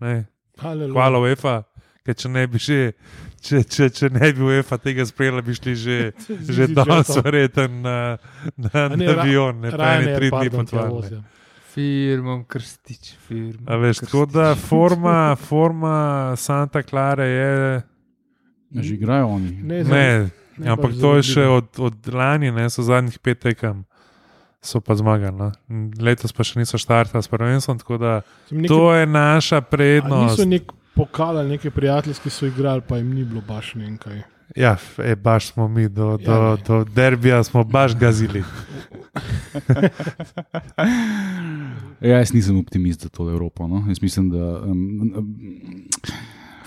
ne. 0.00 0.26
Haleluja. 0.58 0.92
Hvala 0.92 1.18
UEFA, 1.22 1.62
ker 2.06 2.14
če 2.14 2.28
ne 2.28 2.46
bi 2.46 2.58
že. 2.58 2.92
Če, 3.38 3.60
če, 3.62 3.86
če 3.94 4.08
ne 4.10 4.32
bi 4.34 4.42
UEFA 4.42 4.80
tega 4.82 5.04
sprejela, 5.06 5.42
bi 5.46 5.54
šli 5.54 5.74
že, 5.78 5.98
že 6.56 6.66
danes, 6.74 7.12
verjeten 7.22 7.82
na, 7.84 8.18
na, 8.56 8.88
ne, 8.88 9.06
na 9.06 9.12
avion, 9.22 9.60
ne 9.62 9.70
pa 9.70 9.78
Ryanair, 9.78 10.16
tri 10.18 10.30
dni 10.34 10.50
potovali. 10.50 10.90
vozijo. 10.90 11.20
Firmom 11.68 12.40
krstič, 12.50 13.12
firmom. 13.28 13.68
A 13.70 13.78
veš, 13.78 14.02
tako 14.02 14.24
da 14.26 14.48
forma, 14.58 15.36
forma 15.48 16.34
Santa 16.36 16.82
Clara 16.82 17.28
je. 17.30 17.82
Že 18.74 18.94
igrajo 18.98 19.28
oni. 19.38 19.52
Ne, 19.62 19.84
Ne, 19.86 20.08
ne 20.58 20.72
ampak 20.74 20.96
baš 20.96 21.00
to 21.00 21.14
je 21.20 21.28
še 21.30 21.46
od, 21.46 21.70
od 21.78 22.10
lani, 22.10 22.50
ne, 22.50 22.66
so 22.66 22.82
zadnjih 22.82 23.22
pet 23.22 23.38
tekem. 23.46 23.86
So 24.62 24.80
pa 24.80 24.94
zmagali. 24.94 25.36
No. 25.38 25.52
Letos 26.00 26.32
pa 26.32 26.44
še 26.44 26.58
niso 26.60 26.78
štartali 26.78 27.22
s 27.22 27.28
prvenstvom, 27.30 27.78
tako 27.78 27.98
da 27.98 28.12
Nekaj, 28.50 28.68
to 28.68 28.94
je 28.94 29.06
naša 29.06 29.60
prednost. 29.60 30.38
niso 30.38 30.48
nek 30.48 30.72
pokal 30.94 31.38
ali 31.38 31.48
neki 31.54 31.70
prijatelji, 31.70 32.14
ki 32.22 32.30
so 32.30 32.46
igrali, 32.46 32.82
pa 32.82 32.96
jim 32.98 33.14
ni 33.14 33.24
bilo 33.24 33.40
baš 33.40 33.74
nekaj. 33.74 34.22
Ja, 34.56 34.76
e, 34.98 35.14
baš 35.16 35.46
smo 35.52 35.68
mi, 35.68 35.88
do, 35.88 36.10
Ja, 36.10 36.26
do, 36.26 36.56
ne. 36.56 36.62
do 36.66 36.84
derbija 36.84 37.44
smo 37.44 37.64
baš 37.64 37.94
gazili. 37.94 38.42
Ja, 42.00 42.18
jaz 42.18 42.32
nisem 42.32 42.58
optimist 42.58 43.02
za 43.02 43.08
to 43.08 43.30
Evropo. 43.30 43.66
No. 43.66 43.84
Jaz 43.88 44.02
mislim, 44.02 44.30
da. 44.30 44.62
Um, 44.62 45.12
um, 45.16 45.88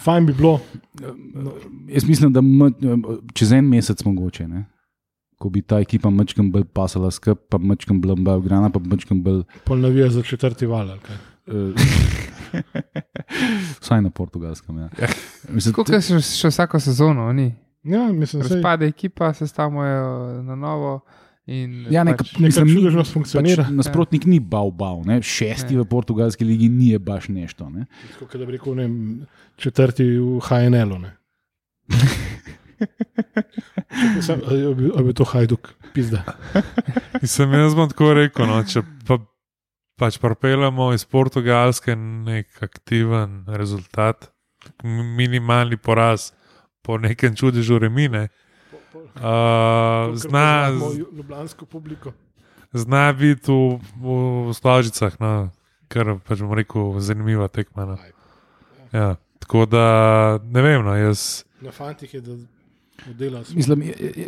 Fajn 0.03 0.25
bi 0.25 0.33
bilo, 0.33 0.59
Jaz 1.87 2.03
mislim, 2.03 2.33
da 2.33 2.41
čez 3.33 3.51
en 3.51 3.65
mesec 3.65 4.03
mogoče, 4.03 4.47
ne? 4.47 4.65
Ko 5.41 5.49
bi 5.49 5.63
ta 5.63 5.79
ekipa 5.79 6.09
mačkam 6.09 6.51
bolj 6.51 6.67
pasala 6.69 7.09
skupaj, 7.09 7.39
pa 7.49 7.57
mačkam 7.59 7.97
bolj 7.97 8.21
bolj 8.21 8.45
grana, 8.45 8.69
pa 8.69 8.79
mačkam 8.81 9.23
bolj. 9.23 9.41
polnavija 9.65 10.09
za 10.09 10.21
četrti 10.23 10.65
val. 10.67 10.93
Uh, 11.47 11.73
vsaj 13.81 14.01
na 14.01 14.09
portugalskem. 14.11 14.77
Ja. 14.77 14.89
Mislim, 15.49 15.73
Tako 15.73 15.85
kot 15.85 16.03
še, 16.03 16.21
še 16.21 16.49
vsako 16.49 16.79
sezono, 16.79 17.25
oni. 17.27 17.49
Ja, 17.83 18.05
mislim, 18.13 18.43
Razpade 18.43 18.85
ekipa, 18.85 19.33
sestavljajo 19.33 20.43
na 20.43 20.55
novo. 20.55 20.99
In 21.49 21.87
Ja, 21.89 22.03
nek, 22.05 22.19
pač, 22.21 22.35
Nekaj 22.37 22.63
ni- 22.63 22.75
čudežnost 22.75 23.13
funkcionira. 23.13 23.63
Pač 23.65 23.73
nasprotnik 23.73 24.27
ni 24.29 24.37
bal, 24.39 24.69
bal. 24.71 25.01
Ne? 25.03 25.17
Šesti 25.19 25.73
Ne. 25.73 25.81
v 25.81 25.87
portugalski 25.89 26.45
ligi 26.45 26.69
ni 26.69 26.91
je 26.91 26.99
baš 27.01 27.27
nešto. 27.29 27.69
Ne? 27.69 27.87
Kot 28.19 28.37
da 28.37 28.45
bi 28.45 28.53
rekel, 28.53 28.77
ne, 28.77 28.85
četrti 29.57 30.05
v 30.05 30.37
HNL-u. 30.39 31.01
sem- 34.21 34.41
a 34.47 34.51
je 34.53 34.73
bil- 34.75 34.93
a 34.95 34.99
je 34.99 35.03
bil 35.03 35.13
to 35.13 35.23
Hajduk, 35.25 35.73
pizda. 35.93 36.23
In 37.21 37.27
sem 37.27 37.51
jaz 37.53 37.75
bom 37.75 37.89
tako 37.89 38.13
rekel, 38.17 38.47
no, 38.47 38.61
če 38.63 38.83
pa, 39.07 39.17
pač 39.99 40.17
propeljamo 40.17 40.91
iz 40.93 41.05
Portugalske 41.05 41.95
nek 41.95 42.47
aktiven 42.63 43.43
rezultat, 43.47 44.31
minimalni 44.83 45.77
poraz 45.77 46.31
po 46.81 46.97
nekem 46.97 47.35
čudežu 47.35 47.79
remine. 47.79 48.29
Uh, 49.15 50.11
zna, 50.15 50.71
Ljubljansko 50.71 51.65
publiko. 51.65 52.13
zna 52.73 53.11
biti 53.13 53.51
v, 53.51 53.79
v 53.99 54.53
Složicah, 54.55 55.15
no, 55.19 55.51
kar 55.91 56.15
pač 56.23 56.39
bom 56.39 56.53
rekel, 56.55 56.95
zanimiva 57.03 57.47
tekma. 57.51 57.85
No. 57.85 57.95
Ja, 58.91 59.15
tako 59.39 59.65
da 59.67 59.83
ne 60.43 60.61
vem, 60.63 60.79
no, 60.85 60.95
jaz. 60.95 61.43
Na 61.61 61.71
fantih 61.71 62.13
je, 62.13 62.21
da. 62.23 62.35
Mislim, 63.55 63.83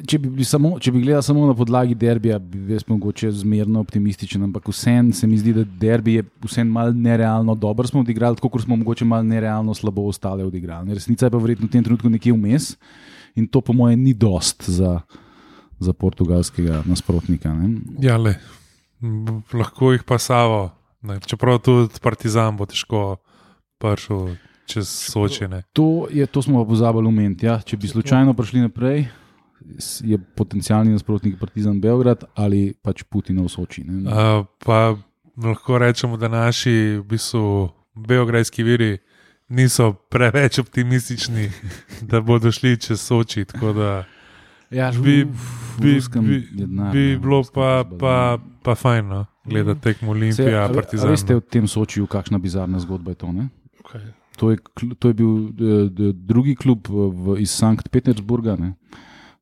če 0.10 0.18
bi, 0.20 0.46
samo, 0.48 0.74
če 0.82 0.92
bi 0.92 1.04
gledal 1.04 1.22
samo 1.26 1.46
na 1.46 1.54
podlagi 1.58 1.96
derbija, 2.00 2.40
bi 2.40 2.74
jaz 2.74 2.86
mogoče 2.90 3.30
zmerno 3.44 3.82
optimističen, 3.84 4.44
ampak 4.48 4.72
vseeno 4.72 5.14
se 5.14 5.28
mi 5.30 5.38
zdi, 5.38 5.54
da 5.54 5.64
derbi 5.64 6.18
je 6.18 6.24
vseeno 6.44 6.74
malo 6.74 6.94
nerealno 6.98 7.56
dobro 7.56 7.88
smo 7.88 8.02
odigrali, 8.02 8.40
tako 8.40 8.50
kot 8.56 8.66
smo 8.66 8.76
mogoče 8.82 9.06
malo 9.06 9.24
nerealno 9.30 9.74
slabo 9.78 10.08
ostale 10.10 10.46
odigrali. 10.46 10.94
Resnica 10.94 11.30
je 11.30 11.36
pa 11.36 11.42
verjetno 11.44 11.70
v 11.70 11.76
tem 11.76 11.86
trenutku 11.86 12.10
nekje 12.10 12.34
vmes 12.34 12.74
in 13.36 13.48
to 13.48 13.62
po 13.62 13.74
mojem 13.74 14.02
ni 14.02 14.14
dost 14.14 14.66
za, 14.70 15.00
za 15.80 15.94
portugalskega 15.94 16.84
nasprotnika. 16.90 17.54
Ne? 17.54 17.76
Ja, 18.02 18.18
le, 18.18 18.38
lahko 19.54 19.94
jih 19.94 20.06
pa 20.08 20.18
savo. 20.18 20.72
Ne, 21.04 21.20
čeprav 21.20 21.60
tudi 21.60 22.00
Partizan 22.02 22.58
bo 22.58 22.66
težko 22.66 23.18
prišel 23.78 24.34
čez 24.66 24.89
Sočine. 24.89 25.64
To, 25.74 26.07
je, 26.11 26.26
to 26.26 26.41
smo 26.41 26.64
pa 26.64 26.70
pozabili 26.70 27.07
omeniti. 27.07 27.45
Ja. 27.45 27.59
Če 27.61 27.78
bi 27.78 27.88
slučajno 27.88 28.34
prišli 28.34 28.66
naprej, 28.68 29.05
je 30.03 30.18
potencijalni 30.36 30.91
nasprotnik 30.91 31.39
Partizan 31.39 31.82
Beograd 31.82 32.24
ali 32.36 32.74
pač 32.82 33.03
Putinov 33.03 33.49
Soči. 33.49 33.84
Ne? 33.84 34.03
Uh, 34.03 34.45
pa 34.66 34.95
lahko 35.38 35.78
rečemo, 35.78 36.18
da 36.18 36.28
naši 36.28 36.99
v 36.99 37.03
bistvu 37.03 37.70
beograjski 37.95 38.64
viri 38.64 38.97
niso 39.49 39.93
preveč 39.93 40.59
optimistični, 40.59 41.51
da 42.09 42.22
bodo 42.22 42.51
šli 42.51 42.78
čez 42.78 43.01
Soči. 43.01 43.45
Ja, 44.74 44.91
bi, 44.91 45.26
bi, 45.78 45.99
bi, 46.22 46.34
je 46.34 46.41
denar, 46.57 46.91
bi 46.93 46.99
ne, 47.14 47.18
bilo 47.22 47.43
pa, 47.53 47.86
pa, 47.99 48.39
pa 48.64 48.76
fajn, 48.76 49.05
no, 49.07 49.26
gledati 49.45 49.82
tekmo 49.82 50.07
Se, 50.07 50.18
Olimpija, 50.18 50.64
a, 50.64 50.66
a 50.66 50.74
Partizan. 50.74 51.09
veste 51.09 51.36
v 51.36 51.41
tem 51.41 51.68
Sočiju, 51.68 52.07
kakšna 52.07 52.38
bizarna 52.41 52.80
zgodba 52.80 53.14
je 53.14 53.16
to? 53.22 53.32
Ne? 53.32 53.49
Okay. 53.84 54.23
To 54.38 54.52
je, 54.52 54.58
to 55.00 55.08
je 55.08 55.14
bil 55.14 55.34
eh, 55.48 56.14
drugi 56.14 56.56
klub 56.56 56.88
v, 56.90 57.40
iz 57.40 57.52
Sankt 57.52 57.90
Petersburga. 57.90 58.56
Ne? 58.60 58.74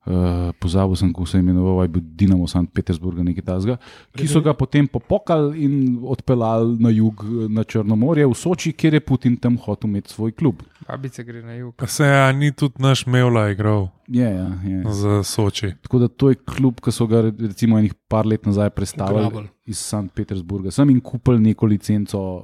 Uh, 0.02 0.50
pozabil 0.58 0.96
sem, 0.98 1.12
kako 1.14 1.26
se 1.26 1.38
je 1.38 1.40
imenoval, 1.40 1.76
ali 1.78 1.84
je 1.84 1.88
bil 1.88 2.02
Dinamo 2.18 2.46
Sankt 2.50 2.72
Petersburga, 2.74 3.22
nekaj 3.22 3.44
tasga, 3.46 3.76
ki 4.18 4.26
so 4.26 4.40
ga 4.42 4.50
potem 4.50 4.88
popokali 4.90 5.62
in 5.62 6.00
odpeljali 6.02 6.74
na 6.82 6.90
jug, 6.90 7.22
eh, 7.22 7.44
na 7.46 7.62
Črnomorje, 7.62 8.26
v 8.26 8.34
Soči, 8.34 8.72
kjer 8.74 8.96
je 8.98 9.00
Putin 9.00 9.36
tam 9.38 9.54
hotel 9.62 9.92
imeti 9.92 10.10
svoj 10.10 10.34
klub. 10.34 10.64
Babice 10.88 11.22
gre 11.22 11.44
na 11.46 11.54
jug. 11.54 11.86
Se 11.86 12.02
je 12.02 12.32
ni 12.34 12.50
tudi 12.50 12.82
naš 12.82 13.06
Mevla 13.06 13.46
igral 13.54 13.92
Je, 14.08 14.26
ja, 14.26 14.50
je. 14.66 14.82
za 14.90 15.22
Soči. 15.22 15.70
Tako 15.86 15.98
da 16.02 16.08
to 16.08 16.34
je 16.34 16.40
klub, 16.50 16.82
ki 16.82 16.90
so 16.90 17.06
ga 17.06 17.22
recimo 17.30 17.78
enih 17.78 17.94
par 18.10 18.26
let 18.26 18.42
nazaj 18.46 18.70
predstavili 18.74 19.26
Ugrabili. 19.26 19.48
iz 19.70 19.78
Sankt 19.78 20.16
Petersburga. 20.18 20.74
Sem 20.74 20.90
jim 20.90 21.00
kupil 21.00 21.38
neko 21.38 21.66
licenco. 21.70 22.42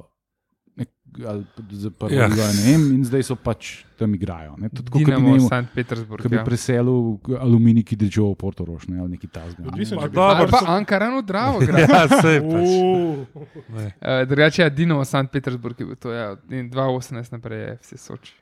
Ali 1.19 1.43
za 1.71 1.89
prvo 1.89 2.13
Ja. 2.13 2.27
ne 2.27 2.35
vem, 2.63 2.91
in 2.91 3.03
zdaj 3.03 3.23
so 3.23 3.35
pač 3.35 3.83
tam 3.97 4.13
igrajo. 4.13 4.55
ne. 4.57 4.65
Je 4.65 4.69
Tako 4.71 4.83
kot 4.85 4.93
bi, 4.95 5.05
Dinamo 5.05 5.27
ne 5.27 5.33
vem, 5.33 5.47
Sankt 5.47 5.73
Petersburg. 5.73 6.21
ko 6.21 6.29
bi 6.29 6.35
Ja. 6.35 6.43
preselil 6.43 6.99
aluminij, 7.35 7.83
ki 7.83 7.95
deče 7.95 8.21
v 8.21 8.35
Portorož 8.35 8.87
ne, 8.87 8.99
ali 8.99 9.09
nekaj 9.09 9.29
tasga. 9.29 9.63
Odvisno, 9.65 9.97
dobro, 10.03 10.21
Ali 10.21 10.47
pa 10.47 10.57
so- 10.57 10.69
Ankara, 10.69 11.09
no, 11.09 11.21
Dravo. 11.21 11.59
Ja, 11.79 12.07
sej 12.07 12.39
pač. 12.39 12.63
Uuu. 12.63 13.25
Ne. 13.69 13.85
Uh, 13.97 14.23
drugače, 14.23 14.61
ja, 14.61 14.69
Dinamo 14.69 15.03
Sankt 15.03 15.31
Petersburg 15.31 15.75
je 15.75 15.85
bil 15.85 15.95
to, 15.97 16.11
ja, 16.11 16.35
in 16.49 16.69
2018 16.69 17.31
naprej 17.31 17.59
je 17.59 17.77
vse 17.81 17.97
Soči. 17.99 18.33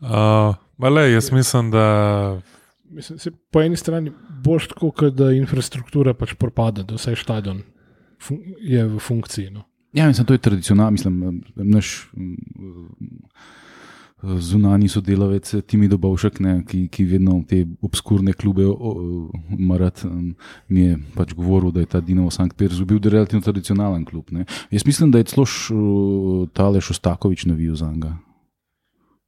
Uh, 0.00 0.54
le, 0.80 1.10
jaz 1.10 1.30
mislim, 1.30 1.70
da 1.70 1.84
Mislim, 2.86 3.18
se, 3.18 3.30
po 3.50 3.62
eni 3.62 3.76
strani 3.76 4.12
boš 4.38 4.68
tako, 4.68 5.10
da 5.10 5.32
infrastruktura 5.32 6.14
pač 6.14 6.34
propade, 6.34 6.82
da 6.82 6.94
vse 6.94 7.16
stadion 7.16 7.62
fun 8.20 8.38
je 8.60 8.84
v 8.84 8.98
funkciji. 8.98 9.50
No. 9.50 9.64
Ja, 9.94 10.06
mislim, 10.06 10.26
to 10.26 10.34
je 10.34 10.38
tradicionalno, 10.38 10.90
mislim, 10.90 11.42
naš 11.54 12.10
mm, 12.16 12.34
zunani 14.22 14.88
sodelavec 14.88 15.54
Timi 15.66 15.88
Dobovšek, 15.88 16.40
ne, 16.40 16.54
ki, 16.66 16.88
ki 16.88 17.04
vedno 17.04 17.36
te 17.48 17.60
obskurne 17.82 18.32
klube 18.32 18.66
marat, 19.58 20.02
mi 20.68 20.80
je 20.80 20.98
pač 21.14 21.34
govoril, 21.34 21.70
da 21.70 21.84
je 21.84 21.90
ta 21.92 22.00
Dinamo 22.00 22.30
Sankt 22.30 22.56
Petersburg 22.56 22.90
bil 22.90 23.12
relativno 23.12 23.44
tradicionalen 23.44 24.04
klub. 24.04 24.32
Ne. 24.32 24.48
Jaz 24.70 24.86
mislim, 24.86 25.10
da 25.14 25.22
je 25.22 25.30
celo 25.30 26.46
tale 26.52 26.80
Šostakovič 26.80 27.44
navijal 27.44 27.76
za 27.76 27.92
njega. 27.92 28.16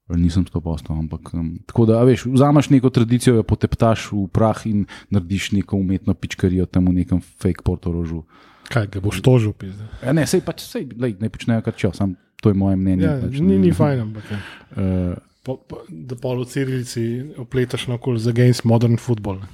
Nisem 0.09 0.45
to 0.45 0.61
postal, 0.61 0.99
ampak 0.99 1.33
um, 1.35 1.57
tako 1.67 1.86
da, 1.86 2.03
veš, 2.07 2.28
vzameš 2.31 2.70
neko 2.70 2.90
tradicijo, 2.90 3.35
jo 3.35 3.43
poteptaš 3.43 4.12
v 4.12 4.28
prah 4.31 4.61
in 4.66 4.85
narediš 5.11 5.51
neko 5.53 5.77
umetno 5.77 6.15
pičkarijo 6.15 6.66
tam 6.66 6.86
v 6.86 7.01
nekem 7.03 7.20
fake 7.20 7.66
portorožu. 7.66 8.23
Kaj 8.72 8.90
ga 8.93 9.01
boš 9.05 9.22
tožil, 9.22 9.52
pizde. 9.56 9.86
Ja, 10.02 10.12
ne, 10.16 10.26
sej 10.26 10.43
pač, 10.47 10.64
sej, 10.66 10.88
lej, 10.98 11.16
ne 11.22 11.30
počnejo 11.32 11.62
kar 11.66 11.76
če, 11.76 11.93
sam 11.94 12.16
to 12.43 12.51
je 12.52 12.59
moje 12.59 12.76
mnenje. 12.76 13.06
Ja, 13.06 13.16
pač, 13.22 13.38
ni, 13.40 13.59
ni 13.62 13.72
fajn, 13.74 14.05
ampak. 14.09 14.34
Uh, 14.76 15.16
Po, 15.47 15.55
po, 15.62 15.84
da 15.86 16.16
pol 16.18 16.40
v 16.43 16.48
cirilici 16.51 17.02
opletaš 17.38 17.84
na 17.86 17.94
okol 17.94 18.16
za 18.18 18.32
games 18.34 18.64
modern 18.66 18.97
football. 18.98 19.44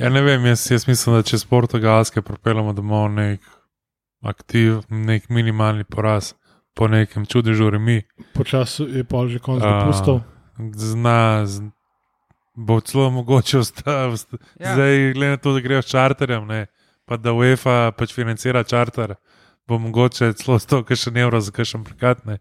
Ja, 0.00 0.08
ne 0.08 0.22
vem, 0.24 0.46
jaz, 0.48 0.62
jaz 0.72 0.86
mislim, 0.88 1.18
da 1.18 1.26
če 1.28 1.36
z 1.36 1.44
Portugalske 1.50 2.22
propeljamo 2.24 2.72
domov 2.72 3.10
nek 3.12 3.44
aktiv, 4.24 4.80
nek 4.88 5.28
minimalni 5.28 5.84
poraz, 5.84 6.32
po 6.72 6.88
nekem 6.88 7.26
čudežu 7.28 7.68
remi. 7.76 7.98
Počasi 8.32 8.88
je 8.88 9.04
pol 9.04 9.28
že 9.28 9.42
konc 9.44 9.60
dopustov. 9.60 10.22
Zna, 10.56 11.44
z, 11.44 11.68
bo 12.56 12.80
celo 12.80 13.10
mogoče 13.20 13.60
ostati. 13.60 14.40
Ja. 14.56 14.72
Zdaj, 14.72 15.12
glede 15.12 15.36
na 15.36 15.42
to, 15.44 15.52
da 15.52 15.60
grejo 15.60 15.84
s 15.84 15.92
čarterjem, 15.92 16.48
ne, 16.48 16.66
pa 17.10 17.18
da 17.18 17.32
UEFA 17.32 17.90
pač 17.92 18.14
financira 18.14 18.62
čarter, 18.62 19.16
bo 19.66 19.78
mogoče 19.80 20.30
celo 20.34 20.58
100 20.58 20.84
kašen 20.84 21.16
evrov 21.18 21.42
za 21.42 21.50
kašen 21.52 21.82
prekat. 21.82 22.22
Ne. 22.24 22.38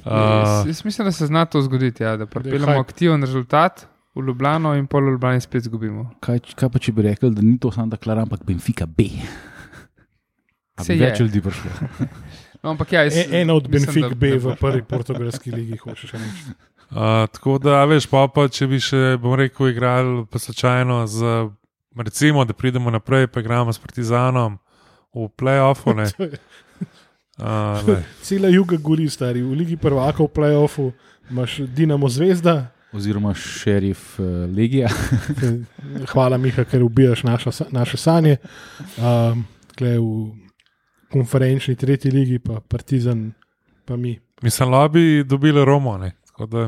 Jaz, 0.00 0.60
Uh, 0.60 0.66
jaz 0.66 0.78
mislim, 0.82 1.04
da 1.04 1.12
se 1.12 1.26
zna 1.26 1.44
to 1.44 1.60
zgoditi, 1.62 2.02
ja, 2.02 2.14
da 2.16 2.26
pripeljemo 2.26 2.76
aktiven 2.78 3.20
rezultat 3.20 3.82
v 4.14 4.22
Ljubljano 4.22 4.74
in 4.74 4.86
pol 4.86 5.02
v 5.02 5.10
Ljubljani 5.10 5.40
spet 5.40 5.62
izgubimo. 5.62 6.06
Kaj, 6.20 6.40
kaj 6.54 6.68
pa 6.68 6.78
če 6.78 6.92
bi 6.92 7.02
rekel, 7.02 7.30
da 7.30 7.42
ni 7.42 7.58
to 7.58 7.68
Santa 7.70 7.96
Clara, 7.96 8.22
ampak 8.22 8.44
Benfica 8.44 8.86
B? 8.86 9.08
Bi 10.80 10.94
je. 10.94 11.00
več 11.00 11.20
ljudi 11.20 11.40
prišlo. 11.40 11.70
No, 12.62 12.70
ampak 12.70 12.92
ja, 12.92 13.02
jaz, 13.02 13.16
E, 13.16 13.40
ena 13.40 13.54
od 13.54 13.64
da- 13.64 14.08
B 14.10 14.34
v 14.38 14.56
prvi 14.56 14.82
portugalski 14.84 15.50
ligi, 15.50 15.76
hočeš 15.78 16.12
reči. 16.12 16.52
uh, 16.90 16.96
tako 17.28 17.58
da, 17.58 17.80
a 17.80 17.84
veš, 17.84 18.06
pa, 18.06 18.24
pa 18.28 18.48
če 18.48 18.66
bi 18.66 18.80
še, 18.80 19.16
bom 19.16 19.34
rekel, 19.34 19.68
igrali 19.68 20.24
pa 20.26 20.38
slučajno 20.38 21.06
z, 21.06 21.34
recimo, 21.96 22.44
da 22.44 22.52
pridemo 22.52 22.90
naprej, 22.90 23.26
pa 23.26 23.40
igramo 23.40 23.72
s 23.72 23.78
Partizanom 23.78 24.58
v 25.14 25.28
playoffu. 25.30 25.90
je- 25.98 26.30
Uh. 27.38 27.96
Cela 28.20 28.48
juga 28.48 28.76
gori, 28.76 29.08
stari. 29.08 29.40
V 29.40 29.54
Ligi 29.54 29.76
prvakov, 29.76 30.26
v 30.26 30.32
playoffu 30.32 30.92
imaš 31.30 31.56
Dinamo 31.66 32.08
Zvezda. 32.08 32.66
Oziroma 32.92 33.32
šerif 33.34 34.18
uh, 34.18 34.26
Legija. 34.46 34.88
Hvala, 36.12 36.36
Miha, 36.36 36.64
ker 36.64 36.82
ubijaš 36.82 37.22
naša, 37.22 37.50
naše 37.70 37.96
sanje. 37.96 38.36
Um, 38.98 39.44
tukaj 39.68 39.96
v 39.96 40.36
konferenčni 41.08 41.76
tretji 41.76 42.10
ligi, 42.10 42.38
pa 42.38 42.60
Partizan, 42.60 43.32
pa 43.84 43.96
mi. 43.96 44.18
Mislim, 44.42 44.70
da 44.70 44.88
bi 44.88 45.24
dobili 45.24 45.64
Romo, 45.64 45.96
ne. 45.98 46.12
tako 46.26 46.46
da 46.46 46.66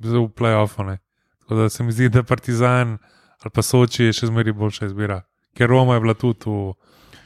zdaj 0.00 0.20
v 0.20 0.28
playoffu. 0.28 0.84
ne. 0.84 0.98
Tako 1.40 1.54
da 1.54 1.68
se 1.68 1.82
mi 1.82 1.92
zdi, 1.92 2.08
da 2.08 2.22
Partizan 2.22 2.98
ali 3.44 3.52
pa 3.52 3.62
Soči 3.62 4.04
je 4.04 4.12
še 4.14 4.26
zmeraj 4.26 4.52
boljša 4.54 4.86
izbira. 4.86 5.20
Ker 5.52 5.68
Roma 5.68 5.94
je 5.94 6.00
bila 6.00 6.14
tudi 6.14 6.46
v, 6.46 6.72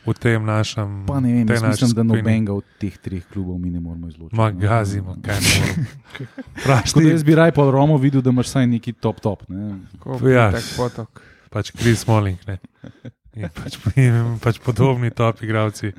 v 0.03 0.15
tem 0.15 0.43
našem. 0.43 1.05
Pa 1.07 1.21
ne 1.21 1.33
vem, 1.33 1.49
jaz 1.49 1.63
mislim, 1.63 1.93
da 1.93 2.03
nobenega 2.05 2.53
od 2.53 2.67
teh 2.77 2.99
treh 2.99 3.23
klubov 3.25 3.57
mi 3.57 3.71
ne 3.71 3.79
moramo 3.79 4.09
izločiti. 4.09 4.35
Ma 4.35 4.51
gazimo, 4.51 5.15
kaj 5.19 5.39
ne 5.39 5.55
moremo. 5.55 7.09
Jaz 7.09 7.23
bi 7.23 7.35
raj 7.35 7.53
pol 7.53 7.71
Romo 7.71 7.97
videl, 7.97 8.21
da 8.21 8.31
imaš 8.31 8.47
vsaj 8.49 8.67
neki 8.69 8.93
top 8.95 9.21
top. 9.21 9.47
Ne? 9.49 9.79
Ko 9.99 10.19
Ja. 10.27 10.51
tak 10.51 10.65
potok. 10.77 11.23
pač 11.49 11.71
Kris 11.71 12.03
Smoling. 12.03 12.37
Ne. 12.47 12.59
In 13.33 13.49
pač, 13.49 13.79
in 13.97 14.37
pač 14.39 14.59
podobni 14.59 15.11
top 15.11 15.41
igravci. 15.43 15.93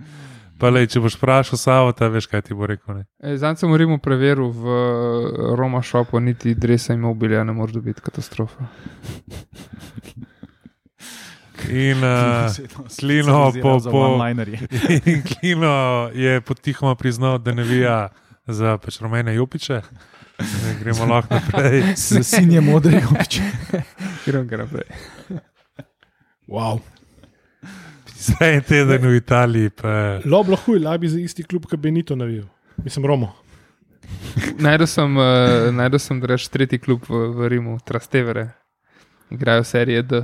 Pa 0.59 0.69
lej, 0.75 0.89
če 0.91 0.99
boš 0.99 1.15
vprašal 1.15 1.59
Savo, 1.59 1.91
ta 1.95 2.09
veš, 2.11 2.27
kaj 2.27 2.41
ti 2.49 2.57
bo 2.57 2.67
rekel. 2.67 2.99
Ne. 2.99 3.03
E, 3.23 3.37
Zdaj 3.39 3.61
sem 3.61 3.71
v 3.71 3.79
Rimu 3.79 3.97
preveril 4.03 4.51
v 4.51 4.63
Roma 5.55 5.79
šopu, 5.79 6.19
niti 6.19 6.51
dresa 6.55 6.93
in 6.93 7.03
mobilja 7.05 7.45
ne 7.47 7.55
more 7.55 7.71
dobiti 7.71 8.03
katastrofa. 8.03 8.67
In 11.71 12.03
uh, 12.03 12.51
Klino 12.99 13.51
po- 13.61 13.79
po-. 13.87 14.19
In 15.11 15.23
Klino 15.23 16.09
je 16.13 16.41
potihoma 16.41 16.95
priznal, 16.95 17.39
da 17.39 17.55
ne 17.55 17.63
vija 17.63 18.09
za 18.47 18.77
pač 18.77 18.99
rumene 18.99 19.35
jupiče. 19.35 19.81
Ne, 20.39 20.75
gremo 20.83 21.05
lahko 21.05 21.35
naprej. 21.39 21.83
S 21.99 22.19
sinjem 22.23 22.67
modrega 22.67 23.07
opiče. 23.11 23.43
Gremo 24.25 24.57
naprej. 24.57 24.87
Wow. 26.47 26.79
Zdaj 28.19 28.53
en 28.53 28.61
teden 28.61 29.01
v 29.01 29.15
Italiji. 29.15 29.69
Pa, 29.71 30.19
Lob 30.25 30.49
lahko 30.49 30.73
je 30.73 30.79
labi 30.79 31.07
za 31.07 31.19
isti 31.19 31.43
klub, 31.43 31.65
kot 31.65 31.79
Benito 31.79 32.15
navil. 32.15 32.43
Mislim, 32.77 33.05
Romo. 33.05 33.31
Najdel 34.57 34.87
sem, 34.87 35.17
uh, 35.17 35.25
najdel 35.71 35.99
sem 35.99 36.19
da 36.19 36.27
reč 36.27 36.47
tretji 36.47 36.79
klub 36.79 37.05
v, 37.07 37.29
v 37.29 37.47
Rimu, 37.47 37.77
Trastevere. 37.79 38.49
Igrajo 39.29 39.63
serije 39.63 40.01
D. 40.03 40.21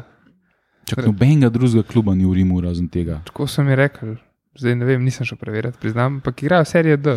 Čak 0.85 1.05
nobenega 1.05 1.49
drugega 1.49 1.84
kluba 1.84 2.15
ni 2.15 2.26
v 2.26 2.34
Rimu 2.34 2.61
razen 2.61 2.88
tega. 2.88 3.22
Tako 3.26 3.47
so 3.47 3.63
mi 3.63 3.76
rekli, 3.76 4.17
zdaj 4.57 4.76
ne 4.76 4.85
vem, 4.85 5.01
nisem 5.01 5.26
še 5.26 5.35
preverjati, 5.35 5.77
priznam, 5.77 6.17
ampak 6.17 6.43
igrajo 6.43 6.65
serije 6.65 6.97
D. 6.97 7.15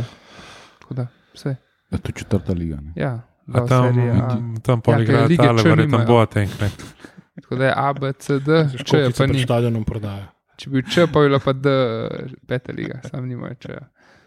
Tako 0.78 0.94
da, 0.94 1.08
vse. 1.34 1.56
Ja, 1.88 1.98
to 1.98 2.06
je 2.06 2.14
četrta 2.14 2.52
liga. 2.52 2.76
Ne? 2.78 2.92
Ja, 2.96 3.12
a 3.44 3.52
da, 3.54 3.66
tam, 3.66 3.88
serije 3.88 4.12
A. 4.12 4.28
tam 4.62 4.80
pa 4.80 4.92
Ja, 4.92 5.26
ne 5.26 5.36
tale, 5.36 5.58
Č 5.58 5.68
verjetno 5.68 5.98
nimajo. 5.98 6.06
bo 6.06 6.26
tank. 6.26 6.50
Ne. 6.60 6.70
Tako 7.38 7.56
da 7.56 7.64
je 7.64 7.74
A, 7.76 7.88
B, 7.92 8.12
C, 8.14 8.38
D, 8.38 8.48
Č 8.78 8.92
je 8.98 9.10
pa 9.10 9.26
ni. 9.26 9.42
stadionom 9.42 9.84
prodaja. 9.84 10.28
Če 10.58 10.70
bi 10.70 10.80
bil 10.80 10.90
Č, 10.90 11.06
pa 11.06 11.22
bi 11.22 11.30
bila 11.30 11.38
pa 11.42 11.54
D, 11.54 11.72
peta 12.50 12.74
liga, 12.74 12.98
sam 13.06 13.28
nimajo 13.30 13.54
Č. 13.62 13.78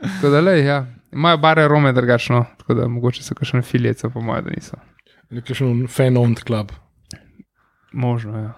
Tako 0.02 0.32
da, 0.34 0.40
lej, 0.42 0.64
ja. 0.66 0.80
Imajo 1.12 1.38
bare 1.44 1.68
Rome 1.68 1.92
drugačno, 1.94 2.46
tako 2.58 2.74
da 2.74 2.88
mogoče 2.88 3.24
so 3.24 3.36
kakšne 3.38 3.62
filice, 3.62 4.10
po 4.10 4.24
mojem, 4.24 4.48
da 4.48 4.56
niso. 4.56 4.80
Nekakšen 5.30 5.86
fan-owned 5.92 6.44
klub. 6.48 6.72
Možno, 7.92 8.40
ja. 8.40 8.54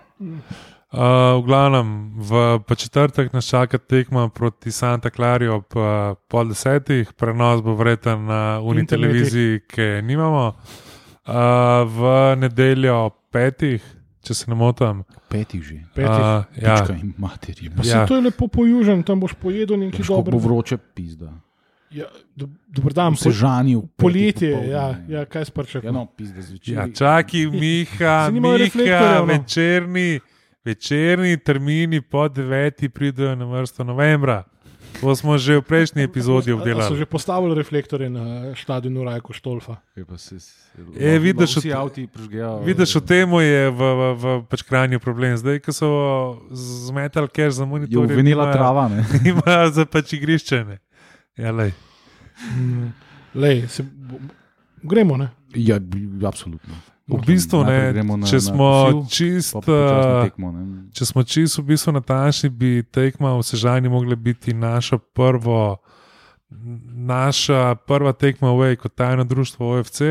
Uh, 0.94 1.42
v 1.42 1.46
glavnem, 1.48 1.88
v 2.22 2.60
pa 2.68 2.76
četrtek 2.78 3.34
nas 3.34 3.50
čaka 3.50 3.78
tekma 3.78 4.28
proti 4.30 4.72
Santa 4.72 5.10
Clari 5.10 5.48
ob 5.50 5.74
uh, 5.74 6.14
pol 6.30 6.54
desetih, 6.54 7.10
prenos 7.18 7.64
bo 7.66 7.74
vreten 7.74 8.28
na 8.30 8.60
uni 8.62 8.86
televiziji, 8.88 9.64
ki 9.68 9.82
je 9.82 10.02
nimamo. 10.06 10.46
Uh, 11.26 11.34
v 11.90 12.14
nedeljo 12.38 13.00
ob 13.08 13.18
petih, 13.34 13.82
če 14.24 14.34
se 14.34 14.46
ne 14.48 14.56
motim. 14.56 15.04
Petih 15.30 15.62
že. 15.62 15.82
Petih. 15.94 16.10
Uh, 16.10 16.44
ja, 16.58 16.76
Pička 16.78 16.94
in 16.96 17.14
materina. 17.18 17.76
Pa 17.76 17.84
Ja. 17.84 17.98
ja. 17.98 18.06
to 18.08 18.16
je 18.16 18.22
lepo 18.22 18.48
pojužen, 18.48 19.04
tam 19.04 19.20
boš 19.20 19.34
pojedel 19.34 19.78
nekaj 19.80 20.00
Kako 20.00 20.14
bo 20.16 20.32
dobrega. 20.32 20.44
vroče, 20.44 20.78
pizda. 20.94 21.34
Ja, 21.92 22.06
do, 22.36 22.48
dober 22.68 22.94
dan, 22.94 23.14
Se 23.16 23.30
po, 23.30 23.32
žani 23.32 23.76
v 23.76 23.82
petih 23.82 23.94
poletje, 23.98 24.50
ja, 24.66 24.86
ne. 24.92 25.06
ja, 25.10 25.26
kaj 25.26 25.46
sparčak. 25.46 25.84
Ja, 25.84 25.92
no, 25.92 26.08
pizda 26.08 26.42
zvečer. 26.42 26.74
ja, 26.74 26.88
čaki, 26.90 27.46
Miha, 27.62 28.32
Miha 28.32 29.20
no. 29.20 29.26
večerni, 29.26 30.20
večerni 30.64 31.38
termini 31.38 32.02
po 32.02 32.26
deveti 32.30 32.90
pridejo 32.90 33.36
na 33.36 33.46
vrsto 33.46 33.84
novembra. 33.84 34.44
To 35.04 35.16
smo 35.16 35.36
že 35.36 35.60
v 35.60 35.64
prejšnji 35.68 36.02
epizodi 36.08 36.50
So 36.50 36.58
obdelali. 36.58 36.96
že 36.96 37.06
postavili 37.06 37.52
reflektorje 37.54 38.08
na 38.10 38.56
stadionu 38.56 39.04
Rajko 39.04 39.34
Štolfa. 39.36 39.76
Je 39.96 40.06
pa 40.08 40.18
se, 40.18 40.40
E, 40.98 41.20
vidiš, 41.20 41.60
vsi 41.60 41.70
avti 41.74 42.08
prižgejo. 42.08 42.64
Vidiš, 42.64 42.96
v 42.96 43.04
tem 43.06 43.28
je 43.30 43.62
v, 43.70 43.78
v, 43.78 44.02
v 44.16 44.26
pač 44.50 44.62
krajnju 44.64 44.98
problem. 45.04 45.38
Zdaj, 45.38 45.60
ko 45.60 45.72
so 45.76 45.90
zmetali 46.88 47.28
cache 47.30 47.52
za 47.52 47.64
Je 47.64 47.70
monitor, 47.70 48.08
uvenila 48.08 48.48
trava, 48.50 48.88
ne? 48.90 49.04
Imajo 49.30 49.70
za 49.70 49.86
pač 49.86 50.14
igrišče. 50.18 50.64
ne. 50.66 50.80
Ja, 51.38 51.52
lej. 51.52 51.76
Lej, 53.36 53.68
se, 53.68 53.86
gremo, 54.82 55.18
ne? 55.18 55.30
Ja, 55.54 55.78
absolutno. 56.26 56.74
V 57.06 57.20
bistvu 57.22 57.64
ne. 57.64 57.94
na- 57.94 58.24
Če 58.24 58.36
na 58.36 58.42
smo 58.42 58.68
kosil, 58.86 59.00
čist. 59.08 59.54
pa 59.54 59.60
počasno 59.60 60.14
uh, 60.14 60.24
tekmo, 60.24 60.48
ne. 60.52 60.62
Če 60.90 61.04
smo 61.06 61.24
čisto 61.24 61.60
v 61.60 61.66
bistvu 61.68 61.92
natančni, 61.92 62.50
bi 62.50 62.84
tekma 62.86 63.34
v 63.34 63.42
Sežani 63.42 63.88
mogla 63.88 64.16
biti 64.16 64.54
naša 64.54 64.98
prvo, 65.12 65.78
naša 66.96 67.76
prva 67.78 68.14
tekma 68.14 68.52
v 68.52 68.64
EJ 68.66 68.76
kot 68.78 68.94
tajno 68.94 69.24
društvo 69.24 69.74
OFC, 69.74 70.02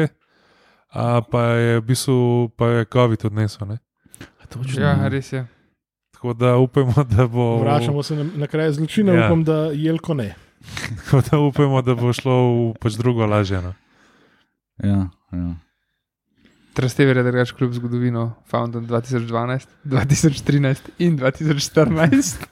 a 0.90 1.20
pa 1.22 1.42
je 1.54 1.72
v 1.74 1.84
bistvu 1.84 2.18
pa 2.50 2.66
je 2.68 2.84
COVID 2.86 3.24
odnesel. 3.24 3.66
Ne? 3.68 3.78
Ja, 4.74 4.92
ne. 4.94 5.08
res 5.08 5.32
je. 5.32 5.46
Tako 6.12 6.34
da 6.34 6.56
upamo, 6.56 6.92
da 7.06 7.24
bo. 7.26 7.58
Vračamo 7.58 8.02
se 8.02 8.14
na, 8.14 8.24
na 8.36 8.46
kraj 8.46 8.72
zločina, 8.72 9.12
Ja. 9.12 9.26
upam, 9.26 9.42
da 9.42 9.72
Jelko 9.72 10.14
ne. 10.14 10.34
Tako 11.00 11.22
da 11.22 11.38
upamo, 11.40 11.80
da 11.80 11.94
bo 11.94 12.12
šlo 12.12 12.34
v 12.68 12.74
pač 12.76 12.92
drugo 12.92 13.24
lažje. 13.24 13.58
No. 13.58 13.72
Ja, 14.78 15.08
ja. 15.32 15.54
Trastever 16.72 17.16
je 17.16 17.22
drugač 17.22 17.52
kljub 17.52 17.72
zgodovino, 17.76 18.32
founded 18.48 18.82
2012, 18.88 19.66
2013 19.84 20.88
in 20.98 21.18
2014. 21.18 22.46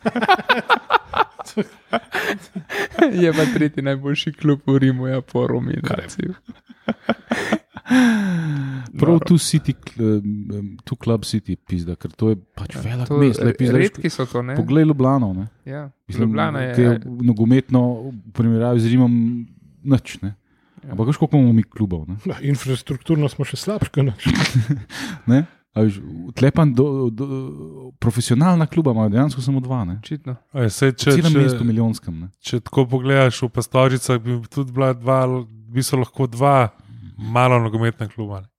je 3.22 3.32
pa 3.32 3.44
tretji 3.54 3.82
najboljši 3.82 4.32
klub 4.32 4.60
v 4.66 4.78
Rimu, 4.78 5.06
ja, 5.06 5.20
po 5.20 5.46
Romuniji. 5.46 5.82
Prav 8.98 9.18
tu 9.26 9.38
City, 9.38 9.74
tu 10.84 10.96
Club 10.96 11.24
City, 11.24 11.56
pizda, 11.56 11.96
ker 11.96 12.12
to 12.12 12.34
je 12.34 12.36
pač 12.36 12.76
ja, 12.76 12.82
velik 13.08 13.60
mest. 13.60 13.72
Redki 13.72 14.10
so 14.12 14.26
to, 14.28 14.42
ne? 14.42 14.56
Poglej 14.58 14.84
Ljubljano, 14.84 15.32
ne. 15.34 15.46
Ja, 15.64 15.90
Mislim, 16.08 16.28
Ljubljana 16.28 16.60
je. 16.60 16.82
je 16.82 17.00
nogometno 17.04 17.82
v 18.10 18.12
primerjavi 18.36 18.80
z 18.80 18.92
Rimom 18.92 19.12
nič, 19.82 20.20
ne. 20.22 20.34
Ja. 20.84 20.92
Ampak 20.92 21.16
koliko 21.16 21.36
imamo 21.36 21.52
mi 21.52 21.62
klubov, 21.62 22.08
ne. 22.08 22.16
No, 22.24 22.34
infrastrukturno 22.40 23.28
smo 23.28 23.44
še 23.44 23.56
slabši. 23.60 24.06
ne? 25.32 25.44
A 25.70 25.84
Veš, 25.86 26.00
tlepan 26.34 26.72
do, 26.74 27.10
do, 27.14 27.26
profesionalna 28.02 28.66
kluba 28.66 28.90
imajo 28.90 29.08
dejansko 29.08 29.42
samo 29.42 29.60
dva, 29.62 29.84
ne. 29.86 30.00
Očitno. 30.02 30.34
Če, 30.50 30.92
celem 30.98 31.30
če, 31.30 31.38
mestu 31.38 31.66
milijonskem, 31.66 32.16
ne. 32.24 32.30
če 32.42 32.58
tako 32.66 32.88
pogledaš 32.90 33.38
v 33.44 33.50
Pastoricah, 33.54 34.18
bi 34.18 34.40
tudi 34.50 34.74
bila 34.74 34.90
dva, 34.98 35.20
bi 35.46 35.84
so 35.86 36.00
lahko 36.00 36.26
dva 36.26 36.72
malo 37.20 37.60
nogometna 37.62 38.08
kluba. 38.10 38.40
ne. 38.42 38.50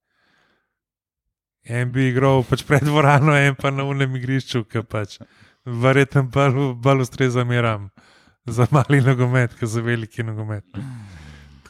En 1.68 1.92
bi 1.92 2.08
igral 2.10 2.46
pač 2.48 2.64
pred 2.66 2.86
dvorano, 2.88 3.36
en 3.36 3.60
pa 3.60 3.74
na 3.76 3.84
unem 3.86 4.16
igrišču, 4.18 4.64
ki 4.66 4.82
pač 4.88 5.20
verjetno 5.66 6.24
bolj 6.32 6.74
bolj 6.82 7.04
ustreza 7.06 7.44
meram 7.46 7.90
za 8.46 8.66
mali 8.72 9.02
nogomet, 9.02 9.54
kot 9.60 9.70
za 9.70 9.84
veliki 9.84 10.24
nogomet. 10.24 10.66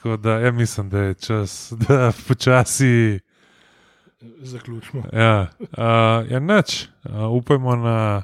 Tako 0.01 0.17
da 0.17 0.31
ja, 0.31 0.51
mislim, 0.51 0.89
da 0.89 0.99
je 0.99 1.13
čas, 1.13 1.73
da 1.87 2.11
počasi. 2.27 3.19
Zaključimo. 4.41 5.03
Ja, 5.13 5.47
uh, 5.59 6.31
ja 6.31 6.39
nič. 6.39 6.87
Uh, 7.03 7.31
upajmo 7.31 7.75
na 7.75 8.23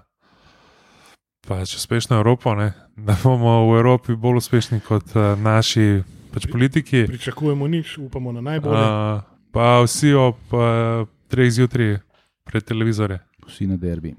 pač 1.47 1.75
uspešno 1.75 2.17
Evropo, 2.17 2.55
ne? 2.55 2.73
da 2.95 3.15
bomo 3.23 3.71
v 3.71 3.77
Evropi 3.77 4.15
bolj 4.15 4.37
uspešni 4.37 4.79
kot 4.79 5.15
uh, 5.15 5.37
naši 5.39 6.01
pač 6.33 6.47
politiki. 6.51 7.05
Pričakujemo 7.07 7.67
nič, 7.67 7.97
upamo 7.97 8.31
na 8.31 8.41
najbolje. 8.41 8.81
Uh, 8.81 9.21
pa 9.51 9.77
vsi 9.85 10.13
ob 10.13 10.57
uh, 10.57 11.05
treh 11.29 11.51
zjutraj 11.51 11.99
pred 12.43 12.65
televizorjem. 12.65 13.21
Vsi 13.45 13.67
na 13.67 13.77
derbi. 13.77 14.15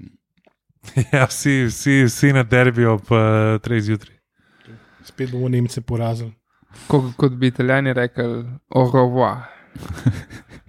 ja, 1.13 1.27
vsi, 1.27 1.65
vsi, 1.67 2.03
vsi 2.07 2.33
na 2.33 2.43
derbi 2.43 2.87
ob 2.87 3.03
uh, 3.11 3.59
treh 3.59 3.83
zjutraj. 3.83 4.15
Spet 5.03 5.31
bomo 5.31 5.49
Nemce 5.49 5.81
porazili. 5.81 6.38
Kot, 6.87 7.13
kot 7.17 7.37
bi 7.37 7.47
italijani 7.47 7.93
rekli, 7.93 8.45
au 8.69 8.89
revoir. 8.91 9.37